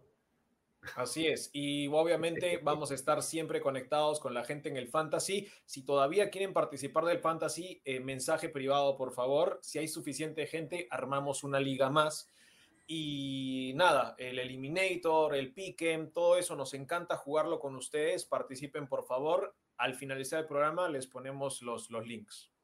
Así 0.95 1.27
es, 1.27 1.49
y 1.53 1.87
obviamente 1.87 2.59
vamos 2.63 2.91
a 2.91 2.95
estar 2.95 3.21
siempre 3.23 3.61
conectados 3.61 4.19
con 4.19 4.33
la 4.33 4.43
gente 4.43 4.69
en 4.69 4.77
el 4.77 4.87
Fantasy. 4.87 5.47
Si 5.65 5.83
todavía 5.83 6.29
quieren 6.29 6.53
participar 6.53 7.05
del 7.05 7.19
Fantasy, 7.19 7.81
eh, 7.85 7.99
mensaje 7.99 8.49
privado, 8.49 8.95
por 8.95 9.11
favor. 9.11 9.59
Si 9.61 9.79
hay 9.79 9.87
suficiente 9.87 10.45
gente, 10.47 10.87
armamos 10.89 11.43
una 11.43 11.59
liga 11.59 11.89
más. 11.89 12.29
Y 12.87 13.73
nada, 13.75 14.15
el 14.19 14.37
Eliminator, 14.37 15.35
el 15.35 15.53
Pick'em, 15.53 16.11
todo 16.11 16.37
eso 16.37 16.55
nos 16.55 16.73
encanta 16.75 17.17
jugarlo 17.17 17.59
con 17.59 17.75
ustedes. 17.75 18.25
Participen, 18.25 18.87
por 18.87 19.05
favor. 19.05 19.55
Al 19.77 19.95
finalizar 19.95 20.41
el 20.41 20.45
programa 20.45 20.87
les 20.87 21.07
ponemos 21.07 21.61
los, 21.61 21.89
los 21.89 22.05
links. 22.05 22.54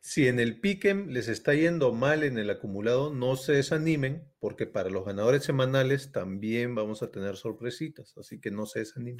Si 0.00 0.28
en 0.28 0.38
el 0.38 0.60
Pick'em 0.60 1.08
les 1.08 1.28
está 1.28 1.54
yendo 1.54 1.92
mal 1.92 2.22
en 2.22 2.38
el 2.38 2.50
acumulado, 2.50 3.12
no 3.12 3.36
se 3.36 3.52
desanimen, 3.52 4.30
porque 4.38 4.66
para 4.66 4.90
los 4.90 5.04
ganadores 5.04 5.44
semanales 5.44 6.12
también 6.12 6.74
vamos 6.74 7.02
a 7.02 7.10
tener 7.10 7.36
sorpresitas, 7.36 8.16
así 8.16 8.40
que 8.40 8.50
no 8.50 8.66
se 8.66 8.80
desanimen. 8.80 9.18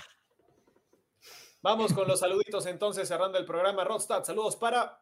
Vamos 1.61 1.93
con 1.93 2.07
los 2.07 2.21
saluditos 2.21 2.67
entonces, 2.67 3.09
cerrando 3.09 3.37
el 3.37 3.45
programa. 3.45 3.83
Rodstad, 3.83 4.23
saludos 4.23 4.57
para. 4.57 5.01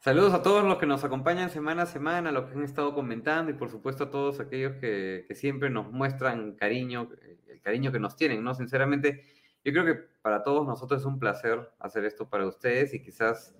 Saludos 0.00 0.34
a 0.34 0.42
todos 0.42 0.64
los 0.64 0.78
que 0.78 0.86
nos 0.86 1.02
acompañan 1.04 1.50
semana 1.50 1.82
a 1.82 1.86
semana, 1.86 2.30
los 2.30 2.46
que 2.46 2.56
han 2.56 2.62
estado 2.62 2.94
comentando 2.94 3.50
y 3.50 3.54
por 3.54 3.70
supuesto 3.70 4.04
a 4.04 4.10
todos 4.10 4.40
aquellos 4.40 4.76
que, 4.76 5.24
que 5.26 5.34
siempre 5.34 5.68
nos 5.68 5.90
muestran 5.90 6.54
cariño, 6.56 7.10
el 7.48 7.60
cariño 7.60 7.92
que 7.92 8.00
nos 8.00 8.16
tienen, 8.16 8.42
¿no? 8.42 8.54
Sinceramente, 8.54 9.24
yo 9.64 9.72
creo 9.72 9.84
que 9.84 9.94
para 10.22 10.42
todos 10.42 10.66
nosotros 10.66 11.00
es 11.00 11.06
un 11.06 11.18
placer 11.18 11.70
hacer 11.78 12.04
esto 12.04 12.28
para 12.28 12.46
ustedes 12.46 12.94
y 12.94 13.02
quizás 13.02 13.54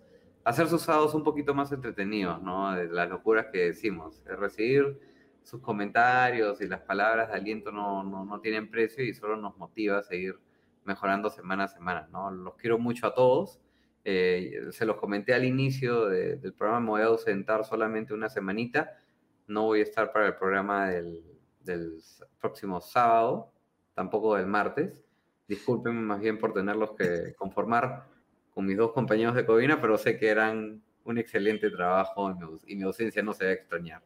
hacer 0.45 0.69
sus 0.69 0.83
sábados 0.83 1.15
un 1.15 1.25
poquito 1.25 1.55
más 1.55 1.73
entretenidos, 1.73 2.43
¿no? 2.43 2.75
De 2.75 2.89
las 2.89 3.09
locuras 3.09 3.47
que 3.53 3.67
decimos. 3.67 4.23
Recibir 4.25 4.99
sus 5.43 5.61
comentarios 5.61 6.61
y 6.61 6.69
las 6.69 6.81
palabras 6.81 7.29
de 7.29 7.35
aliento 7.35 7.73
no, 7.73 8.03
no, 8.03 8.25
no, 8.25 8.41
tienen 8.41 8.71
precio 8.71 9.05
y 9.05 9.15
solo 9.15 9.37
nos 9.37 9.57
motiva 9.57 9.99
a 9.99 10.03
seguir 10.03 10.39
mejorando 10.85 11.31
semana 11.31 11.65
a 11.65 11.69
semana, 11.69 12.09
¿no? 12.11 12.31
Los 12.31 12.55
quiero 12.57 12.79
mucho 12.79 13.07
a 13.07 13.15
todos. 13.15 13.61
Eh, 14.05 14.69
se 14.71 14.87
los 14.87 14.97
comenté 14.97 15.35
al 15.35 15.45
inicio 15.45 16.07
de, 16.07 16.37
del 16.37 16.55
programa, 16.55 16.81
me 16.81 16.91
voy 16.91 17.03
a 17.03 17.07
ausentar 17.07 17.65
solamente 17.65 18.15
una 18.15 18.29
semanita. 18.29 18.99
No 19.47 19.65
voy 19.65 19.81
a 19.81 19.85
estar 19.85 20.13
para 20.13 20.29
el 20.29 20.37
programa 20.37 20.89
del, 20.91 21.25
del 21.61 22.01
próximo 22.41 22.81
sábado, 22.81 23.53
tampoco 23.95 24.37
del 24.37 24.47
martes. 24.47 25.03
Discúlpenme 25.49 26.01
más 26.01 26.21
bien 26.21 26.39
por 26.39 26.53
tenerlos 26.53 26.93
que 26.93 27.35
conformar 27.35 28.10
con 28.55 28.67
mis 28.67 28.77
dos 28.77 28.93
compañeros 28.93 29.35
de 29.35 29.47
Covina, 29.47 29.81
pero 29.81 29.99
sé 29.99 30.19
que 30.19 30.29
eran 30.29 30.83
un 31.05 31.19
excelente 31.19 31.71
trabajo 31.71 32.35
y 32.67 32.77
mi 32.77 32.83
ausencia 32.83 33.23
no 33.23 33.33
se 33.33 33.45
va 33.45 33.51
a 33.51 33.55
extrañar. 33.55 34.03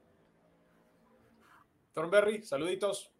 Thornberry, 1.93 2.43
saluditos. 2.43 3.13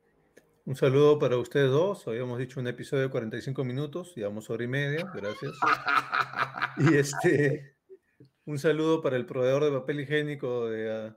Un 0.67 0.77
saludo 0.77 1.19
para 1.19 1.37
ustedes 1.37 1.71
dos. 1.71 2.09
Habíamos 2.09 2.39
dicho 2.39 2.59
un 2.59 2.67
episodio 2.67 3.05
de 3.05 3.11
45 3.11 3.65
minutos, 3.65 4.15
llevamos 4.17 4.49
hora 4.51 4.65
y 4.65 4.69
media, 4.69 5.11
gracias. 5.15 5.53
y 6.79 6.97
este, 6.97 7.77
un 8.47 8.59
saludo 8.59 9.03
para 9.03 9.17
el 9.17 9.27
proveedor 9.27 9.65
de 9.65 9.71
papel 9.71 10.01
higiénico 10.01 10.71
de 10.71 11.15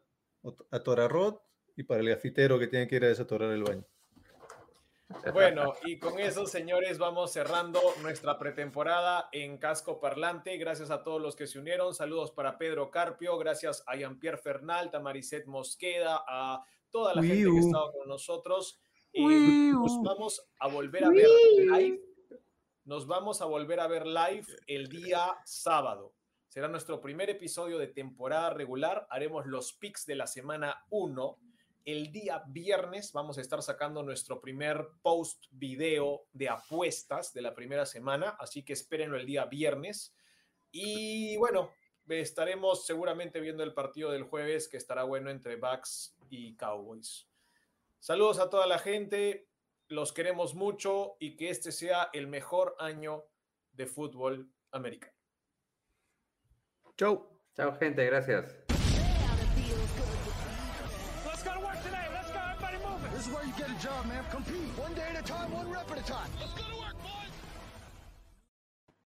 Atorarrot 0.72 1.42
y 1.76 1.84
para 1.84 2.02
el 2.02 2.10
gafitero 2.10 2.60
que 2.60 2.68
tiene 2.68 2.88
que 2.88 2.98
ir 2.98 3.06
a 3.06 3.10
desatorar 3.10 3.52
el 3.52 3.64
baño. 3.64 3.86
Bueno, 5.32 5.74
y 5.86 6.00
con 6.00 6.20
eso, 6.20 6.46
señores, 6.46 6.98
vamos 6.98 7.32
cerrando 7.32 7.80
nuestra 8.02 8.38
pretemporada 8.38 9.30
en 9.32 9.58
Casco 9.58 10.00
Parlante. 10.00 10.58
Gracias 10.58 10.92
a 10.92 11.02
todos 11.02 11.22
los 11.22 11.36
que 11.36 11.48
se 11.48 11.60
unieron. 11.60 11.94
Saludos 11.94 12.32
para 12.32 12.58
Pedro 12.58 12.92
Carpio, 12.92 13.38
gracias 13.38 13.84
a 13.88 13.96
Jean-Pierre 13.96 14.38
Fernal, 14.38 14.92
a 14.94 15.00
Mariset 15.00 15.46
Mosqueda, 15.46 16.24
a 16.28 16.64
toda 16.92 17.16
la 17.16 17.22
gente 17.24 17.50
que 17.50 17.58
ha 17.58 17.60
estado 17.60 17.94
con 17.94 18.08
nosotros. 18.08 18.80
Y 19.14 19.72
nos 19.72 20.02
vamos 20.04 20.46
a 20.60 20.68
volver 20.68 21.06
a 21.06 21.10
ver 21.10 21.28
live. 21.58 22.02
Nos 22.84 23.08
vamos 23.08 23.42
a 23.42 23.46
volver 23.46 23.80
a 23.80 23.88
ver 23.88 24.06
live 24.06 24.46
el 24.68 24.88
día 24.90 25.38
sábado. 25.46 26.14
Será 26.48 26.68
nuestro 26.68 27.00
primer 27.00 27.30
episodio 27.30 27.78
de 27.78 27.88
temporada 27.88 28.50
regular. 28.50 29.08
Haremos 29.10 29.46
los 29.46 29.74
picks 29.74 30.06
de 30.06 30.16
la 30.16 30.28
semana 30.28 30.86
1 30.90 31.38
el 31.88 32.12
día 32.12 32.44
viernes 32.50 33.14
vamos 33.14 33.38
a 33.38 33.42
estar 33.42 33.64
sacando 33.64 34.04
nuestro 34.04 34.42
primer 34.42 34.90
post 35.02 35.46
video 35.52 36.28
de 36.34 36.50
apuestas 36.50 37.32
de 37.32 37.42
la 37.42 37.56
primera 37.56 37.86
semana, 37.86 38.36
así 38.42 38.66
que 38.66 38.74
espérenlo 38.74 39.16
el 39.16 39.26
día 39.26 39.46
viernes. 39.46 40.14
Y 40.70 41.38
bueno, 41.38 41.72
estaremos 42.10 42.86
seguramente 42.86 43.40
viendo 43.40 43.64
el 43.64 43.74
partido 43.74 44.12
del 44.12 44.24
jueves 44.24 44.68
que 44.68 44.76
estará 44.76 45.04
bueno 45.04 45.30
entre 45.30 45.56
Bucks 45.56 46.18
y 46.30 46.58
Cowboys. 46.58 47.30
Saludos 48.00 48.40
a 48.40 48.50
toda 48.50 48.68
la 48.68 48.80
gente, 48.80 49.48
los 49.88 50.12
queremos 50.12 50.56
mucho 50.56 51.16
y 51.22 51.38
que 51.38 51.50
este 51.50 51.72
sea 51.72 52.10
el 52.12 52.28
mejor 52.28 52.76
año 52.80 53.24
de 53.72 53.88
fútbol 53.88 54.52
americano. 54.72 55.16
Chau. 56.98 57.30
Chao 57.56 57.74
gente, 57.78 58.06
gracias. 58.06 58.67
This 63.28 63.36
is 63.36 63.40
where 63.40 63.46
you 63.46 63.54
get 63.58 63.70
a 63.70 63.84
job, 63.84 64.06
man. 64.06 64.24
Compete 64.32 64.78
one 64.78 64.94
day 64.94 65.04
at 65.14 65.20
a 65.20 65.24
time, 65.24 65.52
one 65.52 65.70
rep 65.70 65.92
at 65.92 66.00
a 66.00 66.04
time. 66.04 66.30
Let's 66.40 66.54
go 66.54 66.64
to 66.64 66.80
work! 66.80 66.87